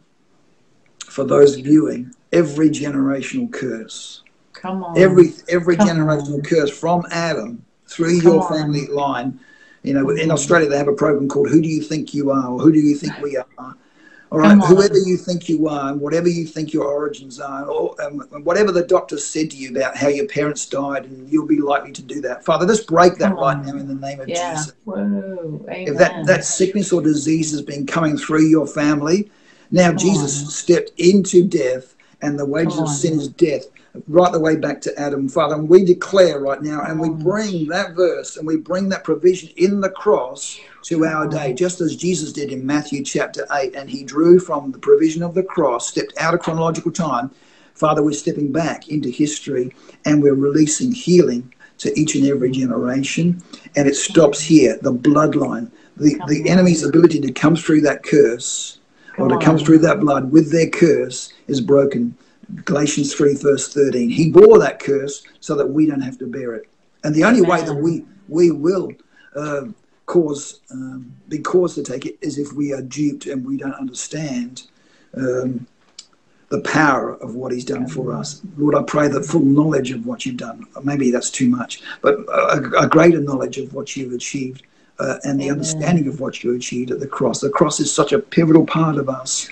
for 1.05 1.23
those 1.23 1.55
viewing, 1.55 2.13
every 2.31 2.69
generational 2.69 3.51
curse. 3.51 4.21
Come 4.53 4.83
on. 4.83 4.97
Every 4.97 5.33
every 5.49 5.75
Come 5.77 5.87
generational 5.87 6.35
on. 6.35 6.41
curse 6.41 6.69
from 6.69 7.05
Adam 7.11 7.63
through 7.87 8.21
Come 8.21 8.31
your 8.33 8.43
on. 8.43 8.57
family 8.57 8.87
line. 8.87 9.39
You 9.83 9.93
know, 9.93 10.09
in 10.09 10.31
Australia 10.31 10.67
they 10.67 10.77
have 10.77 10.87
a 10.87 10.93
program 10.93 11.29
called 11.29 11.49
"Who 11.49 11.61
Do 11.61 11.67
You 11.67 11.81
Think 11.81 12.13
You 12.13 12.31
Are?" 12.31 12.49
or 12.49 12.59
"Who 12.59 12.71
Do 12.71 12.79
You 12.79 12.95
Think 12.95 13.19
We 13.21 13.37
Are?" 13.37 13.75
All 14.29 14.39
right, 14.39 14.57
whoever 14.57 14.97
you 14.97 15.15
think 15.15 15.47
you 15.47 15.69
are, 15.69 15.89
and 15.89 16.01
whatever 16.01 16.27
you 16.27 16.45
think 16.45 16.73
your 16.73 16.85
origins 16.85 17.39
are, 17.39 17.65
or 17.65 17.95
um, 18.01 18.19
whatever 18.43 18.73
the 18.73 18.83
doctor 18.83 19.17
said 19.17 19.51
to 19.51 19.57
you 19.57 19.69
about 19.71 19.95
how 19.95 20.09
your 20.09 20.27
parents 20.27 20.65
died, 20.65 21.05
and 21.05 21.29
you'll 21.29 21.47
be 21.47 21.61
likely 21.61 21.93
to 21.93 22.01
do 22.01 22.19
that. 22.21 22.43
Father, 22.43 22.67
just 22.67 22.87
break 22.87 23.15
that 23.15 23.29
Come 23.29 23.37
right 23.37 23.55
on. 23.55 23.65
now 23.65 23.77
in 23.77 23.87
the 23.87 23.95
name 23.95 24.19
of 24.19 24.27
yeah. 24.27 24.51
Jesus. 24.51 24.73
Whoa. 24.83 25.65
If 25.69 25.97
that, 25.97 26.25
that 26.25 26.43
sickness 26.43 26.91
or 26.91 27.01
disease 27.01 27.51
has 27.51 27.61
been 27.61 27.87
coming 27.87 28.17
through 28.17 28.47
your 28.47 28.67
family, 28.67 29.31
now 29.71 29.89
Come 29.89 29.97
Jesus 29.97 30.43
on. 30.43 30.49
stepped 30.49 30.91
into 30.97 31.47
death, 31.47 31.95
and 32.21 32.37
the 32.37 32.45
wages 32.45 32.79
of 32.79 32.89
sin 32.89 33.19
is 33.19 33.29
death 33.29 33.63
right 34.07 34.31
the 34.31 34.39
way 34.39 34.55
back 34.55 34.81
to 34.81 34.99
Adam, 34.99 35.27
Father. 35.29 35.55
And 35.55 35.69
we 35.69 35.83
declare 35.83 36.39
right 36.39 36.61
now, 36.61 36.81
and 36.81 36.99
we 36.99 37.09
bring 37.09 37.67
that 37.67 37.93
verse 37.95 38.37
and 38.37 38.45
we 38.45 38.57
bring 38.57 38.89
that 38.89 39.03
provision 39.03 39.49
in 39.57 39.81
the 39.81 39.89
cross 39.89 40.59
to 40.83 41.05
our 41.05 41.27
day, 41.27 41.53
just 41.53 41.81
as 41.81 41.95
Jesus 41.95 42.31
did 42.31 42.51
in 42.51 42.65
Matthew 42.65 43.03
chapter 43.03 43.47
8. 43.51 43.75
And 43.75 43.89
he 43.89 44.03
drew 44.03 44.39
from 44.39 44.71
the 44.71 44.79
provision 44.79 45.23
of 45.23 45.33
the 45.33 45.43
cross, 45.43 45.89
stepped 45.89 46.13
out 46.17 46.33
of 46.33 46.39
chronological 46.39 46.91
time. 46.91 47.31
Father, 47.73 48.03
we're 48.03 48.13
stepping 48.13 48.51
back 48.51 48.89
into 48.89 49.09
history 49.09 49.73
and 50.05 50.21
we're 50.21 50.33
releasing 50.33 50.91
healing 50.91 51.53
to 51.79 51.97
each 51.99 52.15
and 52.15 52.25
every 52.25 52.51
generation. 52.51 53.41
And 53.75 53.87
it 53.87 53.95
stops 53.95 54.41
here 54.41 54.79
the 54.81 54.93
bloodline, 54.93 55.71
the, 55.95 56.19
the 56.27 56.49
enemy's 56.49 56.83
ability 56.83 57.21
to 57.21 57.31
come 57.31 57.55
through 57.55 57.81
that 57.81 58.03
curse 58.03 58.79
or 59.17 59.27
to 59.27 59.37
come 59.39 59.57
through 59.57 59.79
that 59.79 59.99
blood 59.99 60.31
with 60.31 60.51
their 60.51 60.69
curse 60.69 61.33
is 61.47 61.59
broken 61.59 62.15
Galatians 62.65 63.13
3, 63.13 63.35
verse 63.35 63.73
13. 63.73 64.09
He 64.09 64.31
bore 64.31 64.59
that 64.59 64.79
curse 64.79 65.23
so 65.39 65.55
that 65.55 65.67
we 65.67 65.85
don't 65.85 66.01
have 66.01 66.17
to 66.19 66.27
bear 66.27 66.55
it. 66.55 66.67
And 67.03 67.13
the 67.13 67.23
only 67.23 67.41
way 67.41 67.63
that 67.63 67.73
we, 67.73 68.05
we 68.27 68.51
will 68.51 68.91
uh, 69.35 69.65
cause, 70.05 70.61
um, 70.71 71.13
be 71.27 71.39
caused 71.39 71.75
to 71.75 71.83
take 71.83 72.05
it 72.05 72.17
is 72.21 72.37
if 72.37 72.53
we 72.53 72.73
are 72.73 72.81
duped 72.81 73.27
and 73.27 73.45
we 73.45 73.57
don't 73.57 73.73
understand 73.73 74.63
um, 75.15 75.67
the 76.49 76.61
power 76.61 77.15
of 77.15 77.35
what 77.35 77.51
he's 77.51 77.65
done 77.65 77.87
for 77.87 78.13
us. 78.13 78.41
Lord, 78.57 78.75
I 78.75 78.83
pray 78.83 79.09
that 79.09 79.25
full 79.25 79.41
knowledge 79.41 79.91
of 79.91 80.05
what 80.05 80.25
you've 80.25 80.37
done, 80.37 80.65
maybe 80.83 81.11
that's 81.11 81.29
too 81.29 81.49
much, 81.49 81.81
but 82.01 82.19
a, 82.29 82.83
a 82.83 82.87
greater 82.87 83.19
knowledge 83.19 83.57
of 83.57 83.73
what 83.73 83.95
you've 83.97 84.13
achieved 84.13 84.63
uh, 84.99 85.17
and 85.23 85.39
the 85.39 85.45
Amen. 85.45 85.57
understanding 85.57 86.07
of 86.07 86.19
what 86.19 86.43
you 86.43 86.55
achieved 86.55 86.91
at 86.91 86.99
the 86.99 87.07
cross. 87.07 87.41
The 87.41 87.49
cross 87.49 87.79
is 87.79 87.93
such 87.93 88.13
a 88.13 88.19
pivotal 88.19 88.65
part 88.65 88.95
of 88.95 89.09
us. 89.09 89.49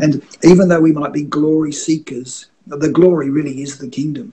And 0.00 0.26
even 0.42 0.68
though 0.68 0.80
we 0.80 0.92
might 0.92 1.12
be 1.12 1.24
glory 1.24 1.72
seekers, 1.72 2.46
the 2.66 2.90
glory 2.90 3.30
really 3.30 3.62
is 3.62 3.78
the 3.78 3.88
kingdom. 3.88 4.32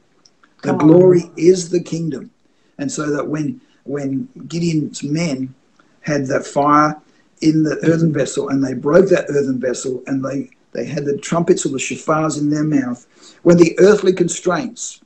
The 0.64 0.70
Come 0.70 0.78
glory 0.78 1.24
is 1.36 1.70
the 1.70 1.82
kingdom. 1.82 2.32
And 2.78 2.92
so 2.92 3.12
that 3.12 3.28
when 3.28 3.62
when 3.84 4.28
Gideon's 4.48 5.04
men 5.04 5.54
had 6.02 6.26
that 6.28 6.46
fire 6.46 7.00
in 7.42 7.64
the 7.64 7.78
earthen 7.84 8.14
vessel 8.14 8.50
and 8.50 8.64
they 8.64 8.74
broke 8.74 9.10
that 9.10 9.26
earthen 9.30 9.60
vessel 9.60 10.04
and 10.08 10.24
they, 10.24 10.50
they 10.74 10.86
had 10.86 11.06
the 11.06 11.18
trumpets 11.18 11.66
or 11.66 11.70
the 11.70 11.78
shofars 11.78 12.38
in 12.38 12.50
their 12.50 12.64
mouth, 12.64 13.06
when 13.44 13.58
the 13.58 13.78
earthly 13.80 14.14
constraints, 14.14 15.02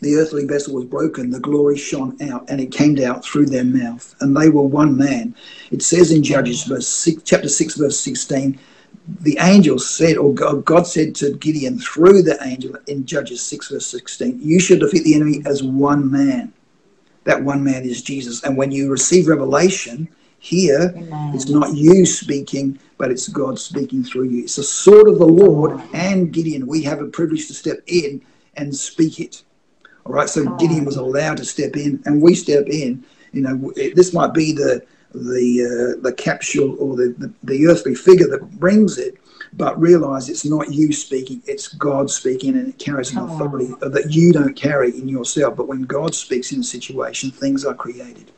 the 0.00 0.16
earthly 0.16 0.46
vessel 0.46 0.74
was 0.74 0.84
broken, 0.84 1.30
the 1.30 1.40
glory 1.40 1.76
shone 1.76 2.16
out 2.22 2.48
and 2.48 2.60
it 2.60 2.72
came 2.72 2.98
out 3.00 3.24
through 3.24 3.46
their 3.46 3.64
mouth. 3.64 4.14
And 4.20 4.36
they 4.36 4.48
were 4.48 4.62
one 4.62 4.96
man. 4.96 5.34
It 5.70 5.82
says 5.82 6.10
in 6.12 6.22
Judges 6.22 6.64
verse 6.64 6.88
six, 6.88 7.22
chapter 7.24 7.48
6, 7.48 7.76
verse 7.76 7.98
16, 8.00 8.58
the 9.06 9.38
angel 9.40 9.78
said, 9.78 10.16
or 10.16 10.32
God 10.32 10.86
said 10.86 11.14
to 11.16 11.32
Gideon 11.34 11.78
through 11.78 12.22
the 12.22 12.38
angel 12.42 12.76
in 12.86 13.04
Judges 13.04 13.42
6, 13.42 13.70
verse 13.70 13.86
16, 13.86 14.40
you 14.40 14.60
should 14.60 14.80
defeat 14.80 15.04
the 15.04 15.14
enemy 15.14 15.42
as 15.46 15.62
one 15.62 16.10
man. 16.10 16.52
That 17.24 17.42
one 17.42 17.62
man 17.62 17.84
is 17.84 18.02
Jesus. 18.02 18.42
And 18.42 18.56
when 18.56 18.70
you 18.70 18.90
receive 18.90 19.28
revelation, 19.28 20.08
here 20.38 20.92
Amen. 20.96 21.34
it's 21.34 21.48
not 21.48 21.74
you 21.74 22.04
speaking, 22.04 22.78
but 22.98 23.10
it's 23.10 23.28
God 23.28 23.58
speaking 23.58 24.02
through 24.02 24.24
you. 24.24 24.42
It's 24.42 24.56
the 24.56 24.62
sword 24.64 25.08
of 25.08 25.18
the 25.18 25.26
Lord 25.26 25.80
and 25.92 26.32
Gideon. 26.32 26.66
We 26.66 26.82
have 26.82 27.00
a 27.00 27.06
privilege 27.06 27.46
to 27.48 27.54
step 27.54 27.78
in 27.86 28.22
and 28.56 28.74
speak 28.74 29.20
it. 29.20 29.42
All 30.04 30.12
right, 30.12 30.28
so 30.28 30.44
Gideon 30.56 30.84
was 30.84 30.96
allowed 30.96 31.36
to 31.36 31.44
step 31.44 31.76
in, 31.76 32.02
and 32.06 32.20
we 32.20 32.34
step 32.34 32.66
in. 32.66 33.04
You 33.32 33.42
know, 33.42 33.72
this 33.94 34.12
might 34.12 34.34
be 34.34 34.52
the 34.52 34.84
the 35.14 35.96
uh, 35.98 36.02
the 36.02 36.12
capsule 36.12 36.76
or 36.78 36.96
the, 36.96 37.14
the, 37.18 37.32
the 37.42 37.66
earthly 37.66 37.94
figure 37.94 38.28
that 38.28 38.58
brings 38.58 38.98
it. 38.98 39.18
but 39.54 39.78
realize 39.78 40.28
it's 40.28 40.44
not 40.44 40.72
you 40.72 40.92
speaking, 40.92 41.42
it's 41.46 41.68
God 41.68 42.10
speaking, 42.10 42.56
and 42.56 42.68
it 42.68 42.78
carries 42.78 43.12
an 43.12 43.18
authority 43.18 43.74
that 43.80 44.06
you 44.10 44.32
don't 44.32 44.54
carry 44.56 44.90
in 44.98 45.08
yourself. 45.08 45.56
But 45.56 45.68
when 45.68 45.82
God 45.82 46.14
speaks 46.14 46.52
in 46.52 46.60
a 46.60 46.64
situation, 46.64 47.30
things 47.30 47.64
are 47.64 47.74
created. 47.74 48.30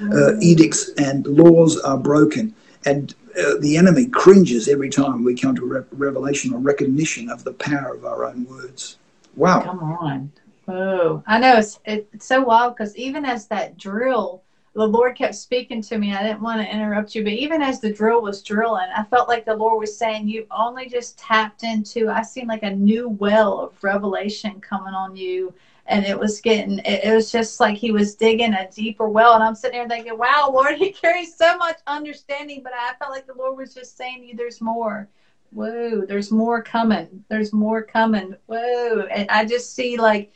Uh, 0.00 0.38
edicts 0.40 0.90
and 0.96 1.26
laws 1.26 1.78
are 1.80 1.98
broken, 1.98 2.54
and 2.86 3.14
uh, 3.38 3.58
the 3.60 3.76
enemy 3.76 4.06
cringes 4.06 4.66
every 4.66 4.88
time 4.88 5.22
we 5.22 5.34
come 5.34 5.54
to 5.54 5.66
re- 5.66 5.84
revelation 5.92 6.54
or 6.54 6.58
recognition 6.58 7.28
of 7.28 7.44
the 7.44 7.52
power 7.52 7.94
of 7.94 8.06
our 8.06 8.24
own 8.24 8.46
words. 8.46 8.96
Wow. 9.36 9.60
Come 9.60 9.80
on. 9.80 10.32
Whoa. 10.64 11.22
I 11.26 11.38
know 11.38 11.58
it's, 11.58 11.78
it's 11.84 12.26
so 12.26 12.40
wild 12.42 12.76
because 12.76 12.96
even 12.96 13.26
as 13.26 13.46
that 13.48 13.76
drill, 13.76 14.42
the 14.72 14.86
Lord 14.86 15.16
kept 15.16 15.34
speaking 15.34 15.82
to 15.82 15.98
me. 15.98 16.14
I 16.14 16.22
didn't 16.22 16.42
want 16.42 16.60
to 16.60 16.72
interrupt 16.72 17.14
you, 17.14 17.24
but 17.24 17.32
even 17.32 17.60
as 17.60 17.80
the 17.80 17.92
drill 17.92 18.22
was 18.22 18.42
drilling, 18.42 18.88
I 18.96 19.02
felt 19.04 19.28
like 19.28 19.44
the 19.44 19.56
Lord 19.56 19.80
was 19.80 19.96
saying, 19.96 20.28
You 20.28 20.46
only 20.50 20.88
just 20.88 21.18
tapped 21.18 21.64
into, 21.64 22.08
I 22.08 22.22
seen 22.22 22.46
like 22.46 22.62
a 22.62 22.70
new 22.70 23.08
well 23.08 23.58
of 23.60 23.82
revelation 23.82 24.60
coming 24.60 24.94
on 24.94 25.16
you. 25.16 25.52
And 25.86 26.04
it 26.04 26.16
was 26.16 26.40
getting, 26.40 26.78
it, 26.80 27.04
it 27.04 27.12
was 27.12 27.32
just 27.32 27.58
like 27.58 27.76
he 27.76 27.90
was 27.90 28.14
digging 28.14 28.54
a 28.54 28.70
deeper 28.70 29.08
well. 29.08 29.34
And 29.34 29.42
I'm 29.42 29.56
sitting 29.56 29.78
there 29.78 29.88
thinking, 29.88 30.16
Wow, 30.16 30.50
Lord, 30.52 30.76
he 30.78 30.92
carries 30.92 31.36
so 31.36 31.56
much 31.56 31.78
understanding. 31.88 32.62
But 32.62 32.72
I 32.74 32.92
felt 33.00 33.10
like 33.10 33.26
the 33.26 33.34
Lord 33.34 33.56
was 33.56 33.74
just 33.74 33.96
saying, 33.96 34.20
to 34.20 34.26
You, 34.26 34.36
there's 34.36 34.60
more. 34.60 35.08
Whoa, 35.52 36.04
there's 36.04 36.30
more 36.30 36.62
coming. 36.62 37.24
There's 37.28 37.52
more 37.52 37.82
coming. 37.82 38.36
Whoa. 38.46 39.06
And 39.10 39.28
I 39.30 39.44
just 39.44 39.74
see 39.74 39.96
like, 39.96 40.32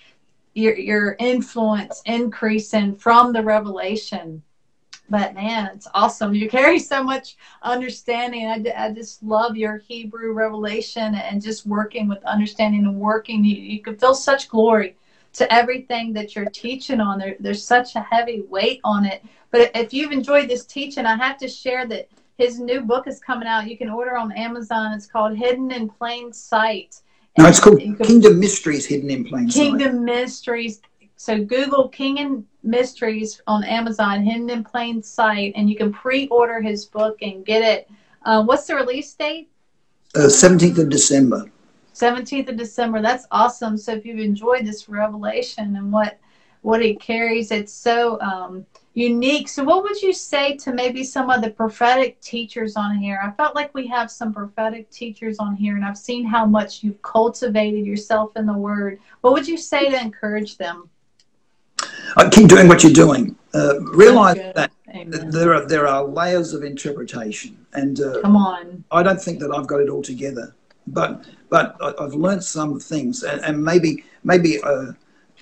your 0.55 0.77
your 0.77 1.17
influence 1.19 2.03
increasing 2.07 2.95
from 2.97 3.33
the 3.33 3.43
revelation. 3.43 4.43
But 5.11 5.35
man 5.35 5.71
it's 5.75 5.89
awesome. 5.93 6.35
You 6.35 6.49
carry 6.49 6.79
so 6.79 7.03
much 7.03 7.37
understanding. 7.63 8.47
I, 8.49 8.87
I 8.87 8.93
just 8.93 9.23
love 9.23 9.57
your 9.57 9.79
hebrew 9.79 10.33
revelation 10.33 11.15
and 11.15 11.43
just 11.43 11.67
working 11.67 12.09
with 12.09 12.25
understanding 12.25 12.87
and 12.87 12.97
working. 12.97 13.45
You, 13.45 13.57
you 13.57 13.83
can 13.83 13.97
feel 13.97 14.15
such 14.15 14.49
glory 14.49 14.97
to 15.35 15.53
everything 15.53 16.13
that 16.13 16.35
you're 16.35 16.47
teaching 16.47 17.01
on. 17.01 17.19
There 17.19 17.37
there's 17.41 17.65
such 17.65 17.97
a 17.97 18.01
heavy 18.01 18.43
weight 18.49 18.81
on 18.85 19.05
it. 19.05 19.23
But 19.51 19.71
if 19.75 19.93
you've 19.93 20.13
enjoyed 20.13 20.49
this 20.49 20.65
teaching 20.65 21.07
i 21.07 21.17
have 21.17 21.39
to 21.39 21.49
share 21.49 21.87
that 21.89 22.09
his 22.39 22.59
new 22.59 22.81
book 22.81 23.07
is 23.07 23.21
coming 23.21 23.47
out. 23.47 23.69
You 23.69 23.77
can 23.77 23.91
order 23.91 24.17
on 24.17 24.33
amazon. 24.33 24.93
It's 24.93 25.07
called 25.07 25.37
hidden 25.37 25.71
in 25.71 25.89
plain 25.89 26.33
sight 26.33 27.01
No, 27.37 27.49
it's 27.49 27.61
called 27.61 27.81
can- 27.81 27.97
Kingdom 27.97 28.39
Mysteries 28.39 28.87
Hidden 28.87 29.11
in 29.11 29.25
Plain 29.25 29.51
Sight. 29.51 29.61
Kingdom 29.61 30.05
Mysteries. 30.05 30.81
So 31.17 31.43
Google 31.43 31.89
Kingdom 31.89 32.47
Mysteries 32.63 33.41
on 33.47 33.65
Amazon, 33.65 34.23
hidden 34.23 34.51
in 34.51 34.65
plain 34.65 35.03
sight, 35.03 35.53
and 35.57 35.69
you 35.69 35.77
can 35.77 35.93
pre-order 35.93 36.61
his 36.61 36.87
book 36.87 37.19
and 37.23 37.45
get 37.45 37.63
it. 37.63 37.91
Uh, 38.25 38.43
what's 38.43 38.67
the 38.67 38.75
release 38.75 39.13
date? 39.15 39.49
Uh, 40.15 40.29
17th 40.29 40.79
of 40.79 40.89
December. 40.89 41.51
17th 41.95 42.49
of 42.49 42.57
December. 42.57 43.01
That's 43.01 43.27
awesome. 43.31 43.77
So 43.77 43.93
if 43.93 44.05
you've 44.05 44.19
enjoyed 44.19 44.67
this 44.67 44.89
revelation 44.89 45.77
and 45.77 45.93
what 45.93 46.19
what 46.63 46.83
it 46.83 46.99
carries, 46.99 47.51
it's 47.51 47.73
so 47.73 48.19
um, 48.21 48.65
unique. 48.95 49.49
So 49.49 49.65
what 49.65 49.83
would 49.83 50.01
you 50.01 50.13
say 50.13 50.57
to 50.59 50.73
maybe 50.73 51.05
some 51.05 51.29
of 51.29 51.43
the 51.43 51.51
prophetic 51.51 52.21
teachers 52.21 52.77
on 52.77 52.97
here? 52.97 53.21
I 53.23 53.33
felt 53.33 53.55
like 53.55 53.75
we 53.75 53.87
have 53.89 54.11
some 54.11 54.33
prophetic 54.33 54.89
teachers 54.91 55.39
on 55.39 55.57
here, 55.57 55.77
and 55.77 55.85
I've 55.85 55.99
seen 55.99 56.25
how 56.25 56.47
much 56.47 56.83
you've 56.83 57.03
cultivated 57.03 57.85
yourself 57.85 58.37
in 58.37 58.47
the 58.47 58.53
Word. 58.53 59.01
What 59.21 59.33
would 59.33 59.47
you 59.47 59.59
say 59.59 59.91
to 59.91 60.01
encourage 60.01 60.57
them? 60.57 60.89
Uh, 62.17 62.31
keep 62.31 62.49
doing 62.49 62.69
what 62.69 62.85
you're 62.85 62.93
doing. 62.93 63.37
Uh, 63.53 63.81
realize 63.81 64.37
that 64.55 64.71
Amen. 64.95 65.31
there 65.31 65.55
are 65.55 65.67
there 65.67 65.89
are 65.89 66.05
layers 66.05 66.53
of 66.55 66.63
interpretation, 66.63 67.67
and 67.73 68.01
uh, 68.01 68.21
Come 68.23 68.37
on. 68.37 68.85
I 68.91 69.03
don't 69.03 69.21
think 69.21 69.41
that 69.41 69.51
I've 69.51 69.67
got 69.67 69.81
it 69.81 69.89
all 69.89 70.03
together. 70.03 70.55
But 70.87 71.25
but 71.51 71.77
I've 72.01 72.15
learned 72.15 72.45
some 72.45 72.79
things, 72.79 73.25
and, 73.25 73.41
and 73.45 73.63
maybe 73.63 74.05
maybe 74.23 74.63
uh, 74.63 74.93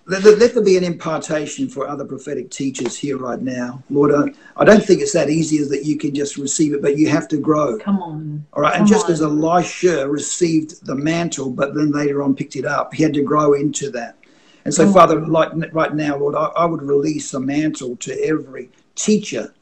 let, 0.06 0.24
let 0.24 0.54
there 0.54 0.62
be 0.62 0.76
an 0.76 0.84
impartation 0.84 1.68
for 1.68 1.86
other 1.86 2.04
prophetic 2.04 2.50
teachers 2.50 2.96
here 2.96 3.16
right 3.16 3.40
now, 3.40 3.82
Lord. 3.88 4.12
I, 4.12 4.32
I 4.60 4.64
don't 4.64 4.84
think 4.84 5.00
it's 5.00 5.12
that 5.12 5.30
easy 5.30 5.58
as 5.58 5.68
that 5.70 5.84
you 5.84 5.96
can 5.96 6.14
just 6.14 6.36
receive 6.36 6.74
it, 6.74 6.82
but 6.82 6.98
you 6.98 7.08
have 7.08 7.28
to 7.28 7.38
grow. 7.38 7.78
Come 7.78 8.02
on. 8.02 8.46
All 8.52 8.62
right, 8.62 8.76
and 8.76 8.86
just 8.86 9.06
on. 9.06 9.12
as 9.12 9.22
Elisha 9.22 10.08
received 10.08 10.84
the 10.86 10.96
mantle, 10.96 11.50
but 11.50 11.74
then 11.74 11.92
later 11.92 12.22
on 12.22 12.34
picked 12.34 12.56
it 12.56 12.64
up, 12.64 12.94
he 12.94 13.02
had 13.02 13.14
to 13.14 13.22
grow 13.22 13.52
into 13.52 13.90
that. 13.90 14.16
And 14.64 14.74
so, 14.74 14.84
Come 14.84 14.92
Father, 14.92 15.20
like 15.20 15.50
right 15.72 15.94
now, 15.94 16.16
Lord, 16.16 16.34
I, 16.34 16.46
I 16.56 16.64
would 16.64 16.82
release 16.82 17.34
a 17.34 17.40
mantle 17.40 17.96
to 17.96 18.12
every 18.24 18.70
teacher, 18.94 19.52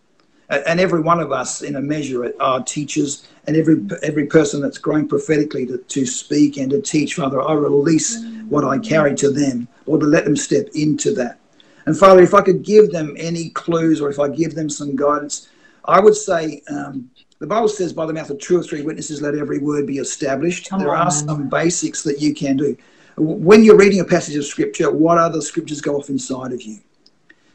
and 0.51 0.81
every 0.81 1.01
one 1.01 1.21
of 1.21 1.33
us, 1.33 1.63
in 1.63 1.77
a 1.77 1.81
measure, 1.81 2.33
are 2.41 2.63
teachers, 2.63 3.29
and 3.47 3.57
every 3.57 3.81
every 4.03 4.27
person 4.27 4.61
that's 4.61 4.79
growing 4.79 5.09
prophetically 5.09 5.65
to, 5.67 5.79
to 5.79 6.05
speak 6.05 6.57
and 6.57 6.71
to 6.71 6.83
teach, 6.83 7.15
Father, 7.15 7.41
I 7.41 7.55
release 7.55 8.25
what 8.49 8.65
I 8.65 8.79
carry 8.79 9.15
to 9.17 9.31
them, 9.31 9.69
or 9.87 9.99
to 9.99 10.07
let 10.07 10.25
them 10.25 10.37
step 10.37 10.67
into 10.75 11.15
that. 11.15 11.39
And 11.87 11.97
Father, 11.97 12.23
if 12.23 12.35
I 12.35 12.43
could 12.43 12.63
give 12.63 12.91
them 12.91 13.15
any 13.19 13.51
clues, 13.51 14.01
or 14.01 14.11
if 14.11 14.19
I 14.19 14.29
give 14.29 14.55
them 14.55 14.69
some 14.69 14.97
guidance, 14.97 15.49
I 15.85 16.01
would 16.01 16.17
say. 16.17 16.63
Um, 16.69 17.11
the 17.39 17.47
Bible 17.47 17.69
says, 17.69 17.95
by 17.95 18.05
the 18.05 18.13
mouth 18.13 18.29
of 18.29 18.39
two 18.39 18.59
or 18.59 18.63
three 18.63 18.83
witnesses, 18.83 19.23
let 19.23 19.35
every 19.35 19.61
word 19.61 19.87
be 19.87 19.97
established. 19.97 20.69
Come 20.69 20.81
there 20.81 20.95
on. 20.95 21.07
are 21.07 21.11
some 21.11 21.49
basics 21.49 22.03
that 22.03 22.21
you 22.21 22.35
can 22.35 22.59
do. 22.59 22.77
When 23.17 23.65
you're 23.65 23.79
reading 23.79 24.01
a 24.01 24.05
passage 24.05 24.37
of 24.37 24.45
scripture, 24.45 24.91
what 24.91 25.17
other 25.17 25.41
scriptures 25.41 25.81
go 25.81 25.97
off 25.97 26.11
inside 26.11 26.53
of 26.53 26.61
you? 26.61 26.81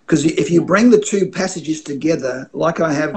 Because 0.05 0.23
if 0.23 0.51
you 0.51 0.63
bring 0.63 0.91
the 0.91 0.99
two 0.99 1.31
passages 1.31 1.81
together, 1.81 2.47
like 2.53 2.79
I 2.79 2.93
have, 2.93 3.15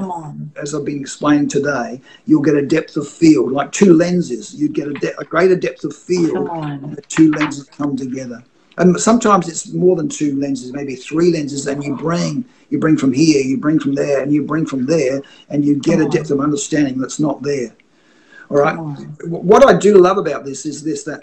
as 0.56 0.74
I've 0.74 0.86
been 0.86 1.00
explaining 1.00 1.48
today, 1.48 2.00
you'll 2.24 2.42
get 2.42 2.54
a 2.54 2.64
depth 2.64 2.96
of 2.96 3.06
field, 3.06 3.52
like 3.52 3.72
two 3.72 3.92
lenses. 3.92 4.54
You'd 4.54 4.72
get 4.72 4.88
a, 4.88 4.94
de- 4.94 5.18
a 5.20 5.24
greater 5.24 5.54
depth 5.54 5.84
of 5.84 5.94
field 5.94 6.48
when 6.48 6.94
the 6.94 7.02
two 7.02 7.30
lenses 7.32 7.64
come 7.64 7.94
together. 7.94 8.42
And 8.78 8.98
sometimes 8.98 9.48
it's 9.48 9.70
more 9.72 9.96
than 9.96 10.08
two 10.08 10.40
lenses, 10.40 10.72
maybe 10.72 10.94
three 10.94 11.32
lenses, 11.32 11.66
and 11.66 11.84
you 11.84 11.96
bring 11.96 12.44
you 12.70 12.78
bring 12.78 12.96
from 12.96 13.12
here, 13.12 13.42
you 13.42 13.58
bring 13.58 13.78
from 13.80 13.94
there, 13.94 14.22
and 14.22 14.32
you 14.32 14.42
bring 14.42 14.64
from 14.66 14.86
there, 14.86 15.20
and 15.50 15.64
you 15.64 15.78
get 15.80 16.00
a 16.00 16.08
depth 16.08 16.30
of 16.30 16.40
understanding 16.40 16.98
that's 16.98 17.18
not 17.18 17.42
there. 17.42 17.74
All 18.50 18.58
right. 18.58 18.76
What 19.24 19.66
I 19.66 19.78
do 19.78 19.98
love 19.98 20.16
about 20.16 20.44
this 20.44 20.64
is 20.64 20.82
this 20.82 21.04
that 21.04 21.20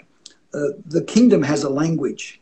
uh, 0.54 0.68
the 0.86 1.02
kingdom 1.02 1.42
has 1.42 1.64
a 1.64 1.70
language, 1.70 2.40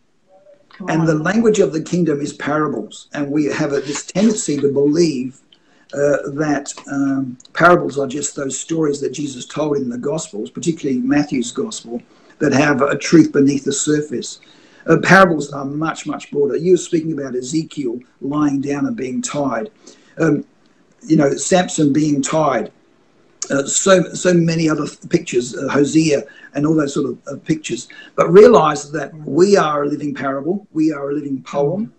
Come 0.79 0.91
and 0.91 1.01
on. 1.03 1.07
the 1.07 1.15
language 1.15 1.61
of 1.61 1.73
the 1.73 1.83
kingdom 1.83 2.21
is 2.21 2.33
parables, 2.33 3.09
and 3.13 3.31
we 3.31 3.45
have 3.47 3.73
a, 3.73 3.81
this 3.81 4.07
tendency 4.07 4.57
to 4.57 4.73
believe 4.73 5.41
uh, 5.93 6.31
that 6.31 6.73
um, 6.91 7.39
parables 7.53 7.99
are 7.99 8.09
just 8.09 8.35
those 8.35 8.59
stories 8.59 9.01
that 9.01 9.13
Jesus 9.13 9.47
told 9.47 9.77
in 9.77 9.89
the 9.89 9.99
Gospels, 9.99 10.51
particularly 10.51 11.01
Matthew's 11.01 11.53
Gospel, 11.53 12.03
that 12.41 12.53
have 12.53 12.83
a 12.83 12.99
truth 12.99 13.33
beneath 13.33 13.65
the 13.65 13.73
surface. 13.73 14.41
Uh, 14.87 14.97
parables 15.03 15.53
are 15.53 15.65
much, 15.65 16.07
much 16.07 16.31
broader. 16.33 16.57
You 16.57 16.73
were 16.73 16.79
speaking 16.79 17.13
about 17.13 17.37
Ezekiel 17.37 18.01
lying 18.21 18.61
down 18.61 18.87
and 18.87 18.97
being 18.97 19.23
tied. 19.23 19.71
Um, 20.19 20.45
you 21.07 21.17
know, 21.17 21.31
Samson 21.35 21.93
being 21.93 22.21
tied. 22.21 22.73
Uh, 23.51 23.67
so 23.67 24.03
so 24.15 24.33
many 24.33 24.69
other 24.69 24.87
th- 24.87 25.09
pictures, 25.09 25.57
uh, 25.57 25.69
Hosea 25.69 26.23
and 26.55 26.67
all 26.67 26.75
those 26.75 26.95
sort 26.95 27.11
of 27.11 27.19
uh, 27.29 27.37
pictures. 27.45 27.89
But 28.17 28.31
realize 28.31 28.91
that 28.93 29.15
we 29.15 29.57
are 29.57 29.85
a 29.85 29.89
living 29.89 30.15
parable. 30.15 30.67
We 30.73 30.93
are 30.93 31.11
a 31.11 31.15
living 31.15 31.43
poem, 31.43 31.93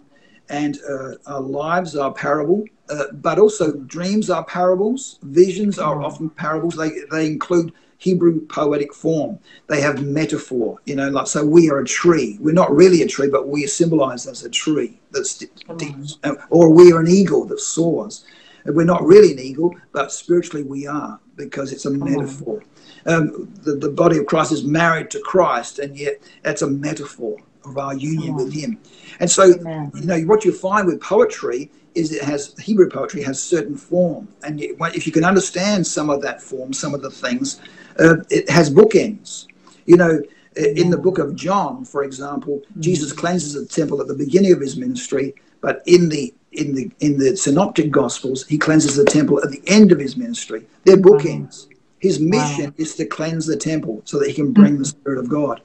and 0.50 0.80
uh, 0.90 1.16
our 1.28 1.42
lives 1.42 1.96
are 1.96 2.14
parable. 2.14 2.64
Uh, 2.90 3.06
but 3.14 3.40
also 3.40 3.74
dreams 3.74 4.30
are 4.30 4.44
parables. 4.46 5.20
Visions 5.24 5.80
are 5.80 6.02
often 6.04 6.30
parables. 6.30 6.76
They 6.76 6.92
they 7.12 7.28
include 7.28 7.74
Hebrew 7.98 8.46
poetic 8.48 8.94
form. 8.94 9.40
They 9.68 9.82
have 9.82 10.04
metaphor. 10.04 10.80
You 10.86 10.96
know, 10.96 11.10
like 11.10 11.28
so 11.28 11.44
we 11.46 11.70
are 11.70 11.80
a 11.80 11.86
tree. 11.86 12.38
We're 12.40 12.54
not 12.54 12.76
really 12.76 13.02
a 13.02 13.08
tree, 13.08 13.30
but 13.30 13.48
we 13.48 13.64
are 13.66 13.68
symbolized 13.68 14.28
as 14.28 14.44
a 14.44 14.50
tree 14.50 15.00
that's 15.12 15.44
Come 15.68 16.06
uh, 16.24 16.36
or 16.50 16.70
we 16.70 16.92
are 16.92 17.00
an 17.00 17.08
eagle 17.08 17.46
that 17.46 17.60
soars. 17.60 18.26
We're 18.66 18.86
not 18.86 19.04
really 19.04 19.32
an 19.32 19.40
eagle, 19.40 19.76
but 19.92 20.12
spiritually 20.12 20.64
we 20.64 20.88
are 20.88 21.20
because 21.36 21.72
it's 21.72 21.86
a 21.86 21.92
metaphor. 21.92 22.64
Um, 23.06 23.54
the, 23.64 23.76
the 23.76 23.90
body 23.90 24.18
of 24.18 24.26
Christ 24.26 24.52
is 24.52 24.64
married 24.64 25.12
to 25.12 25.20
Christ, 25.20 25.80
and 25.80 25.98
yet 25.98 26.22
that's 26.42 26.64
a 26.64 26.68
metaphor 26.68 27.38
of 27.64 27.78
our 27.78 27.96
union 27.96 28.36
with. 28.36 28.54
Him. 28.54 28.80
And 29.20 29.30
so, 29.30 29.54
Amen. 29.54 29.92
you 29.96 30.06
know, 30.06 30.20
what 30.22 30.46
you 30.46 30.52
find 30.52 30.88
with 30.88 31.02
poetry 31.02 31.70
is 31.94 32.12
it 32.12 32.24
has 32.24 32.56
Hebrew 32.60 32.90
poetry 32.90 33.22
has 33.24 33.42
certain 33.42 33.78
form, 33.78 34.28
and 34.44 34.60
if 34.62 35.06
you 35.06 35.14
can 35.14 35.24
understand 35.24 35.86
some 35.86 36.10
of 36.10 36.22
that 36.24 36.42
form, 36.42 36.74
some 36.74 36.94
of 36.94 37.02
the 37.02 37.12
things, 37.12 37.62
uh, 38.00 38.18
it 38.30 38.50
has 38.50 38.70
bookends. 38.70 39.48
You 39.86 39.98
know, 39.98 40.22
in 40.56 40.90
the 40.90 40.98
book 40.98 41.20
of 41.20 41.36
John, 41.36 41.86
for 41.86 42.04
example, 42.04 42.62
Jesus 42.80 43.12
cleanses 43.12 43.54
the 43.54 43.66
temple 43.66 44.02
at 44.02 44.08
the 44.08 44.16
beginning 44.16 44.54
of 44.54 44.60
his 44.60 44.78
ministry, 44.78 45.36
but 45.62 45.84
in 45.86 46.10
the 46.10 46.34
in 46.58 46.76
the 46.76 46.92
in 47.00 47.18
the 47.18 47.36
synoptic 47.38 47.92
gospels, 47.92 48.46
he 48.48 48.58
cleanses 48.58 48.96
the 48.96 49.06
temple 49.06 49.42
at 49.44 49.52
the 49.52 49.62
end 49.68 49.92
of 49.92 50.00
his 50.00 50.18
ministry. 50.18 50.66
They're 50.86 50.98
bookends. 50.98 51.68
His 52.00 52.20
mission 52.20 52.74
is 52.78 52.96
to 52.96 53.06
cleanse 53.06 53.46
the 53.48 53.58
temple 53.58 54.02
so 54.06 54.20
that 54.20 54.28
he 54.28 54.34
can 54.34 54.52
bring 54.54 54.78
the 54.78 54.86
Spirit 54.86 55.20
of 55.20 55.30
God. 55.30 55.62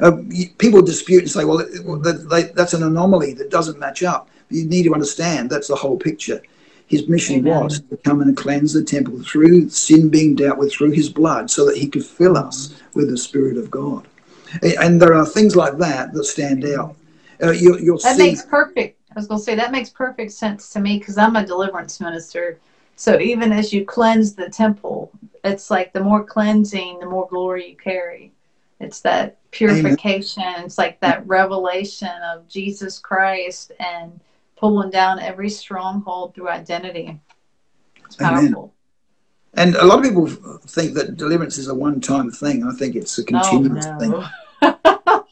Uh, 0.00 0.12
people 0.58 0.82
dispute 0.82 1.22
and 1.22 1.30
say, 1.30 1.44
well, 1.44 1.60
it- 1.60 1.72
that, 2.28 2.52
that's 2.54 2.74
an 2.74 2.82
anomaly 2.82 3.34
that 3.34 3.50
doesn't 3.50 3.78
match 3.78 4.02
up. 4.02 4.28
You 4.50 4.64
need 4.66 4.84
to 4.84 4.94
understand 4.94 5.50
that's 5.50 5.68
the 5.68 5.76
whole 5.76 5.96
picture. 5.96 6.42
His 6.86 7.08
mission 7.08 7.38
Amen. 7.38 7.62
was 7.62 7.80
to 7.90 7.96
come 7.98 8.20
and 8.20 8.36
cleanse 8.36 8.72
the 8.72 8.82
temple 8.84 9.22
through 9.22 9.70
sin 9.70 10.08
being 10.10 10.34
dealt 10.34 10.58
with 10.58 10.72
through 10.72 10.90
his 10.90 11.08
blood 11.08 11.50
so 11.50 11.64
that 11.66 11.76
he 11.76 11.88
could 11.88 12.04
fill 12.04 12.36
us 12.36 12.80
with 12.94 13.10
the 13.10 13.16
Spirit 13.16 13.56
of 13.56 13.70
God. 13.70 14.06
And 14.62 15.00
there 15.00 15.14
are 15.14 15.24
things 15.26 15.56
like 15.56 15.78
that 15.78 16.12
that 16.12 16.24
stand 16.24 16.64
out. 16.64 16.96
Uh, 17.42 17.52
you, 17.52 17.78
you'll 17.78 17.98
That 17.98 18.16
see. 18.16 18.30
makes 18.30 18.42
perfect. 18.42 18.99
I 19.10 19.14
was 19.18 19.26
going 19.26 19.40
to 19.40 19.44
say 19.44 19.54
that 19.56 19.72
makes 19.72 19.90
perfect 19.90 20.32
sense 20.32 20.70
to 20.70 20.80
me 20.80 20.98
because 20.98 21.18
I'm 21.18 21.36
a 21.36 21.44
deliverance 21.44 22.00
minister. 22.00 22.58
So 22.96 23.18
even 23.18 23.52
as 23.52 23.72
you 23.72 23.84
cleanse 23.84 24.34
the 24.34 24.48
temple, 24.48 25.10
it's 25.42 25.70
like 25.70 25.92
the 25.92 26.00
more 26.00 26.24
cleansing, 26.24 27.00
the 27.00 27.06
more 27.06 27.26
glory 27.26 27.70
you 27.70 27.76
carry. 27.76 28.32
It's 28.78 29.00
that 29.00 29.36
purification. 29.50 30.42
It's 30.58 30.78
like 30.78 31.00
that 31.00 31.26
revelation 31.26 32.22
of 32.22 32.48
Jesus 32.48 32.98
Christ 32.98 33.72
and 33.80 34.20
pulling 34.56 34.90
down 34.90 35.18
every 35.18 35.50
stronghold 35.50 36.34
through 36.34 36.48
identity. 36.48 37.18
It's 38.04 38.16
Amen. 38.16 38.52
powerful. 38.52 38.72
And 39.54 39.74
a 39.74 39.84
lot 39.84 39.98
of 39.98 40.04
people 40.04 40.28
think 40.66 40.94
that 40.94 41.16
deliverance 41.16 41.58
is 41.58 41.66
a 41.66 41.74
one 41.74 42.00
time 42.00 42.30
thing. 42.30 42.64
I 42.64 42.72
think 42.72 42.94
it's 42.94 43.18
a 43.18 43.22
Oh 43.22 43.26
continuous 43.26 43.86
thing. 43.98 44.24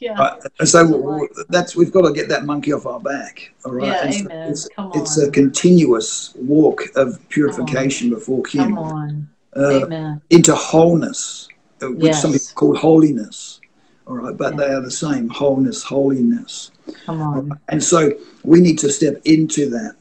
Yeah. 0.01 0.19
Right. 0.19 0.69
So 0.69 1.29
that's 1.49 1.77
we've 1.77 1.93
got 1.93 2.03
to 2.03 2.13
get 2.13 2.29
that 2.29 2.45
monkey 2.45 2.73
off 2.73 2.87
our 2.87 3.01
back. 3.01 3.53
All 3.65 3.73
right. 3.73 3.87
Yeah, 3.87 4.21
amen. 4.23 4.51
It's, 4.51 4.69
Come 4.69 4.93
it's 4.95 5.19
a 5.19 5.31
continuous 5.31 6.35
walk 6.37 6.83
of 6.97 7.19
purification 7.29 8.11
before 8.11 8.43
Come 8.43 8.61
Him 8.61 8.79
on. 8.79 9.29
uh, 9.57 9.85
Amen. 9.85 10.23
into 10.31 10.55
wholeness, 10.55 11.49
uh, 11.83 11.87
which 11.87 12.15
some 12.15 12.33
people 12.33 12.49
call 12.55 12.77
holiness. 12.77 13.61
All 14.07 14.17
right, 14.17 14.37
but 14.37 14.53
Yeah. 14.55 14.59
they 14.59 14.73
are 14.73 14.81
the 14.81 14.91
same 14.91 15.29
wholeness, 15.29 15.83
holiness. 15.83 16.71
Come 17.05 17.21
on. 17.21 17.61
And 17.69 17.83
so 17.83 18.13
we 18.43 18.61
need 18.61 18.79
to 18.79 18.91
step 18.91 19.21
into 19.27 19.69
that. 19.69 19.95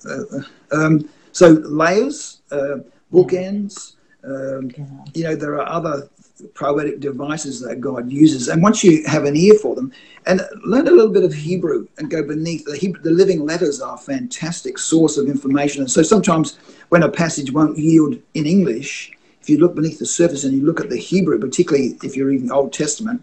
Uh, 0.71 0.75
um, 0.77 1.09
so 1.33 1.49
layers, 1.49 2.41
uh, 2.51 2.77
bookends. 3.11 3.95
Um, 4.23 4.71
Yeah. 4.77 4.85
you 5.13 5.23
know, 5.23 5.35
there 5.35 5.55
are 5.59 5.67
other 5.67 6.09
poetic 6.53 6.99
devices 6.99 7.59
that 7.61 7.81
God 7.81 8.11
uses. 8.11 8.47
And 8.47 8.61
once 8.61 8.83
you 8.83 9.03
have 9.05 9.25
an 9.25 9.35
ear 9.35 9.55
for 9.55 9.75
them, 9.75 9.91
and 10.25 10.41
learn 10.65 10.87
a 10.87 10.91
little 10.91 11.11
bit 11.11 11.23
of 11.23 11.33
Hebrew 11.33 11.87
and 11.97 12.09
go 12.09 12.23
beneath 12.23 12.65
the 12.65 12.77
Hebrew, 12.77 13.01
the 13.01 13.11
living 13.11 13.45
letters 13.45 13.81
are 13.81 13.95
a 13.95 13.97
fantastic 13.97 14.77
source 14.77 15.17
of 15.17 15.27
information. 15.27 15.81
And 15.81 15.91
so 15.91 16.03
sometimes 16.03 16.57
when 16.89 17.03
a 17.03 17.09
passage 17.09 17.51
won't 17.51 17.77
yield 17.77 18.17
in 18.33 18.45
English, 18.45 19.11
if 19.41 19.49
you 19.49 19.57
look 19.59 19.75
beneath 19.75 19.99
the 19.99 20.05
surface 20.05 20.43
and 20.43 20.53
you 20.53 20.65
look 20.65 20.81
at 20.81 20.89
the 20.89 20.97
Hebrew, 20.97 21.39
particularly 21.39 21.97
if 22.03 22.15
you're 22.15 22.27
reading 22.27 22.47
the 22.47 22.53
Old 22.53 22.73
Testament, 22.73 23.21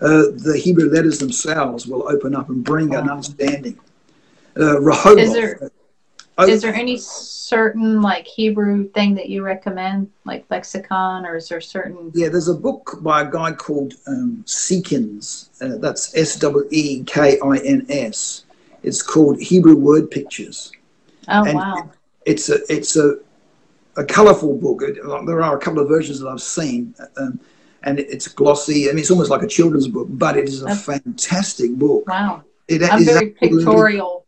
uh, 0.00 0.24
the 0.34 0.60
Hebrew 0.60 0.90
letters 0.90 1.18
themselves 1.18 1.86
will 1.86 2.08
open 2.08 2.34
up 2.34 2.48
and 2.48 2.64
bring 2.64 2.94
an 2.94 3.08
understanding. 3.08 3.78
Uh, 4.58 4.80
Rehoboth. 4.80 5.18
Is 5.18 5.32
there- 5.34 5.70
Is 6.48 6.62
there 6.62 6.74
any 6.74 6.96
certain 6.96 8.00
like 8.00 8.26
Hebrew 8.26 8.88
thing 8.90 9.14
that 9.14 9.28
you 9.28 9.42
recommend, 9.42 10.10
like 10.24 10.44
lexicon, 10.50 11.26
or 11.26 11.36
is 11.36 11.48
there 11.48 11.60
certain? 11.60 12.10
Yeah, 12.14 12.28
there's 12.28 12.48
a 12.48 12.54
book 12.54 12.98
by 13.00 13.22
a 13.22 13.30
guy 13.30 13.52
called 13.52 13.94
um, 14.06 14.44
Seekins. 14.46 15.48
Uh, 15.60 15.78
that's 15.78 16.16
S 16.16 16.36
W 16.36 16.66
E 16.70 17.02
K 17.04 17.38
I 17.40 17.56
N 17.58 17.86
S. 17.88 18.44
It's 18.82 19.02
called 19.02 19.40
Hebrew 19.40 19.76
Word 19.76 20.10
Pictures. 20.10 20.72
Oh 21.28 21.44
And- 21.44 21.56
wow! 21.56 21.90
It's 22.26 22.48
a 22.48 22.58
it's 22.72 22.96
a 22.96 23.18
a 23.96 24.04
colourful 24.04 24.56
book. 24.58 24.82
It, 24.82 24.96
there 25.26 25.42
are 25.42 25.56
a 25.56 25.60
couple 25.60 25.80
of 25.82 25.88
versions 25.88 26.20
that 26.20 26.28
I've 26.28 26.40
seen, 26.40 26.94
um, 27.16 27.40
and 27.82 27.98
it- 27.98 28.08
it's 28.10 28.28
glossy. 28.28 28.88
I 28.88 28.92
mean, 28.92 29.00
it's 29.00 29.10
almost 29.10 29.30
like 29.30 29.42
a 29.42 29.46
children's 29.48 29.88
book, 29.88 30.06
but 30.10 30.36
it 30.36 30.44
is 30.48 30.62
a 30.62 30.66
That's- 30.66 30.84
fantastic 30.84 31.72
book. 31.74 32.06
Wow, 32.08 32.44
It 32.68 32.82
I'm 32.84 33.00
is 33.00 33.06
very 33.06 33.30
pictorial. 33.30 34.24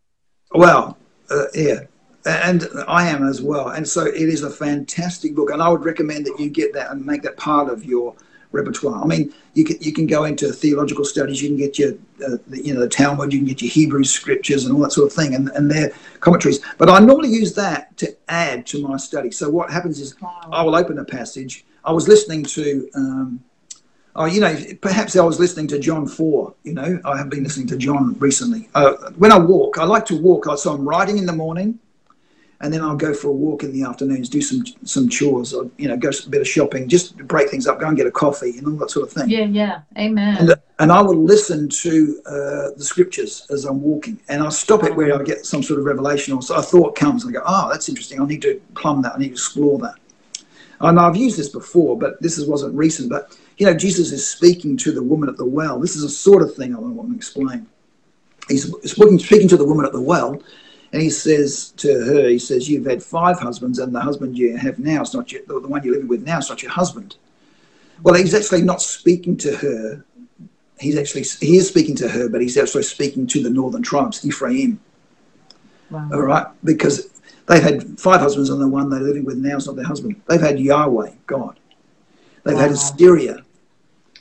Well, 0.55 0.99
uh, 1.31 1.45
yeah, 1.55 1.81
and 2.25 2.69
I 2.89 3.09
am 3.09 3.27
as 3.27 3.43
well. 3.43 3.69
And 3.69 3.87
so 3.87 4.05
it 4.05 4.15
is 4.15 4.43
a 4.43 4.51
fantastic 4.51 5.35
book, 5.35 5.51
and 5.51 5.63
I 5.63 5.69
would 5.69 5.85
recommend 5.85 6.27
that 6.27 6.39
you 6.39 6.49
get 6.51 6.73
that 6.75 6.91
and 6.91 7.05
make 7.05 7.23
that 7.23 7.37
part 7.37 7.69
of 7.69 7.85
your 7.85 8.15
repertoire. 8.53 9.03
I 9.03 9.07
mean, 9.07 9.33
you 9.55 9.65
can 9.65 9.77
you 9.81 9.93
can 9.93 10.07
go 10.07 10.25
into 10.25 10.53
theological 10.53 11.05
studies, 11.05 11.43
you 11.43 11.49
can 11.49 11.57
get 11.57 11.79
your 11.79 11.93
uh, 12.25 12.37
the, 12.49 12.65
you 12.65 12.75
know 12.75 12.81
the 12.81 12.89
Talmud, 12.89 13.33
you 13.33 13.41
can 13.41 13.49
get 13.49 13.63
your 13.63 13.71
Hebrew 13.71 14.05
scriptures 14.05 14.65
and 14.65 14.75
all 14.75 14.81
that 14.83 14.93
sort 14.93 15.09
of 15.09 15.13
thing, 15.13 15.35
and 15.35 15.49
and 15.51 15.71
their 15.71 15.93
commentaries. 16.21 16.61
But 16.79 16.89
I 16.89 16.99
normally 17.01 17.31
use 17.31 17.55
that 17.55 17.97
to 17.99 18.15
add 18.29 18.67
to 18.69 18.87
my 18.87 18.97
study. 18.97 19.31
So 19.31 19.51
what 19.51 19.71
happens 19.71 19.99
is 20.01 20.15
I 20.23 20.63
will 20.63 20.77
open 20.77 20.99
a 20.99 21.05
passage. 21.05 21.65
I 21.85 21.93
was 21.93 22.09
listening 22.09 22.45
to. 22.45 22.89
Um, 22.95 23.45
Oh, 24.15 24.27
you 24.27 24.43
know, 24.43 24.55
perhaps 24.83 25.17
I 25.17 25.25
was 25.25 25.41
listening 25.41 25.69
to 25.69 25.79
John 25.79 26.07
4. 26.07 26.55
You 26.65 26.75
know, 26.75 27.01
I 27.03 27.17
have 27.17 27.31
been 27.31 27.45
listening 27.45 27.67
to 27.69 27.79
John 27.79 28.15
recently. 28.19 28.69
Uh, 28.75 29.11
when 29.17 29.33
I 29.33 29.39
walk, 29.39 29.79
I 29.79 29.85
like 29.85 30.05
to 30.07 30.21
walk. 30.21 30.45
So 30.59 30.75
I'm 30.75 30.87
riding 30.87 31.17
in 31.17 31.25
the 31.25 31.33
morning, 31.33 31.79
and 32.63 32.73
then 32.73 32.81
I'll 32.81 32.97
go 32.97 33.13
for 33.13 33.29
a 33.29 33.33
walk 33.33 33.65
in 33.65 33.73
the 33.73 33.83
afternoons, 33.83 34.29
do 34.29 34.41
some 34.41 34.65
some 34.85 35.09
chores, 35.09 35.53
or 35.53 35.69
you 35.79 35.89
know, 35.89 35.97
go 35.97 36.11
a 36.11 36.29
bit 36.31 36.41
of 36.41 36.49
shopping, 36.49 36.89
just 36.89 37.19
break 37.19 37.51
things 37.51 37.67
up, 37.67 37.81
go 37.81 37.89
and 37.89 37.97
get 37.97 38.07
a 38.07 38.11
coffee, 38.11 38.57
and 38.57 38.67
all 38.67 38.75
that 38.75 38.91
sort 38.91 39.07
of 39.07 39.13
thing. 39.13 39.29
Yeah, 39.29 39.45
yeah. 39.45 39.81
Amen. 39.99 40.37
And, 40.39 40.55
and 40.79 40.93
I 40.93 41.03
will 41.03 41.21
listen 41.21 41.69
to 41.69 42.23
uh, 42.25 42.33
the 42.77 42.85
scriptures 42.85 43.49
as 43.51 43.65
I'm 43.65 43.83
walking, 43.83 44.21
and 44.29 44.43
I'll 44.43 44.53
stop 44.53 44.85
it 44.85 44.95
where 44.95 45.21
I 45.21 45.23
get 45.25 45.45
some 45.45 45.63
sort 45.63 45.81
of 45.81 45.87
revelation 45.87 46.35
or 46.35 46.41
so 46.41 46.55
a 46.55 46.63
thought 46.63 46.95
comes, 46.95 47.25
and 47.25 47.37
I 47.37 47.41
go, 47.41 47.45
"Oh, 47.45 47.69
that's 47.69 47.89
interesting. 47.89 48.21
I 48.21 48.27
need 48.27 48.43
to 48.43 48.61
plumb 48.77 49.03
that. 49.03 49.17
I 49.17 49.19
need 49.19 49.29
to 49.29 49.33
explore 49.33 49.79
that." 49.81 49.97
And 50.81 50.99
I've 51.01 51.17
used 51.17 51.39
this 51.39 51.49
before, 51.49 51.99
but 51.99 52.21
this 52.23 52.39
is, 52.39 52.47
wasn't 52.47 52.75
recent. 52.77 53.11
But 53.11 53.37
you 53.59 53.67
know, 53.67 53.75
Jesus 53.75 54.13
is 54.13 54.29
speaking 54.29 54.77
to 54.79 54.93
the 54.93 55.03
woman 55.03 55.29
at 55.29 55.37
the 55.37 55.45
well. 55.45 55.81
This 55.81 55.97
is 55.97 56.05
a 56.05 56.09
sort 56.09 56.43
of 56.43 56.55
thing 56.55 56.77
I 56.77 56.79
want 56.79 57.11
to 57.11 57.17
explain. 57.17 57.67
He's 58.49 58.73
speaking, 58.89 59.19
speaking 59.19 59.49
to 59.49 59.57
the 59.57 59.65
woman 59.65 59.85
at 59.85 59.93
the 59.93 60.01
well, 60.01 60.41
and 60.93 61.01
he 61.01 61.11
says 61.11 61.71
to 61.79 61.89
her, 62.05 62.29
he 62.29 62.39
says, 62.39 62.69
"You've 62.69 62.85
had 62.85 63.03
five 63.03 63.41
husbands, 63.41 63.79
and 63.79 63.95
the 63.95 64.01
husband 64.01 64.37
you 64.37 64.57
have 64.57 64.79
now 64.79 65.03
is 65.03 65.15
not 65.15 65.33
your, 65.33 65.43
the 65.47 65.61
one 65.61 65.83
you're 65.83 65.95
living 65.95 66.09
with 66.09 66.27
now 66.27 66.39
is 66.39 66.49
not 66.49 66.63
your 66.63 66.73
husband." 66.73 67.17
Well, 68.03 68.15
he's 68.15 68.35
actually 68.35 68.63
not 68.63 68.83
speaking 68.83 69.37
to 69.39 69.57
her. 69.57 70.05
He's 70.79 70.99
actually 70.99 71.23
he 71.41 71.57
is 71.57 71.69
speaking 71.69 71.95
to 71.97 72.09
her, 72.09 72.29
but 72.29 72.43
he's 72.43 72.59
also 72.59 72.81
speaking 72.81 73.27
to 73.29 73.43
the 73.43 73.51
northern 73.51 73.83
tribes, 73.83 74.27
Ephraim. 74.27 74.81
Wow. 75.91 76.09
All 76.13 76.23
right, 76.23 76.47
because 76.65 77.09
they've 77.47 77.63
had 77.63 77.99
five 77.99 78.21
husbands, 78.21 78.51
and 78.51 78.61
the 78.61 78.69
one 78.69 78.91
they're 78.91 79.01
living 79.01 79.25
with 79.25 79.39
now 79.39 79.57
is 79.57 79.67
not 79.67 79.77
their 79.77 79.85
husband. 79.85 80.21
They've 80.29 80.41
had 80.41 80.59
Yahweh, 80.59 81.13
God. 81.27 81.59
They've 82.45 82.57
had 82.57 82.71
Wow. 82.71 82.75
Assyria. 82.75 83.45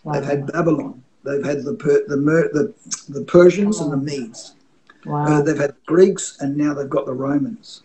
Wow. 0.03 0.13
They've 0.13 0.25
had 0.25 0.47
Babylon. 0.47 1.03
They've 1.23 1.43
had 1.43 1.63
the 1.63 1.73
Per- 1.73 2.05
the 2.07 2.17
Mer- 2.17 2.49
the, 2.53 2.73
the 3.09 3.23
Persians 3.25 3.79
and 3.79 3.91
the 3.91 3.97
Medes. 3.97 4.53
Uh, 5.27 5.41
they've 5.41 5.57
had 5.57 5.75
Greeks, 5.85 6.37
and 6.39 6.55
now 6.57 6.73
they've 6.73 6.89
got 6.89 7.05
the 7.05 7.13
Romans. 7.13 7.81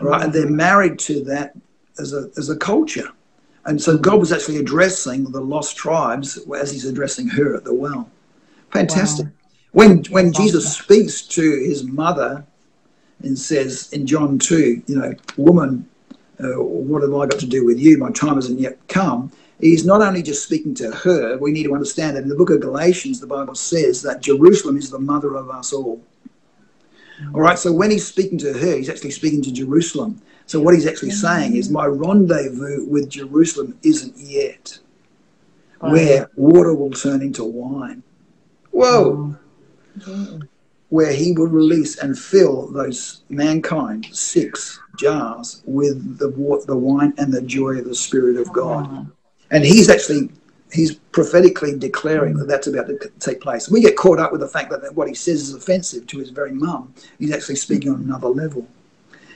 Right, 0.00 0.22
and 0.24 0.32
they're 0.32 0.48
married 0.48 0.98
to 1.00 1.24
that 1.24 1.56
as 1.98 2.12
a 2.12 2.30
as 2.36 2.50
a 2.50 2.56
culture. 2.56 3.10
And 3.64 3.80
so 3.80 3.98
God 3.98 4.18
was 4.20 4.32
actually 4.32 4.58
addressing 4.58 5.24
the 5.24 5.40
lost 5.40 5.76
tribes 5.76 6.38
as 6.56 6.70
He's 6.70 6.86
addressing 6.86 7.28
her 7.28 7.54
at 7.54 7.64
the 7.64 7.74
well. 7.74 8.08
Fantastic. 8.72 9.26
Wow. 9.26 9.32
When 9.72 10.04
when 10.10 10.32
Jesus 10.32 10.76
speaks 10.76 11.22
to 11.22 11.42
his 11.42 11.84
mother 11.84 12.44
and 13.22 13.38
says 13.38 13.92
in 13.92 14.06
John 14.06 14.38
two, 14.38 14.82
you 14.86 14.98
know, 14.98 15.12
woman, 15.36 15.88
uh, 16.40 16.60
what 16.62 17.02
have 17.02 17.14
I 17.14 17.26
got 17.26 17.40
to 17.40 17.46
do 17.46 17.66
with 17.66 17.78
you? 17.78 17.98
My 17.98 18.10
time 18.10 18.36
hasn't 18.36 18.60
yet 18.60 18.78
come. 18.88 19.30
He's 19.60 19.84
not 19.84 20.00
only 20.00 20.22
just 20.22 20.44
speaking 20.44 20.74
to 20.76 20.92
her. 20.92 21.36
We 21.36 21.50
need 21.50 21.64
to 21.64 21.74
understand 21.74 22.16
that 22.16 22.22
in 22.22 22.28
the 22.28 22.36
book 22.36 22.50
of 22.50 22.60
Galatians, 22.60 23.20
the 23.20 23.26
Bible 23.26 23.56
says 23.56 24.02
that 24.02 24.22
Jerusalem 24.22 24.76
is 24.76 24.88
the 24.88 25.00
mother 25.00 25.34
of 25.34 25.50
us 25.50 25.72
all. 25.72 26.00
All 27.34 27.40
right, 27.40 27.58
so 27.58 27.72
when 27.72 27.90
he's 27.90 28.06
speaking 28.06 28.38
to 28.38 28.52
her, 28.52 28.76
he's 28.76 28.88
actually 28.88 29.10
speaking 29.10 29.42
to 29.42 29.52
Jerusalem. 29.52 30.20
So 30.46 30.60
what 30.60 30.74
he's 30.74 30.86
actually 30.86 31.10
saying 31.10 31.56
is, 31.56 31.68
my 31.68 31.84
rendezvous 31.86 32.84
with 32.84 33.08
Jerusalem 33.10 33.78
isn't 33.82 34.16
yet, 34.16 34.78
Wow. 35.80 35.92
where 35.92 36.30
water 36.36 36.74
will 36.74 36.90
turn 36.90 37.22
into 37.22 37.44
wine. 37.44 38.02
Whoa! 38.70 39.36
Wow. 40.06 40.40
Where 40.90 41.12
he 41.12 41.32
will 41.32 41.48
release 41.48 41.98
and 41.98 42.18
fill 42.18 42.68
those 42.68 43.22
mankind 43.28 44.06
six 44.10 44.80
jars 44.98 45.62
with 45.66 46.18
the 46.18 46.30
the 46.66 46.76
wine 46.76 47.12
and 47.18 47.32
the 47.32 47.42
joy 47.42 47.78
of 47.78 47.84
the 47.84 47.94
Spirit 47.94 48.36
of 48.36 48.50
God. 48.52 48.90
Wow. 48.90 49.06
And 49.50 49.64
he's 49.64 49.90
actually 49.90 50.30
he's 50.72 50.94
prophetically 50.94 51.76
declaring 51.76 52.36
that 52.36 52.46
that's 52.46 52.66
about 52.66 52.86
to 52.86 53.10
take 53.20 53.40
place. 53.40 53.68
We 53.70 53.80
get 53.80 53.96
caught 53.96 54.18
up 54.18 54.32
with 54.32 54.40
the 54.40 54.48
fact 54.48 54.70
that 54.70 54.94
what 54.94 55.08
he 55.08 55.14
says 55.14 55.42
is 55.42 55.54
offensive 55.54 56.06
to 56.08 56.18
his 56.18 56.30
very 56.30 56.52
mum. 56.52 56.94
He's 57.18 57.32
actually 57.32 57.56
speaking 57.56 57.92
on 57.92 58.00
another 58.00 58.28
level. 58.28 58.66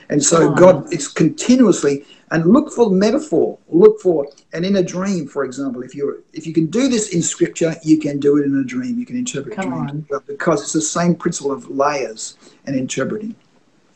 And 0.09 0.23
so 0.23 0.49
Wow. 0.49 0.55
God 0.55 0.93
is 0.93 1.07
continuously 1.07 2.05
and 2.31 2.45
look 2.45 2.71
for 2.71 2.89
metaphor. 2.89 3.57
Look 3.69 4.01
for 4.01 4.27
and 4.51 4.65
in 4.65 4.75
a 4.75 4.83
dream, 4.83 5.27
for 5.27 5.45
example, 5.45 5.81
if 5.81 5.95
you're 5.95 6.17
if 6.33 6.45
you 6.45 6.53
can 6.53 6.67
do 6.67 6.87
this 6.87 7.13
in 7.13 7.21
scripture, 7.21 7.75
you 7.83 7.97
can 7.99 8.19
do 8.19 8.37
it 8.37 8.45
in 8.45 8.55
a 8.57 8.63
dream. 8.63 8.99
You 8.99 9.05
can 9.05 9.17
interpret 9.17 9.55
Come 9.55 9.71
dreams 9.71 10.05
well, 10.09 10.23
because 10.27 10.61
it's 10.61 10.73
the 10.73 10.81
same 10.81 11.15
principle 11.15 11.51
of 11.51 11.69
layers 11.69 12.37
and 12.65 12.75
interpreting. 12.75 13.35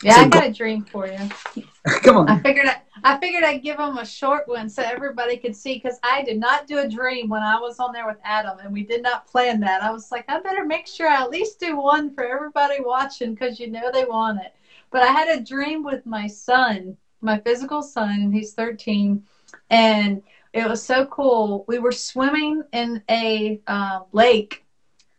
Yeah, 0.01 0.15
So 0.15 0.21
I 0.21 0.23
got 0.25 0.33
God- 0.33 0.43
a 0.45 0.53
dream 0.53 0.83
for 0.83 1.07
you. 1.07 1.63
Come 2.03 2.17
on. 2.17 2.29
I 2.29 2.39
figured 2.39 2.67
I, 2.67 2.81
I 3.03 3.17
figured 3.19 3.43
I'd 3.43 3.63
give 3.63 3.77
them 3.77 3.97
a 3.97 4.05
short 4.05 4.47
one 4.47 4.69
so 4.69 4.83
everybody 4.83 5.37
could 5.37 5.55
see 5.55 5.75
because 5.75 5.99
I 6.03 6.23
did 6.23 6.39
not 6.39 6.67
do 6.67 6.79
a 6.79 6.87
dream 6.87 7.29
when 7.29 7.43
I 7.43 7.59
was 7.59 7.79
on 7.79 7.93
there 7.93 8.05
with 8.05 8.17
Adam 8.23 8.59
and 8.59 8.73
we 8.73 8.83
did 8.83 9.01
not 9.01 9.27
plan 9.27 9.59
that. 9.61 9.81
I 9.81 9.91
was 9.91 10.11
like, 10.11 10.25
I 10.27 10.39
better 10.41 10.65
make 10.65 10.87
sure 10.87 11.07
I 11.07 11.21
at 11.21 11.29
least 11.29 11.59
do 11.59 11.77
one 11.77 12.13
for 12.13 12.25
everybody 12.25 12.81
watching 12.81 13.33
because 13.33 13.59
you 13.59 13.69
know 13.69 13.89
they 13.91 14.05
want 14.05 14.39
it. 14.41 14.53
But 14.91 15.03
I 15.03 15.07
had 15.07 15.29
a 15.29 15.43
dream 15.43 15.83
with 15.83 16.05
my 16.05 16.27
son 16.27 16.97
my 17.21 17.39
physical 17.39 17.81
son, 17.81 18.31
he's 18.31 18.53
13. 18.53 19.23
And 19.69 20.21
it 20.53 20.67
was 20.67 20.83
so 20.83 21.05
cool. 21.05 21.65
We 21.67 21.79
were 21.79 21.91
swimming 21.91 22.63
in 22.71 23.03
a 23.09 23.61
uh, 23.67 24.01
lake, 24.11 24.65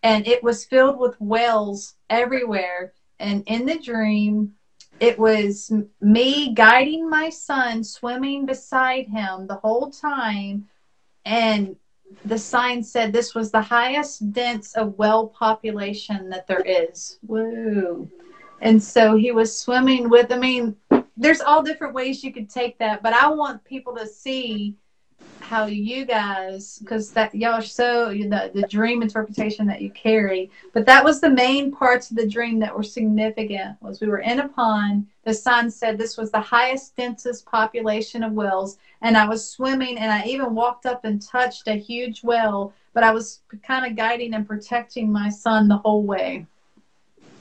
and 0.02 0.26
it 0.26 0.42
was 0.42 0.64
filled 0.64 0.98
with 0.98 1.20
whales 1.20 1.94
everywhere. 2.10 2.92
And 3.20 3.42
in 3.46 3.66
the 3.66 3.78
dream, 3.78 4.52
it 5.00 5.18
was 5.18 5.72
me 6.00 6.54
guiding 6.54 7.08
my 7.08 7.30
son 7.30 7.84
swimming 7.84 8.46
beside 8.46 9.06
him 9.06 9.46
the 9.46 9.56
whole 9.56 9.90
time. 9.90 10.64
And 11.24 11.76
the 12.24 12.38
sign 12.38 12.82
said 12.82 13.12
this 13.12 13.34
was 13.34 13.50
the 13.50 13.60
highest 13.60 14.32
dense 14.32 14.74
of 14.74 14.98
whale 14.98 15.28
population 15.28 16.30
that 16.30 16.46
there 16.46 16.62
is. 16.64 17.18
Woo. 17.26 18.08
And 18.60 18.82
so 18.82 19.14
he 19.14 19.30
was 19.30 19.56
swimming 19.56 20.08
with 20.08 20.32
i 20.32 20.36
mean 20.36 20.74
there's 21.16 21.40
all 21.40 21.62
different 21.62 21.94
ways 21.94 22.24
you 22.24 22.32
could 22.32 22.48
take 22.48 22.78
that 22.78 23.02
but 23.02 23.12
i 23.12 23.28
want 23.28 23.62
people 23.64 23.94
to 23.94 24.06
see 24.06 24.74
how 25.40 25.66
you 25.66 26.04
guys 26.04 26.78
because 26.78 27.10
that 27.12 27.34
y'all 27.34 27.54
are 27.54 27.62
so 27.62 28.08
the, 28.08 28.50
the 28.54 28.66
dream 28.68 29.02
interpretation 29.02 29.66
that 29.66 29.80
you 29.80 29.90
carry. 29.90 30.50
But 30.72 30.86
that 30.86 31.04
was 31.04 31.20
the 31.20 31.30
main 31.30 31.72
parts 31.72 32.10
of 32.10 32.16
the 32.16 32.28
dream 32.28 32.58
that 32.60 32.76
were 32.76 32.82
significant 32.82 33.76
was 33.80 34.00
we 34.00 34.08
were 34.08 34.18
in 34.18 34.40
a 34.40 34.48
pond. 34.48 35.06
The 35.24 35.34
sun 35.34 35.70
said 35.70 35.96
this 35.96 36.16
was 36.16 36.30
the 36.30 36.40
highest 36.40 36.96
densest 36.96 37.46
population 37.46 38.22
of 38.22 38.32
whales. 38.32 38.78
And 39.00 39.16
i 39.16 39.26
was 39.26 39.48
swimming 39.48 39.98
and 39.98 40.12
i 40.12 40.24
even 40.24 40.54
walked 40.54 40.86
up 40.86 41.04
and 41.04 41.20
touched 41.20 41.68
a 41.68 41.74
huge 41.74 42.22
whale. 42.22 42.72
But 42.92 43.04
i 43.04 43.12
was 43.12 43.40
kind 43.62 43.86
of 43.86 43.96
guiding 43.96 44.34
and 44.34 44.46
protecting 44.46 45.10
my 45.10 45.28
son 45.28 45.68
the 45.68 45.78
whole 45.78 46.02
way. 46.02 46.46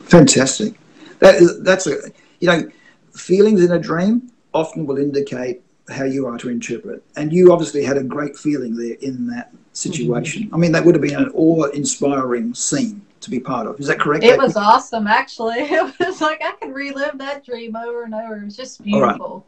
Fantastic. 0.03 0.75
That 1.19 1.35
is, 1.35 1.61
that's 1.63 1.87
a 1.87 1.97
you 2.39 2.47
know 2.47 2.69
feelings 3.13 3.63
in 3.63 3.71
a 3.71 3.79
dream 3.79 4.31
often 4.53 4.85
will 4.85 4.97
indicate 4.97 5.61
how 5.89 6.03
you 6.03 6.25
are 6.27 6.37
to 6.37 6.49
interpret. 6.49 7.03
And 7.15 7.31
you 7.31 7.51
obviously 7.51 7.83
had 7.83 7.97
a 7.97 8.03
great 8.03 8.35
feeling 8.35 8.75
there 8.75 8.97
in 9.01 9.27
that 9.27 9.51
situation. 9.73 10.43
Mm-hmm. 10.43 10.55
I 10.55 10.57
mean, 10.57 10.71
that 10.73 10.85
would 10.85 10.95
have 10.95 11.01
been 11.01 11.15
an 11.15 11.31
awe-inspiring 11.33 12.53
scene 12.53 13.01
to 13.21 13.29
be 13.29 13.39
part 13.39 13.67
of. 13.67 13.79
Is 13.79 13.87
that 13.87 13.99
correct? 13.99 14.23
It 14.23 14.37
was 14.37 14.55
awesome, 14.55 15.07
actually. 15.07 15.55
It 15.59 15.99
was 15.99 16.21
like 16.21 16.41
I 16.43 16.53
could 16.61 16.73
relive 16.73 17.17
that 17.17 17.45
dream 17.45 17.75
over 17.75 18.03
and 18.03 18.13
over. 18.13 18.37
It 18.37 18.45
was 18.45 18.55
just 18.55 18.83
beautiful. 18.83 19.45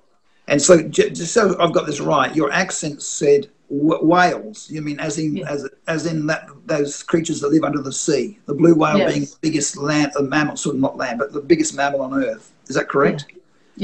And 0.47 0.61
so, 0.61 0.81
just 0.81 1.33
so 1.33 1.55
I've 1.59 1.73
got 1.73 1.85
this 1.85 1.99
right, 1.99 2.35
your 2.35 2.51
accent 2.51 3.03
said 3.03 3.49
whales. 3.69 4.69
You 4.69 4.81
mean 4.81 4.99
as 4.99 5.19
in 5.19 5.37
yes. 5.37 5.47
as 5.49 5.69
as 5.87 6.05
in 6.07 6.25
that 6.27 6.49
those 6.65 7.03
creatures 7.03 7.39
that 7.41 7.49
live 7.51 7.63
under 7.63 7.81
the 7.81 7.93
sea? 7.93 8.39
The 8.47 8.55
blue 8.55 8.73
whale 8.73 8.97
yes. 8.97 9.13
being 9.13 9.25
the 9.25 9.37
biggest 9.41 9.77
land, 9.77 10.11
a 10.17 10.23
mammal, 10.23 10.57
sort 10.57 10.75
of 10.75 10.81
not 10.81 10.97
land, 10.97 11.19
but 11.19 11.33
the 11.33 11.41
biggest 11.41 11.75
mammal 11.75 12.01
on 12.01 12.13
Earth. 12.13 12.51
Is 12.67 12.75
that 12.75 12.89
correct? 12.89 13.25
Yeah. 13.29 13.35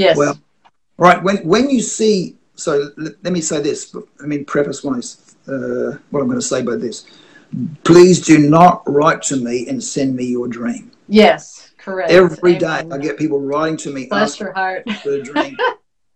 Yes. 0.07 0.18
Well, 0.18 0.40
right. 0.98 1.22
When 1.22 1.38
when 1.48 1.69
you 1.69 1.82
see 1.82 2.36
so 2.56 2.91
let 2.98 3.34
me 3.34 3.41
say 3.41 3.61
this. 3.61 3.95
I 4.22 4.26
mean, 4.26 4.45
preface 4.45 4.84
wise, 4.84 5.36
uh, 5.48 5.98
what 6.10 6.22
I'm 6.22 6.27
going 6.27 6.40
to 6.40 6.41
say 6.41 6.61
by 6.61 6.76
this. 6.76 7.06
Please 7.84 8.26
do 8.26 8.49
not 8.49 8.84
write 8.88 9.22
to 9.23 9.38
me 9.38 9.68
and 9.68 9.84
send 9.84 10.15
me 10.15 10.26
your 10.26 10.48
dream. 10.48 10.91
Yes, 11.07 11.72
correct. 11.77 12.11
Every 12.11 12.57
day 12.57 12.84
I 12.91 12.98
get 12.98 13.18
people 13.18 13.40
writing 13.40 13.77
to 13.77 13.94
me. 13.94 14.07
Bless 14.07 14.40
your 14.40 14.53
heart. 14.53 14.90
For 15.03 15.14
a 15.14 15.23
dream. 15.23 15.56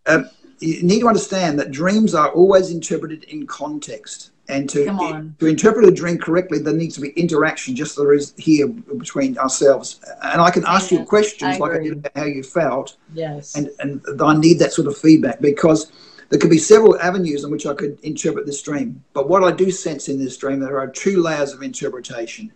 uh, 0.06 0.24
you 0.60 0.84
need 0.84 1.02
to 1.02 1.07
understand 1.07 1.60
that 1.60 1.72
dreams 1.72 2.14
are 2.14 2.30
always 2.30 2.72
interpreted 2.72 3.24
in 3.26 3.48
context. 3.48 4.32
And 4.49 4.68
to, 4.72 5.32
to 5.38 5.45
interpret 5.45 5.88
a 5.88 5.91
dream 5.91 6.18
correctly, 6.18 6.57
there 6.57 6.74
needs 6.74 6.95
to 6.95 7.02
be 7.02 7.10
interaction, 7.10 7.76
just 7.76 7.95
there 7.95 8.14
is 8.14 8.34
here 8.36 8.68
between 8.68 9.38
ourselves. 9.38 9.99
And 10.24 10.41
I 10.41 10.49
can 10.49 10.66
ask 10.66 10.91
you 10.91 11.06
questions 11.06 11.56
I 11.56 11.60
like 11.60 11.74
I 11.74 11.84
did 11.84 11.94
about 11.94 12.11
how 12.16 12.26
you 12.26 12.41
felt. 12.41 12.98
Yes. 13.14 13.56
And, 13.56 13.70
and 13.78 14.02
I 14.20 14.36
need 14.36 14.57
that 14.57 14.74
sort 14.74 14.88
of 14.88 14.98
feedback 14.98 15.40
because 15.40 15.91
there 16.30 16.39
could 16.39 16.49
be 16.49 16.57
several 16.57 16.99
avenues 16.99 17.43
in 17.43 17.51
which 17.51 17.65
I 17.65 17.73
could 17.73 17.99
interpret 18.01 18.45
this 18.45 18.61
dream. 18.61 19.03
But 19.14 19.27
what 19.27 19.43
I 19.43 19.51
do 19.51 19.72
sense 19.72 20.10
in 20.10 20.23
this 20.23 20.38
dream, 20.38 20.60
there 20.60 20.80
are 20.80 20.88
two 20.88 21.22
layers 21.22 21.53
of 21.53 21.64
interpretation. 21.64 22.51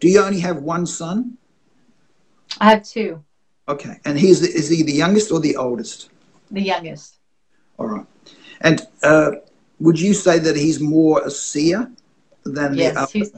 Do 0.00 0.08
you 0.08 0.20
only 0.20 0.40
have 0.40 0.62
one 0.62 0.86
son? 0.86 1.36
I 2.60 2.70
have 2.70 2.82
two. 2.82 3.22
Okay. 3.68 4.00
And 4.04 4.18
he 4.18 4.30
is, 4.30 4.40
the, 4.40 4.48
is 4.48 4.68
he 4.68 4.82
the 4.82 4.92
youngest 4.92 5.30
or 5.30 5.38
the 5.38 5.56
oldest? 5.56 6.10
The 6.50 6.62
youngest. 6.62 7.16
All 7.78 7.86
right. 7.86 8.06
And 8.62 8.86
uh, 9.02 9.32
would 9.78 10.00
you 10.00 10.14
say 10.14 10.38
that 10.38 10.56
he's 10.56 10.80
more 10.80 11.22
a 11.24 11.30
seer 11.30 11.90
than 12.44 12.74
yes, 12.74 12.94
the 12.94 13.00
other? 13.00 13.10
He's, 13.12 13.32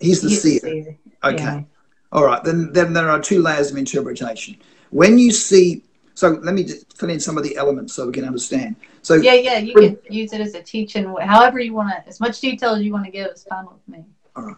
he's 0.00 0.20
the 0.22 0.28
he's 0.28 0.42
seer. 0.42 0.60
seer. 0.60 0.98
Okay. 1.24 1.42
Yeah. 1.42 1.62
All 2.12 2.24
right. 2.24 2.42
Then, 2.44 2.72
then 2.72 2.92
there 2.92 3.10
are 3.10 3.20
two 3.20 3.42
layers 3.42 3.70
of 3.70 3.76
interpretation. 3.76 4.56
When 4.90 5.18
you 5.18 5.32
see 5.32 5.82
so 6.18 6.30
let 6.42 6.52
me 6.52 6.64
just 6.64 6.98
fill 6.98 7.10
in 7.10 7.20
some 7.20 7.38
of 7.38 7.44
the 7.44 7.56
elements 7.56 7.94
so 7.94 8.04
we 8.04 8.12
can 8.12 8.24
understand. 8.24 8.74
So 9.08 9.14
yeah, 9.14 9.32
yeah, 9.32 9.56
you 9.56 9.72
can 9.72 9.98
use 10.10 10.34
it 10.34 10.40
as 10.42 10.52
a 10.52 10.62
teaching, 10.62 11.04
however 11.22 11.58
you 11.58 11.72
want 11.72 11.88
to, 11.88 12.06
as 12.06 12.20
much 12.20 12.42
detail 12.42 12.74
as 12.74 12.82
you 12.82 12.92
want 12.92 13.06
to 13.06 13.10
give 13.10 13.28
is 13.28 13.42
fine 13.42 13.64
with 13.64 13.88
me. 13.88 14.04
All 14.36 14.42
right. 14.42 14.56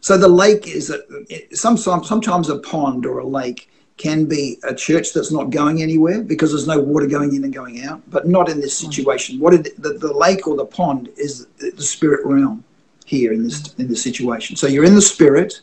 So 0.00 0.18
the 0.18 0.26
lake 0.26 0.66
is 0.66 0.90
a, 0.90 1.54
sometimes 1.54 2.08
sometimes 2.08 2.48
a 2.48 2.58
pond 2.58 3.06
or 3.06 3.20
a 3.20 3.24
lake 3.24 3.70
can 3.98 4.24
be 4.24 4.58
a 4.64 4.74
church 4.74 5.12
that's 5.12 5.30
not 5.30 5.50
going 5.50 5.82
anywhere 5.82 6.20
because 6.20 6.50
there's 6.50 6.66
no 6.66 6.80
water 6.80 7.06
going 7.06 7.32
in 7.36 7.44
and 7.44 7.54
going 7.54 7.84
out, 7.84 8.02
but 8.10 8.26
not 8.26 8.48
in 8.48 8.60
this 8.60 8.76
situation. 8.76 9.38
What 9.38 9.54
it, 9.54 9.80
the, 9.80 9.92
the 9.92 10.12
lake 10.12 10.48
or 10.48 10.56
the 10.56 10.66
pond 10.66 11.08
is 11.16 11.46
the 11.58 11.80
spirit 11.94 12.26
realm 12.26 12.64
here 13.06 13.32
in 13.32 13.44
this 13.44 13.72
in 13.74 13.86
this 13.86 14.02
situation. 14.02 14.56
So 14.56 14.66
you're 14.66 14.84
in 14.84 14.96
the 14.96 15.08
spirit, 15.16 15.60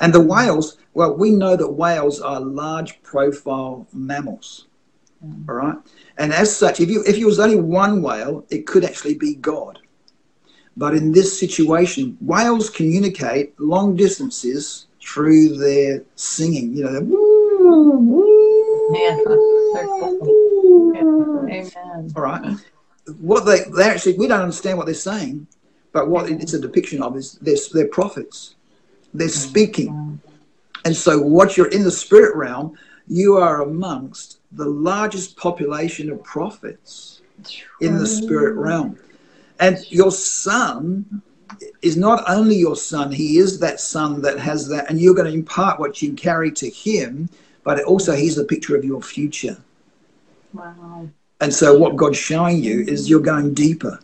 and 0.00 0.14
the 0.14 0.20
whales 0.20 0.76
well, 0.92 1.16
we 1.16 1.30
know 1.30 1.56
that 1.56 1.68
whales 1.68 2.20
are 2.20 2.40
large 2.40 3.02
profile 3.02 3.88
mammals. 3.92 4.68
Mm. 5.26 5.48
All 5.48 5.56
right. 5.56 5.78
And 6.18 6.32
as 6.32 6.54
such, 6.54 6.80
if 6.80 6.88
you 6.90 7.02
if 7.06 7.18
you 7.18 7.26
was 7.26 7.40
only 7.40 7.56
one 7.56 8.02
whale, 8.02 8.44
it 8.50 8.66
could 8.66 8.84
actually 8.84 9.14
be 9.14 9.34
God. 9.34 9.80
But 10.76 10.94
in 10.94 11.12
this 11.12 11.38
situation, 11.38 12.16
whales 12.20 12.70
communicate 12.70 13.58
long 13.60 13.96
distances 13.96 14.86
through 15.00 15.56
their 15.56 16.02
singing. 16.16 16.76
You 16.76 16.84
know, 16.84 17.00
woo, 17.00 17.90
woo, 17.98 18.96
yeah. 18.96 19.18
Amen. 21.50 22.12
All 22.16 22.22
right. 22.22 22.56
What 23.20 23.44
they 23.44 23.60
they 23.76 23.84
actually 23.84 24.16
we 24.16 24.28
don't 24.28 24.40
understand 24.40 24.78
what 24.78 24.86
they're 24.86 24.94
saying, 24.94 25.46
but 25.92 26.08
what 26.08 26.30
it's 26.30 26.54
a 26.54 26.60
depiction 26.60 27.02
of 27.02 27.16
is 27.16 27.34
they're, 27.34 27.56
they're 27.72 27.88
prophets. 27.88 28.54
They're 29.12 29.28
mm-hmm. 29.28 29.50
speaking. 29.50 30.20
And 30.84 30.94
so, 30.94 31.18
what 31.18 31.56
you're 31.56 31.68
in 31.68 31.84
the 31.84 31.90
spirit 31.90 32.36
realm, 32.36 32.76
you 33.06 33.36
are 33.36 33.62
amongst 33.62 34.38
the 34.54 34.64
largest 34.64 35.36
population 35.36 36.10
of 36.10 36.22
prophets 36.22 37.22
in 37.80 37.98
the 37.98 38.06
spirit 38.06 38.54
realm. 38.54 38.98
And 39.60 39.78
your 39.90 40.10
son 40.10 41.22
is 41.82 41.96
not 41.96 42.24
only 42.28 42.56
your 42.56 42.76
son, 42.76 43.12
he 43.12 43.38
is 43.38 43.58
that 43.60 43.80
son 43.80 44.22
that 44.22 44.38
has 44.38 44.68
that, 44.68 44.88
and 44.88 45.00
you're 45.00 45.14
going 45.14 45.30
to 45.30 45.38
impart 45.38 45.78
what 45.78 46.02
you 46.02 46.12
carry 46.14 46.50
to 46.52 46.68
him, 46.68 47.28
but 47.62 47.82
also 47.84 48.14
he's 48.14 48.36
the 48.36 48.44
picture 48.44 48.76
of 48.76 48.84
your 48.84 49.02
future. 49.02 49.56
Wow. 50.52 51.08
And 51.40 51.52
so, 51.52 51.76
what 51.76 51.96
God's 51.96 52.16
showing 52.16 52.62
you 52.62 52.80
is 52.80 53.10
you're 53.10 53.20
going 53.20 53.54
deeper 53.54 53.98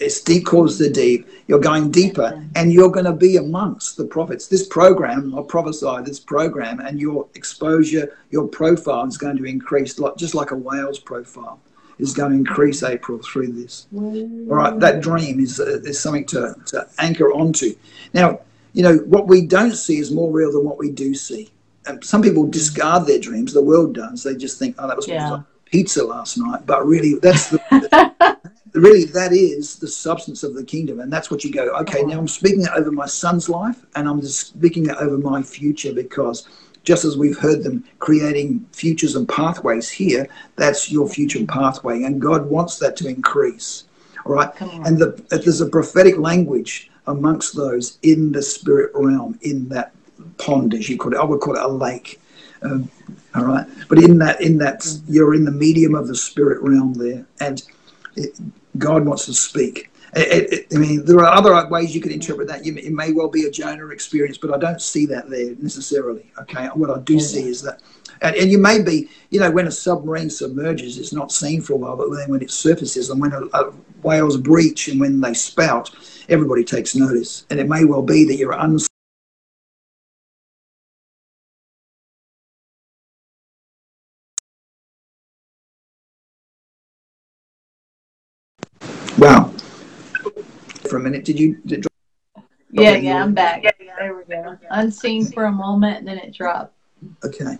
it's 0.00 0.20
deep 0.20 0.46
calls 0.46 0.78
the 0.78 0.90
deep. 0.90 1.28
You're 1.46 1.60
going 1.60 1.90
deeper 1.90 2.42
and 2.54 2.72
you're 2.72 2.90
going 2.90 3.06
to 3.06 3.12
be 3.12 3.36
amongst 3.36 3.96
the 3.96 4.04
prophets. 4.04 4.46
This 4.46 4.66
program, 4.66 5.36
I 5.36 5.42
prophesy 5.42 6.02
this 6.04 6.20
program, 6.20 6.80
and 6.80 7.00
your 7.00 7.26
exposure, 7.34 8.16
your 8.30 8.46
profile 8.48 9.06
is 9.06 9.18
going 9.18 9.36
to 9.36 9.44
increase, 9.44 9.98
like, 9.98 10.16
just 10.16 10.34
like 10.34 10.50
a 10.52 10.56
whale's 10.56 10.98
profile 10.98 11.60
is 11.98 12.12
going 12.12 12.32
to 12.32 12.36
increase 12.36 12.82
April 12.82 13.18
through 13.18 13.52
this. 13.52 13.86
All 13.94 14.56
right, 14.56 14.78
that 14.80 15.00
dream 15.00 15.38
is, 15.38 15.60
uh, 15.60 15.80
is 15.84 16.00
something 16.00 16.26
to, 16.26 16.54
to 16.66 16.86
anchor 16.98 17.32
onto. 17.32 17.74
Now, 18.12 18.40
you 18.72 18.82
know, 18.82 18.96
what 18.98 19.28
we 19.28 19.46
don't 19.46 19.76
see 19.76 19.98
is 19.98 20.10
more 20.10 20.32
real 20.32 20.50
than 20.52 20.64
what 20.64 20.78
we 20.78 20.90
do 20.90 21.14
see. 21.14 21.50
And 21.86 22.02
some 22.02 22.22
people 22.22 22.46
discard 22.46 23.06
their 23.06 23.20
dreams, 23.20 23.52
the 23.52 23.62
world 23.62 23.94
does. 23.94 24.22
They 24.22 24.34
just 24.34 24.58
think, 24.58 24.74
oh, 24.78 24.88
that 24.88 24.96
was 24.96 25.06
yeah. 25.06 25.42
pizza 25.66 26.02
last 26.02 26.38
night. 26.38 26.66
But 26.66 26.84
really, 26.86 27.14
that's 27.20 27.50
the. 27.50 28.33
really 28.74 29.04
that 29.04 29.32
is 29.32 29.78
the 29.78 29.86
substance 29.86 30.42
of 30.42 30.54
the 30.54 30.64
kingdom 30.64 31.00
and 31.00 31.12
that's 31.12 31.30
what 31.30 31.44
you 31.44 31.52
go 31.52 31.68
okay 31.76 32.02
now 32.02 32.18
i'm 32.18 32.28
speaking 32.28 32.62
it 32.62 32.70
over 32.74 32.90
my 32.90 33.06
son's 33.06 33.48
life 33.48 33.84
and 33.94 34.08
i'm 34.08 34.20
just 34.20 34.48
speaking 34.48 34.86
it 34.86 34.96
over 34.96 35.16
my 35.18 35.40
future 35.42 35.92
because 35.92 36.48
just 36.82 37.04
as 37.04 37.16
we've 37.16 37.38
heard 37.38 37.62
them 37.62 37.84
creating 38.00 38.66
futures 38.72 39.14
and 39.14 39.28
pathways 39.28 39.88
here 39.88 40.28
that's 40.56 40.90
your 40.90 41.08
future 41.08 41.44
pathway 41.46 42.02
and 42.02 42.20
god 42.20 42.46
wants 42.46 42.78
that 42.78 42.96
to 42.96 43.06
increase 43.06 43.84
all 44.26 44.32
right? 44.32 44.50
And 44.60 44.98
the, 44.98 45.22
there's 45.30 45.60
a 45.60 45.68
prophetic 45.68 46.18
language 46.18 46.90
amongst 47.06 47.54
those 47.54 47.98
in 48.02 48.32
the 48.32 48.42
spirit 48.42 48.90
realm 48.94 49.38
in 49.42 49.68
that 49.68 49.92
pond 50.38 50.72
as 50.72 50.88
you 50.88 50.96
call 50.96 51.12
it 51.12 51.18
i 51.18 51.24
would 51.24 51.40
call 51.40 51.54
it 51.54 51.62
a 51.62 51.68
lake 51.68 52.20
um, 52.62 52.88
all 53.34 53.44
right? 53.44 53.66
But 53.90 53.98
in 53.98 54.16
that 54.18 54.40
in 54.40 54.56
that 54.58 54.80
mm. 54.80 55.02
you're 55.06 55.34
in 55.34 55.44
the 55.44 55.50
medium 55.50 55.94
of 55.94 56.08
the 56.08 56.14
spirit 56.14 56.62
realm 56.62 56.94
there 56.94 57.26
and 57.40 57.62
it, 58.16 58.38
God 58.78 59.04
wants 59.06 59.26
to 59.26 59.34
speak. 59.34 59.90
It, 60.16 60.52
it, 60.52 60.66
I 60.74 60.78
mean, 60.78 61.04
there 61.04 61.18
are 61.18 61.32
other 61.32 61.68
ways 61.68 61.94
you 61.94 62.00
could 62.00 62.12
interpret 62.12 62.46
that. 62.48 62.64
You, 62.64 62.76
it 62.76 62.92
may 62.92 63.12
well 63.12 63.28
be 63.28 63.46
a 63.46 63.50
Jonah 63.50 63.88
experience, 63.88 64.38
but 64.38 64.54
I 64.54 64.58
don't 64.58 64.80
see 64.80 65.06
that 65.06 65.28
there 65.28 65.54
necessarily. 65.58 66.30
Okay, 66.42 66.66
what 66.74 66.90
I 66.90 67.00
do 67.00 67.18
see 67.18 67.48
is 67.48 67.62
that 67.62 67.80
And, 68.22 68.36
and 68.36 68.50
you 68.50 68.58
may 68.58 68.82
be, 68.82 69.08
you 69.30 69.40
know, 69.40 69.50
when 69.50 69.66
a 69.66 69.70
submarine 69.72 70.30
submerges, 70.30 70.98
it's 70.98 71.12
not 71.12 71.32
seen 71.32 71.60
for 71.60 71.74
a 71.74 71.76
while, 71.76 71.96
but 71.96 72.08
then 72.14 72.30
when 72.30 72.42
it 72.42 72.50
surfaces 72.50 73.10
and 73.10 73.20
when 73.20 73.32
a, 73.32 73.42
a 73.52 73.72
whales 74.02 74.36
breach 74.36 74.88
and 74.88 75.00
when 75.00 75.20
they 75.20 75.34
spout, 75.34 75.90
everybody 76.28 76.64
takes 76.64 76.94
notice. 76.94 77.44
And 77.50 77.58
it 77.60 77.68
may 77.68 77.84
well 77.84 78.02
be 78.02 78.24
that 78.24 78.36
you're 78.36 78.54
uns 78.54 78.88
Wow. 89.18 89.48
For 90.88 90.96
a 90.96 91.00
minute, 91.00 91.24
did 91.24 91.38
you? 91.38 91.56
Did 91.66 91.86
yeah, 92.70 92.96
yeah, 92.96 93.22
I'm 93.22 93.34
back. 93.34 93.62
There 93.98 94.16
we 94.16 94.24
go. 94.24 94.58
Unseen 94.70 95.26
for 95.26 95.44
a 95.44 95.52
moment, 95.52 95.98
and 95.98 96.08
then 96.08 96.18
it 96.18 96.32
dropped. 96.32 96.74
Okay. 97.24 97.58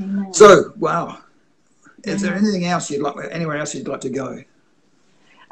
Amen. 0.00 0.34
So, 0.34 0.72
wow. 0.76 1.20
Is 2.04 2.22
there 2.22 2.34
anything 2.34 2.64
else 2.66 2.90
you'd 2.90 3.02
like, 3.02 3.14
anywhere 3.30 3.56
else 3.56 3.74
you'd 3.74 3.88
like 3.88 4.00
to 4.02 4.10
go? 4.10 4.42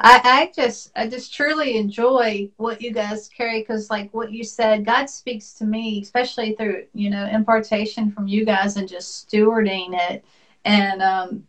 I, 0.01 0.21
I 0.23 0.51
just, 0.53 0.91
I 0.95 1.07
just 1.07 1.33
truly 1.33 1.77
enjoy 1.77 2.49
what 2.57 2.81
you 2.81 2.91
guys 2.91 3.29
carry 3.29 3.61
because, 3.61 3.89
like 3.89 4.13
what 4.13 4.31
you 4.31 4.43
said, 4.43 4.85
God 4.85 5.09
speaks 5.09 5.53
to 5.53 5.65
me, 5.65 6.01
especially 6.01 6.53
through 6.55 6.85
you 6.93 7.09
know 7.09 7.25
impartation 7.27 8.11
from 8.11 8.27
you 8.27 8.43
guys 8.45 8.75
and 8.75 8.89
just 8.89 9.29
stewarding 9.29 9.97
it, 10.11 10.25
and 10.65 11.01
um, 11.01 11.47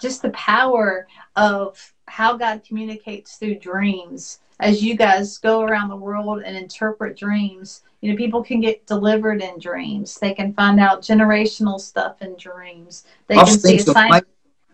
just 0.00 0.22
the 0.22 0.30
power 0.30 1.06
of 1.36 1.92
how 2.06 2.36
God 2.36 2.62
communicates 2.66 3.36
through 3.36 3.56
dreams. 3.56 4.40
As 4.58 4.82
you 4.82 4.96
guys 4.96 5.38
go 5.38 5.62
around 5.62 5.88
the 5.88 5.96
world 5.96 6.42
and 6.44 6.56
interpret 6.56 7.16
dreams, 7.16 7.82
you 8.00 8.10
know, 8.10 8.16
people 8.16 8.42
can 8.42 8.60
get 8.60 8.86
delivered 8.86 9.42
in 9.42 9.58
dreams. 9.58 10.18
They 10.18 10.34
can 10.34 10.52
find 10.54 10.80
out 10.80 11.02
generational 11.02 11.80
stuff 11.80 12.20
in 12.20 12.36
dreams. 12.36 13.04
They 13.26 13.36
I've 13.36 13.46
can 13.46 13.58
seen 13.58 13.78
see 13.78 13.90
a 13.90 13.94
sign. 13.94 14.08
Ma- 14.10 14.20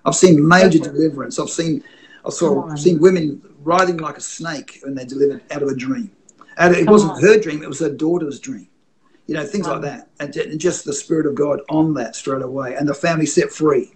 I've 0.05 0.15
seen 0.15 0.47
major 0.47 0.79
deliverance. 0.79 1.39
I've 1.39 1.51
seen, 1.51 1.83
I 2.25 2.31
saw, 2.31 2.69
I've 2.69 2.79
seen 2.79 3.01
women 3.01 3.43
writhing 3.63 3.97
like 3.99 4.17
a 4.17 4.21
snake 4.21 4.81
when 4.83 4.95
they're 4.95 5.05
delivered 5.05 5.43
out 5.51 5.63
of 5.63 5.69
a 5.69 5.75
dream. 5.75 6.13
And 6.57 6.75
it 6.75 6.85
Come 6.85 6.93
wasn't 6.93 7.13
on. 7.13 7.23
her 7.23 7.39
dream; 7.39 7.63
it 7.63 7.69
was 7.69 7.81
her 7.81 7.91
daughter's 7.91 8.41
dream. 8.41 8.69
You 9.27 9.35
know, 9.35 9.45
things 9.45 9.67
like 9.67 9.83
that, 9.83 10.09
and 10.21 10.59
just 10.59 10.85
the 10.85 10.93
spirit 10.93 11.27
of 11.27 11.35
God 11.35 11.61
on 11.69 11.93
that 11.95 12.15
straight 12.15 12.43
away, 12.43 12.77
and 12.77 12.89
the 12.89 12.95
family 12.95 13.27
set 13.27 13.51
free. 13.51 13.93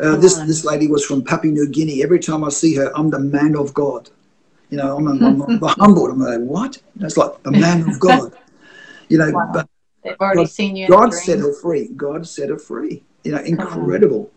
Uh, 0.00 0.16
this 0.16 0.34
this 0.38 0.64
lady 0.64 0.88
was 0.88 1.04
from 1.04 1.22
Papua 1.22 1.52
New 1.52 1.68
Guinea. 1.68 2.02
Every 2.02 2.18
time 2.18 2.44
I 2.44 2.48
see 2.48 2.74
her, 2.76 2.90
I'm 2.96 3.10
the 3.10 3.18
man 3.18 3.56
of 3.56 3.72
God. 3.74 4.10
You 4.70 4.78
know, 4.78 4.96
I'm, 4.96 5.06
I'm, 5.06 5.42
I'm 5.42 5.60
humbled. 5.62 6.10
I'm 6.10 6.18
like, 6.18 6.40
what? 6.40 6.78
That's 6.96 7.16
like 7.16 7.42
the 7.42 7.52
man 7.52 7.88
of 7.88 8.00
God. 8.00 8.32
You 9.08 9.18
know, 9.18 9.30
wow. 9.30 9.50
but 9.52 9.68
they've 10.02 10.16
already 10.20 10.42
God, 10.42 10.50
seen 10.50 10.76
you. 10.76 10.88
God 10.88 11.12
set 11.12 11.38
her 11.38 11.52
free. 11.52 11.88
God 11.88 12.26
set 12.26 12.48
her 12.48 12.58
free. 12.58 13.02
You 13.22 13.32
know, 13.32 13.38
incredible. 13.38 14.30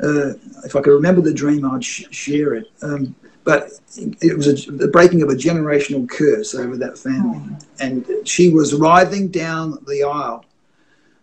Uh, 0.00 0.34
if 0.64 0.76
I 0.76 0.80
could 0.80 0.92
remember 0.92 1.20
the 1.20 1.32
dream, 1.32 1.64
I'd 1.64 1.84
sh- 1.84 2.04
share 2.10 2.54
it. 2.54 2.70
Um, 2.82 3.14
but 3.44 3.70
it 3.96 4.36
was 4.36 4.46
a, 4.46 4.70
the 4.70 4.88
breaking 4.88 5.22
of 5.22 5.30
a 5.30 5.34
generational 5.34 6.08
curse 6.08 6.54
over 6.54 6.76
that 6.76 6.98
family, 6.98 7.40
oh. 7.50 7.58
and 7.80 8.06
she 8.24 8.50
was 8.50 8.74
writhing 8.74 9.28
down 9.28 9.78
the 9.86 10.04
aisle 10.04 10.44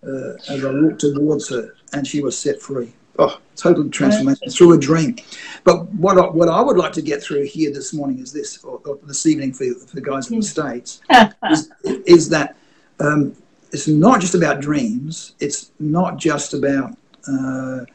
uh, 0.03 0.34
as 0.49 0.66
I 0.66 0.72
walked 0.72 1.02
towards 1.02 1.49
her, 1.49 1.76
and 1.94 2.06
she 2.07 2.22
was 2.22 2.38
set 2.38 2.62
free. 2.62 2.94
Oh, 3.18 3.40
total 3.56 3.90
transformation 3.90 4.50
through 4.50 4.74
a 4.74 4.78
dream. 4.78 5.16
But 5.64 5.86
what 5.94 6.18
I, 6.18 6.26
what 6.28 6.50
I 6.50 6.62
would 6.62 6.78
like 6.78 6.92
to 6.94 7.02
get 7.02 7.24
through 7.24 7.44
here 7.44 7.72
this 7.72 7.94
morning 7.94 8.20
is 8.20 8.34
this, 8.34 8.64
or, 8.64 8.82
or 8.86 9.00
this 9.04 9.26
evening 9.26 9.54
for, 9.54 9.66
for 9.74 9.96
the 9.96 10.02
guys 10.02 10.30
in 10.30 10.38
the 10.38 10.46
States, 10.46 11.02
is, 11.50 11.72
is 11.84 12.30
that 12.30 12.58
um, 13.00 13.34
it's 13.72 13.88
not 13.88 14.20
just 14.20 14.36
about 14.36 14.60
dreams, 14.60 15.36
it's 15.40 15.72
not 15.80 16.18
just 16.18 16.54
about 16.54 16.92
uh, 17.28 17.86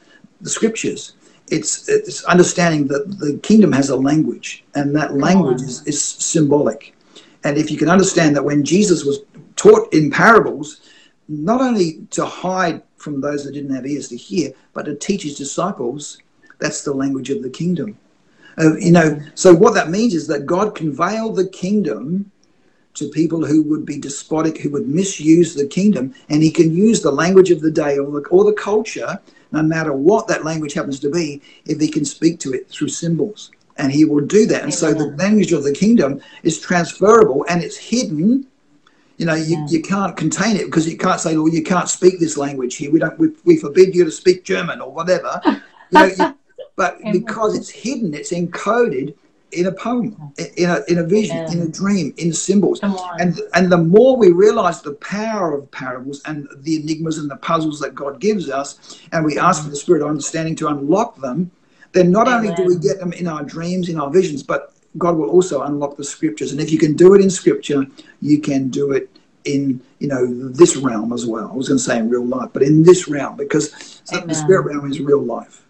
the 0.40 0.48
scriptures. 0.48 1.14
It's, 1.50 1.88
it's 1.88 2.24
understanding 2.24 2.86
that 2.88 3.18
the 3.18 3.38
kingdom 3.42 3.72
has 3.72 3.90
a 3.90 3.96
language, 3.96 4.64
and 4.74 4.94
that 4.96 5.14
language 5.14 5.60
is, 5.60 5.86
is 5.86 6.02
symbolic. 6.02 6.94
And 7.44 7.58
if 7.58 7.70
you 7.70 7.76
can 7.76 7.88
understand 7.88 8.36
that 8.36 8.44
when 8.44 8.64
Jesus 8.64 9.04
was 9.04 9.20
taught 9.56 9.92
in 9.92 10.10
parables, 10.10 10.80
not 11.28 11.60
only 11.60 12.06
to 12.10 12.24
hide 12.24 12.82
from 13.00 13.20
those 13.20 13.44
that 13.44 13.52
didn't 13.52 13.74
have 13.74 13.86
ears 13.86 14.08
to 14.08 14.16
hear, 14.16 14.52
but 14.74 14.84
to 14.84 14.94
teach 14.94 15.22
his 15.22 15.36
disciples. 15.36 16.18
That's 16.58 16.84
the 16.84 16.92
language 16.92 17.30
of 17.30 17.42
the 17.42 17.50
kingdom. 17.50 17.98
Uh, 18.58 18.76
you 18.76 18.92
know, 18.92 19.18
so 19.34 19.54
what 19.54 19.74
that 19.74 19.88
means 19.88 20.14
is 20.14 20.26
that 20.26 20.44
God 20.44 20.74
can 20.74 20.92
veil 20.92 21.32
the 21.32 21.48
kingdom 21.48 22.30
to 22.94 23.08
people 23.08 23.46
who 23.46 23.62
would 23.62 23.86
be 23.86 23.98
despotic, 23.98 24.58
who 24.58 24.70
would 24.70 24.88
misuse 24.88 25.54
the 25.54 25.66
kingdom, 25.66 26.14
and 26.28 26.42
he 26.42 26.50
can 26.50 26.74
use 26.74 27.00
the 27.00 27.10
language 27.10 27.50
of 27.50 27.62
the 27.62 27.70
day 27.70 27.96
or 27.98 28.10
the, 28.10 28.28
or 28.28 28.44
the 28.44 28.52
culture, 28.52 29.18
no 29.52 29.62
matter 29.62 29.92
what 29.92 30.28
that 30.28 30.44
language 30.44 30.74
happens 30.74 31.00
to 31.00 31.10
be, 31.10 31.40
if 31.66 31.80
he 31.80 31.88
can 31.88 32.04
speak 32.04 32.38
to 32.40 32.52
it 32.52 32.68
through 32.68 32.88
symbols. 32.88 33.50
And 33.78 33.90
he 33.90 34.04
will 34.04 34.26
do 34.26 34.44
that. 34.46 34.64
And 34.64 34.74
so 34.74 34.92
the 34.92 35.16
language 35.16 35.52
of 35.52 35.62
the 35.62 35.72
kingdom 35.72 36.20
is 36.42 36.60
transferable 36.60 37.46
and 37.48 37.62
it's 37.62 37.78
hidden 37.78 38.46
you 39.20 39.26
know, 39.26 39.34
you, 39.34 39.58
yeah. 39.58 39.66
you 39.68 39.82
can't 39.82 40.16
contain 40.16 40.56
it 40.56 40.64
because 40.64 40.88
you 40.88 40.96
can't 40.96 41.20
say, 41.20 41.36
well, 41.36 41.52
you 41.52 41.62
can't 41.62 41.90
speak 41.90 42.18
this 42.18 42.38
language 42.38 42.76
here. 42.76 42.90
We 42.90 43.00
don't, 43.00 43.18
we, 43.18 43.28
we 43.44 43.58
forbid 43.58 43.94
you 43.94 44.02
to 44.06 44.10
speak 44.10 44.44
German 44.44 44.80
or 44.80 44.90
whatever. 44.90 45.40
You 45.92 45.98
know, 45.98 46.04
you, 46.04 46.38
but 46.76 46.98
because 47.10 47.58
it's 47.58 47.68
hidden, 47.68 48.14
it's 48.14 48.32
encoded 48.32 49.16
in 49.50 49.66
a 49.66 49.72
poem, 49.72 50.32
in 50.56 50.70
a, 50.70 50.82
in 50.86 50.98
a 50.98 51.02
vision, 51.02 51.38
yeah. 51.38 51.50
in 51.50 51.62
a 51.62 51.68
dream, 51.68 52.14
in 52.16 52.32
symbols. 52.32 52.78
And, 53.18 53.40
and 53.54 53.72
the 53.72 53.76
more 53.76 54.16
we 54.16 54.30
realize 54.30 54.80
the 54.80 54.92
power 54.92 55.52
of 55.52 55.68
parables 55.72 56.22
and 56.26 56.46
the 56.58 56.76
enigmas 56.76 57.18
and 57.18 57.28
the 57.28 57.38
puzzles 57.38 57.80
that 57.80 57.96
God 57.96 58.20
gives 58.20 58.48
us, 58.48 59.00
and 59.10 59.24
we 59.24 59.36
ask 59.36 59.64
for 59.64 59.70
the 59.70 59.74
spirit 59.74 60.02
of 60.02 60.08
understanding 60.08 60.54
to 60.54 60.68
unlock 60.68 61.16
them, 61.16 61.50
then 61.90 62.12
not 62.12 62.28
Amen. 62.28 62.50
only 62.50 62.54
do 62.54 62.64
we 62.66 62.80
get 62.80 63.00
them 63.00 63.12
in 63.14 63.26
our 63.26 63.42
dreams, 63.42 63.88
in 63.88 63.98
our 63.98 64.10
visions, 64.10 64.44
but 64.44 64.72
God 64.98 65.16
will 65.16 65.30
also 65.30 65.62
unlock 65.62 65.96
the 65.96 66.04
scriptures. 66.04 66.52
And 66.52 66.60
if 66.60 66.72
you 66.72 66.78
can 66.78 66.94
do 66.94 67.14
it 67.14 67.20
in 67.20 67.30
scripture, 67.30 67.86
you 68.20 68.40
can 68.40 68.68
do 68.68 68.92
it 68.92 69.08
in 69.44 69.80
you 69.98 70.08
know 70.08 70.26
this 70.50 70.76
realm 70.76 71.12
as 71.12 71.26
well. 71.26 71.50
I 71.50 71.54
was 71.54 71.68
going 71.68 71.78
to 71.78 71.84
say 71.84 71.98
in 71.98 72.10
real 72.10 72.26
life, 72.26 72.50
but 72.52 72.62
in 72.62 72.82
this 72.82 73.08
realm 73.08 73.36
because 73.36 74.02
the 74.10 74.34
spirit 74.34 74.66
realm 74.66 74.90
is 74.90 75.00
real 75.00 75.22
life. 75.22 75.66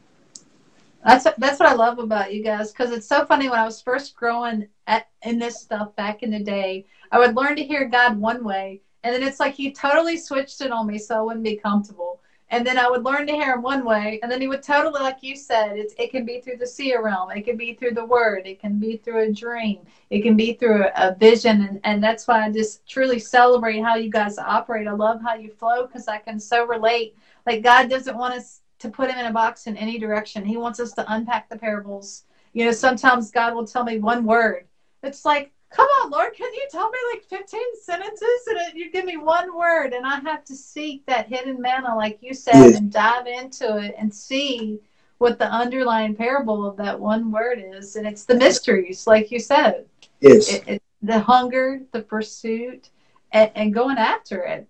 That's 1.05 1.27
that's 1.39 1.61
what 1.61 1.69
I 1.69 1.75
love 1.75 1.99
about 1.99 2.35
you 2.35 2.43
guys 2.43 2.73
because 2.73 2.91
it's 2.93 3.07
so 3.07 3.25
funny. 3.25 3.49
When 3.49 3.59
I 3.59 3.65
was 3.65 3.81
first 3.81 4.17
growing 4.17 4.67
at, 4.87 5.09
in 5.23 5.39
this 5.39 5.61
stuff 5.61 5.95
back 5.97 6.23
in 6.23 6.31
the 6.31 6.43
day, 6.43 6.87
I 7.11 7.19
would 7.19 7.37
learn 7.37 7.57
to 7.57 7.65
hear 7.65 7.89
God 7.89 8.19
one 8.19 8.45
way, 8.45 8.83
and 9.05 9.15
then 9.15 9.23
it's 9.23 9.41
like 9.41 9.55
He 9.55 9.73
totally 9.73 10.17
switched 10.17 10.61
it 10.61 10.73
on 10.73 10.87
me, 10.87 10.99
so 10.99 11.17
I 11.17 11.23
wouldn't 11.23 11.45
be 11.45 11.57
comfortable 11.57 12.20
and 12.51 12.67
then 12.67 12.79
I 12.79 12.89
would 12.89 13.05
learn 13.05 13.27
to 13.29 13.33
hear 13.33 13.55
him 13.55 13.63
one 13.63 13.85
way, 13.85 14.19
and 14.23 14.31
then 14.31 14.41
he 14.41 14.49
would 14.49 14.63
totally, 14.63 15.01
like 15.01 15.23
you 15.23 15.37
said, 15.37 15.77
it's, 15.77 15.95
it 15.99 16.11
can 16.11 16.25
be 16.25 16.41
through 16.41 16.57
the 16.59 16.67
seer 16.67 17.03
realm, 17.03 17.31
it 17.31 17.45
can 17.45 17.57
be 17.57 17.75
through 17.75 17.93
the 17.95 18.05
word, 18.05 18.47
it 18.47 18.61
can 18.61 18.79
be 18.79 18.97
through 18.97 19.23
a 19.25 19.33
dream, 19.33 19.87
it 20.11 20.23
can 20.23 20.37
be 20.37 20.53
through 20.53 20.85
a, 20.85 20.91
a 20.97 21.15
vision, 21.15 21.63
and, 21.63 21.81
and 21.85 22.03
that's 22.03 22.27
why 22.27 22.45
I 22.45 22.51
just 22.51 22.87
truly 22.87 23.19
celebrate 23.19 23.81
how 23.81 23.95
you 23.95 24.11
guys 24.11 24.39
operate. 24.39 24.87
I 24.89 24.93
love 24.93 25.21
how 25.23 25.35
you 25.35 25.51
flow 25.51 25.85
because 25.85 26.09
I 26.09 26.19
can 26.19 26.39
so 26.41 26.65
relate. 26.67 27.15
Like 27.47 27.63
God 27.63 27.89
doesn't 27.89 28.17
want 28.17 28.35
us 28.35 28.61
to 28.81 28.89
put 28.89 29.11
him 29.11 29.19
in 29.19 29.27
a 29.27 29.33
box 29.33 29.67
in 29.67 29.77
any 29.77 29.99
direction. 29.99 30.45
He 30.45 30.57
wants 30.57 30.81
us 30.81 30.93
to 30.93 31.13
unpack 31.13 31.49
the 31.49 31.57
parables. 31.57 32.25
You 32.53 32.65
know, 32.65 32.73
sometimes 32.73 33.31
God 33.31 33.55
will 33.55 33.67
tell 33.67 33.85
me 33.85 33.99
one 33.99 34.25
word. 34.25 34.65
It's 35.03 35.25
like 35.25 35.53
come 35.71 35.89
on, 36.03 36.11
Lord, 36.11 36.35
can 36.35 36.53
you 36.53 36.67
tell 36.71 36.91
me 36.91 36.99
like 37.13 37.25
15 37.25 37.61
sentences 37.83 38.49
and 38.49 38.79
you 38.79 38.91
give 38.91 39.05
me 39.05 39.17
one 39.17 39.57
word 39.57 39.93
and 39.93 40.05
I 40.05 40.21
have 40.21 40.45
to 40.47 40.55
seek 40.55 41.07
that 41.07 41.29
hidden 41.29 41.61
manna, 41.61 41.97
like 41.97 42.19
you 42.21 42.35
said, 42.35 42.55
yes. 42.55 42.77
and 42.77 42.93
dive 42.93 43.27
into 43.27 43.79
it 43.79 43.95
and 43.97 44.13
see 44.13 44.81
what 45.19 45.39
the 45.39 45.47
underlying 45.47 46.17
parable 46.17 46.67
of 46.67 46.77
that 46.79 46.99
one 46.99 47.31
word 47.31 47.63
is. 47.75 47.97
And 47.97 48.07
it's 48.07 48.25
the 48.25 48.35
mysteries, 48.35 49.07
like 49.07 49.31
you 49.31 49.39
said. 49.39 49.87
Yes. 50.21 50.53
It, 50.53 50.65
it, 50.67 50.83
the 51.03 51.21
hunger, 51.21 51.83
the 51.93 52.03
pursuit, 52.03 52.91
and, 53.33 53.51
and 53.55 53.73
going 53.73 53.99
after 53.99 54.43
it. 54.43 54.67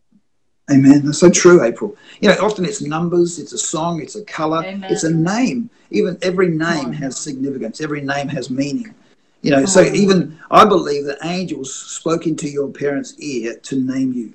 Amen. 0.70 1.04
That's 1.04 1.18
so 1.18 1.30
true, 1.30 1.64
April. 1.64 1.96
You 2.20 2.28
know, 2.28 2.36
often 2.42 2.64
it's 2.64 2.80
numbers, 2.80 3.38
it's 3.38 3.52
a 3.52 3.58
song, 3.58 4.00
it's 4.00 4.14
a 4.14 4.24
color, 4.24 4.64
Amen. 4.64 4.92
it's 4.92 5.02
a 5.02 5.12
name. 5.12 5.70
Even 5.90 6.16
every 6.22 6.48
name 6.48 6.92
has 6.92 7.18
significance, 7.18 7.80
every 7.80 8.02
name 8.02 8.28
has 8.28 8.50
meaning. 8.50 8.94
You 9.42 9.50
know, 9.52 9.64
so 9.64 9.80
oh. 9.80 9.92
even 9.92 10.38
I 10.50 10.64
believe 10.64 11.06
that 11.06 11.18
angels 11.24 11.74
spoke 11.74 12.26
into 12.26 12.48
your 12.48 12.68
parents' 12.68 13.14
ear 13.18 13.56
to 13.56 13.80
name 13.80 14.12
you. 14.12 14.34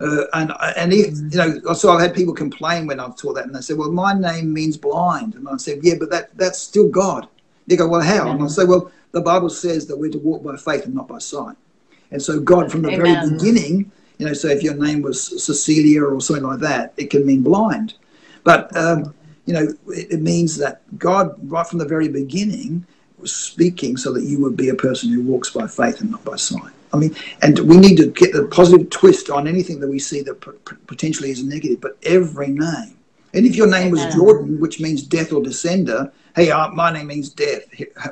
Uh, 0.00 0.24
and 0.34 0.52
and 0.76 0.92
if, 0.92 1.14
you 1.32 1.38
know, 1.38 1.72
so 1.72 1.90
I've 1.90 2.00
had 2.00 2.14
people 2.14 2.34
complain 2.34 2.86
when 2.86 3.00
I've 3.00 3.16
taught 3.16 3.34
that, 3.34 3.46
and 3.46 3.54
they 3.54 3.60
say, 3.60 3.74
"Well, 3.74 3.90
my 3.90 4.12
name 4.12 4.52
means 4.52 4.76
blind," 4.76 5.34
and 5.34 5.48
I 5.48 5.56
said, 5.56 5.80
"Yeah, 5.82 5.94
but 5.98 6.10
that 6.10 6.36
that's 6.36 6.58
still 6.58 6.88
God." 6.88 7.26
They 7.66 7.76
go, 7.76 7.88
"Well, 7.88 8.02
how?" 8.02 8.30
And 8.30 8.42
I 8.42 8.46
say, 8.46 8.64
"Well, 8.64 8.92
the 9.12 9.20
Bible 9.20 9.50
says 9.50 9.86
that 9.86 9.98
we're 9.98 10.12
to 10.12 10.18
walk 10.18 10.44
by 10.44 10.56
faith 10.56 10.84
and 10.84 10.94
not 10.94 11.08
by 11.08 11.18
sight." 11.18 11.56
And 12.10 12.22
so 12.22 12.38
God, 12.38 12.70
from 12.70 12.82
the 12.82 12.90
Amen. 12.90 13.00
very 13.00 13.30
beginning, 13.30 13.90
you 14.18 14.26
know, 14.26 14.34
so 14.34 14.48
if 14.48 14.62
your 14.62 14.74
name 14.74 15.02
was 15.02 15.44
Cecilia 15.44 16.04
or 16.04 16.20
something 16.20 16.44
like 16.44 16.60
that, 16.60 16.92
it 16.96 17.10
can 17.10 17.26
mean 17.26 17.42
blind. 17.42 17.94
But 18.44 18.74
um, 18.76 19.14
you 19.46 19.54
know, 19.54 19.74
it, 19.88 20.12
it 20.12 20.22
means 20.22 20.56
that 20.58 20.82
God, 20.98 21.34
right 21.50 21.66
from 21.66 21.78
the 21.78 21.86
very 21.86 22.08
beginning, 22.08 22.86
was 23.20 23.34
speaking 23.34 23.96
so 23.96 24.12
that 24.12 24.24
you 24.24 24.40
would 24.42 24.56
be 24.56 24.68
a 24.68 24.74
person 24.74 25.10
who 25.10 25.22
walks 25.22 25.50
by 25.50 25.66
faith 25.66 26.00
and 26.00 26.10
not 26.10 26.24
by 26.24 26.36
sight. 26.36 26.72
I 26.92 26.96
mean, 26.96 27.14
and 27.42 27.58
we 27.60 27.76
need 27.76 27.96
to 27.98 28.06
get 28.06 28.32
the 28.32 28.46
positive 28.46 28.88
twist 28.90 29.30
on 29.30 29.46
anything 29.46 29.80
that 29.80 29.88
we 29.88 29.98
see 29.98 30.22
that 30.22 30.40
p- 30.40 30.76
potentially 30.86 31.30
is 31.30 31.44
negative, 31.44 31.80
but 31.80 31.98
every 32.02 32.48
name. 32.48 32.96
And 33.34 33.44
if 33.44 33.56
your 33.56 33.66
name 33.66 33.90
was 33.90 34.04
Jordan, 34.14 34.58
which 34.58 34.80
means 34.80 35.02
death 35.02 35.32
or 35.32 35.42
descender, 35.42 36.10
hey, 36.34 36.50
uh, 36.50 36.68
my 36.70 36.90
name 36.90 37.08
means 37.08 37.28
death. 37.28 37.62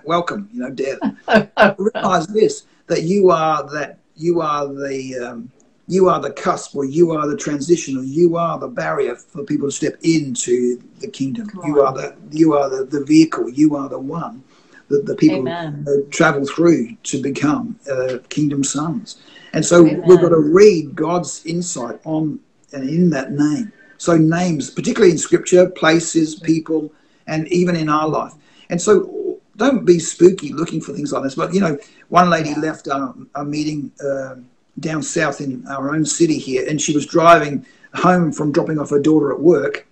Welcome, 0.05 0.51
you 0.53 0.61
know, 0.61 0.71
death. 0.71 0.99
Realize 1.79 2.27
this: 2.27 2.67
that 2.87 3.03
you 3.03 3.31
are 3.31 3.63
that 3.71 3.99
you 4.15 4.43
are 4.43 4.67
the 4.67 5.17
um, 5.17 5.51
you 5.89 6.11
are 6.11 6.21
the 6.21 6.33
cusp, 6.33 6.77
or 6.77 6.85
you 6.85 7.13
are 7.13 7.27
the 7.27 7.37
transition, 7.37 7.97
or 7.97 8.03
you 8.03 8.37
are 8.37 8.59
the 8.59 8.69
barrier 8.69 9.17
for 9.17 9.43
people 9.43 9.69
to 9.69 9.73
step 9.73 9.95
into 10.03 10.83
the 10.99 11.09
kingdom. 11.09 11.51
You 11.65 11.81
are 11.81 11.95
the 11.95 12.15
you 12.31 12.53
are 12.53 12.69
the, 12.69 12.85
the 12.85 13.03
vehicle. 13.03 13.49
You 13.49 13.75
are 13.77 13.89
the 13.89 13.99
one 13.99 14.45
that 14.89 15.07
the 15.07 15.15
people 15.17 15.49
uh, 15.49 16.11
travel 16.11 16.47
through 16.47 16.95
to 17.03 17.21
become 17.21 17.79
uh, 17.91 18.19
kingdom 18.29 18.63
sons. 18.63 19.21
And 19.53 19.65
so 19.65 19.87
Amen. 19.87 20.03
we've 20.07 20.21
got 20.21 20.31
to 20.31 20.39
read 20.39 20.95
God's 20.95 21.45
insight 21.45 22.01
on 22.05 22.41
and 22.73 22.89
in 22.89 23.11
that 23.11 23.33
name. 23.33 23.73
So 23.99 24.17
names, 24.17 24.71
particularly 24.71 25.13
in 25.13 25.19
Scripture, 25.19 25.69
places, 25.71 26.37
people, 26.37 26.93
and 27.27 27.49
even 27.49 27.75
in 27.75 27.89
our 27.89 28.09
life. 28.09 28.35
And 28.71 28.81
so 28.81 29.41
don't 29.57 29.85
be 29.85 29.99
spooky 29.99 30.53
looking 30.53 30.81
for 30.81 30.93
things 30.93 31.13
like 31.13 31.23
this. 31.23 31.35
But 31.35 31.55
you 31.55 31.61
know, 31.61 31.79
one 32.09 32.29
lady 32.31 32.55
left 32.55 32.87
a, 32.87 33.15
a 33.35 33.45
meeting. 33.45 33.93
Uh, 34.05 34.37
down 34.81 35.03
south 35.03 35.41
in 35.41 35.67
our 35.69 35.95
own 35.95 36.05
city 36.05 36.39
here, 36.39 36.69
and 36.69 36.81
she 36.81 36.95
was 36.95 37.07
driving 37.07 37.65
home 37.95 38.33
from 38.33 38.53
dropping 38.53 38.79
off 38.79 38.91
her 38.91 39.01
daughter 39.01 39.33
at 39.33 39.41
work, 39.41 39.87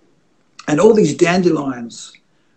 and 0.67 0.79
all 0.79 0.93
these 0.93 1.15
dandelions 1.15 2.13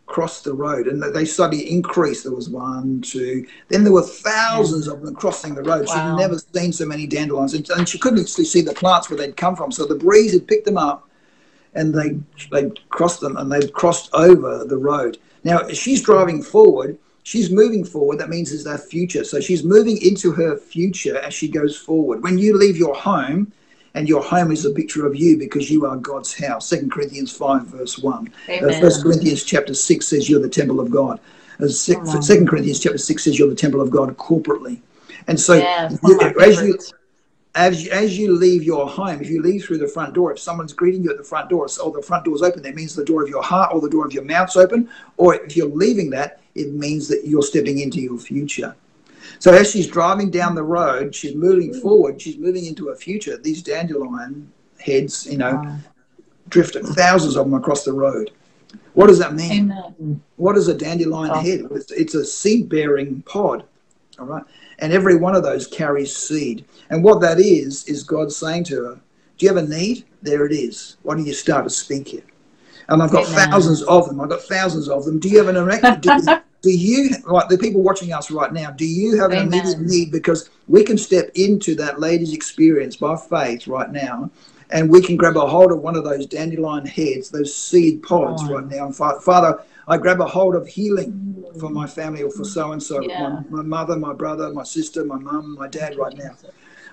crossed 0.09 0.45
the 0.45 0.55
road, 0.55 0.89
and 0.89 1.03
they 1.15 1.25
suddenly 1.25 1.71
increased. 1.71 2.25
There 2.25 2.35
was 2.35 2.49
one, 2.49 3.03
two, 3.03 3.47
then 3.69 3.85
there 3.85 3.93
were 3.93 4.03
thousands 4.03 4.89
of 4.89 5.03
them 5.03 5.15
crossing 5.15 5.55
the 5.55 5.63
road. 5.63 5.87
Wow. 5.87 6.17
She'd 6.17 6.23
never 6.23 6.39
seen 6.39 6.73
so 6.73 6.87
many 6.87 7.07
dandelions, 7.07 7.55
and, 7.55 7.89
she 7.89 7.99
couldn't 7.99 8.21
actually 8.21 8.47
see 8.47 8.63
the 8.63 8.75
plants 8.75 9.09
where 9.09 9.17
they'd 9.17 9.37
come 9.37 9.55
from. 9.55 9.71
So 9.71 9.87
the 9.87 9.95
breeze 9.95 10.33
had 10.33 10.49
picked 10.49 10.65
them 10.65 10.79
up, 10.79 11.09
and 11.75 11.95
they 11.95 12.19
they 12.51 12.71
crossed 12.89 13.21
them, 13.21 13.37
and 13.37 13.53
they 13.53 13.69
crossed 13.69 14.11
over 14.15 14.65
the 14.65 14.79
road. 14.79 15.19
Now 15.45 15.69
she's 15.69 16.03
driving 16.03 16.43
forward 16.43 16.99
she's 17.29 17.51
moving 17.51 17.85
forward. 17.85 18.19
That 18.19 18.31
means 18.31 18.53
is 18.53 18.65
their 18.65 18.79
future. 18.79 19.23
So 19.23 19.39
she's 19.39 19.63
moving 19.63 19.99
into 20.01 20.33
her 20.33 20.57
future 20.57 21.19
as 21.19 21.35
she 21.35 21.49
goes 21.49 21.77
forward. 21.77 22.23
When 22.23 22.39
you 22.39 22.57
leave 22.57 22.79
your 22.79 22.95
home, 22.95 23.53
and 23.99 24.09
your 24.09 24.23
home 24.23 24.53
is 24.53 24.65
a 24.65 24.71
picture 24.71 25.07
of 25.07 25.17
you 25.17 25.37
because 25.37 25.69
you 25.69 25.85
are 25.85 25.97
God's 25.97 26.33
house. 26.33 26.69
Second 26.69 26.93
Corinthians 26.93 27.37
5, 27.37 27.67
verse 27.67 27.99
1. 27.99 28.33
Uh, 28.49 28.81
First 28.81 29.03
Corinthians 29.03 29.43
chapter 29.43 29.75
6 29.75 30.07
says 30.07 30.31
you're 30.31 30.41
the 30.41 30.49
temple 30.49 30.79
of 30.79 30.89
God. 30.89 31.19
Uh, 31.61 31.67
Second 31.67 32.49
Corinthians 32.49 32.79
chapter 32.79 32.99
6 32.99 33.25
says 33.25 33.37
you're 33.37 33.49
the 33.49 33.57
temple 33.57 33.81
of 33.81 33.91
God 33.91 34.17
corporately. 34.17 34.81
And 35.27 35.39
so 35.39 35.55
you, 35.55 36.33
as 36.41 36.63
you 36.63 36.79
as 37.57 37.85
you, 37.85 37.91
as 37.91 38.17
you 38.17 38.37
leave 38.37 38.63
your 38.63 38.89
home, 38.89 39.21
if 39.21 39.29
you 39.29 39.43
leave 39.43 39.65
through 39.65 39.79
the 39.79 39.89
front 39.89 40.15
door, 40.15 40.31
if 40.31 40.39
someone's 40.39 40.73
greeting 40.73 41.03
you 41.03 41.11
at 41.11 41.17
the 41.17 41.25
front 41.25 41.51
door, 41.51 41.67
or 41.83 41.91
the 41.91 42.01
front 42.01 42.25
door's 42.25 42.41
open, 42.41 42.63
that 42.63 42.77
means 42.77 42.95
the 42.95 43.05
door 43.05 43.25
of 43.25 43.29
your 43.29 43.43
heart 43.43 43.75
or 43.75 43.81
the 43.81 43.91
door 43.91 44.07
of 44.07 44.13
your 44.13 44.23
mouth's 44.23 44.55
open. 44.55 44.89
Or 45.17 45.35
if 45.35 45.57
you're 45.57 45.67
leaving 45.67 46.11
that, 46.11 46.41
it 46.55 46.73
means 46.73 47.09
that 47.09 47.27
you're 47.27 47.43
stepping 47.43 47.81
into 47.81 48.01
your 48.01 48.19
future. 48.19 48.77
So 49.39 49.53
as 49.53 49.71
she's 49.71 49.87
driving 49.87 50.31
down 50.31 50.55
the 50.55 50.63
road, 50.63 51.15
she's 51.15 51.35
moving 51.35 51.73
forward, 51.73 52.21
she's 52.21 52.39
moving 52.39 52.67
into 52.67 52.89
a 52.89 52.97
future. 52.97 53.37
These 53.37 53.63
dandelion 53.63 54.53
heads, 54.81 55.27
you 55.27 55.39
know, 55.39 55.55
wow. 55.55 55.77
drifting 56.49 56.85
thousands 56.85 57.37
of 57.37 57.47
them 57.47 57.55
across 57.55 57.85
the 57.85 57.93
road. 57.93 58.31
What 58.95 59.07
does 59.07 59.19
that 59.21 59.35
mean? 59.35 59.71
Amen. 59.71 60.23
What 60.37 60.57
is 60.57 60.69
a 60.69 60.75
dandelion 60.75 61.31
oh. 61.33 61.41
head? 61.41 61.69
It's, 61.71 61.93
it's 61.93 62.15
a 62.15 62.25
seed 62.25 62.69
bearing 62.69 63.23
pod. 63.23 63.65
All 64.19 64.27
right. 64.27 64.43
And 64.81 64.93
every 64.93 65.17
one 65.17 65.35
of 65.35 65.43
those 65.43 65.67
carries 65.67 66.17
seed. 66.17 66.65
And 66.91 67.05
what 67.05 67.21
that 67.21 67.39
is, 67.39 67.85
is 67.87 68.03
God 68.03 68.33
saying 68.33 68.65
to 68.65 68.85
her, 68.85 69.01
Do 69.37 69.47
you 69.47 69.55
have 69.55 69.65
a 69.65 69.69
need? 69.69 70.05
There 70.23 70.45
it 70.47 70.53
is. 70.53 70.97
Why 71.03 71.15
don't 71.15 71.27
you 71.27 71.33
start 71.33 71.65
to 71.65 71.71
speak 71.71 72.15
it? 72.15 72.25
And 72.89 73.03
I've 73.03 73.13
got 73.13 73.29
Amen. 73.29 73.51
thousands 73.51 73.83
of 73.83 74.09
them. 74.09 74.21
I've 74.21 74.31
got 74.31 74.43
thousands 74.43 74.89
of 74.89 75.05
them. 75.05 75.21
Do 75.21 75.29
you 75.29 75.39
have 75.39 75.49
an 75.49 75.57
erection? 75.57 76.01
Do, 76.61 76.71
you, 76.71 77.11
like 77.27 77.49
the 77.49 77.59
people 77.59 77.83
watching 77.83 78.13
us 78.13 78.31
right 78.31 78.53
now, 78.53 78.71
do 78.71 78.85
you 78.85 79.19
have 79.21 79.31
an 79.31 79.47
immediate 79.47 79.81
need? 79.81 80.11
Because 80.11 80.51
we 80.67 80.83
can 80.83 80.99
step 80.99 81.31
into 81.35 81.75
that 81.77 82.01
lady's 82.01 82.33
experience 82.33 82.97
by 82.97 83.17
faith 83.17 83.69
right 83.69 83.91
now 83.91 84.31
and 84.71 84.91
we 84.91 85.01
can 85.01 85.17
grab 85.17 85.37
a 85.37 85.47
hold 85.47 85.73
of 85.73 85.81
one 85.81 85.97
of 85.97 86.05
those 86.05 86.27
dandelion 86.27 86.87
heads, 86.87 87.31
those 87.31 87.55
seed 87.55 88.03
pods 88.03 88.43
oh. 88.45 88.55
right 88.55 88.67
now. 88.67 88.87
And 88.87 88.97
Father, 88.97 89.63
I 89.87 89.97
grab 89.97 90.21
a 90.21 90.27
hold 90.27 90.55
of 90.55 90.67
healing 90.67 91.45
for 91.59 91.71
my 91.71 91.87
family 91.87 92.23
or 92.23 92.31
for 92.31 92.45
so 92.45 92.73
and 92.73 92.83
so, 92.83 93.01
my 93.51 93.63
mother, 93.63 93.97
my 93.97 94.13
brother, 94.13 94.53
my 94.53 94.65
sister, 94.65 95.05
my 95.05 95.19
mum, 95.19 95.57
my 95.57 95.69
dad 95.69 95.97
right 95.97 96.15
now, 96.15 96.37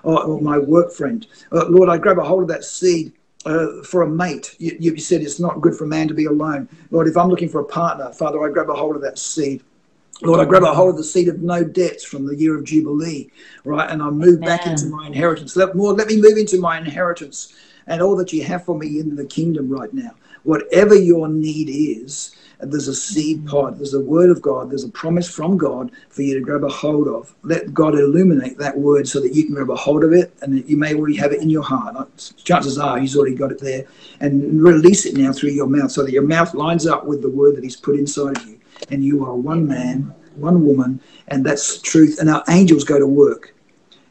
or, 0.04 0.24
or 0.24 0.42
my 0.42 0.58
work 0.58 0.94
friend. 0.94 1.28
Uh, 1.52 1.66
Lord, 1.68 1.90
I 1.90 1.98
grab 1.98 2.18
a 2.18 2.24
hold 2.24 2.44
of 2.44 2.48
that 2.50 2.64
seed. 2.64 3.12
Uh, 3.46 3.84
for 3.84 4.02
a 4.02 4.10
mate, 4.10 4.56
you, 4.58 4.76
you 4.80 4.98
said 4.98 5.22
it's 5.22 5.40
not 5.40 5.62
good 5.62 5.76
for 5.76 5.84
a 5.84 5.88
man 5.88 6.08
to 6.08 6.16
be 6.16 6.26
alone. 6.26 6.68
Lord, 6.90 7.08
if 7.08 7.16
I'm 7.16 7.30
looking 7.30 7.48
for 7.48 7.62
a 7.62 7.66
partner, 7.66 8.12
Father, 8.12 8.44
I 8.44 8.52
grab 8.52 8.72
a 8.72 8.74
hold 8.74 8.96
of 8.96 9.04
that 9.04 9.20
seed. 9.20 9.64
Lord, 10.24 10.40
I 10.40 10.46
grab 10.46 10.64
a 10.64 10.74
hold 10.74 10.92
of 10.92 10.98
the 10.98 11.04
seed 11.04 11.28
of 11.28 11.42
no 11.42 11.64
debts 11.64 12.04
from 12.04 12.26
the 12.26 12.36
year 12.36 12.58
of 12.58 12.64
Jubilee, 12.64 13.30
right? 13.64 13.90
And 13.90 14.02
I 14.02 14.10
move 14.10 14.40
Amen. 14.40 14.40
back 14.42 14.66
into 14.66 14.88
my 14.88 15.06
inheritance. 15.06 15.56
Let, 15.56 15.76
Lord, 15.76 15.98
let 15.98 16.08
me 16.08 16.20
move 16.20 16.38
into 16.38 16.60
my 16.60 16.78
inheritance 16.78 17.54
and 17.88 18.02
all 18.02 18.16
that 18.16 18.34
you 18.34 18.44
have 18.44 18.66
for 18.66 18.78
me 18.78 19.00
in 19.00 19.16
the 19.16 19.26
kingdom 19.26 19.70
right 19.70 19.94
now. 19.94 20.16
Whatever 20.44 20.96
your 20.96 21.28
need 21.28 21.70
is, 21.70 22.36
there's 22.60 22.88
a 22.88 22.96
seed 22.96 23.46
pod, 23.48 23.78
there's 23.78 23.94
a 23.94 24.00
word 24.00 24.30
of 24.30 24.42
God, 24.42 24.70
there's 24.70 24.84
a 24.84 24.90
promise 24.90 25.30
from 25.30 25.58
God 25.58 25.92
for 26.10 26.22
you 26.22 26.34
to 26.36 26.42
grab 26.42 26.64
a 26.64 26.70
hold 26.70 27.08
of. 27.08 27.36
Let 27.44 27.74
God 27.74 27.96
illuminate 27.96 28.58
that 28.58 28.78
word 28.78 29.08
so 29.08 29.20
that 29.20 29.34
you 29.34 29.46
can 29.46 29.56
grab 29.56 29.70
a 29.70 29.76
hold 29.76 30.04
of 30.04 30.14
it 30.14 30.34
and 30.42 30.68
you 30.70 30.78
may 30.78 30.94
already 30.94 31.16
have 31.18 31.32
it 31.32 31.42
in 31.42 31.50
your 31.50 31.64
heart. 31.64 31.96
Uh, 31.96 32.06
chances 32.44 32.78
are 32.78 32.98
He's 33.00 33.16
already 33.16 33.36
got 33.36 33.52
it 33.52 33.60
there. 33.60 33.86
And 34.20 34.62
release 34.62 35.06
it 35.06 35.16
now 35.16 35.34
through 35.34 35.52
your 35.52 35.68
mouth 35.68 35.92
so 35.92 36.04
that 36.04 36.12
your 36.12 36.24
mouth 36.24 36.54
lines 36.54 36.88
up 36.88 37.06
with 37.06 37.22
the 37.22 37.30
word 37.30 37.56
that 37.58 37.64
He's 37.64 37.76
put 37.76 37.96
inside 37.96 38.38
of 38.38 38.48
you. 38.48 38.60
And 38.90 39.04
you 39.04 39.26
are 39.26 39.36
one 39.36 39.68
man, 39.68 40.14
one 40.36 40.66
woman, 40.66 41.02
and 41.28 41.46
that's 41.46 41.82
truth. 41.82 42.20
And 42.20 42.30
our 42.30 42.44
angels 42.50 42.84
go 42.84 43.00
to 43.00 43.08
work. 43.08 43.54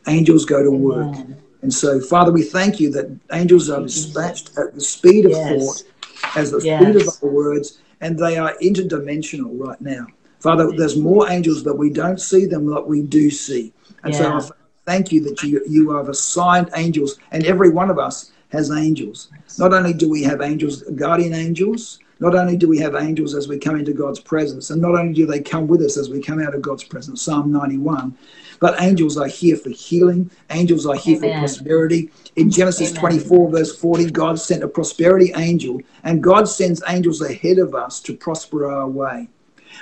Angels 0.06 0.44
go 0.44 0.62
to 0.62 0.70
work. 0.70 1.16
And 1.64 1.72
so, 1.72 1.98
Father, 1.98 2.30
we 2.30 2.42
thank 2.42 2.78
you 2.78 2.90
that 2.92 3.18
angels 3.32 3.70
are 3.70 3.80
dispatched 3.80 4.50
at 4.58 4.74
the 4.74 4.82
speed 4.82 5.24
of 5.24 5.30
yes. 5.30 5.82
thought, 5.82 6.36
as 6.36 6.50
the 6.50 6.60
yes. 6.60 6.82
speed 6.82 6.96
of 6.96 7.08
our 7.22 7.30
words, 7.30 7.80
and 8.00 8.18
they 8.18 8.36
are 8.36 8.54
interdimensional 8.62 9.58
right 9.58 9.80
now. 9.80 10.06
Father, 10.40 10.70
there's 10.76 10.96
more 10.96 11.30
angels, 11.30 11.62
but 11.62 11.78
we 11.78 11.90
don't 11.90 12.20
see 12.20 12.44
them 12.44 12.66
like 12.66 12.84
we 12.84 13.00
do 13.00 13.30
see. 13.30 13.72
And 14.02 14.12
yeah. 14.12 14.38
so 14.38 14.54
I 14.54 14.56
thank 14.84 15.10
you 15.10 15.22
that 15.22 15.42
you, 15.42 15.62
you 15.66 15.90
have 15.96 16.08
assigned 16.08 16.70
angels, 16.76 17.18
and 17.32 17.44
every 17.46 17.70
one 17.70 17.90
of 17.90 17.98
us 17.98 18.32
has 18.50 18.70
angels. 18.70 19.30
Not 19.58 19.72
only 19.72 19.92
do 19.92 20.08
we 20.08 20.22
have 20.24 20.42
angels, 20.42 20.82
guardian 20.96 21.34
angels, 21.34 21.98
not 22.24 22.34
only 22.34 22.56
do 22.56 22.68
we 22.68 22.78
have 22.78 22.94
angels 22.94 23.34
as 23.34 23.48
we 23.48 23.58
come 23.58 23.76
into 23.76 23.92
God's 23.92 24.18
presence, 24.18 24.70
and 24.70 24.80
not 24.80 24.94
only 24.94 25.12
do 25.12 25.26
they 25.26 25.40
come 25.40 25.66
with 25.66 25.82
us 25.82 25.98
as 25.98 26.08
we 26.08 26.22
come 26.22 26.40
out 26.40 26.54
of 26.54 26.62
God's 26.62 26.82
presence, 26.82 27.20
Psalm 27.20 27.52
91, 27.52 28.16
but 28.60 28.80
angels 28.80 29.18
are 29.18 29.26
here 29.26 29.56
for 29.56 29.68
healing. 29.68 30.30
Angels 30.48 30.86
are 30.86 30.94
here 30.96 31.18
Amen. 31.18 31.32
for 31.32 31.38
prosperity. 31.40 32.10
In 32.36 32.50
Genesis 32.50 32.92
Amen. 32.92 33.00
24, 33.00 33.50
verse 33.50 33.78
40, 33.78 34.10
God 34.10 34.40
sent 34.40 34.64
a 34.64 34.68
prosperity 34.68 35.32
angel, 35.36 35.80
and 36.02 36.22
God 36.22 36.48
sends 36.48 36.82
angels 36.88 37.20
ahead 37.20 37.58
of 37.58 37.74
us 37.74 38.00
to 38.00 38.16
prosper 38.16 38.70
our 38.70 38.88
way. 38.88 39.28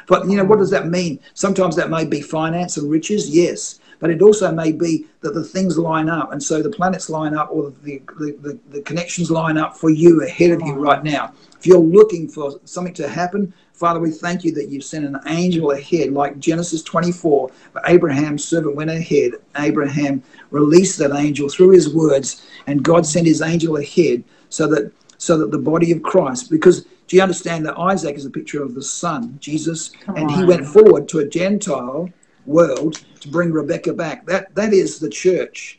But 0.09 0.29
you 0.29 0.37
know, 0.37 0.45
what 0.45 0.59
does 0.59 0.71
that 0.71 0.89
mean? 0.89 1.21
Sometimes 1.35 1.77
that 1.77 1.91
may 1.91 2.05
be 2.05 2.21
finance 2.21 2.77
and 2.77 2.91
riches, 2.91 3.31
yes. 3.31 3.79
But 4.03 4.11
it 4.11 4.21
also 4.21 4.51
may 4.51 4.73
be 4.73 5.07
that 5.21 5.33
the 5.33 5.45
things 5.45 5.79
line 5.79 6.09
up, 6.09 6.33
and 6.33 6.43
so 6.43 6.61
the 6.61 6.69
planets 6.69 7.09
line 7.09 7.37
up, 7.37 7.51
or 7.53 7.73
the, 7.85 8.03
the, 8.19 8.37
the, 8.43 8.59
the 8.71 8.83
connections 8.83 9.31
line 9.31 9.57
up 9.57 9.77
for 9.77 9.91
you 9.91 10.25
ahead 10.25 10.51
of 10.51 10.61
you 10.63 10.75
right 10.75 11.05
now. 11.05 11.33
If 11.57 11.69
you're 11.69 11.79
looking 11.79 12.27
for 12.27 12.59
something 12.65 12.95
to 12.95 13.09
happen, 13.09 13.55
Father, 13.75 14.01
we 14.01 14.11
thank 14.11 14.43
you 14.43 14.53
that 14.55 14.71
you've 14.71 14.83
sent 14.83 15.05
an 15.05 15.21
angel 15.29 15.71
ahead, 15.71 16.13
like 16.13 16.41
Genesis 16.41 16.83
24, 16.83 17.53
where 17.71 17.85
Abraham's 17.87 18.45
servant 18.45 18.75
went 18.75 18.91
ahead. 18.91 19.35
Abraham 19.57 20.21
released 20.51 20.99
that 20.99 21.15
angel 21.15 21.49
through 21.49 21.71
his 21.71 21.95
words, 21.95 22.45
and 22.67 22.83
God 22.83 23.07
sent 23.07 23.29
his 23.29 23.41
angel 23.41 23.77
ahead 23.77 24.25
so 24.49 24.67
that 24.67 24.93
so 25.17 25.39
that 25.39 25.53
the 25.53 25.59
body 25.59 25.93
of 25.93 26.03
Christ, 26.03 26.51
because 26.51 26.87
do 27.07 27.15
you 27.15 27.23
understand 27.23 27.65
that 27.67 27.79
Isaac 27.79 28.17
is 28.17 28.27
a 28.27 28.31
picture 28.31 28.65
of 28.65 28.75
the 28.75 28.83
Son, 28.83 29.37
Jesus, 29.39 29.91
Come 29.91 30.17
and 30.17 30.29
on. 30.29 30.39
he 30.41 30.45
went 30.45 30.67
forward 30.67 31.09
to 31.11 31.21
a 31.21 31.29
Gentile 31.29 32.11
world 32.47 33.05
to 33.23 33.29
bring 33.29 33.53
Rebecca 33.53 33.93
back. 33.93 34.27
That 34.27 34.55
that 34.55 34.73
is 34.73 34.99
the 34.99 35.09
church. 35.09 35.79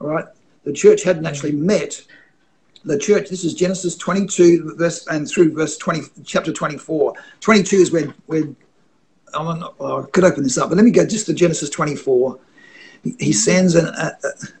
All 0.00 0.08
right. 0.08 0.24
The 0.64 0.72
church 0.72 1.02
hadn't 1.02 1.24
mm. 1.24 1.28
actually 1.28 1.52
met 1.52 2.02
the 2.84 2.98
church. 2.98 3.28
This 3.28 3.44
is 3.44 3.54
Genesis 3.54 3.96
22 3.96 4.74
verse 4.76 5.06
and 5.08 5.28
through 5.28 5.52
verse 5.52 5.76
20, 5.76 6.22
chapter 6.24 6.52
24. 6.52 7.14
22 7.40 7.76
is 7.76 7.92
where 7.92 8.14
where 8.26 8.44
not, 9.34 9.74
oh, 9.78 10.02
I 10.02 10.06
could 10.10 10.24
open 10.24 10.42
this 10.42 10.56
up, 10.56 10.70
but 10.70 10.76
let 10.76 10.84
me 10.84 10.90
go 10.90 11.06
just 11.06 11.26
to 11.26 11.34
Genesis 11.34 11.70
24. 11.70 12.38
He 13.02 13.10
mm. 13.10 13.34
sends 13.34 13.74
an, 13.74 13.86
a, 13.86 14.12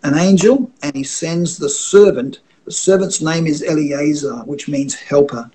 an 0.02 0.18
angel 0.18 0.70
and 0.82 0.94
he 0.94 1.04
sends 1.04 1.56
the 1.56 1.68
servant. 1.68 2.40
The 2.66 2.72
servant's 2.72 3.22
name 3.22 3.46
is 3.46 3.62
Eliezer, 3.62 4.36
which 4.44 4.68
means 4.68 4.94
helper. 4.94 5.50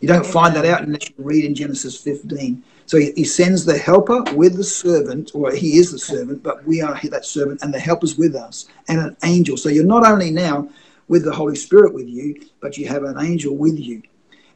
You 0.00 0.08
don't 0.08 0.26
find 0.26 0.54
that 0.56 0.64
out 0.66 0.82
unless 0.82 1.08
you 1.08 1.14
read 1.18 1.44
in 1.44 1.54
Genesis 1.54 2.00
15. 2.00 2.62
So 2.90 2.98
he, 2.98 3.12
he 3.12 3.22
sends 3.22 3.64
the 3.64 3.78
helper 3.78 4.20
with 4.34 4.56
the 4.56 4.64
servant, 4.64 5.30
or 5.32 5.52
he 5.52 5.78
is 5.78 5.92
the 5.92 5.98
servant, 6.00 6.42
but 6.42 6.64
we 6.66 6.82
are 6.82 7.00
that 7.04 7.24
servant, 7.24 7.62
and 7.62 7.72
the 7.72 7.78
helper's 7.78 8.18
with 8.18 8.34
us, 8.34 8.66
and 8.88 8.98
an 8.98 9.16
angel. 9.22 9.56
So 9.56 9.68
you're 9.68 9.84
not 9.84 10.04
only 10.04 10.32
now 10.32 10.68
with 11.06 11.24
the 11.24 11.30
Holy 11.32 11.54
Spirit 11.54 11.94
with 11.94 12.08
you, 12.08 12.34
but 12.58 12.76
you 12.76 12.88
have 12.88 13.04
an 13.04 13.20
angel 13.20 13.56
with 13.56 13.78
you. 13.78 14.02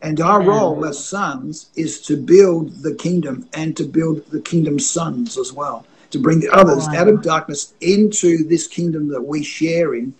And 0.02 0.20
our 0.20 0.40
mm. 0.40 0.48
role 0.48 0.85
as 0.85 0.98
sons 0.98 1.70
is 1.77 2.01
to 2.09 2.16
build 2.16 2.82
the 2.82 2.97
kingdom 2.97 3.48
and 3.55 3.77
to 3.77 3.85
build 3.85 4.27
the 4.32 4.40
kingdom's 4.40 4.90
sons 4.90 5.39
as 5.39 5.52
well, 5.52 5.86
to 6.11 6.19
bring 6.19 6.40
the 6.40 6.51
others 6.51 6.89
oh, 6.89 6.97
out 6.97 7.06
of 7.06 7.23
darkness 7.23 7.74
into 7.82 8.43
this 8.48 8.66
kingdom 8.66 9.06
that 9.11 9.23
we 9.23 9.44
share 9.44 9.94
in. 9.94 10.12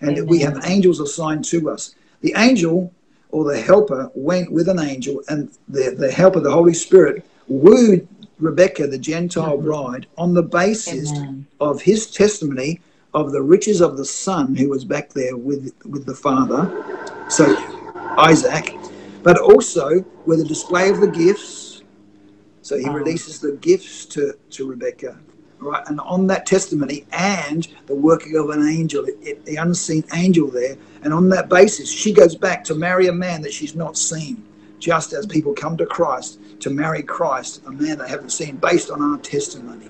And 0.00 0.16
Amen. 0.16 0.26
we 0.28 0.38
have 0.38 0.64
angels 0.64 0.98
assigned 0.98 1.44
to 1.50 1.68
us. 1.68 1.94
The 2.22 2.32
angel 2.38 2.90
or 3.32 3.44
the 3.44 3.60
helper 3.60 4.10
went 4.14 4.50
with 4.50 4.70
an 4.70 4.80
angel, 4.80 5.22
and 5.28 5.50
the, 5.68 5.94
the 5.98 6.10
helper, 6.10 6.40
the 6.40 6.50
Holy 6.50 6.72
Spirit, 6.72 7.26
wooed 7.50 8.08
Rebecca, 8.38 8.86
the 8.86 8.98
Gentile 8.98 9.56
mm-hmm. 9.56 9.66
bride, 9.66 10.06
on 10.16 10.32
the 10.32 10.42
basis 10.42 11.10
Amen. 11.10 11.46
of 11.60 11.82
his 11.82 12.10
testimony 12.10 12.80
of 13.12 13.32
the 13.32 13.42
riches 13.42 13.80
of 13.80 13.96
the 13.96 14.04
son 14.04 14.54
who 14.54 14.68
was 14.70 14.84
back 14.84 15.10
there 15.10 15.36
with, 15.36 15.74
with 15.84 16.06
the 16.06 16.14
father, 16.14 16.64
so 17.28 17.56
Isaac, 18.16 18.74
but 19.22 19.38
also 19.38 20.04
with 20.26 20.40
a 20.40 20.44
display 20.44 20.88
of 20.90 21.00
the 21.00 21.08
gifts. 21.08 21.82
So 22.62 22.78
he 22.78 22.88
releases 22.88 23.40
the 23.40 23.52
gifts 23.60 24.06
to, 24.06 24.38
to 24.50 24.66
Rebecca, 24.66 25.18
right? 25.58 25.82
And 25.88 25.98
on 26.00 26.28
that 26.28 26.46
testimony 26.46 27.04
and 27.12 27.66
the 27.86 27.94
working 27.94 28.36
of 28.36 28.50
an 28.50 28.66
angel, 28.68 29.04
it, 29.06 29.44
the 29.44 29.56
unseen 29.56 30.04
angel 30.14 30.48
there, 30.48 30.76
and 31.02 31.12
on 31.12 31.28
that 31.30 31.48
basis, 31.48 31.90
she 31.90 32.12
goes 32.12 32.36
back 32.36 32.62
to 32.64 32.74
marry 32.74 33.08
a 33.08 33.12
man 33.12 33.42
that 33.42 33.52
she's 33.52 33.74
not 33.74 33.98
seen, 33.98 34.44
just 34.78 35.12
as 35.12 35.26
people 35.26 35.52
come 35.52 35.76
to 35.78 35.86
Christ 35.86 36.39
to 36.60 36.70
marry 36.70 37.02
Christ, 37.02 37.62
a 37.66 37.72
man 37.72 37.98
they 37.98 38.08
haven't 38.08 38.30
seen, 38.30 38.56
based 38.56 38.90
on 38.90 39.02
our 39.02 39.18
testimony. 39.18 39.88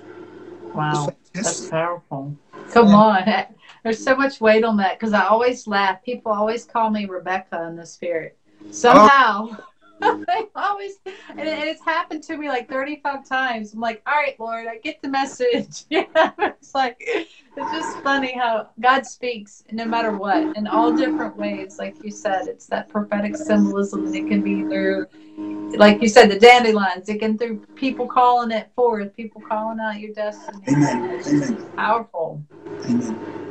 Wow, 0.74 1.08
that's 1.34 1.68
powerful. 1.68 2.36
Come 2.72 2.88
on. 2.88 3.24
There's 3.82 4.02
so 4.02 4.14
much 4.14 4.40
weight 4.40 4.62
on 4.62 4.76
that 4.76 4.98
because 4.98 5.14
I 5.14 5.26
always 5.26 5.66
laugh. 5.66 6.02
People 6.04 6.32
always 6.32 6.64
call 6.64 6.90
me 6.90 7.06
Rebecca 7.06 7.66
in 7.68 7.76
the 7.76 7.86
spirit. 7.86 8.36
Somehow. 8.70 9.48
Oh. 9.50 9.66
They 10.26 10.46
always, 10.54 10.98
and, 11.30 11.40
it, 11.40 11.48
and, 11.48 11.68
it's 11.68 11.84
happened 11.84 12.22
to 12.24 12.36
me 12.36 12.48
like 12.48 12.68
35 12.68 13.28
times. 13.28 13.74
I'm 13.74 13.80
like, 13.80 14.02
all 14.06 14.14
right, 14.14 14.38
Lord, 14.38 14.66
I 14.66 14.78
get 14.78 15.02
the 15.02 15.08
message. 15.08 15.84
yeah, 15.90 16.04
it's 16.38 16.74
like, 16.74 16.96
it's 17.00 17.72
just 17.72 17.98
funny 18.02 18.32
how 18.32 18.70
God 18.80 19.06
speaks 19.06 19.64
no 19.72 19.84
matter 19.84 20.16
what 20.16 20.56
in 20.56 20.66
all 20.66 20.92
different 20.92 21.36
ways. 21.36 21.78
Like 21.78 22.02
you 22.02 22.10
said, 22.10 22.46
it's 22.46 22.66
that 22.66 22.88
prophetic 22.88 23.36
symbolism, 23.36 24.06
and 24.06 24.14
it 24.14 24.28
can 24.28 24.42
be 24.42 24.62
through, 24.62 25.06
like 25.76 26.00
you 26.00 26.08
said, 26.08 26.30
the 26.30 26.38
dandelions. 26.38 27.08
It 27.08 27.18
can 27.18 27.36
through 27.36 27.66
people 27.74 28.06
calling 28.06 28.50
it 28.50 28.70
forth, 28.74 29.14
people 29.16 29.40
calling 29.40 29.80
out 29.80 29.98
your 29.98 30.12
destiny. 30.12 30.62
Amen. 30.68 31.22
Amen. 31.26 31.68
Powerful. 31.76 32.42
Amen 32.84 33.49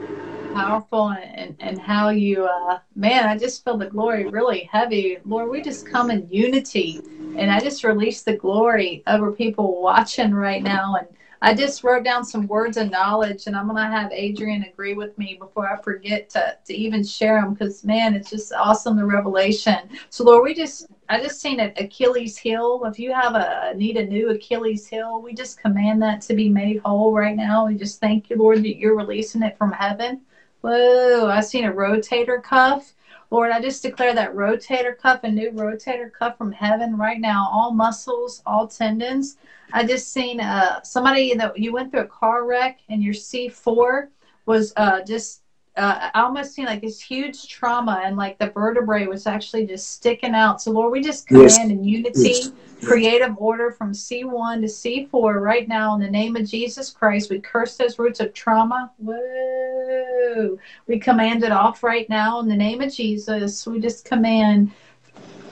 powerful 0.54 1.10
and, 1.12 1.56
and 1.60 1.80
how 1.80 2.10
you 2.10 2.46
uh 2.46 2.80
man 2.96 3.28
i 3.28 3.38
just 3.38 3.64
feel 3.64 3.78
the 3.78 3.86
glory 3.86 4.28
really 4.28 4.70
heavy 4.72 5.18
lord 5.26 5.50
we 5.50 5.62
just 5.62 5.88
come 5.88 6.12
in 6.12 6.28
unity 6.30 7.02
and 7.38 7.52
i 7.52 7.60
just 7.60 7.84
release 7.84 8.24
the 8.24 8.36
glory 8.36 9.04
over 9.08 9.32
people 9.32 9.82
watching 9.82 10.34
right 10.34 10.64
now 10.64 10.96
and 10.96 11.08
i 11.42 11.54
just 11.54 11.84
wrote 11.84 12.04
down 12.04 12.24
some 12.24 12.48
words 12.48 12.78
of 12.78 12.90
knowledge 12.90 13.48
and 13.48 13.56
i'm 13.56 13.68
gonna 13.68 13.90
have 13.90 14.12
adrian 14.12 14.64
agree 14.64 14.94
with 14.94 15.18
me 15.18 15.36
before 15.40 15.72
i 15.72 15.82
forget 15.82 16.30
to, 16.30 16.58
to 16.66 16.74
even 16.74 17.04
share 17.04 17.42
them 17.42 17.54
because 17.54 17.84
man 17.84 18.14
it's 18.16 18.30
just 18.30 18.54
awesome 18.54 18.98
the 18.98 19.06
revelation 19.06 19.90
so 20.10 20.24
lord 20.24 20.44
we 20.44 20.54
just 20.54 20.88
I 21.10 21.20
just 21.20 21.42
seen 21.42 21.60
an 21.60 21.74
Achilles 21.78 22.38
heel. 22.38 22.84
If 22.86 23.00
you 23.00 23.12
have 23.12 23.34
a 23.34 23.74
need 23.76 23.98
a 23.98 24.06
new 24.06 24.30
Achilles 24.30 24.88
heel, 24.88 25.22
we 25.24 25.34
just 25.34 25.60
command 25.60 26.00
that 26.04 26.22
to 26.22 26.36
be 26.36 26.50
made 26.50 26.82
whole 26.86 27.12
right 27.14 27.36
now. 27.36 27.66
We 27.66 27.74
just 27.76 28.00
thank 28.00 28.30
you, 28.30 28.38
Lord, 28.38 28.60
that 28.60 28.78
you're 28.78 28.96
releasing 28.96 29.42
it 29.42 29.58
from 29.58 29.72
heaven. 29.72 30.22
Whoa, 30.62 31.28
I've 31.30 31.46
seen 31.46 31.66
a 31.66 31.72
rotator 31.72 32.42
cuff. 32.44 32.94
Lord, 33.32 33.52
I 33.52 33.62
just 33.62 33.82
declare 33.84 34.14
that 34.16 34.34
rotator 34.34 34.98
cuff, 34.98 35.24
a 35.24 35.32
new 35.32 35.52
rotator 35.52 36.12
cuff 36.12 36.38
from 36.38 36.52
heaven 36.52 36.98
right 36.98 37.20
now, 37.20 37.48
all 37.52 37.72
muscles, 37.72 38.42
all 38.46 38.68
tendons. 38.68 39.38
I 39.72 39.86
just 39.86 40.12
seen 40.12 40.42
uh, 40.42 40.82
somebody 40.84 41.34
that 41.36 41.58
you 41.58 41.72
went 41.72 41.92
through 41.92 42.02
a 42.02 42.08
car 42.08 42.46
wreck 42.46 42.80
and 42.90 43.04
your 43.04 43.14
C4 43.14 44.08
was 44.48 44.74
uh, 44.76 45.02
just, 45.04 45.44
uh, 45.80 46.10
almost 46.16 46.54
seen 46.54 46.66
like 46.66 46.82
this 46.82 47.02
huge 47.02 47.48
trauma 47.48 48.02
and 48.04 48.18
like 48.18 48.38
the 48.38 48.50
vertebrae 48.50 49.08
was 49.08 49.26
actually 49.28 49.66
just 49.66 49.92
sticking 49.92 50.36
out. 50.36 50.62
So, 50.62 50.72
Lord, 50.72 50.92
we 50.92 51.02
just 51.02 51.28
command 51.28 51.50
yes. 51.50 51.70
in 51.70 51.84
unity. 51.84 52.20
Yes 52.22 52.52
creative 52.84 53.36
order 53.38 53.72
from 53.72 53.92
C1 53.92 54.62
to 54.62 54.68
C4 54.68 55.42
right 55.42 55.68
now 55.68 55.96
in 55.96 56.02
the 56.02 56.10
name 56.10 56.36
of 56.36 56.48
Jesus 56.48 56.90
Christ. 56.90 57.30
We 57.30 57.40
curse 57.40 57.78
those 57.78 58.00
roots 58.00 58.20
of 58.20 58.34
trauma. 58.34 58.92
Whoa. 58.98 60.58
We 60.88 61.00
command 61.00 61.44
it 61.44 61.52
off 61.52 61.84
right 61.84 62.10
now 62.10 62.40
in 62.40 62.48
the 62.48 62.56
name 62.56 62.82
of 62.82 62.94
Jesus. 62.94 63.66
We 63.66 63.80
just 63.80 64.06
command 64.06 64.72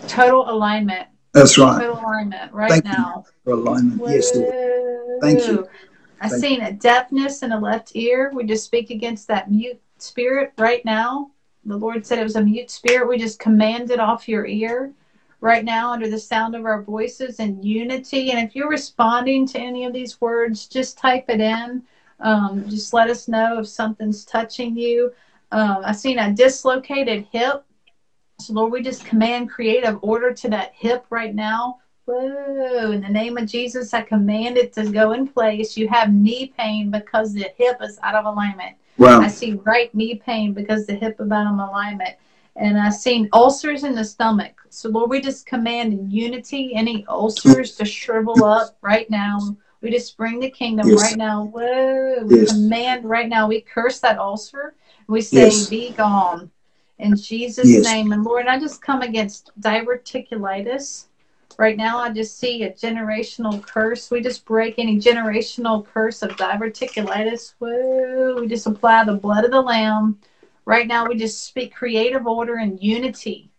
total 0.07 0.49
alignment. 0.49 1.07
That's 1.33 1.57
right. 1.57 1.79
Total 1.79 1.99
alignment 1.99 2.53
right 2.53 2.71
Thank 2.71 2.85
now. 2.85 3.25
for 3.43 3.53
alignment. 3.53 3.99
Whoa. 3.99 4.09
Yes, 4.09 4.35
Lord. 4.35 5.21
Thank 5.21 5.47
you. 5.47 5.67
I 6.19 6.29
seen 6.29 6.61
a 6.61 6.71
deafness 6.71 7.43
in 7.43 7.51
the 7.51 7.59
left 7.59 7.91
ear. 7.95 8.31
We 8.33 8.43
just 8.45 8.65
speak 8.65 8.89
against 8.89 9.27
that 9.27 9.51
mute 9.51 9.79
spirit 10.01 10.53
right 10.57 10.83
now. 10.85 11.31
The 11.65 11.77
Lord 11.77 12.05
said 12.05 12.19
it 12.19 12.23
was 12.23 12.35
a 12.35 12.43
mute 12.43 12.71
spirit. 12.71 13.07
We 13.07 13.17
just 13.17 13.39
command 13.39 13.91
it 13.91 13.99
off 13.99 14.27
your 14.27 14.45
ear 14.45 14.93
right 15.41 15.63
now 15.63 15.91
under 15.91 16.09
the 16.09 16.19
sound 16.19 16.55
of 16.55 16.65
our 16.65 16.81
voices 16.81 17.39
in 17.39 17.61
unity. 17.61 18.31
And 18.31 18.39
if 18.39 18.55
you're 18.55 18.69
responding 18.69 19.45
to 19.47 19.59
any 19.59 19.85
of 19.85 19.93
these 19.93 20.19
words, 20.21 20.67
just 20.67 20.97
type 20.97 21.25
it 21.29 21.41
in. 21.41 21.83
Um, 22.19 22.67
just 22.69 22.93
let 22.93 23.09
us 23.09 23.27
know 23.27 23.59
if 23.59 23.67
something's 23.67 24.25
touching 24.25 24.75
you. 24.75 25.13
Um, 25.51 25.83
I've 25.85 25.97
seen 25.97 26.19
a 26.19 26.33
dislocated 26.33 27.27
hip. 27.31 27.63
So, 28.39 28.53
Lord, 28.53 28.71
we 28.71 28.81
just 28.81 29.05
command 29.05 29.49
creative 29.49 29.99
order 30.01 30.31
to 30.31 30.49
that 30.49 30.71
hip 30.73 31.05
right 31.09 31.33
now. 31.33 31.79
Whoa, 32.05 32.91
in 32.91 33.01
the 33.01 33.09
name 33.09 33.37
of 33.37 33.47
Jesus, 33.47 33.93
I 33.93 34.01
command 34.01 34.57
it 34.57 34.71
to 34.73 34.89
go 34.89 35.11
in 35.11 35.27
place. 35.27 35.75
You 35.75 35.87
have 35.89 36.13
knee 36.13 36.53
pain 36.57 36.89
because 36.89 37.33
the 37.33 37.49
hip 37.57 37.77
is 37.81 37.99
out 38.01 38.15
of 38.15 38.25
alignment. 38.25 38.77
Wow. 38.97 39.21
I 39.21 39.27
see 39.27 39.53
right 39.63 39.93
knee 39.93 40.15
pain 40.15 40.53
because 40.53 40.85
the 40.85 40.95
hip 40.95 41.17
is 41.19 41.31
out 41.31 41.53
of 41.53 41.69
alignment 41.69 42.15
and 42.57 42.79
I've 42.79 42.95
seen 42.95 43.29
ulcers 43.33 43.83
in 43.83 43.95
the 43.95 44.03
stomach. 44.03 44.61
So, 44.69 44.89
Lord, 44.89 45.09
we 45.09 45.21
just 45.21 45.45
command 45.45 45.93
in 45.93 46.09
unity 46.09 46.73
any 46.75 47.05
ulcers 47.07 47.75
to 47.75 47.85
shrivel 47.85 48.43
up 48.43 48.77
right 48.81 49.09
now. 49.09 49.39
We 49.81 49.91
just 49.91 50.17
bring 50.17 50.39
the 50.39 50.49
kingdom 50.49 50.87
yes. 50.87 51.01
right 51.01 51.17
now. 51.17 51.45
Whoa. 51.45 52.23
We 52.25 52.41
yes. 52.41 52.51
command 52.51 53.05
right 53.05 53.29
now. 53.29 53.47
We 53.47 53.61
curse 53.61 53.99
that 53.99 54.17
ulcer. 54.17 54.73
We 55.07 55.21
say, 55.21 55.45
yes. 55.45 55.69
be 55.69 55.91
gone 55.91 56.51
in 56.99 57.15
Jesus' 57.15 57.83
name. 57.83 58.11
And 58.11 58.23
Lord, 58.23 58.47
I 58.47 58.59
just 58.59 58.81
come 58.81 59.01
against 59.01 59.51
diverticulitis. 59.61 61.05
Right 61.57 61.77
now, 61.77 61.97
I 61.97 62.11
just 62.11 62.37
see 62.37 62.63
a 62.63 62.71
generational 62.71 63.65
curse. 63.65 64.11
We 64.11 64.21
just 64.21 64.45
break 64.45 64.75
any 64.77 64.97
generational 64.99 65.85
curse 65.85 66.21
of 66.21 66.31
diverticulitis. 66.31 67.53
Whoa. 67.59 68.39
We 68.39 68.47
just 68.47 68.67
apply 68.67 69.05
the 69.05 69.15
blood 69.15 69.43
of 69.43 69.51
the 69.51 69.61
Lamb 69.61 70.19
Right 70.67 70.85
now, 70.85 71.07
we 71.07 71.15
just 71.15 71.45
speak 71.45 71.73
creative 71.73 72.27
order 72.27 72.57
and 72.57 72.77
unity. 72.83 73.49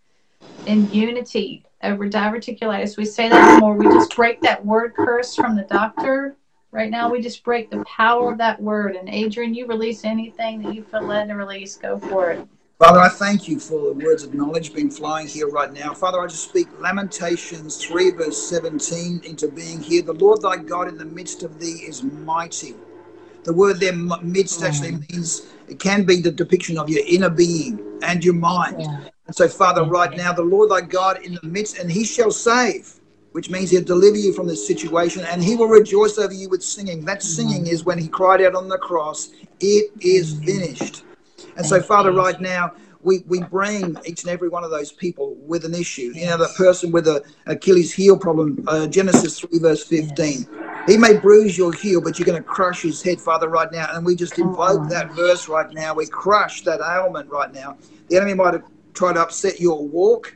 In 0.67 0.93
unity 0.93 1.65
over 1.83 2.07
diverticulitis. 2.07 2.99
We 2.99 3.07
say 3.07 3.31
that 3.31 3.61
more. 3.61 3.75
We 3.75 3.87
just 3.87 4.15
break 4.15 4.43
that 4.43 4.67
word 4.67 4.93
curse 4.95 5.35
from 5.35 5.57
the 5.57 5.63
doctor. 5.63 6.37
Right 6.71 6.91
now, 6.91 7.11
we 7.11 7.23
just 7.23 7.43
break 7.43 7.71
the 7.71 7.83
power 7.85 8.33
of 8.33 8.39
that 8.39 8.61
word. 8.61 8.95
And 8.95 9.09
Adrian, 9.09 9.55
you 9.55 9.67
release 9.67 10.05
anything 10.05 10.61
that 10.63 10.75
you 10.75 10.83
feel 10.83 11.03
led 11.03 11.29
to 11.29 11.35
release. 11.35 11.77
Go 11.77 11.99
for 11.99 12.33
it. 12.33 12.47
Father, 12.79 13.01
I 13.01 13.09
thank 13.09 13.49
you 13.49 13.59
for 13.59 13.93
the 13.93 14.05
words 14.07 14.23
of 14.23 14.35
knowledge 14.35 14.73
being 14.73 14.89
flying 14.89 15.27
here 15.27 15.49
right 15.49 15.73
now. 15.73 15.93
Father, 15.93 16.21
I 16.21 16.29
just 16.29 16.49
speak 16.49 16.69
Lamentations 16.79 17.85
3, 17.85 18.13
verse 18.13 18.41
17 18.49 19.23
into 19.25 19.49
being 19.49 19.81
here. 19.81 20.01
The 20.01 20.13
Lord 20.13 20.43
thy 20.43 20.59
God 20.59 20.87
in 20.87 20.97
the 20.97 21.05
midst 21.05 21.43
of 21.43 21.59
thee 21.59 21.83
is 21.89 22.05
mighty. 22.05 22.77
The 23.43 23.53
word 23.53 23.81
there, 23.81 23.93
midst, 23.95 24.63
actually 24.63 24.93
mm. 24.93 25.11
means 25.11 25.49
it 25.67 25.81
can 25.81 26.05
be 26.05 26.21
the 26.21 26.31
depiction 26.31 26.79
of 26.79 26.89
your 26.89 27.03
inner 27.05 27.31
being 27.31 27.99
and 28.03 28.25
your 28.25 28.35
mind. 28.35 28.81
Yeah. 28.81 29.09
And 29.27 29.35
so, 29.35 29.49
Father, 29.49 29.83
right 29.83 30.17
now, 30.17 30.33
the 30.33 30.43
Lord 30.43 30.71
thy 30.71 30.83
God 30.83 31.21
in 31.25 31.35
the 31.35 31.49
midst, 31.49 31.79
and 31.79 31.91
he 31.91 32.05
shall 32.05 32.31
save, 32.31 32.95
which 33.33 33.51
means 33.51 33.73
he'll 33.73 33.83
deliver 33.83 34.19
you 34.19 34.33
from 34.33 34.47
this 34.47 34.65
situation, 34.65 35.25
and 35.25 35.43
he 35.43 35.57
will 35.57 35.67
rejoice 35.67 36.17
over 36.17 36.33
you 36.33 36.49
with 36.49 36.63
singing. 36.63 37.05
That 37.05 37.25
singing 37.25 37.67
is 37.67 37.85
when 37.85 37.99
he 37.99 38.07
cried 38.07 38.41
out 38.41 38.55
on 38.55 38.69
the 38.69 38.79
cross, 38.79 39.31
It 39.59 39.91
is 40.01 40.39
finished. 40.45 41.03
And 41.57 41.67
so, 41.67 41.81
Father, 41.83 42.13
right 42.13 42.41
now, 42.41 42.73
we, 43.03 43.21
we 43.29 43.41
bring 43.43 43.97
each 44.07 44.23
and 44.25 44.31
every 44.31 44.49
one 44.49 44.65
of 44.65 44.71
those 44.71 44.93
people 44.93 45.37
with 45.47 45.65
an 45.65 45.75
issue. 45.75 46.13
You 46.15 46.27
know, 46.27 46.39
the 46.39 46.49
person 46.57 46.93
with 46.93 47.07
a 47.09 47.25
Achilles 47.47 47.95
heel 47.95 48.19
problem, 48.19 48.65
uh, 48.69 48.87
Genesis 48.89 49.41
3, 49.41 49.59
verse 49.61 49.85
15. 49.87 50.49
He 50.87 50.97
may 50.99 51.17
bruise 51.19 51.57
your 51.59 51.73
heel, 51.73 52.01
but 52.03 52.19
you're 52.19 52.27
going 52.27 52.43
to 52.43 52.49
crush 52.49 52.83
his 52.83 53.03
head, 53.03 53.21
Father, 53.21 53.49
right 53.49 53.71
now. 53.73 53.89
And 53.93 54.05
we 54.07 54.17
just 54.17 54.39
invoke 54.39 54.89
that 54.91 55.13
verse 55.13 55.49
right 55.49 55.73
now. 55.73 55.95
We 55.95 56.07
crush 56.07 56.63
that 56.65 56.81
ailment 56.81 57.31
right 57.31 57.53
now. 57.53 57.79
The 58.09 58.17
enemy 58.17 58.35
might 58.35 58.55
have 58.55 58.65
tried 58.95 59.15
to 59.15 59.23
upset 59.23 59.61
your 59.61 59.87
walk. 59.87 60.35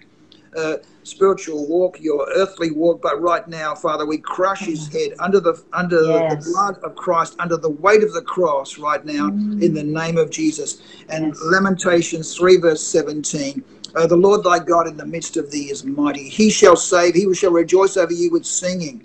uh, 0.57 0.77
spiritual 1.05 1.67
walk, 1.69 2.01
your 2.01 2.27
earthly 2.37 2.71
walk, 2.71 3.01
but 3.03 3.21
right 3.21 3.47
now, 3.49 3.75
Father, 3.75 4.07
we 4.07 4.19
crush 4.19 4.61
his 4.67 4.89
head 4.89 5.13
under 5.19 5.41
the 5.41 5.61
under 5.73 6.03
Yes. 6.03 6.45
the 6.45 6.51
blood 6.53 6.79
of 6.83 6.95
Christ, 6.97 7.35
under 7.39 7.57
the 7.57 7.71
weight 7.71 8.03
of 8.03 8.13
the 8.13 8.23
cross, 8.23 8.79
right 8.79 9.05
now, 9.05 9.29
in 9.61 9.75
the 9.75 9.83
name 9.83 10.17
of 10.17 10.31
Jesus. 10.31 10.81
And 11.09 11.27
Yes. 11.29 11.41
Lamentations 11.43 12.35
three 12.35 12.57
verse 12.57 12.83
seventeen. 12.83 13.65
Uh, 13.95 14.07
the 14.07 14.17
Lord 14.17 14.43
thy 14.43 14.59
God 14.59 14.87
in 14.87 14.97
the 14.97 15.05
midst 15.05 15.37
of 15.37 15.51
thee 15.51 15.71
is 15.71 15.85
mighty. 15.85 16.29
He 16.29 16.49
shall 16.51 16.77
save. 16.77 17.15
He 17.15 17.33
shall 17.35 17.51
rejoice 17.53 17.97
over 17.97 18.13
you 18.13 18.31
with 18.31 18.47
singing. 18.47 19.05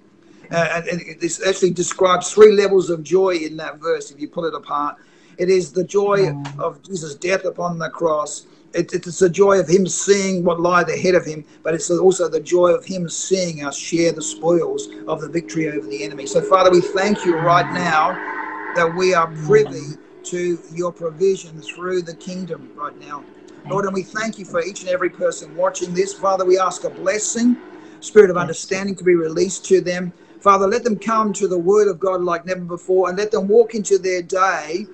Uh, 0.49 0.55
and, 0.75 0.87
and 0.87 1.19
this 1.19 1.45
actually 1.45 1.71
describes 1.71 2.31
three 2.31 2.53
levels 2.53 2.89
of 2.89 3.03
joy 3.03 3.31
in 3.35 3.57
that 3.57 3.79
verse. 3.79 4.11
If 4.11 4.21
you 4.21 4.29
pull 4.29 4.45
it 4.45 4.53
apart, 4.53 4.95
it 5.37 5.49
is 5.49 5.73
the 5.73 5.83
joy 5.83 6.33
of 6.57 6.81
Jesus' 6.83 7.15
death 7.15 7.43
upon 7.43 7.77
the 7.79 7.89
cross. 7.89 8.45
It, 8.73 8.93
it's 8.93 9.19
the 9.19 9.29
joy 9.29 9.59
of 9.59 9.67
him 9.67 9.87
seeing 9.87 10.43
what 10.43 10.59
lies 10.59 10.89
ahead 10.89 11.15
of 11.15 11.25
him, 11.25 11.45
but 11.63 11.73
it's 11.73 11.89
also 11.89 12.27
the 12.27 12.39
joy 12.39 12.69
of 12.69 12.85
him 12.85 13.09
seeing 13.09 13.63
us 13.63 13.77
share 13.77 14.11
the 14.11 14.21
spoils 14.21 14.89
of 15.07 15.21
the 15.21 15.29
victory 15.29 15.69
over 15.69 15.87
the 15.87 16.03
enemy. 16.03 16.25
So, 16.25 16.41
Father, 16.41 16.69
we 16.69 16.81
thank 16.81 17.25
you 17.25 17.37
right 17.37 17.71
now 17.73 18.13
that 18.75 18.93
we 18.95 19.13
are 19.13 19.27
privy 19.45 19.97
to 20.25 20.59
your 20.73 20.91
provision 20.91 21.61
through 21.61 22.01
the 22.01 22.15
kingdom 22.15 22.69
right 22.75 22.97
now. 22.99 23.23
Lord, 23.65 23.85
and 23.85 23.93
we 23.93 24.03
thank 24.03 24.37
you 24.37 24.45
for 24.45 24.61
each 24.61 24.81
and 24.81 24.89
every 24.89 25.09
person 25.09 25.55
watching 25.55 25.93
this. 25.93 26.13
Father, 26.13 26.45
we 26.45 26.59
ask 26.59 26.83
a 26.83 26.89
blessing, 26.89 27.57
spirit 28.01 28.29
of 28.29 28.37
understanding 28.37 28.95
to 28.95 29.03
be 29.03 29.15
released 29.15 29.65
to 29.65 29.81
them. 29.81 30.13
Father, 30.39 30.67
let 30.67 30.83
them 30.83 30.97
come 30.99 31.33
to 31.33 31.47
the 31.47 31.57
word 31.57 31.87
of 31.87 31.99
God 31.99 32.21
like 32.21 32.45
never 32.45 32.61
before 32.61 33.09
and 33.09 33.17
let 33.17 33.31
them 33.31 33.47
walk 33.47 33.73
into 33.73 33.97
their 33.97 34.21
day 34.21 34.85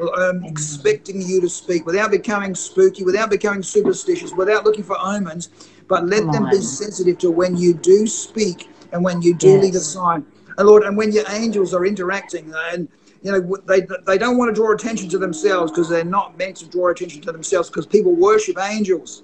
um, 0.00 0.44
expecting 0.44 1.20
you 1.22 1.40
to 1.40 1.48
speak 1.48 1.86
without 1.86 2.10
becoming 2.10 2.54
spooky, 2.54 3.04
without 3.04 3.30
becoming 3.30 3.62
superstitious, 3.62 4.32
without 4.32 4.64
looking 4.64 4.84
for 4.84 4.96
omens, 5.00 5.50
but 5.88 6.06
let 6.06 6.22
Come 6.24 6.32
them 6.32 6.50
be 6.50 6.60
sensitive 6.60 7.18
to 7.18 7.30
when 7.30 7.56
you 7.56 7.74
do 7.74 8.06
speak 8.06 8.70
and 8.92 9.04
when 9.04 9.22
you 9.22 9.34
do 9.34 9.58
lead 9.58 9.74
a 9.74 9.80
sign. 9.80 10.24
And 10.58 10.68
Lord, 10.68 10.84
and 10.84 10.96
when 10.96 11.12
your 11.12 11.24
angels 11.30 11.74
are 11.74 11.84
interacting 11.86 12.52
and 12.72 12.88
you 13.22 13.32
know 13.32 13.56
they 13.66 13.86
they 14.06 14.18
don't 14.18 14.36
want 14.36 14.50
to 14.50 14.54
draw 14.54 14.72
attention 14.72 15.08
to 15.10 15.18
themselves 15.18 15.72
because 15.72 15.88
they're 15.88 16.04
not 16.04 16.36
meant 16.38 16.56
to 16.58 16.68
draw 16.68 16.88
attention 16.88 17.20
to 17.22 17.32
themselves 17.32 17.70
because 17.70 17.86
people 17.86 18.14
worship 18.14 18.58
angels. 18.60 19.22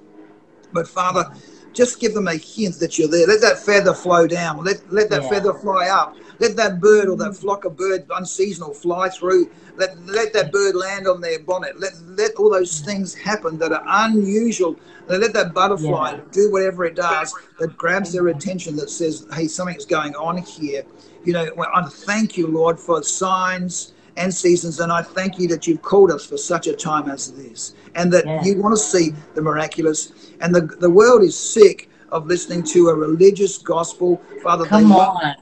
But 0.72 0.88
Father, 0.88 1.26
just 1.72 2.00
give 2.00 2.14
them 2.14 2.28
a 2.28 2.36
hint 2.36 2.78
that 2.80 2.98
you're 2.98 3.08
there. 3.08 3.26
Let 3.26 3.40
that 3.42 3.58
feather 3.58 3.94
flow 3.94 4.26
down. 4.26 4.64
Let 4.64 4.92
let 4.92 5.10
that 5.10 5.22
Yeah. 5.24 5.28
feather 5.30 5.54
fly 5.54 5.88
up. 5.88 6.16
Let 6.40 6.56
that 6.56 6.80
bird 6.80 7.08
or 7.08 7.16
that 7.18 7.32
mm. 7.32 7.36
flock 7.36 7.64
of 7.66 7.76
birds, 7.76 8.04
unseasonal, 8.10 8.74
fly 8.74 9.10
through. 9.10 9.50
Let 9.76 9.96
let 10.06 10.32
that 10.32 10.50
bird 10.50 10.74
land 10.74 11.06
on 11.06 11.20
their 11.20 11.38
bonnet. 11.38 11.78
Let 11.78 11.92
let 12.06 12.34
all 12.36 12.50
those 12.50 12.80
mm. 12.80 12.86
things 12.86 13.14
happen 13.14 13.58
that 13.58 13.72
are 13.72 13.84
unusual. 13.86 14.76
Let 15.06 15.32
that 15.34 15.52
butterfly 15.52 16.12
Yeah. 16.12 16.20
do 16.32 16.50
whatever 16.50 16.84
it 16.86 16.96
does 16.96 17.34
that 17.58 17.76
grabs 17.76 18.12
their 18.12 18.28
attention. 18.28 18.74
That 18.76 18.90
says, 18.90 19.26
"Hey, 19.34 19.46
something's 19.48 19.86
going 19.86 20.14
on 20.16 20.38
here." 20.38 20.82
You 21.24 21.34
know, 21.34 21.46
I 21.74 21.82
thank 21.86 22.38
you, 22.38 22.46
Lord, 22.46 22.80
for 22.80 23.02
signs 23.02 23.92
and 24.16 24.32
seasons, 24.32 24.80
and 24.80 24.90
I 24.90 25.02
thank 25.02 25.38
you 25.38 25.46
that 25.48 25.66
you've 25.66 25.82
called 25.82 26.10
us 26.10 26.24
for 26.24 26.38
such 26.38 26.66
a 26.66 26.72
time 26.72 27.10
as 27.10 27.32
this, 27.32 27.74
and 27.94 28.10
that 28.12 28.24
Yeah. 28.24 28.42
you 28.42 28.60
want 28.62 28.74
to 28.76 28.82
see 28.82 29.14
the 29.34 29.42
miraculous. 29.42 30.12
And 30.40 30.54
the 30.54 30.62
the 30.80 30.90
world 30.90 31.22
is 31.22 31.36
sick 31.36 31.90
of 32.10 32.26
listening 32.26 32.62
to 32.62 32.88
a 32.88 32.94
religious 32.94 33.58
gospel, 33.58 34.20
Father. 34.42 34.64
Come 34.64 34.88
they 34.88 34.94
on. 34.94 35.34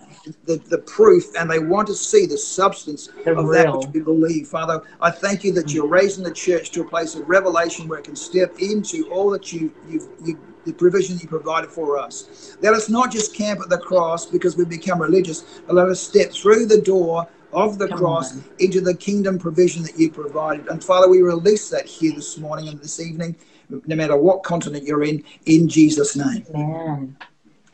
The, 0.44 0.56
the 0.56 0.78
proof 0.78 1.34
and 1.38 1.50
they 1.50 1.58
want 1.58 1.86
to 1.88 1.94
see 1.94 2.26
the 2.26 2.38
substance 2.38 3.08
The 3.24 3.36
of 3.36 3.48
that 3.52 3.72
which 3.72 3.86
we 3.92 4.00
believe. 4.00 4.48
Father, 4.48 4.82
I 5.00 5.10
thank 5.10 5.44
you 5.44 5.52
that 5.52 5.66
mm. 5.66 5.74
you're 5.74 5.88
raising 5.88 6.24
the 6.24 6.32
church 6.32 6.70
to 6.72 6.82
a 6.82 6.84
place 6.84 7.14
of 7.14 7.28
revelation 7.28 7.88
where 7.88 7.98
it 7.98 8.04
can 8.04 8.16
step 8.16 8.58
into 8.58 9.08
all 9.10 9.30
that 9.30 9.52
you, 9.52 9.72
you've, 9.88 10.08
you, 10.24 10.38
the 10.64 10.72
provision 10.72 11.18
you 11.18 11.28
provided 11.28 11.70
for 11.70 11.98
us. 11.98 12.56
Let 12.60 12.74
us 12.74 12.88
not 12.88 13.10
just 13.10 13.34
camp 13.34 13.60
at 13.60 13.68
the 13.68 13.78
cross 13.78 14.26
because 14.26 14.56
we 14.56 14.64
become 14.64 15.00
religious, 15.00 15.60
but 15.66 15.76
let 15.76 15.88
us 15.88 16.00
step 16.00 16.30
through 16.30 16.66
the 16.66 16.80
door 16.80 17.26
of 17.52 17.78
the 17.78 17.88
Come 17.88 17.98
cross 17.98 18.36
on. 18.36 18.44
into 18.58 18.80
the 18.80 18.94
kingdom 18.94 19.38
provision 19.38 19.82
that 19.82 19.98
you 19.98 20.10
provided. 20.10 20.68
And 20.68 20.82
Father, 20.84 21.08
we 21.08 21.22
release 21.22 21.70
that 21.70 21.86
here 21.86 22.12
this 22.12 22.36
morning 22.38 22.68
and 22.68 22.78
this 22.78 23.00
evening, 23.00 23.36
no 23.68 23.96
matter 23.96 24.16
what 24.16 24.42
continent 24.42 24.84
you're 24.84 25.04
in, 25.04 25.24
in 25.46 25.68
Jesus' 25.68 26.16
name. 26.16 26.44
Amen. 26.54 27.16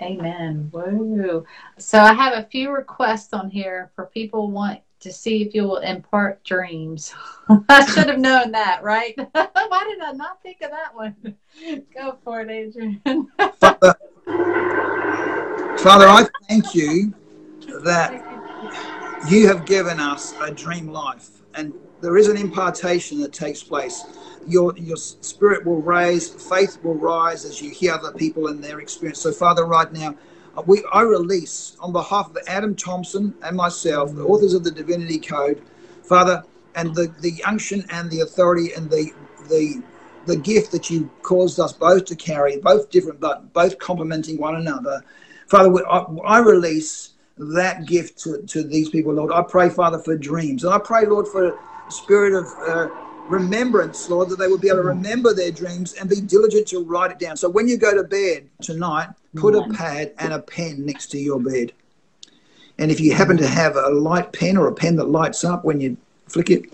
Amen. 0.05 0.71
Woo. 0.73 1.47
So 1.79 1.99
I 1.99 2.13
have 2.13 2.35
a 2.35 2.47
few 2.51 2.71
requests 2.71 3.33
on 3.33 3.51
here 3.51 3.91
for 3.95 4.07
people 4.07 4.51
want 4.51 4.81
to 5.01 5.13
see 5.13 5.43
if 5.43 5.55
you 5.55 5.63
will 5.63 5.79
impart 5.79 6.45
dreams. 6.45 7.15
I 7.69 7.85
should 7.87 8.09
have 8.09 8.19
known 8.19 8.53
that, 8.53 8.83
right? 8.83 9.15
Why 9.33 9.85
did 9.89 10.01
I 10.03 10.13
not 10.13 10.43
think 10.43 10.61
of 10.63 10.71
that 10.71 10.95
one? 10.95 11.15
Go 11.95 12.19
for 12.23 12.43
it, 12.43 12.51
Adrian. 12.51 13.01
Father, 13.61 13.95
Father, 15.79 16.07
I 16.07 16.27
thank 16.49 16.75
you 16.75 17.15
that 17.83 18.13
you 19.29 19.47
have 19.47 19.65
given 19.65 20.01
us 20.01 20.35
a 20.41 20.51
dream 20.51 20.89
life 20.89 21.43
and 21.55 21.73
there 22.05 22.19
is 22.19 22.29
an 22.29 22.37
impartation 22.37 23.19
that 23.21 23.33
takes 23.33 23.63
place 23.63 24.05
your 24.47 24.77
your 24.77 24.97
spirit 24.97 25.65
will 25.65 25.81
raise 25.81 26.29
faith 26.29 26.79
will 26.83 26.95
rise 26.97 27.47
as 27.47 27.63
you 27.63 27.71
hear 27.71 27.95
other 27.95 28.13
people 28.13 28.49
and 28.49 28.63
their 28.63 28.81
experience 28.81 29.19
so 29.21 29.33
father 29.33 29.65
right 29.65 29.91
now 29.93 30.15
uh, 30.57 30.63
we 30.67 30.85
i 30.93 31.01
release 31.01 31.77
on 31.81 31.93
behalf 31.93 32.29
of 32.29 32.37
adam 32.47 32.75
thompson 32.77 33.35
and 33.43 33.57
myself 33.57 34.15
the 34.15 34.23
authors 34.23 34.53
of 34.53 34.63
the 34.63 34.71
divinity 34.71 35.19
code 35.19 35.63
father 36.03 36.45
and 36.75 36.95
the 36.95 37.13
the 37.21 37.43
unction 37.45 37.83
and 37.91 38.11
the 38.11 38.21
authority 38.21 38.73
and 38.75 38.91
the 38.91 39.11
the 39.49 39.83
the 40.27 40.37
gift 40.37 40.71
that 40.73 40.91
you 40.91 41.11
caused 41.23 41.59
us 41.59 41.73
both 41.73 42.05
to 42.05 42.15
carry 42.15 42.59
both 42.59 42.91
different 42.91 43.19
but 43.19 43.51
both 43.55 43.79
complementing 43.79 44.37
one 44.37 44.57
another 44.57 45.03
father 45.47 45.73
i, 45.89 46.05
I 46.25 46.39
release 46.41 47.15
that 47.37 47.87
gift 47.87 48.19
to, 48.21 48.43
to 48.43 48.63
these 48.63 48.89
people, 48.91 49.13
Lord. 49.13 49.33
I 49.33 49.43
pray, 49.43 49.69
Father, 49.69 49.99
for 49.99 50.17
dreams. 50.17 50.63
And 50.63 50.73
I 50.73 50.79
pray, 50.79 51.05
Lord, 51.05 51.27
for 51.27 51.59
spirit 51.89 52.35
of 52.35 52.47
uh, 52.67 52.89
remembrance, 53.29 54.09
Lord, 54.09 54.29
that 54.31 54.39
they 54.39 54.49
will 54.49 54.59
be 54.59 54.69
able 54.69 54.79
to 54.79 54.89
remember 54.89 55.35
their 55.35 55.51
dreams 55.51 55.95
and 55.95 56.09
be 56.09 56.21
diligent 56.21 56.69
to 56.69 56.85
write 56.85 57.11
it 57.11 57.19
down. 57.19 57.37
So 57.37 57.49
when 57.49 57.69
you 57.69 57.77
go 57.77 57.95
to 57.95 58.05
bed 58.05 58.49
tonight, 58.61 59.09
put 59.37 59.55
a 59.55 59.69
pad 59.75 60.13
and 60.19 60.33
a 60.33 60.39
pen 60.39 60.85
next 60.85 61.09
to 61.09 61.19
your 61.19 61.41
bed. 61.41 61.73
And 62.79 62.91
if 62.91 63.01
you 63.01 63.15
happen 63.15 63.37
to 63.37 63.47
have 63.47 63.77
a 63.77 63.89
light 63.89 64.33
pen 64.33 64.57
or 64.57 64.67
a 64.67 64.75
pen 64.75 64.97
that 64.97 65.05
lights 65.05 65.45
up 65.45 65.65
when 65.65 65.81
you 65.81 65.97
flick 66.27 66.51
it, 66.51 66.65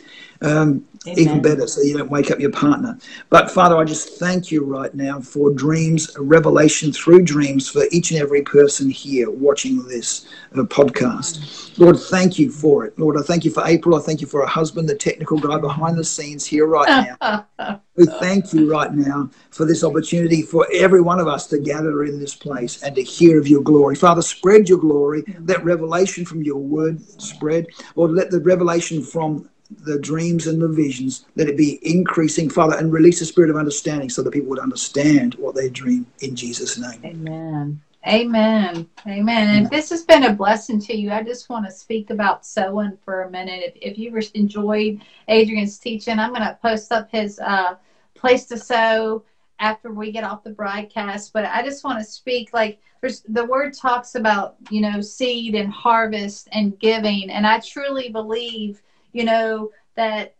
um, 0.41 0.87
even 1.07 1.41
better, 1.41 1.67
so 1.67 1.81
you 1.81 1.97
don't 1.97 2.11
wake 2.11 2.31
up 2.31 2.41
your 2.41 2.51
partner. 2.51 2.99
But 3.31 3.51
Father, 3.51 3.77
I 3.77 3.85
just 3.85 4.19
thank 4.19 4.51
you 4.51 4.65
right 4.65 4.95
now 4.95 5.21
for 5.21 5.51
dreams, 5.51 6.11
revelation 6.19 6.93
through 6.93 7.23
dreams 7.23 7.69
for 7.71 7.85
each 7.91 8.11
and 8.11 8.21
every 8.21 8.43
person 8.43 8.91
here 8.91 9.31
watching 9.31 9.83
this 9.89 10.29
uh, 10.55 10.63
podcast. 10.63 11.79
Lord, 11.79 11.99
thank 11.99 12.39
you 12.39 12.51
for 12.51 12.85
it. 12.85 12.99
Lord, 12.99 13.17
I 13.17 13.23
thank 13.23 13.45
you 13.45 13.51
for 13.51 13.67
April. 13.67 13.97
I 13.99 14.03
thank 14.03 14.21
you 14.21 14.27
for 14.27 14.41
her 14.41 14.47
husband, 14.47 14.89
the 14.89 14.95
technical 14.95 15.39
guy 15.39 15.59
behind 15.59 15.97
the 15.97 16.05
scenes 16.05 16.45
here 16.45 16.67
right 16.67 17.17
now. 17.19 17.47
We 17.97 18.07
thank 18.07 18.55
you 18.55 18.71
right 18.71 18.95
now 18.95 19.29
for 19.51 19.67
this 19.67 19.85
opportunity 19.85 20.41
for 20.41 20.67
every 20.73 21.03
one 21.03 21.21
of 21.21 21.29
us 21.29 21.47
to 21.49 21.59
gather 21.59 22.05
in 22.05 22.19
this 22.19 22.35
place 22.35 22.83
and 22.83 22.95
to 22.97 23.03
hear 23.03 23.39
of 23.39 23.47
your 23.47 23.63
glory. 23.63 23.95
Father, 23.95 24.23
spread 24.23 24.71
your 24.71 24.79
glory. 24.79 25.23
Let 25.41 25.63
revelation 25.65 26.25
from 26.25 26.43
your 26.43 26.57
word 26.57 27.01
spread. 27.21 27.67
or 27.97 28.09
let 28.09 28.31
the 28.31 28.41
revelation 28.41 29.03
from 29.03 29.51
the 29.83 29.99
dreams 29.99 30.47
and 30.47 30.61
the 30.61 30.69
visions, 30.69 31.27
let 31.37 31.49
it 31.49 31.57
be 31.57 31.79
increasing, 31.83 32.51
Father, 32.51 32.77
and 32.77 32.93
release 32.93 33.21
the 33.21 33.25
spirit 33.25 33.51
of 33.51 33.57
understanding 33.57 34.11
so 34.11 34.23
that 34.23 34.33
people 34.33 34.49
would 34.51 34.59
understand 34.59 35.35
what 35.35 35.55
they 35.55 35.69
dream 35.69 36.07
in 36.21 36.35
Jesus' 36.35 36.79
name. 36.79 37.01
Amen. 37.05 37.81
Amen. 38.07 38.89
Amen. 39.07 39.49
And 39.49 39.67
if 39.67 39.71
this 39.71 39.91
has 39.91 40.05
been 40.05 40.25
a 40.25 40.33
blessing 40.33 40.81
to 40.81 40.97
you, 40.97 41.13
I 41.13 41.23
just 41.23 41.51
want 41.51 41.67
to 41.67 41.71
speak 41.71 42.11
about 42.11 42.47
sowing 42.47 42.97
for 43.05 43.23
a 43.23 43.31
minute. 43.31 43.75
If, 43.77 43.93
if 43.93 43.99
you 43.99 44.19
enjoyed 44.35 45.03
Adrian's 45.29 45.79
teaching, 45.79 46.19
I'm 46.19 46.31
going 46.31 46.41
to 46.41 46.59
post 46.63 46.93
up 46.93 47.11
his 47.11 47.39
uh, 47.39 47.75
place 48.15 48.47
to 48.47 48.59
sow 48.59 49.23
after 49.59 49.93
we 49.93 50.11
get 50.13 50.25
off 50.25 50.43
the 50.43 50.51
broadcast. 50.51 51.35
But 51.35 51.45
I 51.45 51.63
just 51.63 51.85
want 51.85 51.99
to 51.99 52.05
speak 52.05 52.55
like 52.55 52.81
there's 53.03 53.21
the 53.29 53.45
word 53.45 53.75
talks 53.75 54.15
about, 54.15 54.57
you 54.71 54.81
know, 54.81 55.03
seed 55.03 55.55
and 55.55 55.71
harvest 55.71 56.49
and 56.53 56.79
giving. 56.79 57.31
And 57.31 57.47
I 57.47 57.61
truly 57.61 58.09
believe, 58.09 58.81
you 59.13 59.25
know, 59.25 59.71
that 59.97 60.35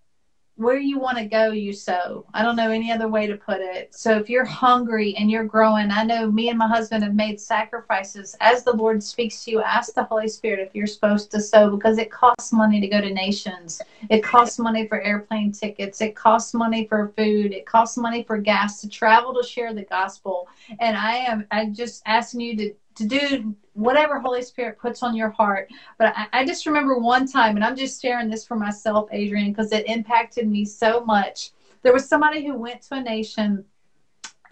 where 0.61 0.79
you 0.79 0.99
want 0.99 1.17
to 1.17 1.25
go, 1.25 1.53
you 1.53 1.73
sow. 1.73 2.27
I 2.35 2.43
don't 2.43 2.55
know 2.55 2.71
any 2.71 2.93
other 2.93 3.09
way 3.09 3.27
to 3.27 3.35
put 3.35 3.63
it. 3.63 3.95
So 3.95 4.19
if 4.19 4.29
you're 4.29 4.45
hungry 4.45 5.15
and 5.17 5.31
you're 5.31 5.45
growing, 5.45 5.91
I 5.91 6.05
know 6.05 6.31
me 6.31 6.51
and 6.51 6.59
my 6.59 6.69
husband 6.69 7.03
have 7.03 7.15
made 7.15 7.41
sacrifices. 7.41 8.37
As 8.41 8.63
the 8.63 8.75
Lord 8.77 9.03
speaks 9.03 9.43
to 9.45 9.53
you, 9.53 9.63
ask 9.63 9.95
the 9.95 10.05
Holy 10.05 10.29
Spirit 10.29 10.61
if 10.61 10.75
you're 10.75 10.87
supposed 10.87 11.31
to 11.31 11.41
sow 11.41 11.75
because 11.75 11.97
it 11.97 12.11
costs 12.11 12.53
money 12.53 12.79
to 12.79 12.89
go 12.89 13.01
to 13.01 13.11
nations. 13.11 13.81
It 14.11 14.23
costs 14.23 14.59
money 14.59 14.87
for 14.87 15.01
airplane 15.01 15.51
tickets. 15.51 16.03
It 16.03 16.15
costs 16.15 16.53
money 16.53 16.87
for 16.87 17.11
food. 17.17 17.53
It 17.53 17.65
costs 17.65 17.97
money 17.97 18.23
for 18.23 18.37
gas 18.37 18.83
to 18.83 18.89
travel 18.89 19.33
to 19.33 19.43
share 19.43 19.73
the 19.73 19.85
gospel. 19.85 20.47
And 20.79 20.95
I 20.95 21.13
am 21.13 21.47
I'm 21.51 21.73
just 21.73 22.03
asking 22.05 22.41
you 22.43 22.57
to 22.59 22.75
to 23.01 23.07
do 23.07 23.55
whatever 23.75 24.21
Holy 24.21 24.43
Spirit 24.43 24.79
puts 24.79 25.03
on 25.03 25.17
your 25.17 25.31
heart. 25.31 25.69
But 25.99 26.15
I, 26.17 26.27
I 26.41 26.47
just 26.47 26.67
remember 26.67 26.97
one 26.99 27.27
time, 27.27 27.57
and 27.57 27.65
I'm 27.65 27.77
just 27.77 28.03
sharing 28.03 28.31
this 28.31 28.47
for 28.47 28.57
myself, 28.57 29.09
Adrian, 29.13 29.51
because 29.53 29.73
it 29.73 29.87
impacted 29.89 30.49
me 30.49 30.67
so 30.67 31.01
much. 31.05 31.51
There 31.83 31.95
was 31.95 32.09
somebody 32.09 32.47
who 32.47 32.57
went 32.57 32.83
to 32.85 32.97
a 32.97 33.03
nation 33.03 33.65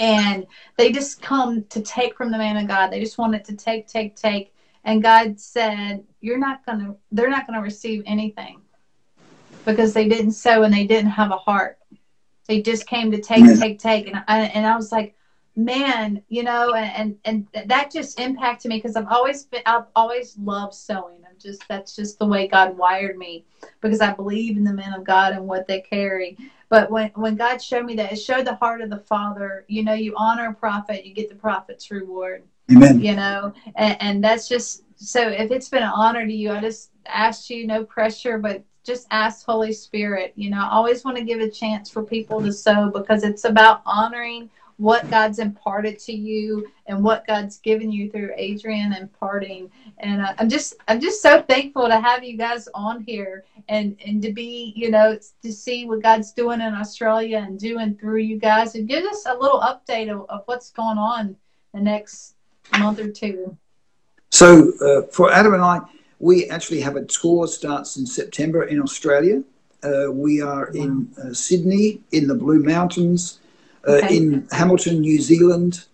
and 0.01 0.47
they 0.79 0.93
just 0.93 1.23
come 1.23 1.65
to 1.71 1.81
take 1.81 2.17
from 2.17 2.33
the 2.33 2.39
man 2.39 2.59
of 2.59 2.69
God. 2.69 2.91
They 2.91 3.01
just 3.01 3.19
wanted 3.19 3.45
to 3.47 3.55
take, 3.55 3.87
take, 3.89 4.17
take. 4.17 4.53
And 4.85 5.03
God 5.03 5.41
said, 5.41 6.03
You're 6.21 6.39
not 6.39 6.65
gonna 6.67 6.95
they're 7.13 7.31
not 7.31 7.47
gonna 7.47 7.63
receive 7.63 8.03
anything 8.07 8.61
because 9.67 9.95
they 9.95 10.09
didn't 10.09 10.33
sow 10.33 10.63
and 10.65 10.75
they 10.75 10.85
didn't 10.87 11.13
have 11.13 11.33
a 11.33 11.37
heart. 11.37 11.79
They 12.49 12.61
just 12.61 12.87
came 12.87 13.13
to 13.13 13.21
take, 13.21 13.53
take, 13.55 13.79
take. 13.79 14.09
And 14.09 14.23
I 14.29 14.41
and 14.41 14.67
I 14.67 14.77
was 14.77 14.93
like, 14.93 15.15
man, 15.59 16.23
you 16.29 16.45
know, 16.45 16.73
and 16.75 17.17
and, 17.25 17.47
and 17.53 17.69
that 17.69 17.91
just 17.91 18.19
impacted 18.21 18.69
me 18.69 18.77
because 18.77 18.95
I've 18.97 19.09
always 19.09 19.45
been 19.45 19.63
I've 19.67 19.87
always 19.97 20.39
loved 20.39 20.73
sowing. 20.73 21.19
I'm 21.29 21.37
just 21.39 21.67
that's 21.69 21.97
just 21.97 22.19
the 22.19 22.27
way 22.27 22.47
God 22.47 22.77
wired 22.77 23.19
me 23.19 23.45
because 23.81 24.01
I 24.01 24.13
believe 24.13 24.57
in 24.57 24.63
the 24.63 24.73
men 24.73 24.93
of 24.93 25.05
God 25.05 25.33
and 25.33 25.47
what 25.47 25.67
they 25.67 25.81
carry. 25.81 26.37
But 26.69 26.91
when, 26.91 27.11
when 27.15 27.35
God 27.35 27.63
showed 27.63 27.87
me 27.87 27.95
that, 27.97 28.13
it 28.13 28.17
showed 28.17 28.45
the 28.45 28.55
heart 28.55 28.83
of 28.83 28.91
the 28.91 28.99
Father. 28.99 29.65
You 29.69 29.83
know, 29.83 29.95
you 29.95 30.15
honor 30.17 30.49
a 30.49 30.55
prophet, 30.55 31.05
you 31.05 31.13
get 31.13 31.29
the 31.29 31.35
prophet's 31.35 31.91
reward. 31.91 32.45
Amen. 32.71 33.01
You 33.01 33.17
know, 33.17 33.53
and, 33.75 33.97
and 34.01 34.25
that's 34.25 34.49
just 34.49 34.83
so 34.97 35.29
if 35.29 35.51
it's 35.51 35.69
been 35.69 35.83
an 35.83 35.89
honor 35.93 36.25
to 36.25 36.33
you, 36.33 36.53
I 36.53 36.61
just 36.61 36.91
ask 37.07 37.51
you, 37.51 37.67
no 37.67 37.83
pressure, 37.83 38.39
but 38.39 38.63
just 38.85 39.09
ask 39.11 39.45
Holy 39.45 39.73
Spirit. 39.73 40.33
You 40.37 40.51
know, 40.51 40.61
I 40.61 40.71
always 40.71 41.05
want 41.05 41.17
to 41.17 41.25
give 41.25 41.41
a 41.41 41.51
chance 41.51 41.91
for 41.91 42.03
people 42.03 42.41
to 42.43 42.53
sow 42.53 42.91
because 42.91 43.25
it's 43.25 43.45
about 43.45 43.83
honoring 43.85 44.51
what 44.79 45.11
God's 45.11 45.41
imparted 45.41 45.99
to 45.99 46.13
you 46.13 46.71
and 46.87 47.03
what 47.03 47.27
God's 47.27 47.59
given 47.59 47.91
you 47.91 48.11
through 48.11 48.33
Adrian 48.37 48.93
imparting. 48.93 49.71
And 49.99 50.23
uh, 50.23 50.35
I'm 50.39 50.49
just 50.49 50.75
I'm 50.87 51.01
just 51.01 51.21
so 51.21 51.43
thankful 51.43 51.89
to 51.89 52.01
have 52.01 52.25
you 52.25 52.37
guys 52.37 52.69
on 52.75 53.03
here 53.03 53.45
and 53.69 53.97
and 54.07 54.23
to 54.23 54.33
be 54.33 54.73
you 54.77 54.91
know 54.91 55.19
to 55.43 55.53
see 55.53 55.85
what 55.85 56.03
God's 56.03 56.33
doing 56.33 56.61
in 56.61 56.75
Australia 56.75 57.39
and 57.39 57.59
doing 57.59 57.97
through 57.97 58.19
you 58.19 58.39
guys 58.39 58.77
and 58.77 58.89
give 58.89 59.05
us 59.05 59.27
a 59.27 59.35
little 59.35 59.61
update 59.61 60.11
of, 60.11 60.27
of 60.31 60.43
what's 60.47 60.71
going 60.71 60.99
on 60.99 61.37
the 61.75 61.81
next 61.81 62.35
month 62.79 63.01
or 63.01 63.11
two. 63.11 63.57
So 64.31 64.73
uh, 64.81 65.03
for 65.11 65.33
Adam 65.33 65.55
and 65.55 65.63
I, 65.63 65.81
we 66.21 66.49
actually 66.51 66.81
have 66.83 66.95
a 66.95 67.05
tour 67.05 67.49
starts 67.49 67.97
in 67.97 68.07
September 68.07 68.65
in 68.65 68.81
Australia. 68.81 69.43
Uh, 69.83 70.13
we 70.13 70.41
are 70.41 70.67
in 70.69 71.09
uh, 71.23 71.33
Sydney 71.33 72.01
in 72.13 72.29
the 72.29 72.35
Blue 72.35 72.61
Mountains 72.61 73.41
uh, 73.87 73.93
okay. 73.93 74.17
in 74.17 74.49
Hamilton, 74.51 75.01
New 75.01 75.21
Zealand, 75.21 75.85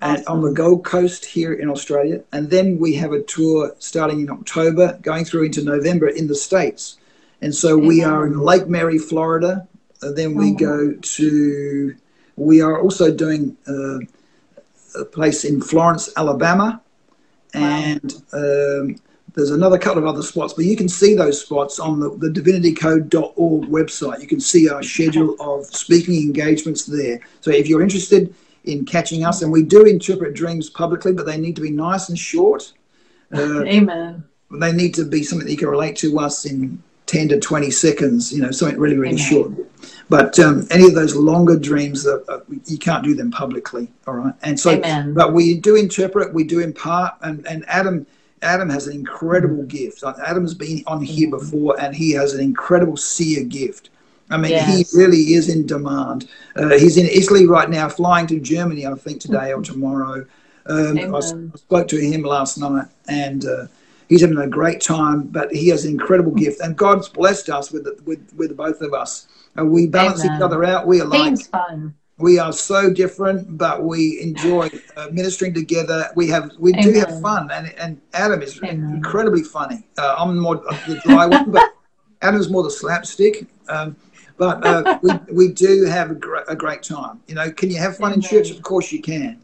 and 0.00 0.26
on 0.26 0.42
the 0.42 0.52
Gold 0.52 0.84
Coast 0.84 1.24
here 1.24 1.52
in 1.52 1.70
Australia. 1.70 2.22
And 2.32 2.50
then 2.50 2.78
we 2.78 2.94
have 2.96 3.12
a 3.12 3.22
tour 3.22 3.74
starting 3.78 4.20
in 4.20 4.30
October, 4.30 4.98
going 5.02 5.24
through 5.24 5.44
into 5.44 5.62
November 5.62 6.08
in 6.08 6.26
the 6.26 6.34
States. 6.34 6.98
And 7.40 7.54
so 7.54 7.78
we 7.78 8.02
are 8.02 8.26
in 8.26 8.38
Lake 8.38 8.68
Mary, 8.68 8.98
Florida. 8.98 9.66
And 10.02 10.16
then 10.16 10.34
we 10.34 10.50
oh. 10.52 10.54
go 10.54 10.92
to, 11.00 11.94
we 12.36 12.60
are 12.60 12.80
also 12.80 13.14
doing 13.14 13.56
uh, 13.68 13.98
a 15.00 15.04
place 15.04 15.44
in 15.44 15.60
Florence, 15.60 16.10
Alabama. 16.16 16.80
And 17.54 18.14
um, 18.32 18.96
there's 19.34 19.50
another 19.50 19.78
couple 19.78 19.98
of 19.98 20.06
other 20.06 20.22
spots, 20.22 20.52
but 20.52 20.64
you 20.64 20.76
can 20.76 20.88
see 20.88 21.14
those 21.14 21.40
spots 21.40 21.78
on 21.78 22.00
the, 22.00 22.10
the 22.10 22.28
divinitycode.org 22.28 23.64
website. 23.64 24.20
You 24.20 24.26
can 24.26 24.40
see 24.40 24.68
our 24.68 24.82
schedule 24.82 25.36
of 25.40 25.64
speaking 25.66 26.16
engagements 26.16 26.84
there. 26.84 27.20
So 27.40 27.50
if 27.50 27.66
you're 27.66 27.82
interested 27.82 28.34
in 28.64 28.84
catching 28.84 29.24
us, 29.24 29.42
and 29.42 29.50
we 29.50 29.62
do 29.62 29.84
interpret 29.84 30.34
dreams 30.34 30.68
publicly, 30.68 31.12
but 31.12 31.26
they 31.26 31.38
need 31.38 31.56
to 31.56 31.62
be 31.62 31.70
nice 31.70 32.08
and 32.08 32.18
short. 32.18 32.72
Uh, 33.32 33.64
Amen. 33.64 34.24
They 34.50 34.72
need 34.72 34.94
to 34.94 35.04
be 35.04 35.22
something 35.22 35.46
that 35.46 35.52
you 35.52 35.58
can 35.58 35.68
relate 35.68 35.96
to 35.96 36.18
us 36.18 36.44
in 36.44 36.82
10 37.06 37.30
to 37.30 37.40
20 37.40 37.70
seconds, 37.70 38.32
you 38.32 38.42
know, 38.42 38.50
something 38.50 38.78
really, 38.78 38.98
really 38.98 39.14
Amen. 39.14 39.24
short. 39.24 39.52
But 40.10 40.38
um, 40.38 40.66
any 40.70 40.86
of 40.86 40.94
those 40.94 41.16
longer 41.16 41.58
dreams, 41.58 42.04
that 42.04 42.22
uh, 42.28 42.40
you 42.66 42.76
can't 42.76 43.02
do 43.02 43.14
them 43.14 43.30
publicly, 43.30 43.90
all 44.06 44.14
right? 44.14 44.34
And 44.42 44.60
so, 44.60 44.72
Amen. 44.72 45.14
but 45.14 45.32
we 45.32 45.58
do 45.58 45.74
interpret, 45.76 46.34
we 46.34 46.44
do 46.44 46.60
impart, 46.60 47.14
and, 47.22 47.46
and 47.46 47.64
Adam– 47.66 48.06
Adam 48.42 48.68
has 48.68 48.86
an 48.86 48.94
incredible 48.94 49.62
gift. 49.64 50.02
Adam's 50.26 50.54
been 50.54 50.82
on 50.86 51.00
here 51.00 51.28
mm-hmm. 51.28 51.38
before, 51.38 51.80
and 51.80 51.94
he 51.94 52.10
has 52.12 52.34
an 52.34 52.40
incredible 52.40 52.96
seer 52.96 53.44
gift. 53.44 53.90
I 54.30 54.36
mean, 54.36 54.52
yes. 54.52 54.90
he 54.90 54.98
really 54.98 55.34
is 55.34 55.48
in 55.48 55.66
demand. 55.66 56.28
Uh, 56.56 56.70
he's 56.70 56.96
in 56.96 57.06
Italy 57.06 57.46
right 57.46 57.68
now, 57.68 57.88
flying 57.88 58.26
to 58.28 58.40
Germany, 58.40 58.86
I 58.86 58.94
think, 58.94 59.20
today 59.20 59.52
or 59.52 59.60
mm-hmm. 59.60 59.72
tomorrow. 59.72 60.26
Um, 60.66 60.98
I, 60.98 61.16
I, 61.16 61.20
spoke 61.20 61.88
to 61.88 61.96
him 61.98 62.22
last 62.22 62.56
night, 62.56 62.86
and 63.08 63.44
uh, 63.44 63.66
he's 64.08 64.20
having 64.20 64.38
a 64.38 64.46
great 64.46 64.80
time. 64.80 65.24
But 65.24 65.52
he 65.52 65.68
has 65.68 65.84
an 65.84 65.90
incredible 65.90 66.32
gift, 66.32 66.60
and 66.60 66.76
God's 66.76 67.08
blessed 67.08 67.50
us 67.50 67.72
with 67.72 67.86
with 68.04 68.32
with 68.36 68.56
both 68.56 68.80
of 68.80 68.94
us. 68.94 69.26
Uh, 69.58 69.64
we 69.64 69.86
balance 69.86 70.24
Amen. 70.24 70.36
each 70.36 70.42
other 70.42 70.64
out. 70.64 70.86
We 70.86 71.00
are 71.00 71.06
like 71.06 71.38
fun 71.46 71.94
we 72.22 72.38
are 72.38 72.52
so 72.52 72.90
different, 72.90 73.58
but 73.58 73.82
we 73.82 74.20
enjoy 74.20 74.70
uh, 74.96 75.08
ministering 75.10 75.52
together. 75.52 76.08
We 76.14 76.28
have 76.28 76.52
we 76.58 76.72
Amen. 76.72 76.82
do 76.84 76.92
have 77.00 77.20
fun, 77.20 77.50
and 77.50 77.74
and 77.76 78.00
Adam 78.14 78.40
is 78.42 78.58
Amen. 78.62 78.94
incredibly 78.94 79.42
funny. 79.42 79.84
Uh, 79.98 80.14
I'm 80.16 80.38
more 80.38 80.56
the 80.56 81.00
dry 81.04 81.26
one, 81.26 81.50
but 81.50 81.74
Adam's 82.22 82.48
more 82.48 82.62
the 82.62 82.70
slapstick. 82.70 83.46
Um, 83.68 83.96
but 84.38 84.64
uh, 84.64 84.98
we 85.02 85.10
we 85.32 85.52
do 85.52 85.84
have 85.84 86.12
a, 86.12 86.14
gr- 86.14 86.48
a, 86.48 86.56
great 86.56 86.82
time. 86.82 87.20
You 87.26 87.34
know, 87.34 87.50
can 87.50 87.70
you 87.70 87.78
have 87.78 87.96
fun 87.96 88.12
Amen. 88.12 88.22
in 88.24 88.28
church? 88.28 88.50
Of 88.50 88.62
course 88.62 88.92
you 88.92 89.02
can. 89.02 89.40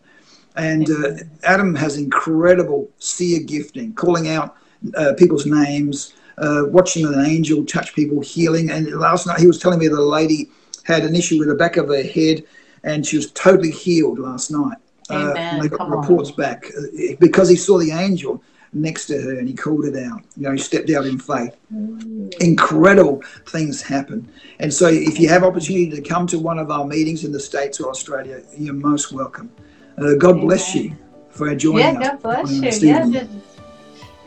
And 0.56 0.88
uh, 0.90 1.24
Adam 1.44 1.74
has 1.74 1.96
incredible 1.96 2.88
seer 2.98 3.40
gifting, 3.40 3.94
calling 3.94 4.28
out 4.28 4.56
uh, 4.96 5.12
people's 5.16 5.46
names, 5.46 6.14
uh, 6.38 6.62
watching 6.66 7.06
an 7.06 7.24
angel 7.24 7.64
touch 7.64 7.94
people, 7.94 8.20
healing. 8.20 8.70
And 8.70 8.90
last 8.98 9.26
night 9.26 9.40
he 9.40 9.46
was 9.46 9.59
telling 9.59 9.78
me 9.78 9.88
that 9.88 9.98
a 9.98 10.02
lady 10.02 10.50
had 10.84 11.05
an 11.05 11.14
issue 11.14 11.38
with 11.38 11.48
the 11.48 11.55
back 11.55 11.76
of 11.76 11.88
her 11.88 12.02
head 12.02 12.42
and 12.84 13.06
she 13.06 13.16
was 13.16 13.30
totally 13.32 13.70
healed 13.70 14.18
last 14.18 14.50
night. 14.50 14.78
Amen. 15.10 15.30
Uh, 15.30 15.34
and 15.34 15.62
they 15.62 15.68
got 15.68 15.78
Come 15.78 15.92
reports 15.92 16.30
on. 16.30 16.36
back 16.36 16.66
uh, 16.76 17.14
because 17.18 17.48
he 17.48 17.56
saw 17.56 17.78
the 17.78 17.92
angel 17.92 18.42
next 18.72 19.06
to 19.06 19.20
her 19.20 19.38
and 19.38 19.48
he 19.48 19.55
called 19.55 19.84
it 19.86 19.96
out. 19.96 20.22
You 20.36 20.44
know, 20.44 20.52
he 20.52 20.59
stepped 20.59 20.90
out 20.90 21.06
in 21.06 21.18
faith. 21.18 21.56
Mm. 21.72 22.34
Incredible 22.40 23.22
things 23.46 23.80
happen. 23.80 24.30
And 24.59 24.72
so, 24.72 24.88
if 24.88 25.18
you 25.18 25.28
have 25.28 25.44
opportunity 25.44 25.90
to 25.90 26.02
come 26.02 26.26
to 26.28 26.38
one 26.38 26.59
of 26.59 26.70
our 26.70 26.84
meetings 26.84 27.24
in 27.24 27.32
the 27.32 27.40
States 27.40 27.80
or 27.80 27.88
Australia, 27.90 28.42
you're 28.56 28.74
most 28.74 29.12
welcome. 29.12 29.50
Uh, 29.96 30.14
God 30.14 30.36
Amen. 30.36 30.46
bless 30.46 30.74
you 30.74 30.96
for 31.30 31.55
joining 31.55 31.78
yeah, 31.78 31.90
us. 31.90 31.94
Yeah, 32.00 32.16
God 32.22 32.42
bless 32.42 32.82
you. 32.82 32.88
Yeah, 32.88 33.26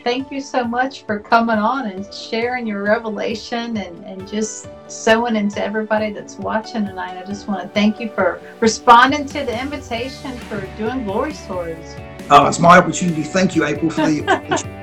thank 0.03 0.31
you 0.31 0.41
so 0.41 0.63
much 0.63 1.03
for 1.03 1.19
coming 1.19 1.57
on 1.57 1.87
and 1.87 2.13
sharing 2.13 2.67
your 2.67 2.83
revelation 2.83 3.77
and, 3.77 4.05
and 4.05 4.27
just 4.27 4.67
sowing 4.87 5.35
into 5.35 5.63
everybody 5.63 6.11
that's 6.11 6.37
watching 6.37 6.85
tonight. 6.85 7.17
I 7.17 7.25
just 7.25 7.47
want 7.47 7.61
to 7.61 7.67
thank 7.69 7.99
you 7.99 8.09
for 8.09 8.41
responding 8.59 9.25
to 9.27 9.45
the 9.45 9.59
invitation 9.59 10.37
for 10.37 10.61
doing 10.77 11.03
glory 11.03 11.33
stories. 11.33 11.95
Oh, 12.29 12.47
it's 12.47 12.59
my 12.59 12.77
opportunity. 12.77 13.23
Thank 13.23 13.55
you, 13.55 13.65
April, 13.65 13.89
for 13.89 14.05
the 14.05 14.21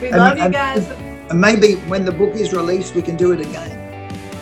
We 0.00 0.08
and, 0.08 0.18
love 0.18 0.38
you 0.38 0.50
guys. 0.50 0.86
And 1.30 1.40
maybe 1.40 1.76
when 1.88 2.04
the 2.04 2.12
book 2.12 2.34
is 2.34 2.52
released, 2.52 2.94
we 2.94 3.02
can 3.02 3.16
do 3.16 3.32
it 3.32 3.40
again. 3.40 3.70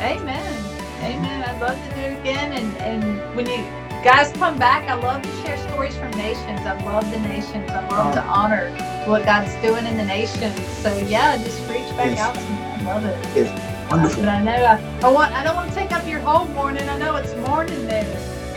Amen. 0.00 0.64
Amen. 1.00 1.48
I'd 1.48 1.60
love 1.60 1.76
to 1.76 1.94
do 1.94 2.00
it 2.00 2.20
again. 2.20 2.52
And, 2.52 2.76
and 2.78 3.36
when 3.36 3.46
you 3.46 3.64
guys 4.02 4.32
come 4.32 4.58
back, 4.58 4.88
I 4.88 4.94
love 4.94 5.22
to 5.22 5.28
share 5.42 5.56
stories 5.68 5.96
from 5.96 6.10
nations. 6.12 6.60
I 6.60 6.82
love 6.84 7.08
the 7.10 7.20
nations. 7.20 7.70
I 7.70 7.86
love 7.88 8.12
oh. 8.12 8.14
to 8.14 8.22
honor 8.22 8.70
what 9.06 9.24
God's 9.24 9.54
doing 9.62 9.86
in 9.86 9.96
the 9.96 10.04
nations. 10.04 10.58
So 10.78 10.96
yeah, 10.98 11.36
just 11.38 11.60
reach 11.68 11.88
back 11.96 12.16
yes. 12.16 12.18
out 12.18 12.34
to 12.34 12.40
me. 12.40 12.56
I 12.56 12.82
love 12.82 13.04
it. 13.04 13.36
Yes. 13.36 13.90
Wonderful. 13.90 14.22
But 14.22 14.28
I 14.28 14.42
know 14.42 14.52
I, 14.52 15.06
I 15.06 15.10
want 15.10 15.32
I 15.32 15.44
don't 15.44 15.54
want 15.54 15.70
to 15.70 15.74
take 15.74 15.92
up 15.92 16.06
your 16.06 16.20
whole 16.20 16.46
morning. 16.48 16.88
I 16.88 16.98
know 16.98 17.14
it's 17.16 17.34
morning 17.48 17.86
there, 17.86 18.04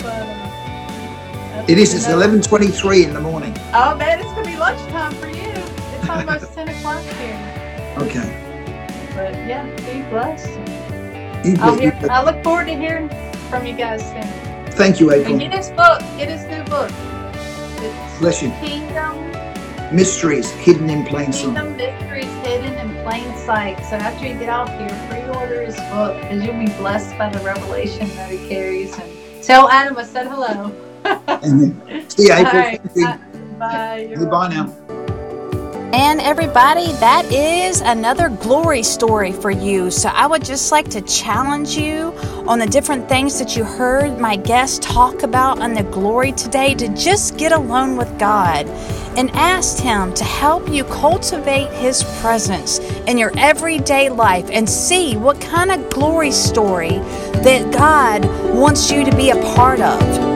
but 0.02 0.14
uh, 0.14 1.66
it 1.68 1.78
is. 1.78 1.94
It's 1.94 2.08
eleven 2.08 2.42
twenty 2.42 2.68
three 2.68 3.04
in 3.04 3.14
the 3.14 3.22
morning. 3.22 3.56
Oh 3.74 3.96
man, 3.96 4.20
it's 4.20 4.32
gonna 4.32 4.46
be 4.46 4.58
lunchtime 4.58 5.14
for 5.16 5.28
you. 5.28 5.52
It's 5.52 6.10
almost 6.10 6.54
ten 6.56 6.70
o'clock 6.70 7.04
here. 7.04 7.94
Okay. 7.98 8.42
But 9.14 9.34
yeah, 9.48 9.66
be 9.78 10.10
blessed. 10.10 10.50
I'll 11.62 11.78
hear, 11.78 11.98
I 12.10 12.24
look 12.24 12.44
forward 12.44 12.66
to 12.66 12.76
hearing 12.76 13.08
from 13.50 13.68
you 13.68 13.76
guys 13.76 14.02
soon. 14.02 14.55
Thank 14.76 15.00
you, 15.00 15.12
April. 15.12 15.32
And 15.32 15.40
get 15.40 15.54
his 15.54 15.70
book. 15.70 16.00
Get 16.18 16.30
his 16.30 16.44
new 16.46 16.64
book. 16.66 16.92
It's 17.82 18.20
Bless 18.20 18.44
you. 18.44 18.52
Kingdom 18.62 19.26
Mysteries 19.94 20.52
hidden 20.52 20.90
in 20.90 21.06
plain 21.06 21.32
sight. 21.32 21.46
Kingdom 21.46 21.78
mysteries 21.78 22.26
hidden 22.46 22.74
in 22.74 23.04
plain 23.04 23.38
sight. 23.38 23.78
So 23.86 23.96
after 23.96 24.28
you 24.28 24.34
get 24.34 24.50
off 24.50 24.70
here, 24.78 25.08
pre-order 25.10 25.62
his 25.62 25.76
book 25.92 26.20
because 26.22 26.44
you'll 26.44 26.60
be 26.60 26.68
blessed 26.74 27.18
by 27.18 27.30
the 27.30 27.40
revelation 27.40 28.08
that 28.16 28.30
he 28.30 28.50
carries. 28.50 28.98
And 28.98 29.44
tell 29.44 29.70
Adam 29.70 29.98
I 29.98 30.04
said 30.04 30.28
hello. 30.28 30.74
See 32.10 32.28
you, 32.28 32.34
April. 32.34 32.62
Right. 32.62 32.82
Bye. 33.60 34.16
Bye. 34.18 34.26
Bye 34.26 34.48
now. 34.50 34.86
And 35.98 36.20
everybody, 36.20 36.92
that 37.00 37.24
is 37.32 37.80
another 37.80 38.28
glory 38.28 38.84
story 38.84 39.32
for 39.32 39.50
you. 39.50 39.90
So 39.90 40.10
I 40.10 40.28
would 40.28 40.44
just 40.44 40.70
like 40.70 40.90
to 40.90 41.00
challenge 41.00 41.78
you 41.78 42.12
on 42.50 42.60
the 42.60 42.66
different 42.66 43.08
things 43.08 43.40
that 43.40 43.56
you 43.56 43.64
heard 43.64 44.20
my 44.20 44.36
guest 44.36 44.84
talk 44.84 45.24
about 45.24 45.60
on 45.60 45.74
the 45.74 45.84
glory 45.84 46.34
today 46.34 46.76
to 46.76 46.90
just 46.90 47.38
get 47.38 47.54
alone 47.54 47.96
with 47.96 48.20
God 48.20 48.68
and 49.16 49.32
ask 49.32 49.82
Him 49.82 50.14
to 50.16 50.26
help 50.26 50.68
you 50.68 50.84
cultivate 50.84 51.72
His 51.72 52.04
presence 52.20 52.80
in 53.08 53.18
your 53.18 53.32
everyday 53.38 54.10
life 54.10 54.50
and 54.52 54.70
see 54.70 55.16
what 55.16 55.40
kind 55.40 55.72
of 55.72 55.90
glory 55.90 56.32
story 56.32 57.00
that 57.46 57.72
God 57.72 58.26
wants 58.54 58.92
you 58.92 59.06
to 59.06 59.16
be 59.16 59.30
a 59.30 59.42
part 59.56 59.80
of. 59.80 60.35